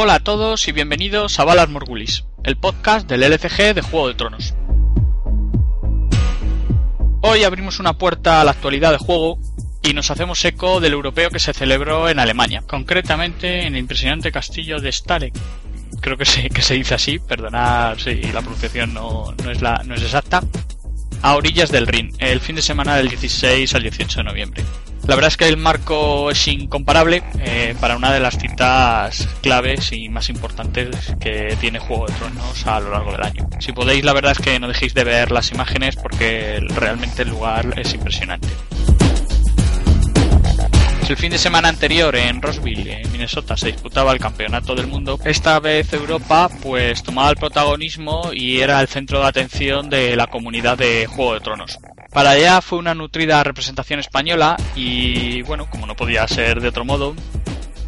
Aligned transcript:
Hola 0.00 0.14
a 0.14 0.20
todos 0.20 0.68
y 0.68 0.70
bienvenidos 0.70 1.40
a 1.40 1.44
Balas 1.44 1.68
Morgulis, 1.68 2.24
el 2.44 2.56
podcast 2.56 3.08
del 3.08 3.24
LCG 3.24 3.74
de 3.74 3.82
Juego 3.82 4.06
de 4.06 4.14
Tronos. 4.14 4.54
Hoy 7.20 7.42
abrimos 7.42 7.80
una 7.80 7.98
puerta 7.98 8.40
a 8.40 8.44
la 8.44 8.52
actualidad 8.52 8.92
de 8.92 8.98
juego 8.98 9.40
y 9.82 9.94
nos 9.94 10.12
hacemos 10.12 10.44
eco 10.44 10.78
del 10.78 10.92
europeo 10.92 11.30
que 11.30 11.40
se 11.40 11.52
celebró 11.52 12.08
en 12.08 12.20
Alemania, 12.20 12.62
concretamente 12.64 13.66
en 13.66 13.74
el 13.74 13.80
impresionante 13.80 14.30
castillo 14.30 14.78
de 14.78 14.92
Stalek. 14.92 15.34
Creo 16.00 16.16
que 16.16 16.26
se, 16.26 16.48
que 16.48 16.62
se 16.62 16.74
dice 16.74 16.94
así, 16.94 17.18
perdonad 17.18 17.98
si 17.98 18.22
la 18.22 18.40
pronunciación 18.40 18.94
no, 18.94 19.34
no, 19.42 19.50
es 19.50 19.60
la, 19.60 19.82
no 19.84 19.96
es 19.96 20.02
exacta, 20.04 20.44
a 21.22 21.36
orillas 21.36 21.70
del 21.70 21.86
Rin, 21.86 22.12
el 22.18 22.40
fin 22.40 22.56
de 22.56 22.62
semana 22.62 22.96
del 22.96 23.08
16 23.08 23.74
al 23.74 23.82
18 23.82 24.18
de 24.18 24.24
noviembre. 24.24 24.64
La 25.06 25.14
verdad 25.14 25.28
es 25.28 25.36
que 25.38 25.48
el 25.48 25.56
marco 25.56 26.30
es 26.30 26.48
incomparable 26.48 27.22
eh, 27.38 27.74
para 27.80 27.96
una 27.96 28.12
de 28.12 28.20
las 28.20 28.36
citas 28.38 29.26
claves 29.40 29.90
y 29.92 30.10
más 30.10 30.28
importantes 30.28 31.14
que 31.18 31.56
tiene 31.58 31.78
Juego 31.78 32.06
de 32.06 32.12
Tronos 32.12 32.66
a 32.66 32.78
lo 32.80 32.90
largo 32.90 33.12
del 33.12 33.22
año. 33.22 33.48
Si 33.58 33.72
podéis, 33.72 34.04
la 34.04 34.12
verdad 34.12 34.32
es 34.32 34.38
que 34.38 34.60
no 34.60 34.68
dejéis 34.68 34.92
de 34.92 35.04
ver 35.04 35.32
las 35.32 35.50
imágenes 35.50 35.96
porque 35.96 36.60
realmente 36.74 37.22
el 37.22 37.30
lugar 37.30 37.72
es 37.78 37.94
impresionante. 37.94 38.48
El 41.08 41.16
fin 41.16 41.30
de 41.30 41.38
semana 41.38 41.70
anterior 41.70 42.14
en 42.16 42.42
Roseville, 42.42 43.02
Minnesota, 43.10 43.56
se 43.56 43.68
disputaba 43.68 44.12
el 44.12 44.18
campeonato 44.18 44.74
del 44.74 44.88
mundo, 44.88 45.18
esta 45.24 45.58
vez 45.58 45.90
Europa 45.94 46.50
pues 46.62 47.02
tomaba 47.02 47.30
el 47.30 47.36
protagonismo 47.36 48.30
y 48.34 48.60
era 48.60 48.78
el 48.78 48.88
centro 48.88 49.20
de 49.20 49.26
atención 49.26 49.88
de 49.88 50.16
la 50.16 50.26
comunidad 50.26 50.76
de 50.76 51.06
Juego 51.06 51.32
de 51.32 51.40
Tronos. 51.40 51.78
Para 52.12 52.32
allá 52.32 52.60
fue 52.60 52.78
una 52.78 52.94
nutrida 52.94 53.42
representación 53.42 54.00
española 54.00 54.58
y, 54.76 55.40
bueno, 55.42 55.70
como 55.70 55.86
no 55.86 55.96
podía 55.96 56.28
ser 56.28 56.60
de 56.60 56.68
otro 56.68 56.84
modo, 56.84 57.14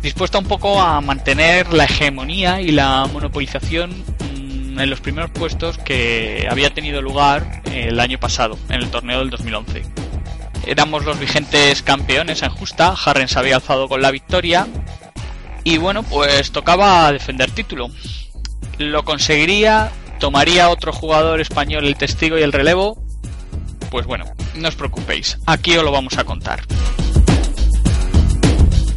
dispuesta 0.00 0.38
un 0.38 0.46
poco 0.46 0.80
a 0.80 0.98
mantener 1.02 1.74
la 1.74 1.84
hegemonía 1.84 2.62
y 2.62 2.70
la 2.70 3.06
monopolización 3.12 3.90
mm, 3.90 4.80
en 4.80 4.88
los 4.88 5.02
primeros 5.02 5.30
puestos 5.30 5.76
que 5.76 6.48
había 6.50 6.72
tenido 6.72 7.02
lugar 7.02 7.60
el 7.66 8.00
año 8.00 8.18
pasado, 8.18 8.58
en 8.70 8.76
el 8.76 8.90
torneo 8.90 9.18
del 9.18 9.28
2011. 9.28 10.09
Éramos 10.66 11.04
los 11.04 11.18
vigentes 11.18 11.82
campeones 11.82 12.42
en 12.42 12.50
justa, 12.50 12.94
Harren 13.04 13.28
se 13.28 13.38
había 13.38 13.56
alzado 13.56 13.88
con 13.88 14.02
la 14.02 14.10
victoria 14.10 14.66
y 15.64 15.78
bueno, 15.78 16.02
pues 16.02 16.52
tocaba 16.52 17.10
defender 17.12 17.50
título. 17.50 17.88
Lo 18.78 19.04
conseguiría, 19.04 19.90
tomaría 20.18 20.70
otro 20.70 20.92
jugador 20.92 21.40
español 21.40 21.86
el 21.86 21.96
testigo 21.96 22.38
y 22.38 22.42
el 22.42 22.52
relevo, 22.52 23.02
pues 23.90 24.06
bueno, 24.06 24.24
no 24.54 24.68
os 24.68 24.76
preocupéis, 24.76 25.38
aquí 25.46 25.76
os 25.76 25.84
lo 25.84 25.92
vamos 25.92 26.16
a 26.18 26.24
contar. 26.24 26.62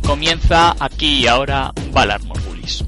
Comienza 0.06 0.76
aquí 0.80 1.22
y 1.22 1.28
ahora 1.28 1.72
Valar 1.92 2.22
Morgulis. 2.24 2.84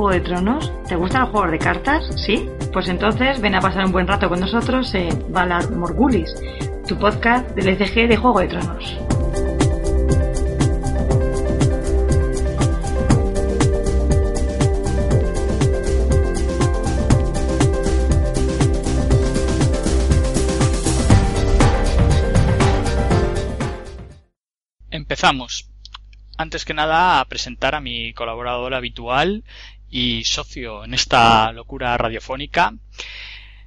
Juego 0.00 0.14
de 0.14 0.20
Tronos? 0.22 0.72
¿Te 0.88 0.96
gustan 0.96 1.20
los 1.20 1.30
juegos 1.30 1.50
de 1.50 1.58
cartas? 1.58 2.02
¿Sí? 2.16 2.48
Pues 2.72 2.88
entonces 2.88 3.38
ven 3.38 3.54
a 3.54 3.60
pasar 3.60 3.84
un 3.84 3.92
buen 3.92 4.06
rato 4.06 4.30
con 4.30 4.40
nosotros 4.40 4.94
en 4.94 5.30
Valar 5.30 5.70
Morgulis, 5.72 6.34
tu 6.88 6.98
podcast 6.98 7.50
del 7.50 7.68
ECG 7.68 8.08
de 8.08 8.16
Juego 8.16 8.40
de 8.40 8.48
Tronos. 8.48 8.96
Empezamos. 24.90 25.68
Antes 26.38 26.64
que 26.64 26.72
nada, 26.72 27.20
a 27.20 27.24
presentar 27.26 27.74
a 27.74 27.82
mi 27.82 28.14
colaborador 28.14 28.72
habitual 28.72 29.44
y 29.90 30.24
socio 30.24 30.84
en 30.84 30.94
esta 30.94 31.52
locura 31.52 31.96
radiofónica. 31.98 32.72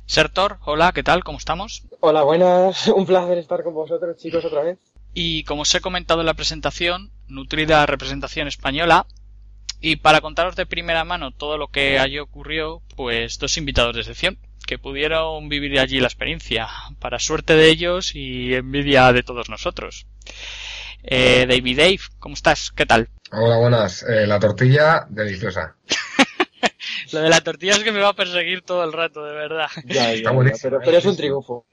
Sertor, 0.05 0.57
hola, 0.65 0.91
¿qué 0.93 1.03
tal? 1.03 1.23
¿Cómo 1.23 1.37
estamos? 1.37 1.83
Hola, 1.99 2.23
buenas. 2.23 2.87
Un 2.95 3.05
placer 3.05 3.37
estar 3.37 3.63
con 3.63 3.73
vosotros, 3.73 4.17
chicos, 4.17 4.43
otra 4.45 4.63
vez. 4.63 4.79
Y 5.13 5.43
como 5.43 5.61
os 5.61 5.75
he 5.75 5.81
comentado 5.81 6.21
en 6.21 6.25
la 6.25 6.33
presentación, 6.33 7.11
nutrida 7.27 7.85
representación 7.85 8.47
española. 8.47 9.05
Y 9.79 9.97
para 9.97 10.21
contaros 10.21 10.55
de 10.55 10.65
primera 10.65 11.03
mano 11.03 11.31
todo 11.31 11.57
lo 11.57 11.67
que 11.67 11.99
allí 11.99 12.17
ocurrió, 12.17 12.81
pues 12.95 13.37
dos 13.37 13.57
invitados 13.57 13.95
de 13.95 14.01
excepción 14.01 14.37
que 14.65 14.79
pudieron 14.79 15.49
vivir 15.49 15.77
allí 15.79 15.99
la 15.99 16.07
experiencia, 16.07 16.69
para 16.99 17.19
suerte 17.19 17.55
de 17.55 17.69
ellos 17.69 18.15
y 18.15 18.53
envidia 18.53 19.11
de 19.11 19.23
todos 19.23 19.49
nosotros. 19.49 20.07
Eh, 21.03 21.45
David 21.47 21.77
Dave, 21.77 21.99
¿cómo 22.19 22.33
estás? 22.33 22.71
¿Qué 22.71 22.85
tal? 22.85 23.09
Hola, 23.31 23.57
buenas. 23.57 24.03
Eh, 24.03 24.25
la 24.25 24.39
tortilla, 24.39 25.05
deliciosa. 25.09 25.75
Lo 27.13 27.19
de 27.21 27.29
la 27.29 27.41
tortilla 27.41 27.73
es 27.73 27.83
que 27.83 27.91
me 27.91 27.99
va 27.99 28.09
a 28.09 28.13
perseguir 28.13 28.61
todo 28.61 28.83
el 28.83 28.93
rato, 28.93 29.23
de 29.23 29.33
verdad. 29.33 29.67
Ya, 29.85 30.13
ya, 30.13 30.23
ya, 30.23 30.31
pero, 30.61 30.79
pero 30.83 30.97
es 30.97 31.05
un 31.05 31.17
triunfo. 31.17 31.65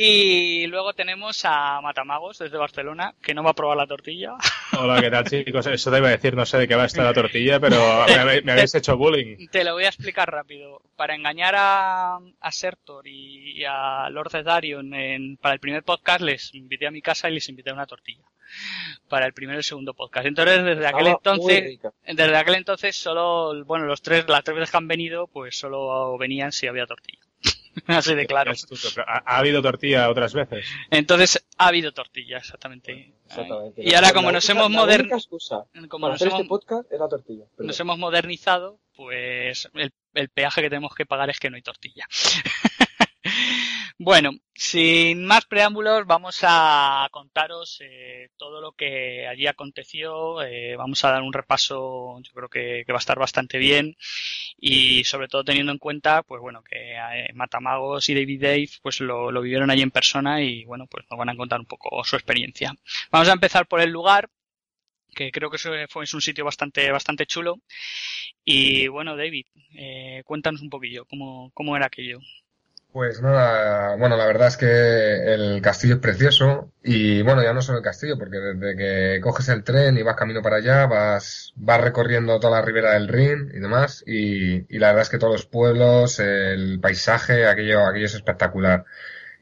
Y 0.00 0.68
luego 0.68 0.92
tenemos 0.92 1.44
a 1.44 1.80
Matamagos 1.80 2.38
desde 2.38 2.56
Barcelona, 2.56 3.14
que 3.20 3.34
no 3.34 3.42
va 3.42 3.50
a 3.50 3.54
probar 3.54 3.76
la 3.76 3.86
tortilla. 3.88 4.36
Hola, 4.78 5.00
¿qué 5.00 5.10
tal 5.10 5.24
chicos? 5.24 5.66
Eso 5.66 5.90
te 5.90 5.98
iba 5.98 6.06
a 6.06 6.12
decir, 6.12 6.36
no 6.36 6.46
sé 6.46 6.56
de 6.56 6.68
qué 6.68 6.76
va 6.76 6.84
a 6.84 6.86
estar 6.86 7.04
la 7.04 7.12
tortilla, 7.12 7.58
pero 7.58 8.06
me, 8.06 8.42
me 8.42 8.52
habéis 8.52 8.76
hecho 8.76 8.96
bullying. 8.96 9.48
Te 9.48 9.64
lo 9.64 9.72
voy 9.72 9.86
a 9.86 9.88
explicar 9.88 10.30
rápido. 10.30 10.80
Para 10.94 11.16
engañar 11.16 11.54
a, 11.56 12.18
a 12.40 12.52
Sertor 12.52 13.08
y, 13.08 13.64
a 13.64 14.08
Lord 14.10 14.30
Cedarion 14.30 14.94
en, 14.94 15.36
para 15.36 15.54
el 15.54 15.60
primer 15.60 15.82
podcast 15.82 16.20
les 16.20 16.54
invité 16.54 16.86
a 16.86 16.92
mi 16.92 17.02
casa 17.02 17.28
y 17.28 17.34
les 17.34 17.48
invité 17.48 17.70
a 17.70 17.74
una 17.74 17.86
tortilla 17.86 18.22
para 19.08 19.26
el 19.26 19.32
primero 19.32 19.58
y 19.58 19.60
el 19.60 19.64
segundo 19.64 19.94
podcast. 19.94 20.26
Entonces, 20.26 20.64
desde 20.64 20.86
aquel 20.86 21.06
entonces, 21.08 21.80
desde 22.06 22.36
aquel 22.36 22.54
entonces 22.56 22.96
solo, 22.96 23.64
bueno, 23.64 23.86
los 23.86 24.02
tres, 24.02 24.28
las 24.28 24.44
tres 24.44 24.56
veces 24.56 24.70
que 24.70 24.76
han 24.76 24.88
venido, 24.88 25.26
pues 25.26 25.58
solo 25.58 26.16
venían 26.18 26.52
si 26.52 26.66
había 26.66 26.86
tortilla. 26.86 27.20
Así 27.86 28.14
de 28.14 28.26
claro. 28.26 28.52
¿Ha, 29.06 29.22
¿Ha, 29.24 29.38
habido 29.38 29.62
tortilla 29.62 30.08
otras 30.10 30.34
veces? 30.34 30.66
Entonces, 30.90 31.44
ha 31.56 31.68
habido 31.68 31.92
tortilla, 31.92 32.38
exactamente. 32.38 33.14
exactamente. 33.26 33.82
Y 33.82 33.94
ahora, 33.94 34.12
como 34.12 34.32
nos 34.32 34.48
hemos 34.48 34.70
modernizado. 34.70 35.68
Como 35.88 36.08
nos 36.08 36.20
hemos, 36.22 36.34
este 36.34 36.48
podcast 36.48 36.92
es 36.92 36.98
la 36.98 37.08
tortilla. 37.08 37.44
Perdón. 37.56 37.66
Nos 37.68 37.80
hemos 37.80 37.98
modernizado, 37.98 38.78
pues 38.96 39.68
el, 39.74 39.92
el 40.14 40.28
peaje 40.28 40.62
que 40.62 40.70
tenemos 40.70 40.94
que 40.94 41.06
pagar 41.06 41.30
es 41.30 41.38
que 41.38 41.50
no 41.50 41.56
hay 41.56 41.62
tortilla. 41.62 42.06
Bueno, 44.00 44.30
sin 44.54 45.24
más 45.24 45.44
preámbulos, 45.46 46.06
vamos 46.06 46.38
a 46.42 47.08
contaros 47.10 47.78
eh, 47.80 48.28
todo 48.36 48.60
lo 48.60 48.70
que 48.72 49.26
allí 49.26 49.48
aconteció. 49.48 50.40
Eh, 50.42 50.76
vamos 50.76 51.04
a 51.04 51.10
dar 51.10 51.22
un 51.22 51.32
repaso, 51.32 52.20
yo 52.22 52.32
creo 52.32 52.48
que, 52.48 52.84
va 52.92 52.96
a 52.96 52.98
estar 52.98 53.18
bastante 53.18 53.58
bien 53.58 53.96
y 54.56 55.02
sobre 55.02 55.26
todo 55.26 55.42
teniendo 55.42 55.72
en 55.72 55.78
cuenta, 55.78 56.22
pues 56.22 56.40
bueno, 56.40 56.62
que 56.62 56.94
eh, 56.94 57.32
Matamagos 57.34 58.08
y 58.08 58.14
David 58.14 58.40
Dave, 58.40 58.68
pues 58.82 59.00
lo, 59.00 59.32
vivieron 59.40 59.68
allí 59.70 59.82
en 59.82 59.90
persona 59.90 60.42
y 60.42 60.64
bueno, 60.64 60.86
pues 60.86 61.04
nos 61.10 61.18
van 61.18 61.30
a 61.30 61.36
contar 61.36 61.58
un 61.58 61.66
poco 61.66 62.04
su 62.04 62.14
experiencia. 62.14 62.74
Vamos 63.10 63.28
a 63.28 63.32
empezar 63.32 63.66
por 63.66 63.80
el 63.80 63.90
lugar 63.90 64.30
que 65.14 65.32
creo 65.32 65.50
que 65.50 65.58
fue 65.88 66.04
un 66.12 66.20
sitio 66.20 66.44
bastante 66.44 66.90
bastante 66.92 67.26
chulo 67.26 67.60
y 68.44 68.88
bueno 68.88 69.16
David 69.16 69.46
eh, 69.74 70.22
cuéntanos 70.24 70.60
un 70.60 70.70
poquillo 70.70 71.06
cómo, 71.06 71.50
cómo 71.54 71.76
era 71.76 71.86
aquello 71.86 72.20
pues 72.92 73.20
nada, 73.20 73.96
bueno, 73.96 74.16
la 74.16 74.26
verdad 74.26 74.48
es 74.48 74.56
que 74.56 75.34
el 75.34 75.60
castillo 75.62 75.94
es 75.94 76.00
precioso 76.00 76.72
y 76.82 77.22
bueno, 77.22 77.42
ya 77.42 77.52
no 77.52 77.62
solo 77.62 77.78
el 77.78 77.84
castillo, 77.84 78.18
porque 78.18 78.38
desde 78.38 78.76
que 78.76 79.20
coges 79.20 79.48
el 79.50 79.62
tren 79.62 79.98
y 79.98 80.02
vas 80.02 80.16
camino 80.16 80.42
para 80.42 80.56
allá, 80.56 80.86
vas, 80.86 81.52
vas 81.56 81.80
recorriendo 81.80 82.40
toda 82.40 82.60
la 82.60 82.66
ribera 82.66 82.94
del 82.94 83.08
Rin 83.08 83.50
y 83.54 83.60
demás 83.60 84.02
y, 84.06 84.74
y 84.74 84.78
la 84.78 84.88
verdad 84.88 85.02
es 85.02 85.10
que 85.10 85.18
todos 85.18 85.32
los 85.34 85.46
pueblos, 85.46 86.18
el 86.18 86.80
paisaje, 86.80 87.46
aquello, 87.46 87.86
aquello 87.86 88.06
es 88.06 88.14
espectacular. 88.14 88.84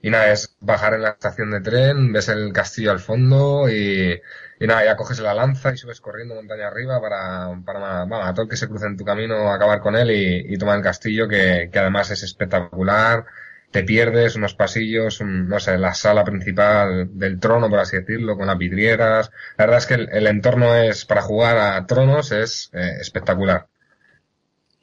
Y 0.03 0.11
nada, 0.11 0.33
es 0.33 0.57
bajar 0.61 0.95
en 0.95 1.03
la 1.03 1.11
estación 1.11 1.51
de 1.51 1.61
tren, 1.61 2.13
ves 2.13 2.29
el 2.29 2.53
castillo 2.53 2.91
al 2.93 3.01
fondo 3.01 3.69
y, 3.71 4.21
y 4.61 4.67
nada, 4.67 4.85
ya 4.85 4.97
coges 4.97 5.19
la 5.21 5.35
lanza 5.35 5.73
y 5.73 5.77
subes 5.77 6.01
corriendo 6.01 6.35
montaña 6.35 6.69
arriba 6.69 7.01
para, 7.01 7.49
para 7.65 8.05
bueno, 8.05 8.25
a 8.25 8.33
todo 8.35 8.45
el 8.45 8.49
que 8.51 8.57
se 8.57 8.69
cruce 8.69 8.87
en 8.87 8.97
tu 8.97 9.05
camino 9.05 9.53
acabar 9.53 9.81
con 9.81 9.97
él 9.97 10.11
y, 10.11 10.55
y 10.55 10.59
tomar 10.59 10.79
el 10.79 10.83
castillo 10.85 11.29
que, 11.29 11.69
que 11.73 11.79
además 11.79 12.11
es 12.11 12.23
espectacular. 12.23 13.25
Te 13.71 13.83
pierdes 13.83 14.37
unos 14.37 14.55
pasillos, 14.55 15.21
un, 15.21 15.49
no 15.49 15.59
sé, 15.61 15.77
la 15.77 15.93
sala 15.93 16.25
principal 16.25 17.09
del 17.19 17.39
trono, 17.39 17.69
por 17.69 17.81
así 17.81 17.97
decirlo, 17.97 18.37
con 18.37 18.47
las 18.47 18.57
vidrieras. 18.57 19.31
La 19.59 19.67
verdad 19.67 19.79
es 19.79 19.87
que 19.87 19.95
el, 19.95 20.09
el 20.11 20.27
entorno 20.29 20.75
es, 20.77 21.05
para 21.05 21.21
jugar 21.21 21.59
a 21.59 21.85
tronos, 21.87 22.33
es 22.33 22.71
eh, 22.73 22.93
espectacular. 23.01 23.67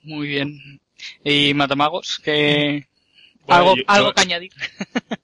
Muy 0.04 0.28
bien. 0.28 0.60
¿Y 1.24 1.54
Matamagos? 1.54 2.20
que 2.20 2.88
Bueno, 3.48 3.62
¿Algo, 3.62 3.75
yo- 3.78 3.84
algo 3.88 4.10
yo- 4.10 4.14
que 4.16 4.22
añadir? 4.22 4.52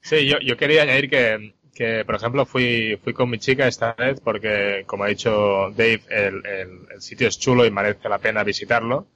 Sí, 0.01 0.25
yo, 0.27 0.39
yo 0.39 0.57
quería 0.57 0.83
añadir 0.83 1.09
que, 1.09 1.53
que, 1.79 2.03
por 2.05 2.15
ejemplo, 2.15 2.45
fui, 2.45 2.99
fui 3.01 3.13
con 3.13 3.29
mi 3.29 3.39
chica 3.39 3.65
esta 3.67 3.93
vez 3.93 4.19
porque, 4.19 4.83
como 4.85 5.05
ha 5.05 5.07
dicho 5.07 5.69
Dave, 5.71 6.01
el, 6.09 6.45
el, 6.45 6.69
el 6.93 7.01
sitio 7.01 7.29
es 7.29 7.39
chulo 7.39 7.65
y 7.65 7.71
merece 7.71 8.09
la 8.09 8.17
pena 8.19 8.43
visitarlo. 8.43 9.07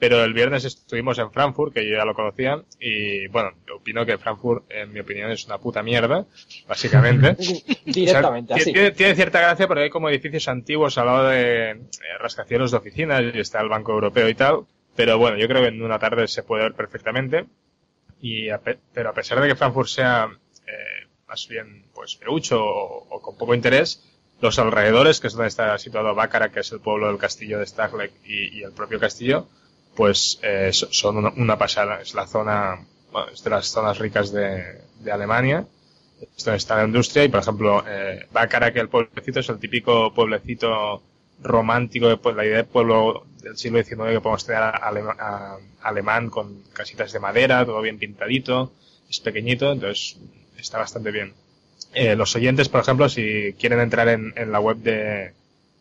Pero 0.00 0.22
el 0.24 0.32
viernes 0.32 0.64
estuvimos 0.64 1.18
en 1.18 1.30
Frankfurt, 1.32 1.72
que 1.74 1.84
yo 1.88 1.96
ya 1.96 2.04
lo 2.04 2.14
conocía, 2.14 2.62
y 2.80 3.26
bueno, 3.28 3.50
opino 3.76 4.04
que 4.06 4.16
Frankfurt, 4.18 4.64
en 4.70 4.92
mi 4.92 5.00
opinión, 5.00 5.30
es 5.32 5.44
una 5.46 5.58
puta 5.58 5.82
mierda, 5.82 6.24
básicamente. 6.68 7.34
Directamente, 7.84 8.52
O 8.54 8.56
sea, 8.56 8.62
así. 8.62 8.72
Tiene, 8.72 8.90
tiene 8.92 9.14
cierta 9.16 9.40
gracia 9.40 9.66
porque 9.66 9.82
hay 9.84 9.90
como 9.90 10.08
edificios 10.08 10.46
antiguos 10.48 10.98
al 10.98 11.06
lado 11.06 11.28
de 11.28 11.70
eh, 11.70 11.78
rascacielos 12.20 12.70
de 12.70 12.76
oficinas 12.76 13.22
y 13.34 13.38
está 13.40 13.60
el 13.60 13.68
Banco 13.68 13.92
Europeo 13.92 14.28
y 14.28 14.34
tal. 14.34 14.66
Pero 14.94 15.18
bueno, 15.18 15.36
yo 15.36 15.48
creo 15.48 15.62
que 15.62 15.68
en 15.68 15.82
una 15.82 15.98
tarde 15.98 16.28
se 16.28 16.42
puede 16.44 16.62
ver 16.64 16.74
perfectamente. 16.74 17.46
Y 18.20 18.50
a 18.50 18.58
pe- 18.58 18.78
pero 18.92 19.10
a 19.10 19.14
pesar 19.14 19.40
de 19.40 19.48
que 19.48 19.56
Frankfurt 19.56 19.88
sea 19.88 20.28
eh, 20.64 21.06
más 21.28 21.46
bien 21.48 21.84
pues 21.94 22.16
feucho 22.16 22.64
o, 22.64 23.06
o 23.10 23.20
con 23.22 23.36
poco 23.36 23.54
interés, 23.54 24.02
los 24.40 24.58
alrededores, 24.58 25.20
que 25.20 25.26
es 25.28 25.32
donde 25.34 25.48
está 25.48 25.76
situado 25.78 26.14
Bácara, 26.14 26.50
que 26.50 26.60
es 26.60 26.72
el 26.72 26.80
pueblo 26.80 27.08
del 27.08 27.18
castillo 27.18 27.58
de 27.58 27.66
Stagleg 27.66 28.12
y, 28.24 28.62
el 28.62 28.72
propio 28.72 29.00
castillo, 29.00 29.48
pues 29.96 30.38
eh, 30.42 30.70
so- 30.72 30.88
son 30.92 31.16
una, 31.16 31.30
una 31.36 31.58
pasada. 31.58 32.00
Es 32.00 32.14
la 32.14 32.26
zona, 32.26 32.86
bueno, 33.12 33.28
es 33.32 33.42
de 33.42 33.50
las 33.50 33.66
zonas 33.68 33.98
ricas 33.98 34.30
de, 34.32 34.80
Alemania 35.10 35.66
es 36.36 36.44
donde 36.44 36.58
está 36.58 36.76
la 36.76 36.84
industria 36.84 37.24
y 37.24 37.28
por 37.28 37.40
ejemplo 37.40 37.84
eh, 37.86 38.26
Bácara 38.32 38.72
que 38.72 38.80
el 38.80 38.88
pueblecito 38.88 39.40
es 39.40 39.48
el 39.48 39.58
típico 39.58 40.12
pueblecito 40.12 41.02
romántico 41.42 42.08
de 42.08 42.16
pues, 42.16 42.34
la 42.34 42.44
idea 42.44 42.56
de 42.58 42.64
pueblo 42.64 43.24
del 43.40 43.56
siglo 43.56 43.82
XIX 43.82 44.10
que 44.10 44.20
podemos 44.20 44.44
tener 44.44 44.62
alemán 45.82 46.28
con 46.30 46.62
casitas 46.72 47.12
de 47.12 47.20
madera 47.20 47.64
todo 47.64 47.80
bien 47.80 47.98
pintadito 47.98 48.72
es 49.08 49.20
pequeñito 49.20 49.70
entonces 49.72 50.16
está 50.58 50.78
bastante 50.78 51.10
bien 51.10 51.32
Eh, 51.94 52.14
los 52.16 52.34
oyentes 52.36 52.68
por 52.68 52.80
ejemplo 52.82 53.08
si 53.08 53.54
quieren 53.58 53.80
entrar 53.80 54.08
en, 54.08 54.32
en 54.36 54.52
la 54.52 54.60
web 54.60 54.76
de, 54.78 55.32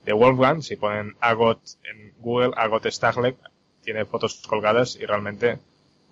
de 0.05 0.13
Wolfgang 0.13 0.61
si 0.61 0.75
ponen 0.77 1.15
Agot 1.19 1.59
en 1.83 2.13
Google 2.19 2.51
Agot 2.55 2.85
Stagleg 2.87 3.35
tiene 3.83 4.05
fotos 4.05 4.41
colgadas 4.47 4.95
y 4.95 5.05
realmente 5.05 5.57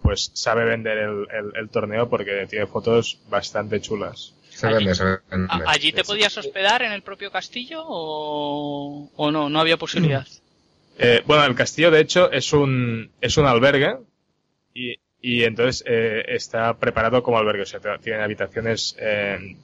pues 0.01 0.31
sabe 0.33 0.65
vender 0.65 0.97
el, 0.97 1.27
el- 1.31 1.53
el 1.55 1.69
torneo 1.69 2.09
porque 2.09 2.45
tiene 2.49 2.67
fotos 2.67 3.19
bastante 3.29 3.81
chulas. 3.81 4.33
Se 4.49 4.67
Allí- 4.67 4.75
vende, 4.77 4.95
se 4.95 5.03
vende. 5.03 5.47
¿A- 5.49 5.63
¿Allí 5.71 5.91
te 5.91 6.03
podías 6.03 6.37
hospedar 6.37 6.83
en 6.83 6.91
el 6.91 7.01
propio 7.01 7.31
castillo 7.31 7.81
o, 7.83 9.09
o 9.15 9.31
no? 9.31 9.49
No 9.49 9.59
había 9.59 9.77
posibilidad. 9.77 10.27
Eh, 10.99 11.23
bueno, 11.25 11.43
el 11.45 11.55
castillo 11.55 11.89
de 11.91 12.01
hecho 12.01 12.31
es 12.31 12.53
un, 12.53 13.09
es 13.19 13.35
un 13.37 13.45
albergue 13.47 13.97
y, 14.75 14.95
y 15.31 15.43
entonces 15.43 15.83
eh, 15.87 16.23
está 16.27 16.77
preparado 16.77 17.23
como 17.23 17.37
albergue. 17.37 17.63
O 17.63 17.65
sea, 17.65 17.79
tiene 17.99 18.23
habitaciones 18.23 18.95
eh, 18.99 19.57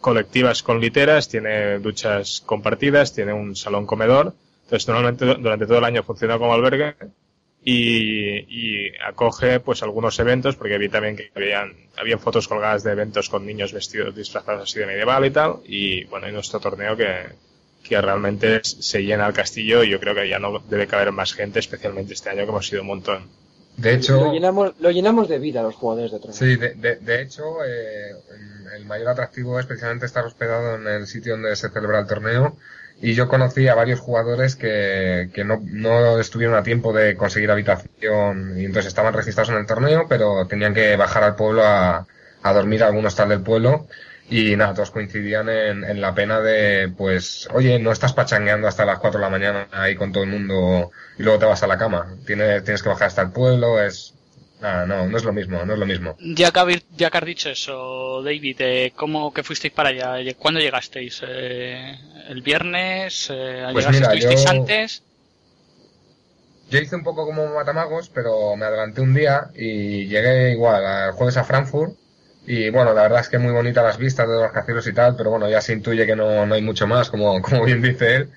colectivas 0.00 0.62
con 0.62 0.80
literas, 0.80 1.28
tiene 1.28 1.78
duchas 1.78 2.42
compartidas, 2.44 3.14
tiene 3.14 3.32
un 3.32 3.56
salón 3.56 3.86
comedor. 3.86 4.34
Entonces 4.64 4.88
normalmente 4.88 5.24
du- 5.24 5.34
durante 5.36 5.66
todo 5.66 5.78
el 5.78 5.84
año 5.84 6.02
funciona 6.02 6.38
como 6.38 6.52
albergue 6.54 6.94
y, 7.64 8.90
acoge 9.02 9.60
pues 9.60 9.82
algunos 9.82 10.18
eventos 10.18 10.56
porque 10.56 10.78
vi 10.78 10.88
también 10.88 11.16
que 11.16 11.30
habían, 11.34 11.72
habían 11.96 12.20
fotos 12.20 12.46
colgadas 12.48 12.84
de 12.84 12.92
eventos 12.92 13.28
con 13.28 13.44
niños 13.46 13.72
vestidos 13.72 14.14
disfrazados 14.14 14.62
así 14.64 14.78
de 14.78 14.86
medieval 14.86 15.24
y 15.24 15.30
tal 15.30 15.56
y 15.64 16.04
bueno, 16.04 16.28
y 16.28 16.32
nuestro 16.32 16.60
torneo 16.60 16.96
que, 16.96 17.24
que 17.82 18.00
realmente 18.00 18.60
se 18.64 19.02
llena 19.04 19.26
el 19.26 19.32
castillo 19.34 19.82
y 19.82 19.90
yo 19.90 19.98
creo 20.00 20.14
que 20.14 20.28
ya 20.28 20.38
no 20.38 20.58
debe 20.68 20.86
caber 20.86 21.10
más 21.12 21.32
gente, 21.34 21.58
especialmente 21.58 22.14
este 22.14 22.30
año 22.30 22.44
que 22.44 22.50
hemos 22.50 22.66
sido 22.66 22.82
un 22.82 22.88
montón. 22.88 23.22
De 23.76 23.94
hecho, 23.94 24.16
Lo 24.16 24.32
llenamos, 24.32 24.72
lo 24.80 24.90
llenamos 24.90 25.28
de 25.28 25.38
vida 25.38 25.62
los 25.62 25.74
jugadores 25.74 26.10
de 26.12 26.18
Tronos. 26.18 26.36
Sí, 26.36 26.56
de, 26.56 26.74
de, 26.74 26.96
de 26.96 27.22
hecho, 27.22 27.42
eh, 27.64 28.12
el 28.76 28.84
mayor 28.86 29.08
atractivo 29.08 29.58
es 29.60 29.66
precisamente 29.66 30.06
estar 30.06 30.24
hospedado 30.24 30.76
en 30.76 30.86
el 30.86 31.06
sitio 31.06 31.32
donde 31.32 31.54
se 31.56 31.68
celebra 31.68 32.00
el 32.00 32.06
torneo. 32.06 32.56
Y 32.98 33.12
yo 33.12 33.28
conocí 33.28 33.68
a 33.68 33.74
varios 33.74 34.00
jugadores 34.00 34.56
que, 34.56 35.28
que 35.34 35.44
no, 35.44 35.60
no 35.62 36.18
estuvieron 36.18 36.56
a 36.56 36.62
tiempo 36.62 36.94
de 36.94 37.14
conseguir 37.14 37.50
habitación 37.50 38.58
y 38.58 38.64
entonces 38.64 38.86
estaban 38.88 39.12
registrados 39.12 39.50
en 39.50 39.56
el 39.56 39.66
torneo, 39.66 40.06
pero 40.08 40.46
tenían 40.46 40.72
que 40.72 40.96
bajar 40.96 41.22
al 41.22 41.36
pueblo 41.36 41.62
a, 41.62 42.06
a 42.42 42.52
dormir 42.54 42.82
a 42.82 42.86
algún 42.86 43.04
hostal 43.04 43.28
del 43.28 43.42
pueblo. 43.42 43.86
Y 44.28 44.56
nada, 44.56 44.74
todos 44.74 44.90
coincidían 44.90 45.48
en, 45.48 45.84
en 45.84 46.00
la 46.00 46.12
pena 46.14 46.40
de, 46.40 46.88
pues, 46.96 47.48
oye, 47.54 47.78
no 47.78 47.92
estás 47.92 48.12
pachangueando 48.12 48.66
hasta 48.66 48.84
las 48.84 48.98
4 48.98 49.20
de 49.20 49.24
la 49.24 49.30
mañana 49.30 49.68
ahí 49.70 49.94
con 49.94 50.10
todo 50.12 50.24
el 50.24 50.30
mundo 50.30 50.90
y 51.16 51.22
luego 51.22 51.38
te 51.38 51.44
vas 51.46 51.62
a 51.62 51.68
la 51.68 51.78
cama. 51.78 52.16
Tienes, 52.26 52.64
tienes 52.64 52.82
que 52.82 52.88
bajar 52.88 53.06
hasta 53.06 53.22
el 53.22 53.30
pueblo, 53.30 53.80
es, 53.80 54.14
nada, 54.60 54.84
no, 54.84 55.06
no 55.06 55.16
es 55.16 55.22
lo 55.22 55.32
mismo, 55.32 55.64
no 55.64 55.72
es 55.74 55.78
lo 55.78 55.86
mismo. 55.86 56.16
Ya 56.18 56.50
que, 56.50 56.58
habéis- 56.58 56.84
ya 56.96 57.08
que 57.08 57.18
has 57.18 57.24
dicho 57.24 57.50
eso, 57.50 58.20
David, 58.24 58.56
eh, 58.58 58.92
¿cómo 58.96 59.32
que 59.32 59.44
fuisteis 59.44 59.72
para 59.72 59.90
allá? 59.90 60.16
¿Cuándo 60.36 60.58
llegasteis? 60.58 61.22
Eh, 61.24 61.96
¿El 62.28 62.42
viernes? 62.42 63.28
Eh, 63.32 63.66
Pues 63.72 63.86
llegasteis- 63.86 63.92
mira, 63.92 64.06
¿Estuvisteis 64.12 64.44
yo- 64.44 64.50
antes? 64.50 65.02
Yo 66.68 66.80
hice 66.80 66.96
un 66.96 67.04
poco 67.04 67.24
como 67.26 67.54
Matamagos, 67.54 68.08
pero 68.08 68.56
me 68.56 68.66
adelanté 68.66 69.00
un 69.00 69.14
día 69.14 69.50
y 69.54 70.08
llegué 70.08 70.50
igual 70.50 70.84
al 70.84 71.12
jueves 71.12 71.36
a 71.36 71.44
Frankfurt. 71.44 71.94
Y 72.46 72.70
bueno, 72.70 72.94
la 72.94 73.02
verdad 73.02 73.20
es 73.20 73.28
que 73.28 73.38
muy 73.38 73.52
bonitas 73.52 73.84
las 73.84 73.98
vistas 73.98 74.28
de 74.28 74.34
los 74.34 74.42
rascacielos 74.44 74.86
y 74.86 74.92
tal, 74.92 75.16
pero 75.16 75.30
bueno, 75.30 75.48
ya 75.50 75.60
se 75.60 75.72
intuye 75.72 76.06
que 76.06 76.14
no, 76.16 76.46
no 76.46 76.54
hay 76.54 76.62
mucho 76.62 76.86
más, 76.86 77.10
como, 77.10 77.40
como 77.42 77.64
bien 77.64 77.82
dice 77.82 78.16
él. 78.16 78.30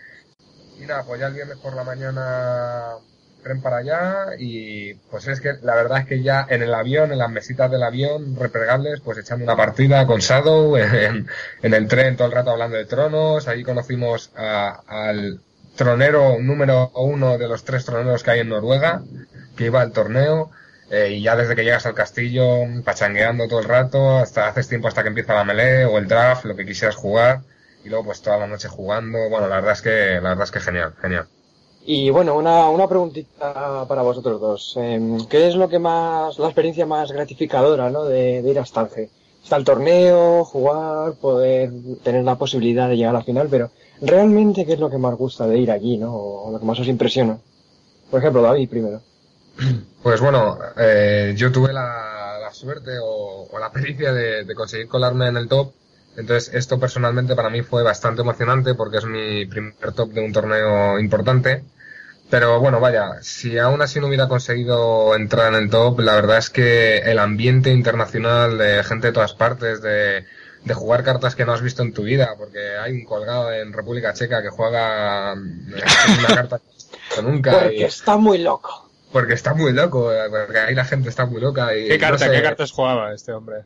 Y 0.81 0.85
nada, 0.85 1.03
pues 1.05 1.19
ya 1.19 1.27
el 1.27 1.33
viernes 1.33 1.57
por 1.57 1.75
la 1.75 1.83
mañana 1.83 2.95
tren 3.43 3.61
para 3.61 3.77
allá 3.77 4.25
y 4.37 4.93
pues 5.09 5.27
es 5.27 5.39
que 5.39 5.53
la 5.61 5.75
verdad 5.75 5.99
es 5.99 6.05
que 6.07 6.21
ya 6.21 6.45
en 6.49 6.61
el 6.61 6.73
avión, 6.73 7.11
en 7.11 7.19
las 7.19 7.29
mesitas 7.31 7.71
del 7.71 7.83
avión 7.83 8.35
replegables, 8.35 8.99
pues 9.01 9.17
echando 9.17 9.45
una 9.45 9.55
partida 9.55 10.05
con 10.05 10.19
Shadow, 10.19 10.75
en, 10.77 11.27
en 11.61 11.73
el 11.73 11.87
tren 11.87 12.17
todo 12.17 12.27
el 12.27 12.33
rato 12.33 12.51
hablando 12.51 12.77
de 12.77 12.85
tronos, 12.85 13.47
ahí 13.47 13.63
conocimos 13.63 14.31
a- 14.35 14.81
al 14.87 15.39
tronero 15.75 16.37
número 16.39 16.91
uno 16.95 17.37
de 17.37 17.47
los 17.47 17.63
tres 17.63 17.85
troneros 17.85 18.23
que 18.23 18.31
hay 18.31 18.39
en 18.41 18.49
Noruega, 18.49 19.01
que 19.55 19.65
iba 19.65 19.81
al 19.81 19.91
torneo, 19.93 20.51
eh, 20.89 21.13
y 21.13 21.21
ya 21.21 21.35
desde 21.35 21.55
que 21.55 21.63
llegas 21.63 21.85
al 21.85 21.93
castillo, 21.93 22.45
pachangueando 22.83 23.47
todo 23.47 23.59
el 23.59 23.65
rato, 23.65 24.17
hasta 24.17 24.47
haces 24.47 24.67
tiempo 24.67 24.87
hasta 24.87 25.03
que 25.03 25.09
empieza 25.09 25.35
la 25.35 25.43
melee 25.43 25.85
o 25.85 25.97
el 25.97 26.07
draft, 26.07 26.45
lo 26.45 26.55
que 26.55 26.65
quisieras 26.65 26.95
jugar, 26.95 27.41
y 27.83 27.89
luego 27.89 28.05
pues 28.05 28.21
toda 28.21 28.37
la 28.37 28.47
noche 28.47 28.67
jugando, 28.67 29.29
bueno, 29.29 29.47
la 29.47 29.57
verdad 29.57 29.73
es 29.73 29.81
que, 29.81 30.19
la 30.21 30.29
verdad 30.29 30.43
es 30.43 30.51
que 30.51 30.59
genial, 30.59 30.93
genial. 31.01 31.27
Y 31.85 32.09
bueno, 32.09 32.35
una, 32.35 32.69
una 32.69 32.87
preguntita 32.87 33.85
para 33.87 34.01
vosotros 34.01 34.39
dos. 34.39 34.77
Em, 34.77 35.25
¿Qué 35.27 35.47
es 35.47 35.55
lo 35.55 35.69
que 35.69 35.79
más, 35.79 36.37
la 36.37 36.47
experiencia 36.47 36.85
más 36.85 37.11
gratificadora, 37.11 37.89
¿no? 37.89 38.05
de, 38.05 38.41
de 38.41 38.49
ir 38.49 38.59
a 38.59 38.65
Stalge? 38.65 39.09
Está 39.43 39.55
el 39.55 39.63
torneo, 39.63 40.43
jugar, 40.43 41.13
poder 41.13 41.71
tener 42.03 42.23
la 42.23 42.35
posibilidad 42.35 42.89
de 42.89 42.97
llegar 42.97 43.15
a 43.15 43.19
la 43.19 43.23
final, 43.23 43.47
pero 43.49 43.71
realmente 44.01 44.65
qué 44.65 44.73
es 44.73 44.79
lo 44.79 44.89
que 44.89 44.97
más 44.97 45.15
gusta 45.15 45.47
de 45.47 45.57
ir 45.57 45.71
allí, 45.71 45.97
¿no? 45.97 46.13
O 46.13 46.51
lo 46.51 46.59
que 46.59 46.65
más 46.65 46.79
os 46.79 46.87
impresiona. 46.87 47.39
Por 48.11 48.19
ejemplo, 48.19 48.41
David 48.41 48.69
primero. 48.69 49.01
Pues 50.01 50.21
bueno, 50.21 50.57
eh, 50.77 51.33
yo 51.35 51.51
tuve 51.51 51.73
la, 51.73 52.37
la 52.39 52.53
suerte 52.53 52.91
o, 53.03 53.47
o 53.51 53.59
la 53.59 53.71
pericia 53.71 54.13
de, 54.13 54.45
de 54.45 54.55
conseguir 54.55 54.87
colarme 54.87 55.27
en 55.27 55.37
el 55.37 55.47
top. 55.47 55.73
Entonces, 56.15 56.53
esto 56.53 56.79
personalmente 56.79 57.35
para 57.35 57.49
mí 57.49 57.61
fue 57.61 57.83
bastante 57.83 58.21
emocionante 58.21 58.73
porque 58.75 58.97
es 58.97 59.05
mi 59.05 59.45
primer 59.45 59.91
top 59.93 60.11
de 60.11 60.21
un 60.21 60.33
torneo 60.33 60.99
importante. 60.99 61.63
Pero 62.29 62.59
bueno, 62.59 62.79
vaya, 62.79 63.21
si 63.21 63.57
aún 63.57 63.81
así 63.81 63.99
no 63.99 64.07
hubiera 64.07 64.27
conseguido 64.27 65.15
entrar 65.15 65.53
en 65.53 65.63
el 65.63 65.69
top, 65.69 65.99
la 66.01 66.15
verdad 66.15 66.37
es 66.37 66.49
que 66.49 66.99
el 66.99 67.17
ambiente 67.19 67.71
internacional 67.71 68.57
de 68.57 68.83
gente 68.83 69.07
de 69.07 69.13
todas 69.13 69.33
partes, 69.33 69.81
de, 69.81 70.25
de 70.63 70.73
jugar 70.75 71.03
cartas 71.03 71.35
que 71.35 71.43
no 71.45 71.53
has 71.53 71.61
visto 71.61 71.81
en 71.81 71.93
tu 71.93 72.03
vida, 72.03 72.35
porque 72.37 72.77
hay 72.77 72.93
un 72.93 73.03
colgado 73.05 73.51
en 73.51 73.73
República 73.73 74.13
Checa 74.13 74.43
que 74.43 74.49
juega 74.49 75.33
eh, 75.33 75.37
una 76.19 76.27
carta 76.35 76.61
que 77.15 77.21
nunca. 77.23 77.51
Porque 77.53 77.75
y- 77.77 77.83
está 77.83 78.15
muy 78.17 78.37
loco. 78.37 78.88
Porque 79.11 79.33
está 79.33 79.53
muy 79.53 79.73
loco, 79.73 80.11
porque 80.29 80.59
ahí 80.59 80.75
la 80.75 80.85
gente 80.85 81.09
está 81.09 81.25
muy 81.25 81.41
loca 81.41 81.75
y... 81.75 81.87
¿Qué 81.87 81.95
no 81.95 81.99
carta, 81.99 82.25
sé. 82.25 82.31
qué 82.31 82.41
cartas 82.43 82.71
jugaba 82.71 83.13
este 83.13 83.31
hombre? 83.33 83.65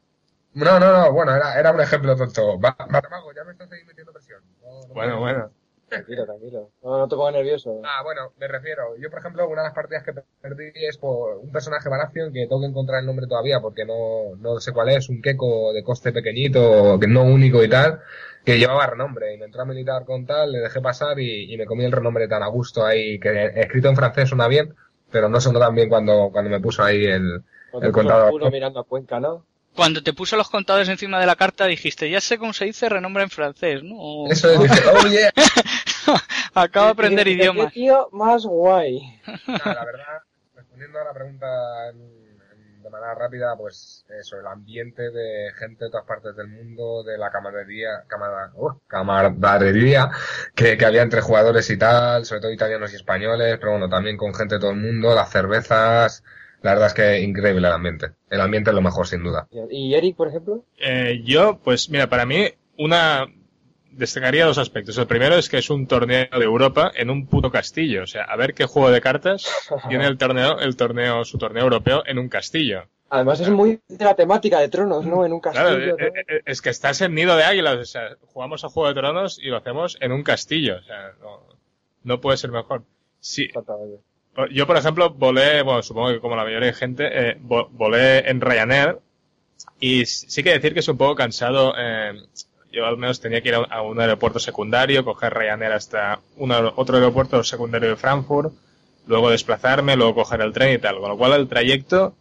No, 0.54 0.80
no, 0.80 0.94
no, 0.94 1.12
bueno, 1.12 1.36
era, 1.36 1.60
era 1.60 1.72
un 1.72 1.82
ejemplo 1.82 2.16
tonto. 2.16 2.60
Va, 2.60 2.76
Matamago, 2.90 3.34
ya 3.34 3.44
me 3.44 3.54
estás 3.54 3.72
ahí 3.72 3.84
metiendo 3.86 4.14
presión. 4.14 4.42
No, 4.62 4.88
no 4.88 4.94
Bueno, 4.94 5.16
me- 5.16 5.20
bueno. 5.22 5.52
Tranquilo, 5.90 6.26
tranquilo. 6.26 6.72
No, 6.82 6.98
no 6.98 7.08
te 7.08 7.16
pongas 7.16 7.34
nervioso. 7.36 7.82
Ah, 7.84 8.02
bueno, 8.04 8.34
me 8.40 8.48
refiero. 8.48 8.96
Yo, 8.98 9.10
por 9.12 9.20
ejemplo, 9.20 9.48
una 9.48 9.62
de 9.62 9.68
las 9.68 9.76
partidas 9.76 10.04
que 10.04 10.14
perdí 10.42 10.72
es 10.74 10.98
por 10.98 11.38
un 11.38 11.52
personaje 11.52 11.88
Baratheon 11.90 12.34
que 12.34 12.48
tengo 12.48 12.62
que 12.62 12.68
encontrar 12.68 13.00
el 13.02 13.06
nombre 13.06 13.28
todavía 13.28 13.60
porque 13.62 13.86
no, 13.86 14.36
no 14.40 14.60
sé 14.60 14.72
cuál 14.72 14.90
es, 14.90 15.10
un 15.10 15.22
queco 15.22 15.72
de 15.72 15.84
coste 15.84 16.12
pequeñito, 16.12 17.00
que 17.00 17.08
no 17.08 17.24
único 17.24 17.64
y 17.64 17.70
tal, 17.70 18.00
que 18.44 18.58
llevaba 18.58 18.88
renombre 18.88 19.34
y 19.34 19.38
me 19.38 19.46
entró 19.46 19.62
a 19.62 19.66
militar 19.66 20.04
con 20.06 20.26
tal, 20.26 20.52
le 20.52 20.60
dejé 20.60 20.82
pasar 20.82 21.20
y, 21.20 21.54
y 21.54 21.58
me 21.58 21.66
comí 21.68 21.86
el 21.86 21.92
renombre 21.92 22.28
tan 22.28 22.42
a 22.44 22.48
gusto 22.48 22.84
ahí, 22.86 23.20
que 23.20 23.52
escrito 23.56 23.90
en 23.90 23.96
francés 23.96 24.30
suena 24.30 24.48
bien, 24.48 24.74
pero 25.14 25.30
no 25.30 25.40
sonó 25.40 25.60
tan 25.60 25.74
bien 25.76 25.88
cuando, 25.88 26.30
cuando 26.34 26.50
me 26.52 26.60
puso 26.60 26.84
ahí 26.84 27.06
el, 27.06 27.42
Cuando 27.72 27.88
el 27.88 27.94
te 27.94 28.02
puso 28.02 28.10
contador. 28.10 28.52
mirando 28.52 28.80
a 28.82 28.84
Cuenca, 28.84 29.20
¿no? 29.22 29.46
Cuando 29.76 30.04
te 30.04 30.14
puso 30.14 30.36
los 30.36 30.50
contadores 30.50 30.90
encima 30.90 31.20
de 31.20 31.26
la 31.26 31.36
carta 31.36 31.66
dijiste, 31.66 32.10
ya 32.10 32.20
sé 32.22 32.38
cómo 32.38 32.52
se 32.54 32.66
dice 32.66 32.90
renombre 32.90 33.24
en 33.24 33.30
francés, 33.30 33.82
¿no? 33.84 34.28
Eso 34.30 34.50
es, 34.52 34.60
dije, 34.60 34.82
oh 34.94 35.08
yeah. 35.08 35.32
Acabo 36.54 36.88
de 36.88 36.92
aprender 36.92 37.26
¿Qué- 37.26 37.32
qué- 37.38 37.42
idiomas. 37.42 37.74
tío 37.74 38.10
más 38.12 38.46
guay. 38.46 39.00
Nada, 39.48 39.74
la 39.74 39.86
verdad, 39.86 40.22
respondiendo 40.56 41.00
a 41.00 41.04
la 41.06 41.14
pregunta 41.14 41.48
manera 42.94 43.16
rápida, 43.16 43.56
pues 43.58 44.06
eso, 44.20 44.40
el 44.40 44.48
ambiente 44.48 45.12
de 45.12 45.52
gente 45.58 45.86
de 45.86 45.92
todas 45.92 46.06
partes 46.06 46.36
del 46.36 46.48
mundo, 46.48 47.04
de 47.04 47.18
la 47.18 47.30
camaradería, 47.32 48.04
uh, 48.56 48.80
camaradería 48.88 50.10
que, 50.56 50.78
que 50.78 50.86
había 50.86 51.02
entre 51.02 51.22
jugadores 51.22 51.70
y 51.70 51.78
tal, 51.78 52.26
sobre 52.26 52.42
todo 52.42 52.52
italianos 52.52 52.94
y 52.94 52.96
españoles, 52.96 53.58
pero 53.60 53.72
bueno, 53.72 53.90
también 53.90 54.18
con 54.18 54.34
gente 54.34 54.56
de 54.56 54.62
todo 54.62 54.72
el 54.72 54.78
mundo, 54.78 55.14
las 55.14 55.32
cervezas, 55.32 56.24
la 56.62 56.72
verdad 56.72 56.88
es 56.88 56.94
que 56.94 57.20
increíble 57.20 57.68
el 57.68 57.74
ambiente. 57.74 58.12
El 58.30 58.40
ambiente 58.40 58.70
es 58.70 58.76
lo 58.76 58.82
mejor, 58.82 59.06
sin 59.06 59.22
duda. 59.22 59.48
¿Y 59.70 59.94
Eric, 59.96 60.16
por 60.16 60.30
ejemplo? 60.30 60.64
Eh, 60.78 61.22
yo, 61.26 61.60
pues 61.62 61.90
mira, 61.90 62.08
para 62.08 62.26
mí, 62.26 62.48
una 62.78 63.28
destacaría 63.96 64.46
dos 64.46 64.58
aspectos. 64.58 64.98
El 64.98 65.08
primero 65.08 65.36
es 65.36 65.50
que 65.50 65.58
es 65.58 65.70
un 65.70 65.88
torneo 65.88 66.28
de 66.32 66.44
Europa 66.44 66.92
en 66.96 67.10
un 67.10 67.28
puto 67.28 67.52
castillo. 67.52 68.04
O 68.04 68.08
sea, 68.08 68.24
a 68.24 68.36
ver 68.36 68.54
qué 68.54 68.66
juego 68.66 68.92
de 68.92 69.02
cartas 69.02 69.48
tiene 69.90 70.08
el 70.08 70.18
torneo, 70.18 70.60
el 70.60 70.76
torneo, 70.76 71.26
su 71.26 71.38
torneo 71.38 71.64
europeo 71.64 72.04
en 72.06 72.20
un 72.20 72.30
castillo. 72.30 72.84
Además 73.10 73.40
es 73.42 73.50
muy 73.50 73.80
de 73.88 74.06
la 74.06 74.16
temática 74.16 74.60
de 74.60 74.70
tronos, 74.70 75.06
¿no? 75.06 75.24
En 75.24 75.34
un 75.34 75.40
castillo. 75.40 75.86
Claro, 75.86 75.98
eh, 76.00 76.14
eh, 76.28 76.42
es 76.46 76.62
que 76.62 76.72
estás 76.72 77.00
en 77.02 77.14
nido 77.14 77.38
de 77.38 77.44
águilas. 77.44 77.78
O 77.78 77.86
sea, 77.86 78.18
jugamos 78.34 78.64
a 78.64 78.70
Juego 78.70 78.90
de 78.90 78.96
Tronos 78.96 79.38
y 79.40 79.50
lo 79.50 79.58
hacemos 79.58 79.98
en 80.02 80.12
un 80.12 80.24
castillo. 80.24 80.78
O 80.78 80.82
sea, 80.82 81.12
no, 82.04 82.20
puede 82.20 82.38
ser 82.38 82.52
mejor. 82.52 82.84
Sí. 83.20 83.50
Yo, 84.52 84.66
por 84.66 84.78
ejemplo, 84.78 85.12
volé, 85.12 85.62
bueno, 85.62 85.84
supongo 85.84 86.10
que 86.10 86.20
como 86.20 86.36
la 86.36 86.44
mayoría 86.44 86.68
de 86.68 86.74
gente, 86.74 87.30
eh, 87.30 87.38
volé 87.40 88.28
en 88.28 88.42
Ryanair 88.42 88.98
y 89.80 90.06
sí 90.06 90.44
que 90.44 90.52
decir 90.52 90.74
que 90.74 90.80
es 90.80 90.88
un 90.88 90.98
poco 90.98 91.16
cansado 91.16 91.74
eh, 91.78 92.14
yo 92.74 92.86
al 92.86 92.98
menos 92.98 93.22
tenía 93.22 93.42
que 93.42 93.50
ir 93.50 93.56
a 93.56 93.82
un 93.84 94.00
aeropuerto 94.02 94.40
secundario, 94.40 95.06
coger 95.06 95.34
Ryanair 95.34 95.72
hasta 95.72 96.20
otro 96.76 96.98
aeropuerto 96.98 97.44
secundario 97.44 97.90
de 97.90 97.96
Frankfurt, 97.96 98.52
luego 99.06 99.30
desplazarme, 99.30 99.96
luego 99.96 100.16
coger 100.16 100.42
el 100.42 100.54
tren 100.54 100.74
y 100.74 100.80
tal. 100.80 101.00
Con 101.00 101.10
lo 101.10 101.18
cual 101.18 101.34
el 101.34 101.48
trayecto 101.48 102.16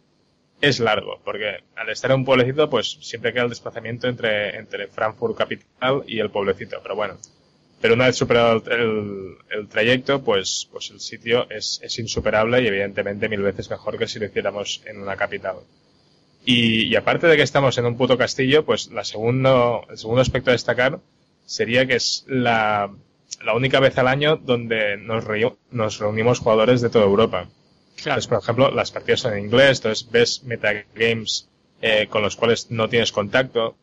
es 0.61 0.79
largo, 0.79 1.19
porque 1.25 1.63
al 1.75 1.89
estar 1.89 2.11
en 2.11 2.19
un 2.19 2.25
pueblecito, 2.25 2.69
pues 2.69 2.99
siempre 3.01 3.33
queda 3.33 3.43
el 3.43 3.49
desplazamiento 3.49 4.07
entre, 4.07 4.55
entre 4.57 4.87
Frankfurt 4.87 5.35
capital 5.35 6.03
y 6.07 6.19
el 6.19 6.29
pueblecito. 6.29 6.79
Pero 6.83 6.95
bueno, 6.95 7.17
pero 7.81 7.95
una 7.95 8.05
vez 8.05 8.15
superado 8.15 8.63
el, 8.71 9.37
el, 9.49 9.67
trayecto, 9.67 10.23
pues, 10.23 10.69
pues 10.71 10.91
el 10.91 10.99
sitio 10.99 11.49
es, 11.49 11.81
es 11.83 11.97
insuperable 11.97 12.61
y 12.61 12.67
evidentemente 12.67 13.27
mil 13.27 13.41
veces 13.41 13.69
mejor 13.71 13.97
que 13.97 14.07
si 14.07 14.19
lo 14.19 14.27
hiciéramos 14.27 14.83
en 14.85 15.01
una 15.01 15.17
capital. 15.17 15.57
Y, 16.45 16.95
aparte 16.95 17.27
de 17.27 17.37
que 17.37 17.43
estamos 17.43 17.77
en 17.77 17.85
un 17.85 17.97
puto 17.97 18.17
castillo, 18.17 18.65
pues 18.65 18.91
la 18.91 19.03
segundo, 19.03 19.85
el 19.89 19.97
segundo 19.97 20.21
aspecto 20.21 20.49
a 20.49 20.53
destacar 20.53 20.99
sería 21.45 21.85
que 21.85 21.95
es 21.95 22.25
la, 22.27 22.91
la 23.43 23.53
única 23.53 23.79
vez 23.79 23.97
al 23.97 24.07
año 24.07 24.35
donde 24.35 24.97
nos, 24.97 25.25
nos 25.71 25.99
reunimos 25.99 26.39
jugadores 26.39 26.81
de 26.81 26.89
toda 26.89 27.05
Europa. 27.05 27.47
Claro. 27.95 28.19
Entonces, 28.19 28.27
por 28.27 28.39
ejemplo, 28.39 28.71
las 28.71 28.91
partidas 28.91 29.21
son 29.21 29.33
en 29.33 29.45
inglés, 29.45 29.77
entonces 29.77 30.09
ves 30.11 30.43
metagames 30.43 31.47
eh, 31.81 32.07
con 32.09 32.21
los 32.21 32.35
cuales 32.35 32.69
no 32.71 32.89
tienes 32.89 33.13
contacto. 33.13 33.75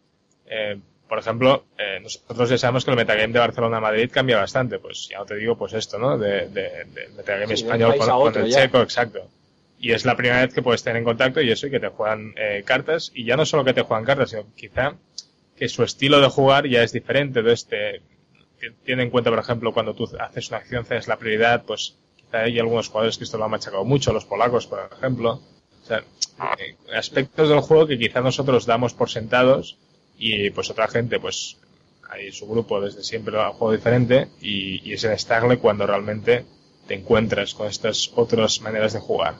Eh, 0.46 0.78
por 1.08 1.18
ejemplo, 1.18 1.64
eh, 1.78 1.98
nosotros 2.02 2.50
ya 2.50 2.58
sabemos 2.58 2.84
que 2.84 2.90
el 2.90 2.96
metagame 2.96 3.32
de 3.32 3.38
Barcelona-Madrid 3.38 4.10
cambia 4.12 4.36
bastante, 4.36 4.78
pues 4.78 5.08
ya 5.10 5.18
no 5.18 5.24
te 5.24 5.36
digo 5.36 5.56
pues 5.56 5.72
esto, 5.72 5.98
¿no? 5.98 6.18
De, 6.18 6.48
de, 6.48 6.84
de 6.84 7.08
metagame 7.16 7.54
español 7.54 7.96
con, 7.96 8.36
el 8.36 8.52
checo, 8.52 8.82
exacto 8.82 9.28
y 9.80 9.92
es 9.92 10.04
la 10.04 10.14
primera 10.14 10.42
vez 10.42 10.52
que 10.52 10.60
puedes 10.60 10.82
tener 10.82 10.98
en 10.98 11.04
contacto 11.04 11.40
y 11.40 11.50
eso 11.50 11.66
y 11.66 11.70
que 11.70 11.80
te 11.80 11.88
juegan 11.88 12.34
eh, 12.36 12.62
cartas 12.66 13.10
y 13.14 13.24
ya 13.24 13.36
no 13.36 13.46
solo 13.46 13.64
que 13.64 13.72
te 13.72 13.80
juegan 13.80 14.04
cartas 14.04 14.30
sino 14.30 14.44
quizá 14.54 14.94
que 15.56 15.68
su 15.70 15.82
estilo 15.82 16.20
de 16.20 16.28
jugar 16.28 16.68
ya 16.68 16.82
es 16.82 16.92
diferente. 16.92 17.42
De 17.42 17.54
este 17.54 18.02
tiene 18.84 19.04
en 19.04 19.10
cuenta 19.10 19.30
por 19.30 19.38
ejemplo 19.38 19.72
cuando 19.72 19.94
tú 19.94 20.06
haces 20.20 20.50
una 20.50 20.58
acción 20.58 20.84
cedes 20.84 21.08
la 21.08 21.16
prioridad 21.16 21.64
pues 21.64 21.96
quizá 22.14 22.40
hay 22.40 22.58
algunos 22.58 22.88
jugadores 22.88 23.16
que 23.16 23.24
esto 23.24 23.38
lo 23.38 23.44
han 23.44 23.52
machacado 23.52 23.84
mucho 23.86 24.12
los 24.12 24.26
polacos 24.26 24.66
por 24.66 24.90
ejemplo. 24.92 25.40
O 25.82 25.86
sea 25.86 26.04
eh, 26.58 26.76
aspectos 26.94 27.48
del 27.48 27.60
juego 27.60 27.86
que 27.86 27.98
quizá 27.98 28.20
nosotros 28.20 28.66
damos 28.66 28.92
por 28.92 29.08
sentados 29.08 29.78
y 30.18 30.50
pues 30.50 30.68
otra 30.68 30.88
gente 30.88 31.18
pues 31.18 31.56
hay 32.10 32.32
su 32.32 32.46
grupo 32.46 32.82
desde 32.82 33.02
siempre 33.02 33.40
ha 33.40 33.48
jugado 33.48 33.76
diferente 33.76 34.28
y, 34.42 34.86
y 34.86 34.92
es 34.92 35.04
en 35.04 35.18
Stagle 35.18 35.58
cuando 35.58 35.86
realmente 35.86 36.44
te 36.86 36.94
encuentras 36.96 37.54
con 37.54 37.66
estas 37.66 38.12
otras 38.14 38.60
maneras 38.60 38.92
de 38.92 39.00
jugar 39.00 39.36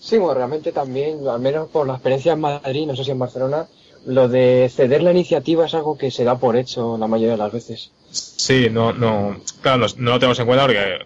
Sí, 0.00 0.18
bueno, 0.18 0.34
realmente 0.34 0.72
también, 0.72 1.26
al 1.26 1.40
menos 1.40 1.68
por 1.68 1.86
la 1.86 1.94
experiencia 1.94 2.32
en 2.32 2.40
Madrid, 2.40 2.86
no 2.86 2.96
sé 2.96 3.04
si 3.04 3.10
en 3.10 3.18
Barcelona, 3.18 3.66
lo 4.06 4.28
de 4.28 4.70
ceder 4.74 5.02
la 5.02 5.10
iniciativa 5.10 5.66
es 5.66 5.74
algo 5.74 5.98
que 5.98 6.10
se 6.10 6.24
da 6.24 6.38
por 6.38 6.56
hecho 6.56 6.96
la 6.98 7.06
mayoría 7.06 7.32
de 7.32 7.38
las 7.38 7.52
veces. 7.52 7.90
Sí, 8.10 8.68
no, 8.70 8.92
no, 8.92 9.40
claro, 9.60 9.86
no, 9.96 10.12
lo 10.12 10.18
tenemos 10.18 10.38
en 10.38 10.46
cuenta 10.46 10.64
porque 10.64 10.98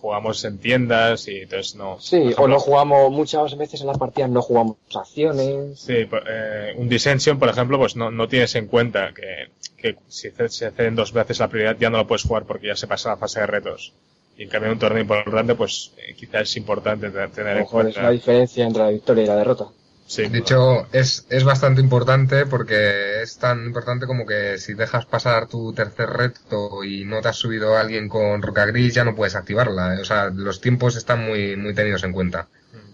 jugamos 0.00 0.42
en 0.44 0.58
tiendas 0.58 1.28
y 1.28 1.40
entonces 1.40 1.74
no. 1.74 2.00
Sí, 2.00 2.32
o 2.36 2.48
no 2.48 2.58
jugamos, 2.58 3.10
muchas 3.10 3.56
veces 3.56 3.82
en 3.82 3.88
las 3.88 3.98
partidas 3.98 4.30
no 4.30 4.40
jugamos 4.40 4.76
acciones. 4.94 5.78
Sí, 5.80 5.94
eh, 6.26 6.74
un 6.76 6.88
Dissension, 6.88 7.38
por 7.38 7.48
ejemplo, 7.48 7.78
pues 7.78 7.96
no, 7.96 8.10
no 8.10 8.28
tienes 8.28 8.54
en 8.54 8.66
cuenta 8.66 9.12
que, 9.12 9.50
que 9.76 9.96
si 10.08 10.30
se 10.30 10.70
ceden 10.70 10.94
dos 10.94 11.12
veces 11.12 11.38
la 11.40 11.48
prioridad 11.48 11.76
ya 11.78 11.90
no 11.90 11.98
lo 11.98 12.06
puedes 12.06 12.22
jugar 12.22 12.44
porque 12.44 12.68
ya 12.68 12.76
se 12.76 12.86
pasa 12.86 13.10
la 13.10 13.16
fase 13.16 13.40
de 13.40 13.46
retos. 13.46 13.92
Y 14.40 14.44
en 14.44 14.48
cambio, 14.48 14.72
un 14.72 14.78
torneo 14.78 15.02
importante, 15.02 15.54
pues 15.54 15.92
eh, 15.98 16.14
quizás 16.14 16.48
es 16.48 16.56
importante 16.56 17.10
tener 17.10 17.58
en 17.58 17.66
cuenta. 17.66 17.90
Es 17.90 17.96
la 17.98 18.10
diferencia 18.10 18.66
entre 18.66 18.84
la 18.84 18.88
victoria 18.88 19.24
y 19.24 19.26
la 19.26 19.36
derrota. 19.36 19.66
Sí, 20.06 20.28
de 20.28 20.38
hecho, 20.38 20.86
es, 20.92 21.26
es 21.28 21.44
bastante 21.44 21.82
importante 21.82 22.46
porque 22.46 23.20
es 23.20 23.36
tan 23.36 23.66
importante 23.66 24.06
como 24.06 24.24
que 24.24 24.56
si 24.56 24.72
dejas 24.72 25.04
pasar 25.04 25.46
tu 25.46 25.74
tercer 25.74 26.08
reto 26.08 26.82
y 26.82 27.04
no 27.04 27.20
te 27.20 27.28
has 27.28 27.36
subido 27.36 27.76
a 27.76 27.82
alguien 27.82 28.08
con 28.08 28.40
roca 28.40 28.64
gris, 28.64 28.94
ya 28.94 29.04
no 29.04 29.14
puedes 29.14 29.36
activarla. 29.36 29.98
O 30.00 30.06
sea, 30.06 30.30
los 30.30 30.62
tiempos 30.62 30.96
están 30.96 31.22
muy, 31.22 31.54
muy 31.56 31.74
tenidos 31.74 32.02
en 32.04 32.12
cuenta. 32.12 32.48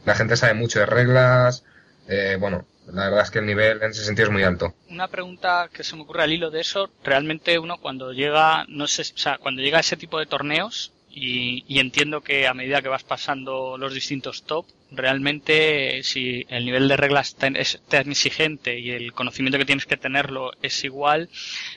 La 0.05 0.17
gente 0.17 0.37
sabe 0.37 0.55
mucho 0.55 0.81
de 0.81 0.87
reglas. 0.87 1.63
Eh, 2.09 2.39
bueno, 2.41 2.67
la 2.93 3.05
verdad 3.05 3.23
es 3.23 3.31
que 3.31 3.39
el 3.39 3.47
nivel 3.47 3.81
en 3.85 3.93
ese 3.93 4.05
sentido 4.05 4.27
es 4.27 4.33
muy 4.33 4.43
alto. 4.43 4.75
Una 4.91 5.07
pregunta 5.07 5.71
que 5.73 5.85
se 5.85 5.95
me 5.95 6.03
ocurre 6.03 6.25
al 6.25 6.33
hilo 6.33 6.51
de 6.51 6.63
eso, 6.63 6.91
realmente 7.05 7.57
uno 7.61 7.77
cuando 7.81 8.13
llega, 8.13 8.65
no 8.67 8.89
sé, 8.89 9.03
o 9.03 9.19
sea, 9.19 9.39
cuando 9.39 9.63
llega 9.63 9.79
a 9.79 9.83
ese 9.83 9.97
tipo 9.97 10.19
de 10.19 10.27
torneos, 10.27 10.93
y, 11.19 11.81
entiendo 11.81 12.21
que 12.21 12.47
a 12.47 12.53
medida 12.53 12.83
que 12.83 12.91
vas 12.91 13.03
pasando 13.03 13.79
los 13.79 13.95
distintos 13.95 14.43
top, 14.43 14.67
realmente 14.91 16.03
si 16.03 16.45
el 16.51 16.67
nivel 16.67 16.89
de 16.89 16.99
reglas 16.99 17.35
es 17.55 17.81
tan 17.89 18.11
exigente 18.11 18.79
y 18.79 18.91
el 18.91 19.15
conocimiento 19.15 19.59
que 19.59 19.65
tienes 19.65 19.87
que 19.87 19.97
tenerlo 19.97 20.53
es 20.61 20.85
igual, 20.85 21.31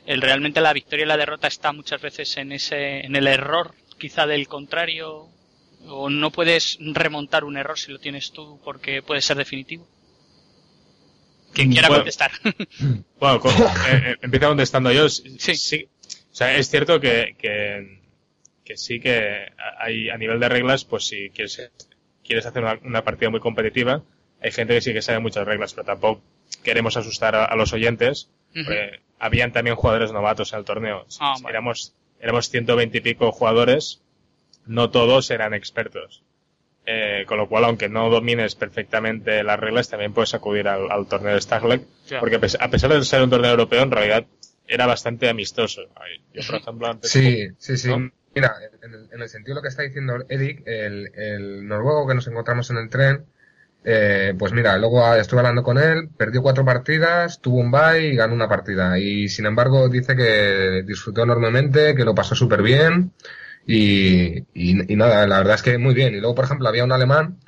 el, 0.05 0.21
realmente 0.21 0.59
la 0.59 0.73
victoria 0.73 1.05
y 1.05 1.07
la 1.07 1.15
derrota 1.15 1.47
está 1.47 1.71
muchas 1.71 2.01
veces 2.01 2.35
en 2.35 2.51
ese, 2.51 3.05
en 3.05 3.15
el 3.15 3.27
error 3.27 3.73
quizá 3.97 4.27
del 4.27 4.49
contrario, 4.49 5.29
o 5.87 6.09
no 6.09 6.31
puedes 6.31 6.77
remontar 6.81 7.45
un 7.45 7.55
error 7.55 7.79
si 7.79 7.93
lo 7.93 7.99
tienes 7.99 8.33
tú 8.33 8.59
porque 8.61 9.01
puede 9.01 9.21
ser 9.21 9.37
definitivo. 9.37 9.87
Quien 11.53 11.71
quiera 11.71 11.87
contestar. 11.87 12.31
Bueno, 13.19 13.41
eh, 13.45 14.01
eh, 14.03 14.15
empieza 14.21 14.47
contestando 14.47 14.91
yo. 14.91 15.07
Sí. 15.07 15.55
sí. 15.55 15.87
O 16.31 16.35
sea, 16.35 16.55
es 16.55 16.69
cierto 16.69 16.99
que, 16.99 17.35
que 17.37 17.98
que 18.69 18.77
sí 18.77 18.99
que 18.99 19.51
hay 19.79 20.11
a 20.11 20.17
nivel 20.17 20.39
de 20.39 20.47
reglas, 20.47 20.85
pues 20.85 21.07
si 21.07 21.31
quieres, 21.31 21.71
quieres 22.23 22.45
hacer 22.45 22.63
una, 22.83 23.03
partida 23.03 23.31
muy 23.31 23.39
competitiva, 23.39 24.03
hay 24.39 24.51
gente 24.51 24.75
que 24.75 24.81
sí 24.81 24.93
que 24.93 25.01
sabe 25.01 25.17
muchas 25.17 25.47
reglas, 25.47 25.73
pero 25.73 25.85
tampoco 25.85 26.21
queremos 26.63 26.95
asustar 26.95 27.35
a, 27.35 27.55
los 27.55 27.73
oyentes. 27.73 28.29
habían 29.17 29.51
también 29.53 29.75
jugadores 29.75 30.11
novatos 30.11 30.53
en 30.53 30.59
el 30.59 30.65
torneo. 30.65 31.07
Ah, 31.19 31.33
éramos, 31.49 31.95
éramos 32.19 32.51
120 32.51 32.95
y 32.95 33.01
pico 33.01 33.31
jugadores, 33.31 34.03
no 34.67 34.91
todos 34.91 35.31
eran 35.31 35.55
expertos. 35.55 36.21
Eh, 36.85 37.25
con 37.25 37.39
lo 37.39 37.49
cual, 37.49 37.65
aunque 37.65 37.89
no 37.89 38.11
domines 38.11 38.53
perfectamente 38.53 39.43
las 39.43 39.59
reglas, 39.59 39.89
también 39.89 40.13
puedes 40.13 40.35
acudir 40.35 40.67
al, 40.67 41.07
torneo 41.07 41.33
de 41.33 41.41
Stagleg, 41.41 41.87
porque 42.19 42.35
a 42.35 42.69
pesar 42.69 42.93
de 42.93 43.03
ser 43.03 43.23
un 43.23 43.31
torneo 43.31 43.49
europeo, 43.49 43.81
en 43.81 43.89
realidad 43.89 44.27
era 44.67 44.85
bastante 44.85 45.27
amistoso. 45.27 45.81
Yo, 46.35 46.41
por 46.45 46.57
ejemplo, 46.57 46.87
antes... 46.87 47.09
Sí, 47.09 47.47
sí, 47.57 47.75
sí. 47.75 47.89
Mira, 48.35 48.55
en 48.81 49.21
el, 49.21 49.29
sentido 49.29 49.55
de 49.55 49.59
lo 49.59 49.61
que 49.61 49.69
está 49.69 49.83
diciendo 49.83 50.23
Eric, 50.29 50.63
el, 50.65 51.11
el 51.15 51.67
noruego 51.67 52.07
que 52.07 52.15
nos 52.15 52.27
encontramos 52.27 52.69
en 52.69 52.77
el 52.77 52.89
tren, 52.89 53.25
eh, 53.83 54.35
pues 54.37 54.51
mira, 54.51 54.77
luego 54.77 55.15
estuve 55.15 55.39
hablando 55.39 55.63
con 55.63 55.77
él, 55.77 56.09
perdió 56.17 56.41
cuatro 56.41 56.65
partidas, 56.65 57.39
tuvo 57.39 57.59
un 57.59 57.71
bye 57.71 58.07
y 58.07 58.15
ganó 58.15 58.33
una 58.33 58.49
partida. 58.49 58.99
Y 58.99 59.29
sin 59.29 59.45
embargo 59.45 59.87
dice 59.89 60.15
que 60.15 60.83
disfrutó 60.85 61.23
enormemente, 61.23 61.95
que 61.95 62.05
lo 62.05 62.15
pasó 62.15 62.35
súper 62.35 62.61
bien 62.61 63.13
y, 63.65 64.39
y, 64.53 64.95
nada, 64.95 65.27
la 65.27 65.37
verdad 65.39 65.55
es 65.55 65.61
que 65.63 65.77
muy 65.77 65.93
bien. 65.93 66.13
Y 66.15 66.19
luego, 66.19 66.35
por 66.35 66.45
ejemplo, 66.45 66.67
había 66.67 66.83
un 66.83 66.91
alemán 66.91 67.39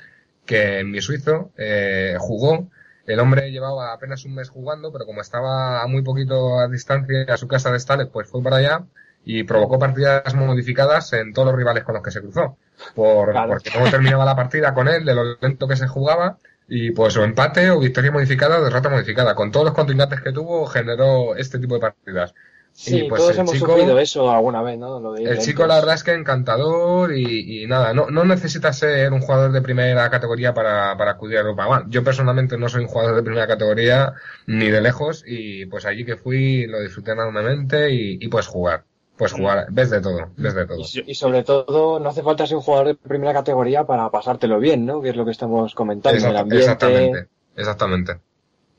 que 0.46 0.80
en 0.80 0.90
mi 0.90 1.00
suizo 1.02 1.52
eh, 1.56 2.16
jugó. 2.18 2.70
El 3.06 3.20
hombre 3.20 3.50
llevaba 3.50 3.92
apenas 3.92 4.24
un 4.24 4.34
mes 4.34 4.48
jugando, 4.48 4.92
pero 4.92 5.06
como 5.06 5.20
estaba 5.20 5.82
a 5.82 5.86
muy 5.88 6.02
poquito 6.02 6.60
a 6.60 6.68
distancia 6.68 7.24
a 7.28 7.36
su 7.36 7.48
casa 7.48 7.72
de 7.72 7.80
Stales, 7.80 8.08
pues 8.12 8.28
fue 8.28 8.42
para 8.42 8.56
allá 8.56 8.86
y 9.24 9.44
provocó 9.44 9.78
partidas 9.78 10.34
modificadas 10.34 11.12
en 11.12 11.32
todos 11.32 11.46
los 11.48 11.56
rivales 11.56 11.84
con 11.84 11.94
los 11.94 12.02
que 12.02 12.10
se 12.10 12.20
cruzó. 12.20 12.56
Por, 12.94 13.32
Porque 13.46 13.70
no 13.78 13.90
terminaba 13.90 14.24
la 14.24 14.34
partida 14.36 14.74
con 14.74 14.88
él, 14.88 15.04
de 15.04 15.14
lo 15.14 15.36
lento 15.40 15.68
que 15.68 15.76
se 15.76 15.86
jugaba, 15.86 16.38
y 16.68 16.90
pues 16.92 17.16
o 17.16 17.24
empate 17.24 17.70
o 17.70 17.78
victoria 17.78 18.10
modificada 18.10 18.58
o 18.58 18.64
derrota 18.64 18.88
modificada. 18.88 19.34
Con 19.34 19.50
todos 19.52 19.66
los 19.66 19.74
contrincantes 19.74 20.20
que 20.20 20.32
tuvo 20.32 20.66
generó 20.66 21.36
este 21.36 21.58
tipo 21.58 21.74
de 21.74 21.80
partidas. 21.80 22.34
Sí, 22.74 23.04
pues 23.06 23.20
todos 23.20 23.32
el 23.34 23.40
hemos 23.40 23.52
chico- 23.52 23.66
sufrido 23.66 23.98
eso 23.98 24.30
alguna 24.32 24.62
vez, 24.62 24.78
¿no? 24.78 24.98
Lo 24.98 25.12
de 25.12 25.24
El 25.24 25.38
chico 25.38 25.66
la 25.66 25.74
verdad 25.74 25.94
es 25.94 26.02
que 26.04 26.14
encantador 26.14 27.14
y, 27.14 27.62
y 27.62 27.66
nada, 27.66 27.92
no, 27.92 28.06
no 28.10 28.24
necesitas 28.24 28.78
ser 28.78 29.12
un 29.12 29.20
jugador 29.20 29.52
de 29.52 29.60
primera 29.60 30.08
categoría 30.10 30.54
para, 30.54 30.96
para 30.96 31.10
acudir 31.12 31.36
a 31.36 31.40
Europa. 31.40 31.66
Bueno, 31.66 31.84
yo 31.90 32.02
personalmente 32.02 32.56
no 32.56 32.70
soy 32.70 32.82
un 32.84 32.88
jugador 32.88 33.14
de 33.16 33.22
primera 33.22 33.46
categoría 33.46 34.14
ni 34.46 34.70
de 34.70 34.80
lejos 34.80 35.22
y 35.26 35.66
pues 35.66 35.84
allí 35.84 36.06
que 36.06 36.16
fui 36.16 36.66
lo 36.66 36.80
disfruté 36.80 37.12
enormemente 37.12 37.90
y, 37.90 38.16
y 38.20 38.28
puedes 38.28 38.46
jugar. 38.46 38.84
Pues 39.16 39.32
jugar, 39.32 39.66
ves 39.70 39.90
de 39.90 40.00
todo, 40.00 40.30
ves 40.36 40.54
de 40.54 40.66
todo. 40.66 40.78
Y, 40.78 41.10
y 41.10 41.14
sobre 41.14 41.44
todo, 41.44 42.00
no 42.00 42.08
hace 42.08 42.22
falta 42.22 42.46
ser 42.46 42.56
un 42.56 42.62
jugador 42.62 42.88
de 42.88 42.94
primera 42.94 43.32
categoría 43.34 43.84
para 43.84 44.10
pasártelo 44.10 44.58
bien, 44.58 44.86
¿no? 44.86 45.00
Que 45.02 45.10
es 45.10 45.16
lo 45.16 45.24
que 45.24 45.30
estamos 45.32 45.74
comentando, 45.74 46.16
el 46.16 46.24
Exacta- 46.24 46.40
ambiente. 46.40 46.64
exactamente, 46.64 47.28
exactamente. 47.56 48.20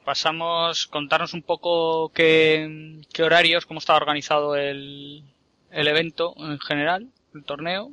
Pasamos, 0.03 0.87
contarnos 0.87 1.33
un 1.33 1.43
poco 1.43 2.09
qué, 2.09 2.99
qué 3.13 3.23
horarios, 3.23 3.65
cómo 3.65 3.77
estaba 3.79 3.97
organizado 3.97 4.55
el, 4.55 5.23
el 5.71 5.87
evento 5.87 6.33
en 6.37 6.59
general, 6.59 7.07
el 7.33 7.43
torneo. 7.45 7.91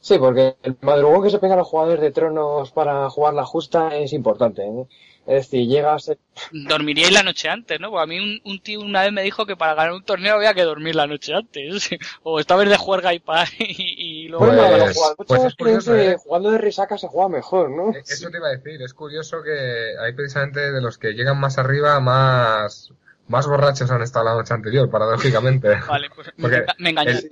Sí, 0.00 0.16
porque 0.18 0.56
el 0.62 0.76
madrugón 0.82 1.24
que 1.24 1.30
se 1.30 1.40
pegan 1.40 1.58
los 1.58 1.66
jugadores 1.66 2.00
de 2.00 2.12
tronos 2.12 2.70
para 2.70 3.10
jugar 3.10 3.34
la 3.34 3.44
justa 3.44 3.96
es 3.96 4.12
importante, 4.12 4.62
¿eh? 4.64 4.86
Es 5.28 5.44
decir, 5.50 5.68
llegas... 5.68 6.10
Dormiríais 6.52 7.12
la 7.12 7.22
noche 7.22 7.50
antes, 7.50 7.78
¿no? 7.78 7.90
Porque 7.90 8.02
a 8.02 8.06
mí 8.06 8.18
un, 8.18 8.40
un 8.50 8.60
tío 8.62 8.80
una 8.80 9.02
vez 9.02 9.12
me 9.12 9.22
dijo 9.22 9.44
que 9.44 9.56
para 9.56 9.74
ganar 9.74 9.92
un 9.92 10.02
torneo 10.02 10.36
había 10.36 10.54
que 10.54 10.62
dormir 10.62 10.94
la 10.96 11.06
noche 11.06 11.34
antes. 11.34 11.90
o 12.22 12.40
estabas 12.40 12.68
de 12.68 12.76
juerga 12.78 13.12
y, 13.12 13.18
pa, 13.18 13.44
y, 13.58 14.24
y 14.24 14.28
luego... 14.28 14.46
Bueno, 14.46 14.62
los 14.78 14.96
jugadores 14.96 15.26
pues 15.26 15.44
es 15.44 15.54
curioso, 15.54 15.92
que 15.92 16.10
¿eh? 16.12 16.16
jugando 16.18 16.50
de 16.50 16.58
risaca 16.58 16.96
se 16.96 17.08
juega 17.08 17.28
mejor, 17.28 17.70
¿no? 17.70 17.92
Eso 17.92 18.30
te 18.30 18.38
iba 18.38 18.48
a 18.48 18.52
decir, 18.56 18.80
es 18.80 18.94
curioso 18.94 19.42
que 19.42 19.94
hay 20.02 20.14
precisamente 20.14 20.72
de 20.72 20.80
los 20.80 20.96
que 20.96 21.12
llegan 21.12 21.38
más 21.38 21.58
arriba, 21.58 22.00
más, 22.00 22.90
más 23.26 23.46
borrachos 23.46 23.90
han 23.90 24.00
estado 24.00 24.24
la 24.24 24.34
noche 24.34 24.54
anterior, 24.54 24.90
paradójicamente. 24.90 25.68
Vale, 25.88 26.08
pues 26.14 26.28
me, 26.36 26.42
Porque 26.42 26.64
me 26.78 26.90
engañó. 26.90 27.10
el- 27.10 27.30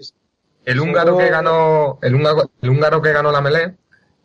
El 0.66 0.80
húngaro 0.80 1.16
que 1.16 1.28
ganó, 1.30 1.98
el 2.02 2.14
húngaro, 2.14 2.50
el 2.60 2.68
húngaro 2.70 3.00
que 3.00 3.12
ganó 3.12 3.30
la 3.32 3.40
melee, 3.40 3.74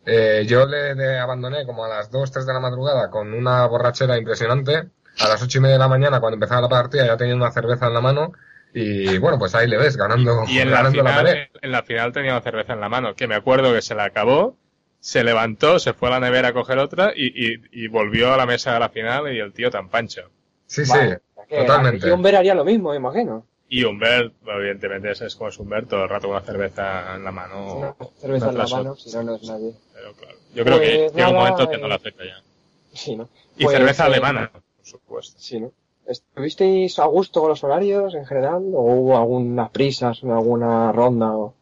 eh, 0.06 0.44
yo 0.48 0.66
le 0.66 0.94
de- 0.94 1.18
abandoné 1.18 1.64
como 1.66 1.84
a 1.84 1.88
las 1.88 2.10
2, 2.10 2.30
3 2.32 2.46
de 2.46 2.52
la 2.52 2.60
madrugada 2.60 3.10
con 3.10 3.32
una 3.34 3.66
borrachera 3.66 4.18
impresionante. 4.18 4.88
A 5.20 5.28
las 5.28 5.42
ocho 5.42 5.58
y 5.58 5.60
media 5.60 5.74
de 5.74 5.78
la 5.80 5.88
mañana, 5.88 6.20
cuando 6.20 6.34
empezaba 6.36 6.62
la 6.62 6.68
partida, 6.68 7.06
ya 7.06 7.16
tenía 7.16 7.34
una 7.36 7.52
cerveza 7.52 7.86
en 7.86 7.94
la 7.94 8.00
mano. 8.00 8.32
Y 8.74 9.18
bueno, 9.18 9.38
pues 9.38 9.54
ahí 9.54 9.68
le 9.68 9.76
ves, 9.76 9.96
ganando, 9.98 10.44
Y 10.48 10.58
en 10.58 10.70
la, 10.70 10.78
ganando 10.78 11.02
la 11.02 11.10
final, 11.18 11.50
en 11.60 11.72
la 11.72 11.82
final 11.82 12.12
tenía 12.12 12.32
una 12.32 12.40
cerveza 12.40 12.72
en 12.72 12.80
la 12.80 12.88
mano, 12.88 13.14
que 13.14 13.26
me 13.26 13.34
acuerdo 13.34 13.72
que 13.74 13.82
se 13.82 13.94
la 13.94 14.04
acabó, 14.04 14.56
se 15.00 15.22
levantó, 15.24 15.78
se 15.78 15.92
fue 15.92 16.08
a 16.08 16.12
la 16.12 16.20
nevera 16.20 16.48
a 16.48 16.52
coger 16.54 16.78
otra 16.78 17.12
y, 17.14 17.26
y, 17.26 17.60
y 17.70 17.88
volvió 17.88 18.32
a 18.32 18.36
la 18.38 18.46
mesa 18.46 18.72
de 18.72 18.80
la 18.80 18.88
final 18.88 19.30
y 19.32 19.38
el 19.38 19.52
tío 19.52 19.70
tan 19.70 19.90
pancho. 19.90 20.30
Sí, 20.66 20.84
Vale, 20.86 21.20
sí, 21.46 21.56
totalmente. 21.56 21.98
aquí 21.98 22.10
Humber 22.10 22.36
haría 22.36 22.54
lo 22.54 22.64
mismo, 22.64 22.90
me 22.90 22.96
imagino. 22.96 23.44
Y 23.68 23.84
Humbert, 23.84 24.34
evidentemente, 24.46 25.10
ese 25.10 25.26
es 25.26 25.34
como 25.34 25.48
es 25.48 25.58
Humbert, 25.58 25.88
todo 25.88 26.04
el 26.04 26.08
rato 26.08 26.28
con 26.28 26.36
una 26.36 26.44
cerveza 26.44 27.14
en 27.16 27.24
la 27.24 27.32
mano. 27.32 27.74
Una 27.78 27.94
cerveza 28.20 28.50
en 28.50 28.58
la 28.58 28.66
mano, 28.66 28.96
si 28.96 29.12
no, 29.12 29.22
no 29.22 29.34
es 29.34 29.42
nadie. 29.44 29.74
Claro, 30.18 30.36
yo 30.54 30.64
creo 30.64 30.80
que 30.80 30.98
Pues 30.98 31.14
llega 31.14 31.28
un 31.28 31.36
momento 31.36 31.68
que 31.70 31.78
no 31.78 31.86
eh, 31.86 31.88
la 31.88 31.94
acepta 31.96 32.24
ya. 32.24 32.42
Sí, 32.92 33.16
¿no? 33.16 33.28
Y 33.56 33.64
Pues, 33.64 33.76
cerveza 33.76 34.04
eh, 34.04 34.06
alemana, 34.06 34.50
por 34.50 34.62
supuesto. 34.82 35.38
Sí, 35.38 35.60
¿no? 35.60 35.72
¿Estuvisteis 36.06 36.98
a 36.98 37.04
gusto 37.06 37.40
con 37.40 37.50
los 37.50 37.62
horarios 37.64 38.14
en 38.14 38.26
general? 38.26 38.62
¿O 38.74 38.82
hubo 38.82 39.16
algunas 39.16 39.70
prisas, 39.70 40.22
alguna 40.24 40.90
ronda? 40.92 41.30
O... 41.36 41.54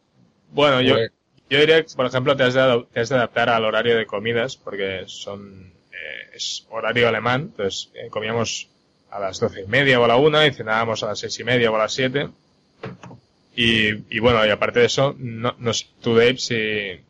Bueno, 0.51 0.81
yo, 0.81 0.95
Pues- 0.95 1.11
yo 1.49 1.59
diría 1.59 1.83
que, 1.83 1.93
por 1.95 2.05
ejemplo, 2.05 2.35
te 2.35 2.43
has, 2.43 2.53
de, 2.53 2.85
te 2.91 2.99
has 3.01 3.09
de 3.09 3.15
adaptar 3.15 3.49
al 3.49 3.65
horario 3.65 3.95
de 3.97 4.05
comidas, 4.05 4.57
porque 4.57 5.03
son 5.07 5.71
eh, 5.91 6.35
es 6.35 6.65
horario 6.69 7.07
alemán, 7.07 7.51
entonces 7.51 7.91
eh, 7.93 8.09
comíamos 8.09 8.67
a 9.09 9.19
las 9.19 9.39
doce 9.39 9.61
y 9.63 9.67
media 9.67 9.99
o 9.99 10.05
a 10.05 10.07
la 10.07 10.15
una 10.15 10.47
y 10.47 10.53
cenábamos 10.53 11.03
a 11.03 11.07
las 11.07 11.19
seis 11.19 11.37
y 11.39 11.43
media 11.43 11.69
o 11.69 11.75
a 11.75 11.79
las 11.79 11.93
siete. 11.93 12.29
Y, 13.63 14.05
y 14.09 14.19
bueno, 14.19 14.45
y 14.45 14.49
aparte 14.49 14.79
de 14.79 14.85
eso, 14.85 15.15
no, 15.17 15.55
no 15.59 15.73
sé 15.73 15.85
tú, 16.01 16.15
Dave, 16.15 16.37
si 16.37 16.55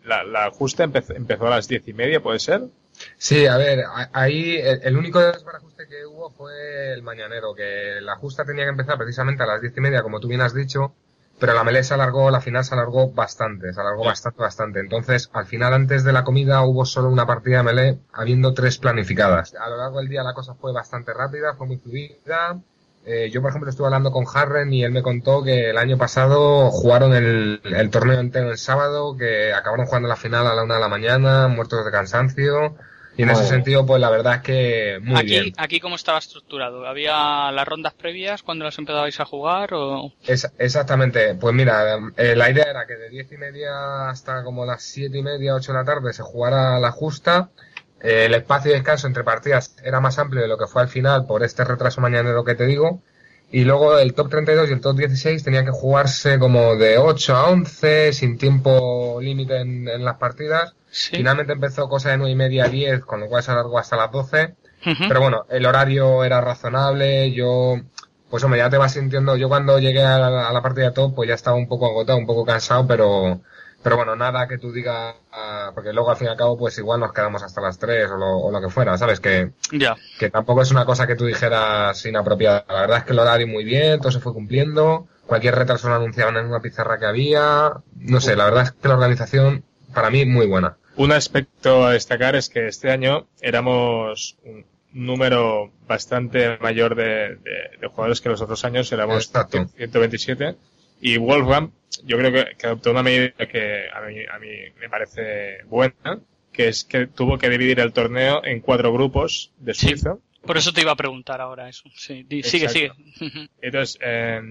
la, 0.06 0.23
la 0.23 0.49
justa 0.52 0.84
empezó, 0.84 1.13
empezó 1.13 1.47
a 1.47 1.52
las 1.52 1.67
diez 1.67 1.88
y 1.88 1.93
media, 1.93 2.21
¿puede 2.21 2.39
ser? 2.39 2.62
Sí, 3.17 3.45
a 3.47 3.58
ver, 3.58 3.84
ahí 4.13 4.58
el, 4.58 4.82
el 4.84 4.97
único 4.97 5.19
desbarajuste 5.19 5.88
que 5.88 6.06
hubo 6.06 6.30
fue 6.32 6.93
el 6.93 7.04
mañanero, 7.04 7.54
que 7.56 7.99
la 8.02 8.15
justa 8.17 8.45
tenía 8.45 8.65
que 8.65 8.71
empezar 8.71 8.97
precisamente 8.97 9.43
a 9.43 9.47
las 9.47 9.62
diez 9.62 9.76
y 9.78 9.82
media, 9.82 10.04
como 10.04 10.19
tú 10.19 10.28
bien 10.28 10.41
has 10.41 10.54
dicho, 10.54 10.93
pero 11.39 11.54
la 11.54 11.63
melee 11.63 11.84
se 11.84 11.93
alargó, 11.95 12.30
la 12.30 12.41
final 12.41 12.63
se 12.63 12.76
alargó 12.76 13.12
bastante, 13.12 13.73
se 13.73 13.82
alargó 13.82 14.04
bastante, 14.04 14.41
bastante. 14.41 14.80
Entonces, 14.80 15.30
al 15.34 15.45
final, 15.47 15.73
antes 15.73 16.04
de 16.04 16.12
la 16.13 16.23
comida, 16.23 16.62
hubo 16.63 16.86
solo 16.86 17.10
una 17.10 17.26
partida 17.26 17.58
de 17.58 17.63
melee, 17.63 17.99
habiendo 18.13 18.54
tres 18.54 18.78
planificadas. 18.78 19.56
A 19.56 19.69
lo 19.69 19.78
largo 19.78 19.99
del 19.99 20.10
día 20.10 20.21
la 20.23 20.34
cosa 20.36 20.54
fue 20.54 20.71
bastante 20.71 21.13
rápida, 21.13 21.56
fue 21.56 21.65
muy 21.67 21.78
fluida. 21.78 22.60
Eh, 23.06 23.30
yo, 23.32 23.42
por 23.42 23.50
ejemplo, 23.50 23.70
estuve 23.70 23.88
hablando 23.88 24.12
con 24.12 24.26
Harren 24.32 24.72
y 24.74 24.84
él 24.84 24.92
me 24.92 25.02
contó 25.02 25.44
que 25.44 25.72
el 25.72 25.78
año 25.78 25.98
pasado 25.98 26.70
jugaron 26.70 27.14
el, 27.16 27.60
el 27.64 27.90
torneo 27.90 28.20
entero 28.20 28.52
el 28.52 28.58
sábado, 28.60 29.18
que 29.18 29.54
acabaron 29.54 29.88
jugando 29.88 30.08
la 30.08 30.16
final 30.16 30.46
a 30.46 30.54
la 30.54 30.64
una 30.64 30.76
de 30.76 30.82
la 30.82 30.88
mañana, 30.88 31.48
muertos 31.48 31.84
de 31.84 31.92
cansancio. 31.92 32.76
Y 33.18 33.24
en 33.24 33.30
ese 33.30 33.42
Joder. 33.42 33.50
sentido, 33.56 33.86
pues 33.86 34.00
la 34.00 34.10
verdad 34.10 34.36
es 34.36 34.42
que 34.42 35.00
muy 35.02 35.18
aquí, 35.18 35.26
bien. 35.28 35.54
aquí 35.58 35.80
cómo 35.82 35.96
estaba 35.96 36.18
estructurado. 36.20 36.88
¿Había 36.88 37.52
las 37.52 37.68
rondas 37.68 37.94
previas 37.94 38.42
cuando 38.42 38.64
las 38.64 38.78
empezabais 38.80 39.20
a 39.20 39.26
jugar 39.26 39.74
o...? 39.74 40.14
Es- 40.26 40.50
exactamente. 40.58 41.36
Pues 41.36 41.54
mira, 41.54 42.00
eh, 42.16 42.36
la 42.38 42.50
idea 42.50 42.66
era 42.70 42.88
que 42.88 42.96
de 42.96 43.10
diez 43.10 43.30
y 43.32 43.38
media 43.38 44.10
hasta 44.10 44.44
como 44.46 44.66
las 44.66 44.84
siete 44.84 45.18
y 45.18 45.24
media, 45.24 45.56
ocho 45.56 45.74
de 45.74 45.80
la 45.80 45.86
tarde 45.86 46.14
se 46.14 46.24
jugara 46.24 46.80
la 46.80 46.92
justa. 46.92 47.50
Eh, 48.04 48.26
el 48.26 48.34
espacio 48.34 48.72
de 48.72 48.78
descanso 48.78 49.08
entre 49.08 49.24
partidas 49.24 49.76
era 49.84 50.00
más 50.00 50.18
amplio 50.20 50.42
de 50.42 50.48
lo 50.48 50.58
que 50.58 50.68
fue 50.68 50.82
al 50.82 50.88
final 50.88 51.26
por 51.26 51.44
este 51.44 51.64
retraso 51.64 52.02
mañanero 52.02 52.44
que 52.44 52.56
te 52.56 52.66
digo. 52.66 53.02
Y 53.52 53.66
luego 53.66 53.98
el 53.98 54.14
top 54.14 54.30
32 54.30 54.70
y 54.70 54.74
el 54.74 54.82
top 54.82 54.96
16 54.96 55.44
tenían 55.44 55.66
que 55.66 55.72
jugarse 55.72 56.40
como 56.40 56.78
de 56.78 56.98
8 56.98 57.36
a 57.36 57.50
11, 57.50 58.14
sin 58.14 58.38
tiempo 58.38 59.20
límite 59.22 59.58
en, 59.60 59.88
en 59.90 60.06
las 60.06 60.18
partidas. 60.18 60.74
Sí. 60.90 61.18
Finalmente 61.18 61.54
empezó 61.54 61.90
cosa 61.90 62.12
de 62.12 62.18
9 62.18 62.32
y 62.32 62.36
media 62.36 62.66
a 62.66 62.70
10, 62.70 63.02
con 63.02 63.20
lo 63.20 63.28
cual 63.28 63.44
se 63.44 63.52
alargó 63.52 63.78
hasta 63.78 63.98
las 63.98 64.12
12. 64.12 64.56
Ujú. 64.86 65.04
Pero 65.08 65.22
bueno, 65.22 65.46
el 65.50 65.66
horario 65.66 66.24
era 66.24 66.42
razonable, 66.42 67.32
yo, 67.32 67.76
pues 68.30 68.44
hombre, 68.44 68.60
ya 68.60 68.70
te 68.70 68.78
vas 68.78 68.94
sintiendo, 68.94 69.36
yo 69.36 69.48
cuando 69.48 69.80
llegué 69.80 70.04
a 70.04 70.18
la, 70.18 70.48
a 70.48 70.54
la 70.54 70.62
partida 70.62 70.92
top, 70.94 71.14
pues 71.14 71.28
ya 71.28 71.36
estaba 71.36 71.56
un 71.56 71.68
poco 71.68 71.86
agotado, 71.86 72.18
un 72.18 72.26
poco 72.26 72.46
cansado, 72.46 72.88
pero, 72.88 73.42
pero 73.84 73.96
bueno, 73.98 74.15
nada 74.15 74.48
que 74.48 74.58
tú 74.58 74.72
digas, 74.72 75.15
ah, 75.32 75.72
porque 75.74 75.94
luego 75.94 76.10
al 76.12 76.17
fin 76.17 76.28
y 76.28 76.30
al 76.32 76.38
cabo, 76.38 76.58
pues 76.58 76.78
igual 76.78 77.00
nos 77.00 77.13
quedamos 77.13 77.41
hasta 77.44 77.62
las 77.62 77.78
3 77.80 78.12
o 78.12 78.17
lo, 78.17 78.38
o 78.38 78.52
lo 78.52 78.62
que 78.62 78.70
fuera, 78.70 78.98
¿sabes? 78.98 79.20
Que, 79.20 79.52
Ya. 79.72 79.96
que 80.20 80.30
tampoco 80.30 80.62
es 80.62 80.72
una 80.72 80.86
cosa 80.86 81.08
que 81.08 81.15
tú 81.15 81.26
dijeras 81.26 82.06
inapropiada. 82.06 82.65
La 82.67 82.82
verdad 82.82 82.98
es 83.00 83.04
que 83.06 83.13
el 83.13 83.20
horario 83.20 83.48
muy 83.48 83.63
bien, 83.63 84.00
todo 84.00 84.12
se 84.12 84.20
fue 84.20 84.34
cumpliendo, 84.34 85.08
cualquier 85.26 85.56
retraso 85.56 85.89
lo 85.89 85.96
anunciaban 85.96 86.38
en 86.38 86.46
una 86.46 86.60
pizarra 86.62 87.00
que 87.00 87.06
había, 87.06 87.72
no 87.96 88.20
sé, 88.22 88.36
la 88.36 88.46
verdad 88.46 88.63
es 88.63 88.72
que 88.72 88.88
la 88.88 88.96
organización, 88.96 89.63
para 89.94 90.10
mí, 90.10 90.26
muy 90.26 90.48
buena. 90.48 90.78
Un 90.98 91.12
aspecto 91.13 91.86
a 91.86 91.94
destacar 91.94 92.36
es 92.36 92.50
que 92.50 92.67
este 92.67 92.91
año 92.91 93.28
éramos 93.41 94.38
un 94.44 94.65
número 94.94 95.72
bastante 95.88 96.58
mayor 96.60 96.96
de, 96.96 97.38
de- 97.38 97.78
de 97.80 97.88
jugadores 97.88 98.20
que 98.20 98.28
los 98.28 98.41
otros 98.41 98.65
años, 98.65 98.91
éramos 98.91 99.26
Exacto. 99.28 99.65
127. 99.78 100.58
Y 101.02 101.18
Wolfram, 101.18 101.72
yo 102.06 102.18
creo 102.18 102.32
que, 102.32 102.56
que 102.58 102.68
adoptó 102.68 102.92
una 102.92 103.04
medida 103.04 103.32
que 103.52 103.86
a 103.94 104.02
mí, 104.02 104.16
a 104.32 104.40
mí 104.40 104.48
me 104.80 104.88
parece 104.90 105.64
buena, 105.66 106.20
que 106.54 106.68
es 106.68 106.84
que 106.84 107.08
tuvo 107.08 107.38
que 107.38 107.50
dividir 107.50 107.80
el 107.80 107.92
torneo 107.94 108.44
en 108.46 108.60
cuatro 108.62 108.94
grupos 108.94 109.52
de 109.58 109.74
Sí. 109.74 109.88
Suiza. 109.90 110.18
Por 110.46 110.58
eso 110.58 110.74
te 110.74 110.82
iba 110.82 110.92
a 110.92 110.96
preguntar 110.96 111.40
ahora 111.42 111.70
eso. 111.70 111.84
Sí, 111.96 112.26
sigue, 112.44 112.70
sigue. 112.70 112.92
Entonces, 113.62 113.98
eh, 114.02 114.42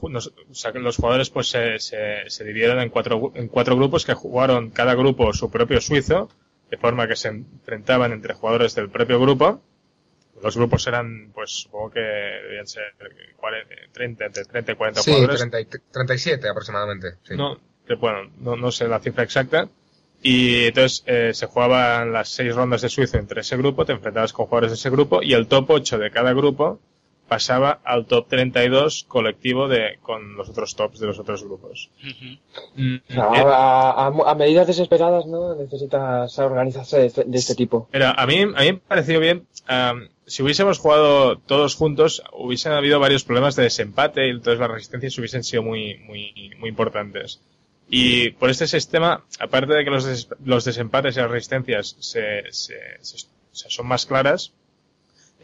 ju- 0.00 0.10
nos- 0.10 0.28
o 0.50 0.54
sea, 0.54 0.72
que 0.72 0.78
los 0.80 0.96
jugadores 0.96 1.30
pues 1.30 1.48
se, 1.48 1.78
se, 1.78 2.28
se 2.28 2.44
dividieron 2.44 2.80
en 2.80 2.88
cuatro, 2.90 3.32
en 3.34 3.48
cuatro 3.48 3.76
grupos 3.76 4.04
que 4.04 4.14
jugaron 4.14 4.70
cada 4.70 4.94
grupo 4.94 5.32
su 5.32 5.50
propio 5.50 5.80
suizo, 5.80 6.28
de 6.70 6.76
forma 6.76 7.06
que 7.06 7.16
se 7.16 7.28
enfrentaban 7.28 8.12
entre 8.12 8.34
jugadores 8.34 8.74
del 8.74 8.88
propio 8.90 9.20
grupo. 9.20 9.62
Los 10.42 10.56
grupos 10.56 10.86
eran, 10.86 11.30
pues 11.32 11.50
supongo 11.52 11.90
que 11.92 12.00
debían 12.00 12.66
ser 12.66 12.82
40, 13.36 13.74
30, 13.92 14.24
entre 14.26 14.44
30 14.44 14.72
y 14.72 14.74
40 14.74 15.00
Sí, 15.02 15.10
jugadores. 15.12 15.38
30 15.40 15.60
y- 15.60 15.66
37 15.92 16.48
aproximadamente. 16.48 17.14
sí. 17.22 17.36
No, 17.36 17.58
que, 17.86 17.94
bueno, 17.94 18.30
no, 18.38 18.56
no 18.56 18.70
sé 18.72 18.88
la 18.88 19.00
cifra 19.00 19.22
exacta. 19.22 19.68
Y 20.24 20.66
entonces 20.66 21.02
eh, 21.06 21.30
se 21.34 21.46
jugaban 21.46 22.12
las 22.12 22.28
seis 22.28 22.54
rondas 22.54 22.82
de 22.82 22.88
suizo 22.88 23.18
entre 23.18 23.40
ese 23.40 23.56
grupo, 23.56 23.84
te 23.84 23.92
enfrentabas 23.92 24.32
con 24.32 24.46
jugadores 24.46 24.70
de 24.70 24.76
ese 24.76 24.90
grupo 24.90 25.20
y 25.22 25.32
el 25.34 25.48
top 25.48 25.70
8 25.70 25.98
de 25.98 26.10
cada 26.12 26.32
grupo 26.32 26.80
pasaba 27.32 27.80
al 27.84 28.04
top 28.04 28.28
32 28.28 29.04
colectivo 29.08 29.66
de 29.66 29.98
con 30.02 30.36
los 30.36 30.50
otros 30.50 30.76
tops 30.76 30.98
de 31.00 31.06
los 31.06 31.18
otros 31.18 31.42
grupos. 31.42 31.88
Eh, 32.76 33.00
a, 33.16 34.06
a- 34.08 34.30
a 34.30 34.34
medidas 34.34 34.66
desesperadas, 34.66 35.24
¿no? 35.26 35.54
Necesitas 35.54 36.38
organizarse 36.38 36.98
de 36.98 37.06
este, 37.06 37.24
de 37.24 37.38
este 37.38 37.54
tipo. 37.54 37.88
Mira, 37.92 38.10
a 38.12 38.26
mí, 38.26 38.42
a 38.42 38.46
mí 38.46 38.72
me 38.72 38.76
pareció 38.86 39.18
bien. 39.18 39.46
am, 39.66 40.08
si 40.26 40.42
hubiésemos 40.42 40.78
jugado 40.78 41.38
todos 41.38 41.74
juntos, 41.74 42.22
hubiesen 42.32 42.72
habido 42.72 43.00
varios 43.00 43.24
problemas 43.24 43.56
de 43.56 43.62
desempate 43.64 44.26
y 44.26 44.30
entonces 44.30 44.60
las 44.60 44.70
resistencias 44.70 45.16
hubiesen 45.18 45.42
sido 45.42 45.62
muy, 45.62 45.96
muy, 46.06 46.52
muy 46.58 46.68
importantes. 46.68 47.40
Y 47.88 48.30
por 48.32 48.50
este 48.50 48.66
sistema, 48.66 49.24
aparte 49.40 49.72
de 49.72 49.84
que 49.84 49.90
los, 49.90 50.04
des- 50.04 50.28
los 50.44 50.64
desempates 50.66 51.16
y 51.16 51.20
las 51.20 51.30
resistencias 51.30 51.96
se, 51.98 52.42
se- 52.50 52.98
se- 53.00 53.26
se- 53.52 53.70
son 53.70 53.86
más 53.86 54.04
claras, 54.06 54.52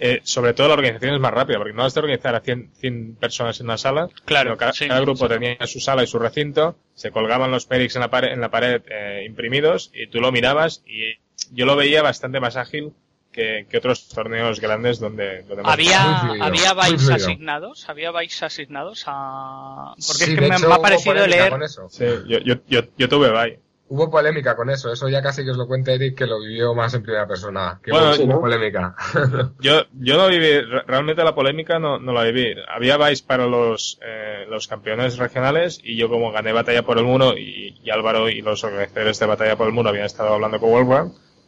eh, 0.00 0.20
sobre 0.22 0.54
todo 0.54 0.68
la 0.68 0.74
organización 0.74 1.14
es 1.14 1.20
más 1.20 1.32
rápida, 1.32 1.58
porque 1.58 1.72
no 1.72 1.84
has 1.84 1.94
de 1.94 2.00
organizar 2.00 2.34
a 2.34 2.40
100, 2.40 2.72
100 2.74 3.16
personas 3.16 3.58
en 3.60 3.66
una 3.66 3.78
sala. 3.78 4.08
Claro, 4.24 4.56
cada, 4.56 4.72
sí, 4.72 4.86
cada 4.86 5.00
grupo 5.00 5.26
sí. 5.26 5.34
tenía 5.34 5.66
su 5.66 5.80
sala 5.80 6.02
y 6.02 6.06
su 6.06 6.18
recinto, 6.18 6.76
se 6.94 7.10
colgaban 7.10 7.50
los 7.50 7.66
perics 7.66 7.96
en 7.96 8.02
la 8.02 8.10
pared, 8.10 8.32
en 8.32 8.40
la 8.40 8.50
pared 8.50 8.82
eh, 8.88 9.24
imprimidos 9.26 9.90
y 9.94 10.06
tú 10.06 10.20
lo 10.20 10.32
mirabas 10.32 10.82
y 10.86 11.18
yo 11.52 11.66
lo 11.66 11.76
veía 11.76 12.02
bastante 12.02 12.40
más 12.40 12.56
ágil 12.56 12.92
que, 13.32 13.66
que 13.68 13.78
otros 13.78 14.08
torneos 14.08 14.60
grandes 14.60 14.98
donde, 14.98 15.42
donde 15.42 15.62
Había, 15.64 16.20
fluido, 16.20 16.44
había 16.44 16.72
bytes 16.74 17.10
asignados, 17.10 17.88
había 17.88 18.10
bytes 18.10 18.42
asignados 18.42 19.04
a... 19.06 19.94
Porque 19.94 20.24
Sí, 20.24 20.32
es 20.32 20.34
que 20.34 20.48
me, 20.48 20.56
hecho, 20.56 20.68
me 20.68 20.74
ha 20.74 20.78
parecido 20.78 21.26
leer... 21.26 21.50
con 21.50 21.62
eso. 21.62 21.88
Sí, 21.90 22.04
yo, 22.26 22.38
yo, 22.38 22.54
yo, 22.68 22.82
yo 22.96 23.08
tuve 23.08 23.30
bye. 23.30 23.60
Hubo 23.90 24.10
polémica 24.10 24.54
con 24.54 24.68
eso, 24.68 24.92
eso 24.92 25.08
ya 25.08 25.22
casi 25.22 25.44
que 25.44 25.50
os 25.52 25.56
lo 25.56 25.66
cuenta 25.66 25.92
Eric 25.92 26.14
que 26.18 26.26
lo 26.26 26.40
vivió 26.40 26.74
más 26.74 26.92
en 26.94 27.02
primera 27.02 27.26
persona. 27.26 27.80
Que 27.82 27.90
Bueno, 27.90 28.12
hubo 28.22 28.40
polémica. 28.42 28.94
Yo, 29.60 29.82
yo 29.94 30.16
no 30.18 30.28
viví, 30.28 30.60
re- 30.60 30.82
realmente 30.86 31.24
la 31.24 31.34
polémica 31.34 31.78
no, 31.78 31.98
no 31.98 32.12
la 32.12 32.22
viví. 32.24 32.54
Había 32.68 32.96
vais 32.98 33.22
para 33.22 33.46
los, 33.46 33.98
eh, 34.02 34.44
los 34.50 34.68
campeones 34.68 35.16
regionales 35.16 35.80
y 35.82 35.96
yo 35.96 36.08
como 36.10 36.30
gané 36.32 36.52
batalla 36.52 36.82
por 36.82 36.98
el 36.98 37.04
muro 37.04 37.36
y, 37.36 37.78
y 37.82 37.90
Álvaro 37.90 38.28
y 38.28 38.42
los 38.42 38.62
organizadores 38.62 39.18
de 39.18 39.26
batalla 39.26 39.56
por 39.56 39.66
el 39.68 39.72
muro 39.72 39.88
habían 39.88 40.04
estado 40.06 40.34
hablando 40.34 40.60
con 40.60 40.70
World 40.70 40.88
War, 40.88 41.06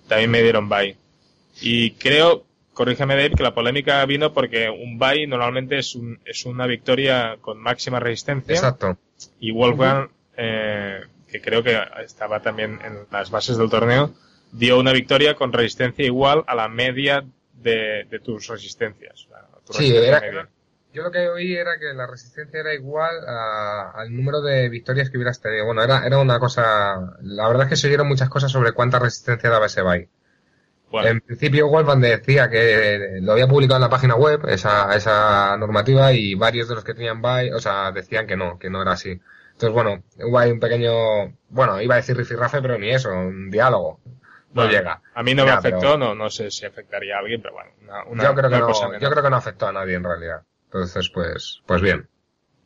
también 0.08 0.30
me 0.30 0.42
dieron 0.42 0.68
bye. 0.68 0.96
Y 1.60 1.90
creo, 1.92 2.44
corrígeme 2.72 3.16
Dave, 3.16 3.32
que 3.32 3.42
la 3.42 3.54
polémica 3.54 4.04
vino 4.06 4.32
porque 4.32 4.70
un 4.70 4.98
bye 4.98 5.26
normalmente 5.26 5.78
es, 5.78 5.94
un, 5.94 6.18
es 6.24 6.46
una 6.46 6.66
victoria 6.66 7.36
con 7.42 7.58
máxima 7.58 8.00
resistencia 8.00 8.54
Exacto. 8.54 8.96
y 9.40 9.50
Wolfgang, 9.52 10.08
eh, 10.38 11.00
que 11.30 11.40
creo 11.40 11.62
que 11.62 11.78
estaba 12.04 12.40
también 12.42 12.78
en 12.84 13.06
las 13.10 13.30
bases 13.30 13.56
del 13.56 13.70
torneo, 13.70 14.12
dio 14.52 14.78
una 14.78 14.92
victoria 14.92 15.34
con 15.34 15.52
resistencia 15.52 16.04
igual 16.04 16.44
a 16.46 16.54
la 16.54 16.68
media 16.68 17.24
de, 17.54 18.06
de 18.10 18.18
tus 18.20 18.48
resistencias. 18.48 19.28
tu 19.66 19.72
Sí, 19.74 19.78
resistencia 19.92 20.08
era- 20.08 20.20
media. 20.20 20.48
Yo 20.92 21.04
lo 21.04 21.12
que 21.12 21.28
oí 21.28 21.54
era 21.54 21.78
que 21.78 21.94
la 21.94 22.04
resistencia 22.08 22.58
era 22.58 22.74
igual 22.74 23.14
a- 23.28 23.92
al 23.94 24.12
número 24.14 24.40
de 24.40 24.68
victorias 24.68 25.08
que 25.08 25.18
hubieras 25.18 25.40
tenido. 25.40 25.64
Bueno, 25.66 25.84
era, 25.84 26.04
era 26.04 26.18
una 26.18 26.40
cosa... 26.40 27.16
La 27.22 27.46
verdad 27.46 27.64
es 27.64 27.68
que 27.68 27.76
se 27.76 27.86
oyeron 27.86 28.08
muchas 28.08 28.28
cosas 28.28 28.50
sobre 28.50 28.72
cuánta 28.72 28.98
resistencia 28.98 29.48
daba 29.50 29.66
ese 29.66 29.82
bye. 29.82 30.08
Bueno, 30.90 31.08
En 31.10 31.20
principio, 31.20 31.68
Wolfgang 31.68 32.00
decía 32.00 32.50
que 32.50 33.18
lo 33.22 33.30
había 33.30 33.46
publicado 33.46 33.76
en 33.76 33.82
la 33.82 33.88
página 33.88 34.16
web, 34.16 34.40
esa, 34.48 34.92
esa 34.96 35.56
normativa, 35.56 36.12
y 36.12 36.34
varios 36.34 36.68
de 36.68 36.74
los 36.74 36.82
que 36.82 36.94
tenían 36.94 37.22
bye, 37.22 37.54
o 37.54 37.60
sea, 37.60 37.92
decían 37.92 38.26
que 38.26 38.36
no, 38.36 38.58
que 38.58 38.68
no 38.70 38.82
era 38.82 38.90
así. 38.92 39.20
Entonces, 39.60 39.74
bueno, 39.74 40.02
hubo 40.26 40.38
ahí 40.38 40.50
un 40.50 40.58
pequeño, 40.58 40.90
bueno, 41.50 41.82
iba 41.82 41.94
a 41.94 41.98
decir 41.98 42.16
rifirrafe, 42.16 42.62
pero 42.62 42.78
ni 42.78 42.88
eso, 42.88 43.10
un 43.10 43.50
diálogo. 43.50 44.00
No 44.04 44.62
bueno, 44.62 44.70
llega. 44.72 45.02
A 45.14 45.22
mí 45.22 45.34
no 45.34 45.44
me 45.44 45.50
afectó, 45.50 45.80
pero- 45.80 45.98
no, 45.98 46.14
no 46.14 46.30
sé 46.30 46.50
si 46.50 46.64
afectaría 46.64 47.16
a 47.16 47.18
alguien, 47.18 47.42
pero 47.42 47.52
bueno, 47.54 47.70
una, 47.82 48.04
una- 48.06 48.24
yo 48.24 48.34
creo 48.34 48.48
que 48.50 48.58
no, 48.58 48.66
cosa 48.66 48.88
yo 48.98 49.10
creo 49.10 49.22
que 49.22 49.28
no 49.30 49.36
afectó 49.36 49.66
a 49.66 49.72
nadie 49.72 49.96
en 49.96 50.04
realidad. 50.04 50.42
Entonces, 50.64 51.10
pues, 51.12 51.60
pues 51.66 51.82
bien. 51.82 52.08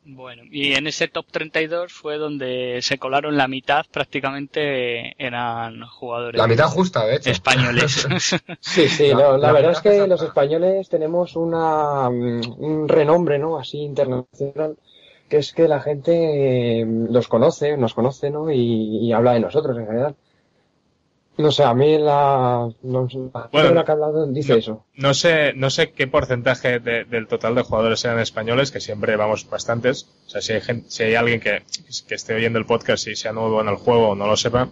Bueno, 0.05 0.43
y 0.51 0.75
en 0.75 0.87
ese 0.87 1.09
top 1.09 1.27
32 1.33 1.93
fue 1.93 2.17
donde 2.17 2.79
se 2.83 2.99
colaron 2.99 3.37
la 3.37 3.49
mitad, 3.49 3.85
prácticamente 3.91 5.15
eran 5.19 5.81
jugadores 5.89 6.39
La 6.39 6.47
mitad 6.47 6.67
justa, 6.69 7.07
de 7.07 7.17
hecho. 7.17 7.31
españoles. 7.31 8.07
Sí, 8.61 8.89
sí, 8.89 9.09
La- 9.09 9.15
no, 9.15 9.33
la, 9.33 9.39
la 9.49 9.53
verdad 9.53 9.73
es 9.73 9.81
que 9.81 9.89
exacta. 9.89 10.07
los 10.07 10.23
españoles 10.23 10.89
tenemos 10.89 11.35
una, 11.35 12.09
mm, 12.09 12.41
un 12.63 12.89
renombre, 12.89 13.39
¿no? 13.39 13.59
Así 13.59 13.79
internacional, 13.79 14.77
que 15.35 15.41
es 15.41 15.53
que 15.53 15.67
la 15.67 15.81
gente 15.81 16.13
eh, 16.83 16.87
los 16.87 17.27
conoce, 17.27 17.77
nos 17.77 17.93
conoce, 17.93 18.31
¿no? 18.31 18.53
Y, 18.53 18.99
y 19.09 19.13
habla 19.13 19.33
de 19.33 19.41
nosotros 19.41 19.77
en 19.77 19.87
general. 19.87 20.15
No 21.39 21.51
sé, 21.51 21.65
a 21.65 21.75
mí 21.75 21.99
la, 21.99 22.69
no 22.85 23.03
la 23.03 23.09
gente 23.09 23.49
Bueno, 23.51 23.85
que 23.85 23.91
he 23.91 23.95
hablado 23.95 24.27
dice 24.29 24.53
no. 24.53 24.59
eso. 24.61 24.85
No 24.95 25.13
sé, 25.15 25.53
no 25.55 25.69
sé 25.71 25.91
qué 25.91 26.07
porcentaje 26.07 26.79
de- 26.79 27.03
del 27.05 27.27
total 27.27 27.57
de 27.57 27.63
jugadores 27.63 28.05
eran 28.05 28.21
españoles, 28.21 28.71
que 28.71 28.79
siempre 28.79 29.17
vamos 29.17 29.51
bastantes. 29.51 30.09
O 30.27 30.31
sea, 30.31 30.41
si 30.41 30.53
hay, 30.53 30.61
gen- 30.61 30.85
si 30.89 31.03
hay 31.03 31.17
alguien 31.17 31.41
que, 31.41 31.65
que 32.07 32.15
esté 32.15 32.35
oyendo 32.35 32.61
el 32.61 32.67
podcast 32.67 33.09
y 33.09 33.17
sea 33.17 33.33
nuevo 33.33 33.61
en 33.61 33.67
el 33.67 33.75
juego 33.75 34.11
o 34.11 34.15
no 34.15 34.29
lo 34.29 34.37
sepa, 34.37 34.69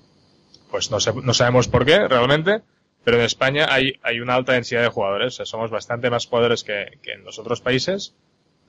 pues 0.70 0.92
no, 0.92 1.00
sé- 1.00 1.12
no 1.24 1.34
sabemos 1.34 1.66
por 1.66 1.84
qué 1.84 2.06
realmente. 2.06 2.60
Pero 3.02 3.16
en 3.18 3.24
España 3.24 3.66
hay, 3.68 3.94
hay 4.04 4.20
una 4.20 4.36
alta 4.36 4.52
densidad 4.52 4.82
de 4.82 4.88
jugadores. 4.88 5.34
O 5.34 5.36
sea, 5.38 5.46
somos 5.46 5.72
bastante 5.72 6.08
más 6.10 6.26
jugadores 6.28 6.62
que, 6.62 6.98
que 7.02 7.10
en 7.14 7.24
los 7.24 7.40
otros 7.40 7.60
países. 7.60 8.14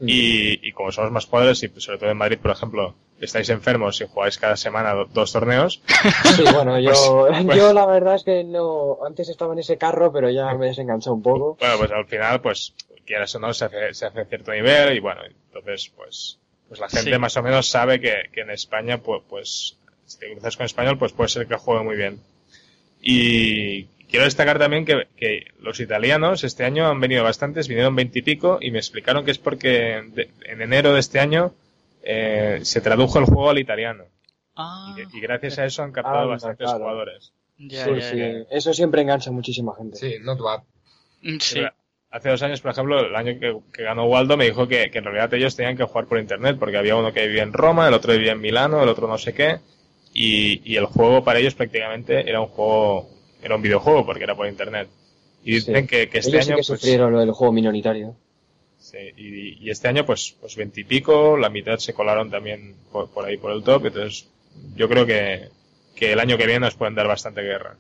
Y, 0.01 0.67
y 0.67 0.71
como 0.73 0.91
somos 0.91 1.12
más 1.12 1.25
jugadores, 1.25 1.63
y 1.63 1.69
sobre 1.79 1.97
todo 1.99 2.10
en 2.12 2.17
Madrid, 2.17 2.39
por 2.41 2.51
ejemplo, 2.51 2.93
estáis 3.21 3.47
enfermos 3.49 4.01
y 4.01 4.06
jugáis 4.08 4.38
cada 4.38 4.58
semana 4.58 4.93
do- 4.93 5.06
dos 5.06 5.32
torneos, 5.32 5.82
Sí, 6.36 6.43
bueno, 6.53 6.77
yo, 6.82 7.27
pues- 7.45 7.56
yo 7.58 7.71
la 7.73 7.86
verdad 7.86 8.15
es 8.15 8.23
que 8.23 8.43
no, 8.43 8.97
antes 9.06 9.29
estaba 9.29 9.53
en 9.53 9.60
ese 9.60 9.77
carro, 9.77 10.12
pero 10.12 10.29
ya 10.29 10.53
me 10.56 10.65
he 10.65 10.69
desenganchado 10.69 11.15
un 11.15 11.21
poco. 11.21 11.56
Bueno, 11.60 11.77
pues 11.77 11.91
al 11.91 12.06
final, 12.06 12.41
pues, 12.41 12.73
quieras 13.06 13.34
o 13.36 13.39
no, 13.39 13.53
se 13.53 13.65
hace, 13.65 13.93
se 13.93 14.06
hace 14.08 14.21
a 14.21 14.25
cierto 14.25 14.51
nivel 14.51 14.95
y 14.97 14.99
bueno, 14.99 15.21
entonces, 15.25 15.91
pues, 15.95 16.38
pues 16.67 16.79
la 16.82 16.89
gente 16.89 17.13
Sí. 17.13 17.19
más 17.19 17.38
o 17.38 17.43
menos 17.43 17.69
sabe 17.69 18.01
que, 18.01 18.13
que 18.34 18.41
en 18.41 18.49
España, 18.49 18.97
pues, 18.97 19.21
pues, 19.29 19.77
si 20.06 20.19
te 20.19 20.32
cruzas 20.32 20.58
con 20.58 20.65
español, 20.65 20.97
pues 20.97 21.13
puede 21.13 21.29
ser 21.29 21.47
que 21.47 21.56
juegue 21.56 21.84
muy 21.84 21.95
bien. 21.95 22.19
Y 23.01 23.88
quiero 24.13 24.26
destacar 24.26 24.60
también 24.60 24.86
que, 24.86 25.08
que 25.17 25.47
los 25.60 25.80
italianos 25.80 26.43
este 26.43 26.63
año 26.65 26.86
han 26.88 26.99
venido 26.99 27.23
bastantes, 27.23 27.67
vinieron 27.67 27.95
veintipico 27.95 28.60
y 28.62 28.69
me 28.69 28.78
explicaron 28.78 29.26
que 29.26 29.32
es 29.32 29.39
porque 29.39 30.04
de- 30.13 30.30
en 30.45 30.62
enero 30.62 30.93
de 30.93 30.99
este 30.99 31.19
año 31.19 31.56
eh, 32.04 32.60
se 32.62 32.80
tradujo 32.80 33.17
el 33.17 33.26
juego 33.26 33.49
al 33.49 33.58
italiano. 33.58 34.04
Ah, 34.56 34.95
Y, 35.12 35.17
y 35.17 35.19
gracias 35.19 35.58
a 35.58 35.65
eso 35.65 35.82
han 35.82 35.91
captado 35.91 36.19
Anda, 36.19 36.28
bastantes 36.34 36.65
claro. 36.67 36.80
jugadores. 36.80 37.34
ya, 37.58 37.86
Sí, 37.86 37.91
ya, 37.95 38.02
sí, 38.02 38.17
ya. 38.19 38.28
eso 38.52 38.71
siempre 38.76 39.02
engancha 39.02 39.32
a 39.32 39.34
muchísima 39.34 39.73
gente. 39.76 39.97
Sí, 39.97 40.15
not 40.21 40.39
bad. 40.39 40.60
Mm, 41.23 41.39
Sí. 41.39 41.62
Hace 42.12 42.30
dos 42.30 42.43
años, 42.43 42.62
por 42.62 42.69
ejemplo, 42.69 42.99
el 42.99 43.15
año 43.15 43.39
que, 43.39 43.58
que 43.73 43.82
ganó 43.82 44.06
Waldo 44.06 44.38
me 44.38 44.45
dijo 44.45 44.67
que, 44.67 44.91
que 44.91 44.99
en 44.99 45.06
realidad 45.06 45.34
ellos 45.34 45.56
tenían 45.56 45.76
que 45.76 45.84
jugar 45.86 46.06
por 46.06 46.19
internet 46.19 46.58
porque 46.60 46.78
había 46.78 46.95
uno 46.95 47.12
que 47.12 47.26
vivía 47.26 47.41
en 47.41 47.52
Roma, 47.54 47.88
el 47.88 47.95
otro 47.95 48.13
vivía 48.13 48.34
en 48.34 48.41
Milano, 48.41 48.84
el 48.84 48.89
otro 48.89 49.08
no 49.08 49.17
sé 49.17 49.34
qué, 49.34 49.58
y, 50.13 50.62
y 50.63 50.76
el 50.76 50.86
juego 50.86 51.23
para 51.23 51.39
ellos 51.39 51.56
prácticamente 51.56 52.30
era 52.30 52.39
un 52.39 52.49
juego, 52.49 53.10
era 53.43 53.56
un 53.56 53.62
videojuego 53.62 54.06
porque 54.06 54.23
era 54.23 54.36
por 54.36 54.47
internet. 54.47 54.89
Y 55.43 55.56
dicen 55.56 55.86
Sí. 55.86 55.88
que, 55.88 56.10
que 56.10 56.19
este 56.19 56.38
Ellos 56.38 56.45
sí 56.45 56.53
año, 56.53 56.56
que 56.56 56.63
pues, 56.65 56.82
sufrieron 56.82 57.12
lo 57.13 57.19
del 57.19 57.32
juego 57.32 57.53
minoritario. 57.53 58.17
sí, 58.77 58.97
y, 59.17 59.65
y 59.65 59.69
este 59.69 59.88
año, 59.88 60.06
pues, 60.06 60.36
pues 60.39 60.56
veintipico, 60.56 61.38
la 61.38 61.49
mitad 61.49 61.77
se 61.77 61.93
colaron 61.93 62.29
también 62.29 62.75
por, 62.91 63.10
por 63.12 63.25
ahí 63.25 63.38
por 63.38 63.51
el 63.51 63.63
top, 63.63 63.86
entonces 63.88 64.29
yo 64.75 64.88
creo 64.89 65.06
que, 65.06 65.49
que 65.95 66.12
el 66.13 66.19
año 66.19 66.38
que 66.38 66.45
viene 66.45 66.62
nos 66.62 66.75
pueden 66.75 66.95
dar 66.95 67.08
bastante 67.08 67.41
guerra. 67.41 67.77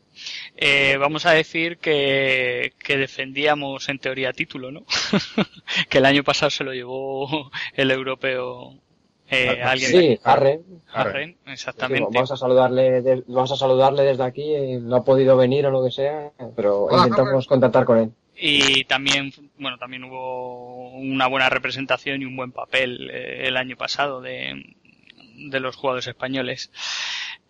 Eh, 0.55 0.97
vamos 0.99 1.25
a 1.25 1.31
decir 1.31 1.77
que, 1.77 2.73
que 2.79 2.97
defendíamos 2.97 3.89
en 3.89 3.99
teoría 3.99 4.33
título, 4.33 4.71
¿no? 4.71 4.85
que 5.89 5.97
el 5.99 6.05
año 6.05 6.23
pasado 6.23 6.49
se 6.49 6.63
lo 6.63 6.73
llevó 6.73 7.51
el 7.73 7.91
europeo 7.91 8.82
eh, 9.33 9.61
alguien 9.63 9.91
Sí. 9.91 10.19
Harren. 10.23 10.61
Harren, 10.91 11.37
exactamente. 11.47 12.07
Vamos 12.11 12.31
a 12.31 12.37
saludarle, 12.37 13.01
de- 13.01 13.23
vamos 13.27 13.51
a 13.51 13.55
saludarle 13.55 14.03
desde 14.03 14.23
aquí. 14.23 14.43
eh, 14.53 14.79
No 14.81 14.97
ha 14.97 15.03
podido 15.03 15.35
venir 15.37 15.65
o 15.65 15.71
lo 15.71 15.83
que 15.83 15.91
sea, 15.91 16.31
pero 16.55 16.83
Hola, 16.85 17.03
intentamos 17.07 17.47
contactar 17.47 17.85
con 17.85 17.97
él. 17.99 18.11
Y 18.35 18.83
también, 18.85 19.31
bueno, 19.57 19.77
también 19.77 20.03
hubo 20.05 20.89
una 20.91 21.27
buena 21.27 21.49
representación 21.49 22.21
y 22.21 22.25
un 22.25 22.35
buen 22.35 22.51
papel 22.51 23.09
eh, 23.11 23.43
el 23.47 23.57
año 23.57 23.75
pasado 23.77 24.21
de, 24.21 24.75
de 25.49 25.59
los 25.59 25.75
jugadores 25.75 26.07
españoles. 26.07 26.71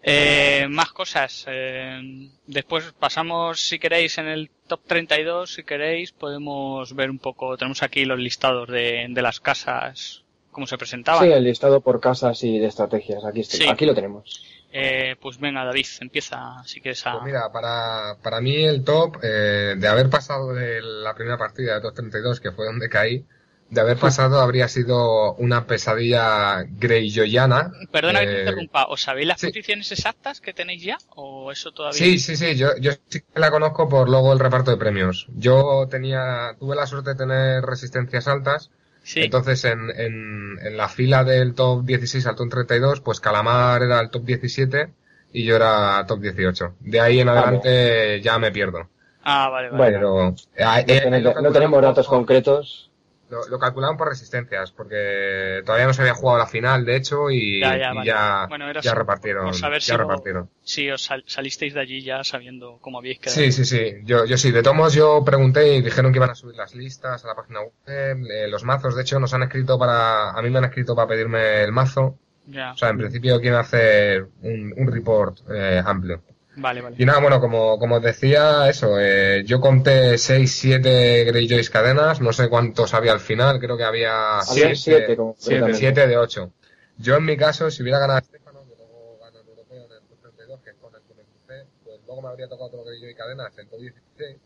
Eh, 0.06 0.68
más 0.70 0.92
cosas. 0.92 1.46
eh, 1.48 2.30
después 2.46 2.94
pasamos, 3.00 3.62
si 3.62 3.80
queréis, 3.80 4.18
en 4.18 4.28
el 4.28 4.50
top 4.68 4.82
32, 4.86 5.54
si 5.54 5.64
queréis, 5.64 6.12
podemos 6.12 6.94
ver 6.94 7.10
un 7.10 7.20
poco, 7.20 7.56
tenemos 7.58 7.82
aquí 7.84 8.04
los 8.04 8.20
listados 8.20 8.68
de, 8.68 9.06
de 9.10 9.22
las 9.22 9.40
casas, 9.40 10.23
cómo 10.54 10.66
se 10.68 10.78
presentaban. 10.78 11.24
Sí, 11.26 11.32
el 11.32 11.44
listado 11.44 11.82
por 11.82 12.00
casas 12.00 12.42
y 12.44 12.58
de 12.60 12.68
estrategias. 12.68 13.26
Aquí, 13.26 13.42
está- 13.42 13.58
Sí. 13.58 13.68
aquí 13.68 13.86
lo 13.86 13.94
tenemos. 13.94 14.46
Eh, 14.72 15.16
pues 15.22 15.38
venga, 15.40 15.64
David, 15.66 15.86
empieza, 16.02 16.64
si 16.66 16.82
quieres 16.82 17.06
a... 17.06 17.12
Pues 17.14 17.26
mira, 17.26 17.52
para, 17.52 18.18
para 18.24 18.42
mí 18.42 18.64
el 18.64 18.84
top, 18.84 19.18
eh, 19.22 19.76
de 19.78 19.88
haber 19.88 20.10
pasado 20.10 20.54
de 20.54 20.82
la 20.82 21.14
primera 21.14 21.38
partida 21.38 21.76
de 21.76 21.82
232, 21.82 22.40
que 22.40 22.52
fue 22.52 22.66
donde 22.66 22.90
caí, 22.90 23.24
de 23.70 23.82
haber 23.82 23.98
pasado 23.98 24.40
habría 24.40 24.68
sido 24.68 25.34
una 25.36 25.66
pesadilla 25.68 26.64
greyjoyana. 26.68 27.72
Perdona 27.92 28.20
que 28.22 28.26
te 28.28 28.36
Eh, 28.36 28.40
interrumpa, 28.42 28.86
¿os 28.86 29.02
sabéis 29.02 29.28
las 29.28 29.40
sí. 29.42 29.48
posiciones 29.48 29.92
exactas 29.92 30.42
que 30.42 30.54
tenéis 30.54 30.84
ya? 30.84 30.98
¿O 31.16 31.52
eso 31.52 31.72
todavía? 31.72 31.98
Sí, 31.98 32.20
sí, 32.20 32.36
sí, 32.36 32.56
yo, 32.56 32.76
yo 32.80 32.92
sí 33.10 33.22
que 33.22 33.40
la 33.40 33.52
conozco 33.52 33.88
por 33.90 34.10
luego 34.10 34.32
el 34.34 34.40
reparto 34.40 34.72
de 34.72 34.78
premios. 34.78 35.28
Yo 35.36 35.88
tenía, 35.90 36.56
tuve 36.60 36.76
la 36.76 36.86
suerte 36.88 37.12
de 37.12 37.16
tener 37.16 37.64
resistencias 37.64 38.28
altas, 38.28 38.70
Sí. 39.04 39.20
entonces 39.22 39.64
en, 39.66 39.90
en, 39.96 40.58
en 40.62 40.78
la 40.78 40.88
fila 40.88 41.24
del 41.26 41.54
top 41.56 41.84
16 41.84 42.26
al 42.26 42.36
top 42.36 42.50
32, 42.50 43.02
pues 43.02 43.20
Calamar 43.20 43.84
era 43.84 44.00
el 44.00 44.10
top 44.10 44.24
17 44.24 44.90
y 45.34 45.44
yo 45.44 45.56
era 45.58 46.06
top 46.08 46.22
18. 46.22 46.74
De 46.80 47.00
ahí 47.02 47.20
en 47.20 47.28
adelante 47.30 48.22
ya 48.22 48.40
me 48.40 48.52
pierdo. 48.52 48.88
Ah, 49.24 49.50
vale, 49.50 49.70
vale. 49.70 49.98
Bueno, 49.98 49.98
Pero 50.00 50.30
eh, 50.30 50.64
no, 50.66 50.78
eh, 50.80 50.84
tenemos- 51.02 51.24
lo 51.24 51.34
que 51.36 51.42
no 51.42 51.52
tenemos 51.52 51.82
datos 51.82 52.06
poco- 52.06 52.16
concretos. 52.18 52.90
Lo, 53.34 53.48
lo 53.48 53.58
calculaban 53.60 53.98
por 53.98 54.10
resistencias, 54.10 54.72
porque 54.72 55.62
todavía 55.66 55.88
no 55.88 55.94
se 55.94 56.02
había 56.02 56.14
jugado 56.14 56.38
la 56.40 56.46
final, 56.46 56.86
de 56.86 56.96
hecho, 56.98 57.32
y 57.32 57.60
Ya, 57.60 57.78
ya, 57.78 57.94
vale. 57.94 58.14
Bueno, 58.50 58.68
repartieron. 58.94 59.52
ya 59.52 59.80
si 59.80 59.92
repartieron. 59.96 60.50
Sí, 60.64 60.90
os 60.92 61.04
sal- 61.04 61.24
salisteis 61.26 61.74
de 61.74 61.80
allí 61.82 62.04
ya 62.04 62.24
sabiendo 62.24 62.78
cómo 62.80 63.00
habíais 63.00 63.20
quedado. 63.20 63.36
Sí, 63.36 63.52
sí, 63.52 63.66
sí. 63.66 63.96
Yo, 64.04 64.26
yo 64.26 64.38
sí. 64.38 64.52
De 64.52 64.62
todos 64.62 64.78
modos, 64.78 64.94
yo 64.94 65.24
pregunté 65.26 65.76
y 65.76 65.82
dijeron 65.82 66.12
que 66.12 66.20
iban 66.20 66.30
a 66.30 66.36
subir 66.36 66.56
las 66.56 66.76
listas 66.76 67.24
a 67.26 67.28
la 67.28 67.36
página 67.36 67.62
web, 67.62 67.74
eh, 67.88 68.48
los 68.48 68.64
mazos. 68.64 68.96
De 68.96 69.02
hecho, 69.02 69.20
nos 69.20 69.34
han 69.34 69.44
escrito 69.44 69.80
para, 69.80 70.30
a 70.32 70.42
mí 70.42 70.50
me 70.50 70.60
han 70.60 70.66
escrito 70.66 70.96
para 70.96 71.08
pedirme 71.08 71.64
el 71.64 71.72
mazo. 71.72 72.18
Ya, 72.46 72.74
O 72.74 72.78
sea, 72.78 72.90
en 72.90 72.98
principio 72.98 73.40
quieren 73.40 73.58
hacer 73.60 74.28
un, 74.42 74.74
un 74.78 74.92
report 74.92 75.40
eh, 75.50 75.82
amplio. 75.84 76.22
Vale, 76.56 76.82
vale. 76.82 76.96
Y 77.00 77.06
nada, 77.06 77.20
bueno, 77.20 77.40
como, 77.40 77.78
como 77.80 77.96
os 77.96 78.04
decía, 78.04 78.70
eso, 78.70 79.00
eh, 79.00 79.44
yo 79.46 79.60
conté 79.60 80.18
6, 80.18 80.52
7 80.52 81.24
Greyjoys 81.26 81.70
cadenas, 81.70 82.22
no 82.22 82.34
sé 82.34 82.50
cuántos 82.50 82.94
había 82.94 83.12
al 83.14 83.20
final, 83.20 83.60
creo 83.60 83.78
que 83.78 83.84
había 83.84 84.40
Había 84.40 84.76
siete, 84.76 85.16
concretamente. 85.16 85.78
7 85.78 86.08
de 86.08 86.18
8. 86.18 86.52
Yo 86.98 87.16
en 87.16 87.26
mi 87.26 87.36
caso, 87.38 87.72
si 87.72 87.82
hubiera 87.82 88.00
ganado 88.00 88.20
Estefano, 88.20 88.62
que 88.68 88.76
luego 88.76 89.18
ganó 89.22 89.40
el 89.40 89.48
europeo 89.48 89.86
en 89.86 89.92
el 89.92 90.08
top 90.08 90.20
32, 90.22 90.60
que 90.64 90.70
es 90.70 90.76
con 90.82 90.94
el 90.96 91.02
que 91.02 91.14
me 91.16 91.24
crucé, 91.24 91.68
pues 91.84 92.00
luego 92.06 92.22
me 92.22 92.28
habría 92.30 92.48
tocado 92.48 92.68
otro 92.68 92.84
Greyjoy 92.84 93.16
cadenas 93.16 93.58
en 93.58 93.68
top 93.68 93.80
16. 93.80 94.38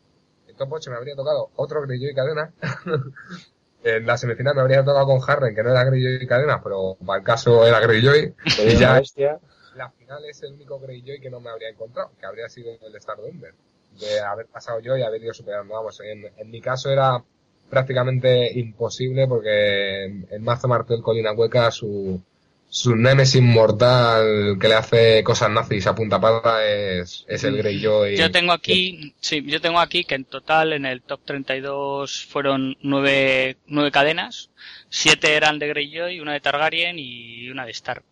En 0.48 0.56
top 0.56 0.74
8 0.74 0.92
me 0.92 0.98
habría 0.98 1.16
tocado 1.16 1.50
otro 1.58 1.82
Greyjoy 1.82 2.14
cadena. 2.14 2.52
en 3.84 4.06
la 4.06 4.18
semifinal 4.18 4.56
me 4.56 4.62
habría 4.62 4.84
tocado 4.84 5.06
con 5.06 5.20
Harren, 5.28 5.54
que 5.56 5.64
no 5.64 5.72
era 5.72 5.84
Greyjoy 5.84 6.26
cadenas, 6.28 6.62
pero 6.64 6.96
para 7.06 7.20
el 7.20 7.26
caso 7.26 7.66
era 7.66 7.80
Greyjoy. 7.82 8.34
Digo, 8.66 8.80
Ya. 8.80 9.00
bestia. 9.00 9.40
La 9.78 9.92
final 9.92 10.26
es 10.26 10.42
el 10.44 10.54
único 10.54 10.80
Greyjoy 10.80 11.20
que 11.20 11.30
no 11.30 11.40
me 11.40 11.50
habría 11.50 11.70
encontrado, 11.70 12.12
que 12.20 12.26
habría 12.26 12.50
sido 12.50 12.72
el 12.82 12.92
de 12.92 12.98
Star. 12.98 13.18
De 13.20 14.20
haber 14.20 14.48
pasado 14.48 14.80
yo 14.80 14.98
y 14.98 15.04
haber 15.04 15.24
ido 15.24 15.34
superando. 15.34 15.74
Vamos, 15.74 16.00
en, 16.02 16.26
en 16.36 16.50
mi 16.50 16.62
caso 16.62 16.90
era 16.90 17.24
prácticamente 17.70 18.58
imposible 18.58 19.28
porque 19.28 20.06
en 20.06 20.44
mazo 20.44 20.68
Martel 20.68 21.02
Colina 21.02 21.34
Hueca 21.34 21.70
su, 21.72 22.22
su 22.70 22.96
némesis 22.96 23.42
mortal 23.42 24.58
que 24.60 24.68
le 24.68 24.76
hace 24.76 25.24
cosas 25.24 25.50
nazis 25.50 25.88
a 25.88 25.96
punta 25.96 26.20
pala 26.20 26.66
es, 26.66 27.26
es 27.28 27.44
el 27.44 27.58
Greyjoy. 27.58 28.18
Yo 28.18 28.32
tengo 28.32 28.52
aquí, 28.54 29.14
sí, 29.20 29.44
yo 29.46 29.62
tengo 29.62 29.80
aquí 29.80 30.04
que 30.04 30.16
en 30.16 30.26
total 30.26 30.74
en 30.74 30.86
el 30.86 31.02
top 31.02 31.22
32 31.26 32.26
fueron 32.26 32.78
nueve, 32.82 33.58
nueve 33.68 33.92
cadenas, 33.92 34.50
siete 34.90 35.36
eran 35.36 35.60
de 35.60 35.68
Greyjoy, 35.68 36.20
una 36.20 36.34
de 36.34 36.42
Targaryen 36.42 36.98
y 37.00 37.50
una 37.50 37.66
de 37.66 37.72
Stark. 37.72 38.04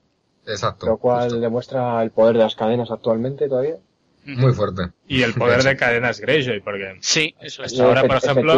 Exacto. 0.47 0.85
Lo 0.87 0.97
cual 0.97 1.23
justo. 1.25 1.39
demuestra 1.39 2.01
el 2.03 2.11
poder 2.11 2.33
de 2.37 2.43
las 2.43 2.55
cadenas 2.55 2.91
actualmente 2.91 3.47
todavía. 3.49 3.77
Muy 4.25 4.53
fuerte. 4.53 4.89
Y 5.07 5.21
el 5.21 5.33
poder 5.35 5.61
de 5.61 5.77
cadenas 5.77 6.19
Greyjoy, 6.19 6.59
porque 6.61 6.97
Sí, 7.01 7.35
eso 7.39 7.63
es. 7.63 7.73
Hasta 7.73 7.83
ahora, 7.85 8.03
por 8.05 8.15
ejemplo, 8.17 8.53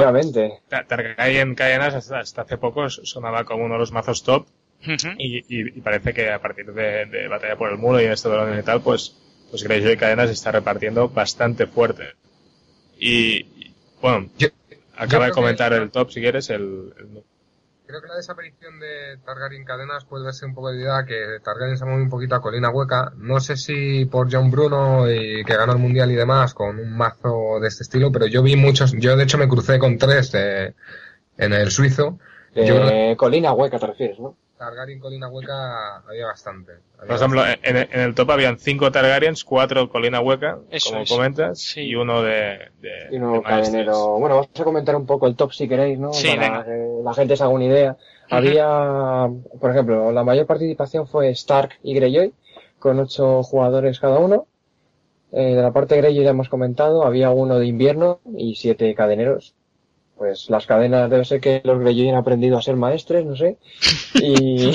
Targaryen 0.87 1.55
Cadenas 1.55 1.93
hasta, 1.93 2.19
hasta 2.19 2.41
hace 2.43 2.57
poco 2.57 2.89
sonaba 2.89 3.43
como 3.43 3.65
uno 3.65 3.73
de 3.73 3.79
los 3.81 3.91
mazos 3.91 4.23
top 4.23 4.47
y, 5.17 5.37
y- 5.39 5.77
y 5.77 5.81
parece 5.81 6.13
que 6.13 6.29
a 6.31 6.39
partir 6.39 6.71
de, 6.73 7.05
de 7.07 7.27
Batalla 7.27 7.57
por 7.57 7.69
el 7.69 7.77
Muro 7.77 7.99
y 8.01 8.05
esto 8.05 8.29
de 8.29 8.37
la 8.37 8.59
y 8.59 8.63
tal, 8.63 8.81
pues, 8.81 9.17
pues 9.49 9.63
Greyjoy 9.63 9.97
Cadenas 9.97 10.29
está 10.29 10.51
repartiendo 10.53 11.09
bastante 11.09 11.67
fuerte. 11.67 12.03
Y, 12.97 13.37
y, 13.39 13.75
bueno, 14.01 14.29
Yo- 14.37 14.47
acaba 14.95 15.25
de 15.25 15.31
que- 15.31 15.35
comentar 15.35 15.73
el 15.73 15.89
top 15.91 16.11
si 16.11 16.21
quieres, 16.21 16.49
el, 16.49 16.93
el- 16.97 17.23
Creo 17.87 18.01
que 18.01 18.07
la 18.09 18.15
desaparición 18.17 18.79
de 18.81 19.17
Targaryen 19.25 19.63
Cadenas 19.63 20.03
puede 20.03 20.25
verse 20.25 20.45
un 20.45 20.53
poco 20.53 20.71
de 20.71 20.81
idea 20.81 21.05
que 21.05 21.39
Targaryen 21.41 21.77
se 21.77 21.83
ha 21.85 21.87
movido 21.87 22.03
un 22.03 22.09
poquito 22.09 22.35
a 22.35 22.41
colina 22.41 22.69
hueca. 22.69 23.13
No 23.15 23.39
sé 23.39 23.55
si 23.55 24.03
por 24.05 24.27
John 24.29 24.51
Bruno 24.51 25.09
y 25.09 25.43
que 25.45 25.55
ganó 25.55 25.71
el 25.71 25.79
mundial 25.79 26.11
y 26.11 26.15
demás 26.15 26.53
con 26.53 26.77
un 26.79 26.97
mazo 26.97 27.59
de 27.61 27.67
este 27.69 27.83
estilo, 27.83 28.11
pero 28.11 28.27
yo 28.27 28.43
vi 28.43 28.57
muchos. 28.57 28.91
Yo 28.91 29.15
de 29.15 29.23
hecho 29.23 29.37
me 29.37 29.47
crucé 29.47 29.79
con 29.79 29.97
tres 29.97 30.33
de- 30.33 30.73
en 31.37 31.53
el 31.53 31.71
suizo. 31.71 32.19
De 32.53 32.65
Yo 32.67 33.17
Colina 33.17 33.53
Hueca 33.53 33.79
te 33.79 33.87
refieres, 33.87 34.19
¿no? 34.19 34.35
Targaryen 34.57 34.99
colina 34.99 35.27
hueca 35.29 35.97
había 36.07 36.25
bastante. 36.25 36.73
Había 36.97 37.07
por 37.07 37.15
ejemplo, 37.15 37.41
bastante. 37.41 37.69
en, 37.69 37.77
en 37.91 37.99
el 37.99 38.15
top 38.15 38.31
habían 38.31 38.57
cinco 38.57 38.91
Targaryens, 38.91 39.43
cuatro 39.43 39.87
Colina 39.89 40.19
Hueca, 40.19 40.57
Eso 40.71 40.91
como 40.93 41.05
comentas, 41.05 41.59
Sí. 41.59 41.81
y 41.81 41.95
uno 41.95 42.23
de, 42.23 42.57
de, 42.81 42.91
Y 43.11 43.17
uno 43.17 43.33
de 43.33 43.43
cadenero. 43.43 44.17
Bueno, 44.19 44.35
vamos 44.35 44.49
a 44.59 44.63
comentar 44.63 44.95
un 44.95 45.05
poco 45.05 45.27
el 45.27 45.35
top 45.35 45.51
si 45.53 45.67
queréis, 45.67 45.99
¿no? 45.99 46.11
Sí, 46.13 46.29
Para 46.29 46.41
venga. 46.41 46.65
que 46.65 47.01
la 47.03 47.13
gente 47.13 47.37
se 47.37 47.43
haga 47.43 47.51
una 47.53 47.65
idea. 47.65 47.97
Había, 48.29 49.29
por 49.61 49.71
ejemplo, 49.71 50.11
la 50.11 50.23
mayor 50.23 50.45
participación 50.47 51.07
fue 51.07 51.29
Stark 51.29 51.73
y 51.83 51.93
Greyjoy, 51.93 52.33
con 52.79 52.99
ocho 52.99 53.43
jugadores 53.43 53.99
cada 53.99 54.17
uno. 54.19 54.47
Eh, 55.31 55.55
de 55.55 55.61
la 55.61 55.71
parte 55.71 55.95
de 55.95 56.01
Greyjoy 56.01 56.23
ya 56.23 56.29
hemos 56.31 56.49
comentado, 56.49 57.03
había 57.03 57.29
uno 57.29 57.59
de 57.59 57.67
invierno 57.67 58.21
y 58.35 58.55
siete 58.55 58.93
cadeneros. 58.95 59.53
Pues 60.17 60.49
las 60.49 60.65
cadenas 60.65 61.09
debe 61.09 61.25
ser 61.25 61.39
que 61.39 61.61
los 61.63 61.79
Greyjoy 61.79 62.09
han 62.09 62.15
aprendido 62.15 62.57
a 62.57 62.61
ser 62.61 62.75
maestres, 62.75 63.25
no 63.25 63.35
sé. 63.35 63.57
Y, 64.15 64.71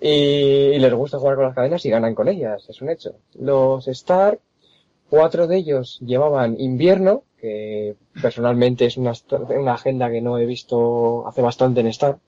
y 0.00 0.78
les 0.78 0.94
gusta 0.94 1.18
jugar 1.18 1.36
con 1.36 1.44
las 1.46 1.54
cadenas 1.54 1.84
y 1.86 1.90
ganan 1.90 2.14
con 2.14 2.28
ellas, 2.28 2.66
es 2.68 2.82
un 2.82 2.90
hecho. 2.90 3.14
Los 3.34 3.88
Stark 3.88 4.40
Cuatro 5.08 5.46
de 5.46 5.56
ellos 5.58 5.98
llevaban 6.04 6.58
invierno, 6.58 7.22
que 7.40 7.94
personalmente 8.20 8.86
es 8.86 8.96
una, 8.96 9.12
una 9.56 9.74
agenda 9.74 10.10
que 10.10 10.20
no 10.20 10.38
he 10.38 10.46
visto 10.46 11.26
hace 11.28 11.42
bastante 11.42 11.80
en 11.80 11.86
Star. 11.88 12.18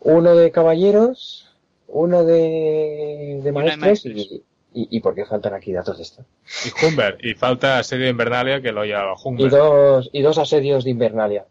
Uno 0.00 0.34
de 0.34 0.50
caballeros, 0.50 1.54
uno 1.86 2.24
de, 2.24 3.40
de 3.44 3.52
maestres 3.52 3.78
maestres. 3.78 4.16
y, 4.16 4.42
y, 4.74 4.96
y 4.96 5.00
¿por 5.00 5.14
qué 5.14 5.24
faltan 5.24 5.54
aquí 5.54 5.72
datos 5.72 5.96
de 5.96 6.02
Star? 6.04 6.24
Y 6.64 6.86
Humber, 6.86 7.18
y 7.20 7.34
falta 7.34 7.78
Asedio 7.78 8.08
Invernalia 8.08 8.60
que 8.60 8.72
lo 8.72 8.84
lleva 8.84 9.14
Y 9.14 9.28
Humber. 9.28 9.50
dos, 9.50 10.10
y 10.12 10.22
dos 10.22 10.38
asedios 10.38 10.84
de 10.84 10.90
Invernalia. 10.90 11.46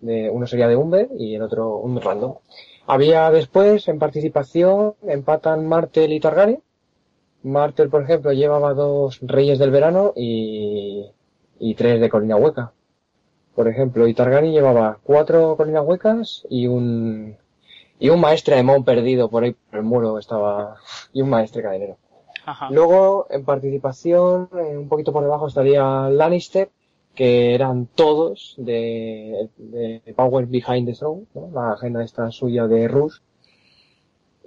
De, 0.00 0.28
uno 0.30 0.46
sería 0.46 0.68
de 0.68 0.76
Umber 0.76 1.08
y 1.18 1.34
el 1.34 1.42
otro 1.42 1.76
un 1.78 2.00
random. 2.00 2.34
Había 2.86 3.30
después, 3.30 3.88
en 3.88 3.98
participación, 3.98 4.94
empatan 5.06 5.66
Martel 5.66 6.12
y 6.12 6.20
Targaryen. 6.20 6.62
Martel, 7.42 7.88
por 7.88 8.02
ejemplo, 8.02 8.32
llevaba 8.32 8.74
dos 8.74 9.18
Reyes 9.22 9.58
del 9.58 9.70
Verano 9.70 10.12
y, 10.14 11.06
y 11.58 11.74
tres 11.74 12.00
de 12.00 12.08
Colina 12.08 12.36
Hueca. 12.36 12.72
Por 13.54 13.68
ejemplo, 13.68 14.06
y 14.06 14.14
Targaryen 14.14 14.52
llevaba 14.52 14.98
cuatro 15.02 15.56
Colinas 15.56 15.84
Huecas 15.86 16.46
y 16.50 16.66
un, 16.66 17.36
y 17.98 18.10
un 18.10 18.20
maestre 18.20 18.56
de 18.56 18.62
Mon 18.62 18.84
perdido 18.84 19.30
por 19.30 19.44
ahí 19.44 19.52
por 19.52 19.78
el 19.78 19.84
muro 19.84 20.18
estaba, 20.18 20.76
y 21.12 21.22
un 21.22 21.30
maestre 21.30 21.62
cadenero. 21.62 21.96
Ajá. 22.46 22.68
Luego, 22.70 23.26
en 23.28 23.44
participación, 23.44 24.48
eh, 24.54 24.76
un 24.78 24.88
poquito 24.88 25.12
por 25.12 25.22
debajo 25.22 25.48
estaría 25.48 26.08
Lannister, 26.08 26.70
que 27.14 27.54
eran 27.54 27.86
todos 27.94 28.54
de, 28.56 29.48
de 29.56 30.00
Power 30.14 30.46
Behind 30.46 30.86
the 30.86 30.94
Throne, 30.94 31.24
¿no? 31.34 31.50
la 31.52 31.72
agenda 31.72 32.02
esta 32.04 32.30
suya 32.30 32.66
de 32.66 32.88
Rus. 32.88 33.20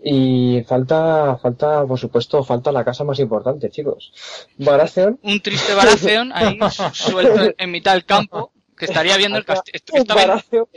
Y 0.02 0.64
falta, 0.66 1.38
falta, 1.42 1.86
por 1.86 2.00
supuesto, 2.00 2.42
falta 2.44 2.72
la 2.72 2.86
casa 2.86 3.04
más 3.04 3.20
importante, 3.20 3.70
chicos. 3.70 4.14
Baratheon. 4.58 5.20
Un 5.24 5.42
triste 5.42 5.74
Baratheon 5.74 6.32
ahí 6.34 6.58
suelto 6.94 7.54
en- 7.58 7.72
mitad 7.72 7.94
del 7.94 8.06
campo 8.06 8.54
que 8.78 8.86
estaría 8.86 9.18
viendo 9.18 9.38
el 9.38 9.44
castillo. 9.46 10.70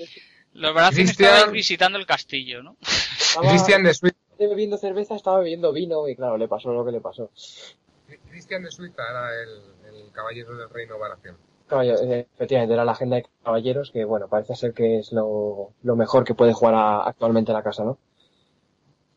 Los 0.54 0.74
Baratheon 0.74 1.06
Christian- 1.06 1.28
estaban 1.34 1.52
visitando 1.52 1.98
el 1.98 2.06
castillo, 2.06 2.62
¿no? 2.64 2.76
Cristian 3.48 3.84
de 3.84 3.94
Suiza. 4.36 4.48
bebiendo 4.50 4.76
cerveza, 4.76 5.14
estaba 5.16 5.38
bebiendo 5.38 5.72
vino 5.72 6.06
y 6.08 6.16
claro, 6.16 6.36
le 6.38 6.48
pasó 6.48 6.72
lo 6.72 6.84
que 6.84 6.92
le 6.92 7.00
pasó. 7.00 7.30
Cristian 8.30 8.62
de 8.62 8.70
Suiza 8.70 9.02
era 9.10 9.30
el, 9.42 9.94
el 9.94 10.12
caballero 10.12 10.56
del 10.56 10.68
reino 10.70 10.98
Baratheon. 10.98 11.36
Caballo- 11.68 11.96
eh, 12.02 12.26
efectivamente, 12.34 12.74
era 12.74 12.84
la 12.84 12.92
agenda 12.92 13.16
de 13.16 13.26
caballeros, 13.42 13.90
que 13.90 14.04
bueno, 14.04 14.28
parece 14.28 14.54
ser 14.56 14.74
que 14.74 14.98
es 14.98 15.12
lo, 15.12 15.70
lo 15.82 15.96
mejor 15.96 16.24
que 16.24 16.34
puede 16.34 16.52
jugar 16.52 16.74
a- 16.74 17.02
actualmente 17.08 17.52
la 17.52 17.62
casa, 17.62 17.84
¿no? 17.84 17.98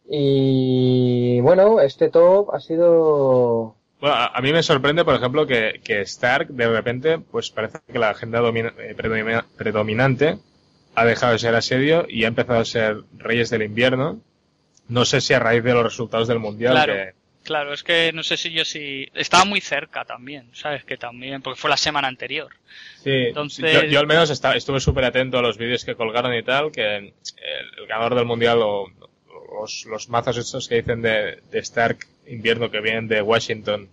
Y 0.07 1.39
bueno, 1.41 1.79
este 1.81 2.09
top 2.09 2.53
ha 2.53 2.59
sido 2.59 3.75
Bueno, 3.99 4.15
a, 4.15 4.27
a 4.27 4.41
mí 4.41 4.53
me 4.53 4.61
sorprende, 4.63 5.03
por 5.03 5.15
ejemplo, 5.15 5.47
que, 5.47 5.81
que 5.83 6.01
Stark 6.01 6.49
de 6.49 6.67
repente, 6.69 7.17
pues 7.19 7.49
parece 7.49 7.79
que 7.91 7.97
la 7.99 8.11
agenda 8.11 8.39
domina- 8.39 8.73
eh, 8.77 8.93
predomina- 8.95 9.45
predominante 9.57 10.37
ha 10.93 11.05
dejado 11.05 11.33
de 11.33 11.39
ser 11.39 11.55
asedio 11.55 12.05
y 12.07 12.23
ha 12.23 12.27
empezado 12.27 12.59
a 12.59 12.65
ser 12.65 13.03
Reyes 13.17 13.49
del 13.49 13.63
Invierno. 13.63 14.19
No 14.87 15.05
sé 15.05 15.21
si 15.21 15.33
a 15.33 15.39
raíz 15.39 15.63
de 15.63 15.73
los 15.73 15.83
resultados 15.83 16.27
del 16.27 16.39
Mundial. 16.39 16.73
Claro. 16.73 16.93
que- 16.93 17.13
Claro, 17.43 17.73
es 17.75 17.83
que 17.83 18.11
no 18.11 18.23
sé 18.23 18.37
si 18.37 18.51
yo 18.51 18.65
sí... 18.65 19.07
Estaba 19.13 19.45
muy 19.45 19.61
cerca 19.61 20.03
también, 20.03 20.49
¿sabes? 20.53 20.83
Que 20.83 20.97
también, 20.97 21.43
porque 21.43 21.59
fue 21.61 21.69
la 21.69 21.77
semana 21.77 22.07
anterior. 22.07 22.49
Sí, 23.03 23.11
Entonces- 23.27 23.71
yo, 23.71 23.83
yo 23.83 23.99
al 23.99 24.07
menos 24.07 24.31
esta- 24.31 24.55
estuve 24.55 24.79
súper 24.79 25.05
atento 25.05 25.37
a 25.37 25.43
los 25.43 25.55
vídeos 25.59 25.85
que 25.85 25.93
colgaron 25.93 26.33
y 26.33 26.41
tal, 26.41 26.71
que 26.71 26.95
el, 26.97 27.13
el 27.77 27.85
ganador 27.87 28.15
del 28.15 28.25
mundial 28.25 28.59
o 28.63 28.87
los, 29.61 29.85
los 29.85 30.09
mazos 30.09 30.37
estos 30.37 30.67
que 30.67 30.75
dicen 30.77 31.03
de, 31.03 31.39
de 31.51 31.59
Stark 31.59 31.99
invierno 32.25 32.71
que 32.71 32.81
vienen 32.81 33.07
de 33.07 33.21
Washington 33.21 33.89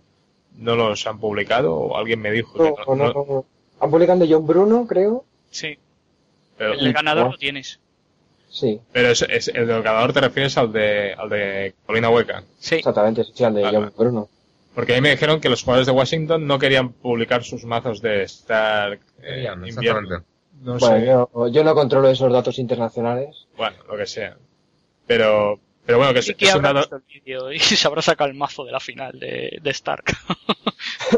no 0.57 0.75
los 0.75 1.05
han 1.05 1.19
publicado 1.19 1.75
o 1.75 1.95
alguien 1.97 2.21
me 2.21 2.31
dijo 2.31 2.53
que 2.57 2.73
No, 2.87 2.95
no, 2.95 3.13
no, 3.13 3.25
no. 3.27 3.45
Han 3.79 3.91
publicado 3.91 4.25
John 4.27 4.47
Bruno, 4.47 4.87
creo. 4.87 5.25
Sí, 5.51 5.77
pero, 6.57 6.73
el 6.73 6.91
ganador 6.91 7.25
no. 7.25 7.31
lo 7.33 7.37
tienes. 7.37 7.79
Sí, 8.55 8.79
pero 8.91 9.09
es, 9.09 9.23
es- 9.23 9.47
el 9.47 9.65
del 9.65 9.81
ganador 9.81 10.13
te 10.13 10.21
refieres 10.21 10.55
al 10.59 10.71
de, 10.71 11.13
al 11.17 11.27
de 11.27 11.73
Colina 11.87 12.09
Hueca. 12.11 12.43
Sí, 12.59 12.75
exactamente, 12.75 13.23
sí, 13.33 13.43
al 13.43 13.55
de 13.55 13.63
Vale. 13.63 13.77
John 13.79 13.93
Bruno. 13.97 14.29
Porque 14.75 14.93
ahí 14.93 15.01
me 15.01 15.09
dijeron 15.09 15.41
que 15.41 15.49
los 15.49 15.63
jugadores 15.63 15.87
de 15.87 15.91
Washington 15.93 16.45
no 16.45 16.59
querían 16.59 16.93
publicar 16.93 17.43
sus 17.43 17.63
mazos 17.65 17.99
de 18.01 18.23
Stark 18.23 18.99
eh, 19.21 19.21
Querían, 19.21 19.67
invierno. 19.67 20.23
No 20.61 20.77
Bueno, 20.77 20.99
sé. 20.99 21.05
yo, 21.33 21.47
yo 21.47 21.63
no 21.63 21.73
controlo 21.73 22.09
esos 22.09 22.31
datos 22.31 22.59
internacionales. 22.59 23.47
Bueno, 23.57 23.75
lo 23.89 23.97
que 23.97 24.05
sea. 24.05 24.37
Pero, 25.07 25.59
pero 25.85 25.97
bueno, 25.97 26.13
que 26.13 26.19
es, 26.19 26.25
Sí 26.27 26.35
que 26.35 26.45
es 26.45 26.55
un 26.55 26.65
habrá 26.65 26.81
dato. 26.81 26.95
visto 26.97 27.15
el 27.17 27.21
vídeo 27.23 27.51
y 27.53 27.59
se 27.59 27.87
habrá 27.87 28.01
sacado 28.03 28.29
el 28.29 28.35
mazo 28.35 28.63
de 28.65 28.71
la 28.71 28.79
final 28.79 29.19
de, 29.19 29.57
de 29.61 29.69
Stark. 29.71 30.05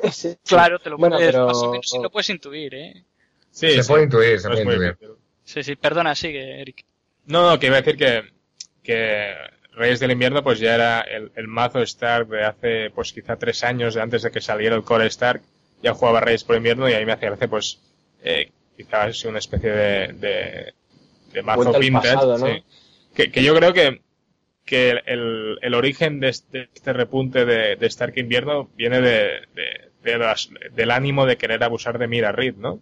Sí, 0.03 0.11
sí. 0.11 0.37
claro, 0.45 0.77
te 0.79 0.89
lo 0.89 0.97
Bueno, 0.97 1.15
puedes, 1.17 1.31
pero- 1.31 1.47
más 1.47 1.57
o 1.57 1.71
menos 1.71 1.89
sí 1.89 1.97
lo 2.01 2.09
puedes 2.09 2.29
intuir, 2.29 2.75
¿eh? 2.75 3.03
Sí, 3.51 3.71
se 3.71 3.83
sí, 3.83 3.87
puede 3.89 4.03
intuir, 4.03 4.39
se 4.39 4.47
puede 4.49 4.63
muy 4.65 4.73
intuir. 4.75 4.91
difícil. 4.91 5.15
Sí, 5.43 5.63
sí, 5.63 5.75
perdona, 5.75 6.13
sigue, 6.15 6.61
Eric. 6.61 6.85
No, 7.27 7.49
no, 7.49 7.59
que 7.59 7.67
iba 7.67 7.77
a 7.77 7.81
decir 7.81 7.97
que, 7.97 8.23
que 8.83 9.33
Reyes 9.73 9.99
del 9.99 10.11
Invierno 10.11 10.43
pues 10.43 10.59
ya 10.59 10.75
era 10.75 11.01
el, 11.01 11.31
el 11.35 11.47
mazo 11.47 11.81
Stark 11.81 12.27
de 12.29 12.43
hace 12.43 12.89
pues 12.91 13.11
quizá 13.13 13.35
tres 13.37 13.63
años, 13.63 13.95
de 13.95 14.01
antes 14.01 14.21
de 14.23 14.31
que 14.31 14.41
saliera 14.41 14.75
el 14.75 14.83
core 14.83 15.07
Stark, 15.07 15.41
ya 15.81 15.93
jugaba 15.93 16.21
Reyes 16.21 16.43
por 16.43 16.55
Invierno 16.55 16.89
y 16.89 16.93
ahí 16.93 17.05
me 17.05 17.11
hacía 17.13 17.29
gracia 17.29 17.47
pues 17.47 17.79
eh, 18.23 18.51
quizás 18.77 19.23
una 19.25 19.39
especie 19.39 19.71
de, 19.71 20.07
de, 20.13 20.73
de 21.33 21.41
mazo 21.41 21.73
vintage. 21.79 22.13
pasado, 22.13 22.37
¿no? 22.37 22.47
sí. 22.47 22.63
que, 23.15 23.31
que 23.31 23.43
yo 23.43 23.55
creo 23.55 23.73
que, 23.73 24.01
que 24.65 24.91
el, 25.05 25.57
el 25.61 25.73
origen 25.73 26.19
de 26.19 26.29
este, 26.29 26.69
este 26.73 26.93
repunte 26.93 27.45
de, 27.45 27.75
de 27.75 27.87
Stark 27.87 28.17
Invierno 28.17 28.69
viene 28.75 29.01
de, 29.01 29.41
de- 29.53 29.85
de 30.03 30.17
las- 30.19 30.49
del 30.73 30.91
ánimo 30.91 31.25
de 31.25 31.35
querer 31.37 31.63
abusar 31.63 31.97
de 31.97 32.07
Mira 32.07 32.31
Reed, 32.31 32.53
¿no? 32.57 32.79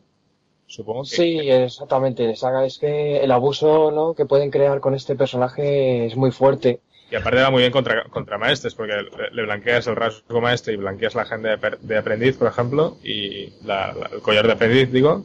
Supongo 0.68 1.04
que... 1.04 1.10
Sí, 1.10 1.40
exactamente. 1.50 2.32
Es 2.32 2.78
que 2.80 3.18
el 3.24 3.32
abuso 3.32 3.92
¿no? 3.92 4.14
que 4.14 4.26
pueden 4.26 4.50
crear 4.52 4.80
con 4.80 4.94
este 4.96 5.16
personaje 5.16 6.06
es 6.08 6.16
muy 6.16 6.32
fuerte. 6.32 6.80
Y 7.12 7.16
aparte 7.16 7.42
va 7.42 7.52
muy 7.52 7.60
bien 7.62 7.72
contra, 7.72 8.06
contra 8.06 8.38
maestres, 8.40 8.74
porque 8.74 8.94
le, 8.94 9.32
le 9.32 9.44
blanqueas 9.44 9.86
el 9.86 9.96
rasgo 9.96 10.42
maestre 10.42 10.74
y 10.74 10.78
blanqueas 10.78 11.14
la 11.14 11.24
agenda 11.24 11.56
de, 11.82 11.98
aprendiz, 11.98 12.38
por 12.38 12.48
ejemplo, 12.48 12.98
y 13.04 13.50
la- 13.64 13.94
la- 13.94 14.10
el 14.14 14.22
collar 14.22 14.48
de 14.48 14.54
aprendiz, 14.54 14.92
digo, 14.92 15.24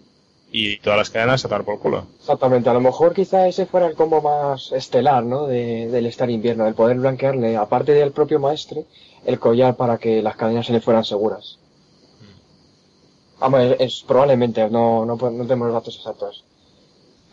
y 0.52 0.78
todas 0.80 0.98
las 0.98 1.08
cadenas 1.10 1.44
a 1.44 1.48
dar 1.48 1.64
por 1.64 1.78
culo. 1.78 2.06
Exactamente. 2.18 2.68
A 2.68 2.74
lo 2.74 2.80
mejor 2.80 3.14
quizá 3.14 3.48
ese 3.48 3.64
fuera 3.64 3.86
el 3.86 3.94
combo 3.94 4.20
más 4.20 4.72
estelar 4.72 5.24
¿no? 5.24 5.46
de, 5.46 5.88
del 5.88 6.06
estar 6.06 6.28
invierno, 6.28 6.66
el 6.66 6.74
poder 6.74 6.98
blanquearle, 6.98 7.56
aparte 7.56 7.92
del 7.92 8.12
propio 8.12 8.38
maestre, 8.38 8.84
el 9.24 9.38
collar 9.38 9.76
para 9.76 9.96
que 9.98 10.20
las 10.22 10.36
cadenas 10.36 10.66
se 10.66 10.72
le 10.74 10.80
fueran 10.80 11.04
seguras. 11.04 11.58
Vamos, 13.40 13.60
es, 13.62 13.76
es- 13.80 14.04
probablemente, 14.06 14.68
no, 14.70 15.04
no, 15.04 15.16
no 15.16 15.42
tenemos 15.44 15.72
datos 15.72 15.96
exactos. 15.96 16.44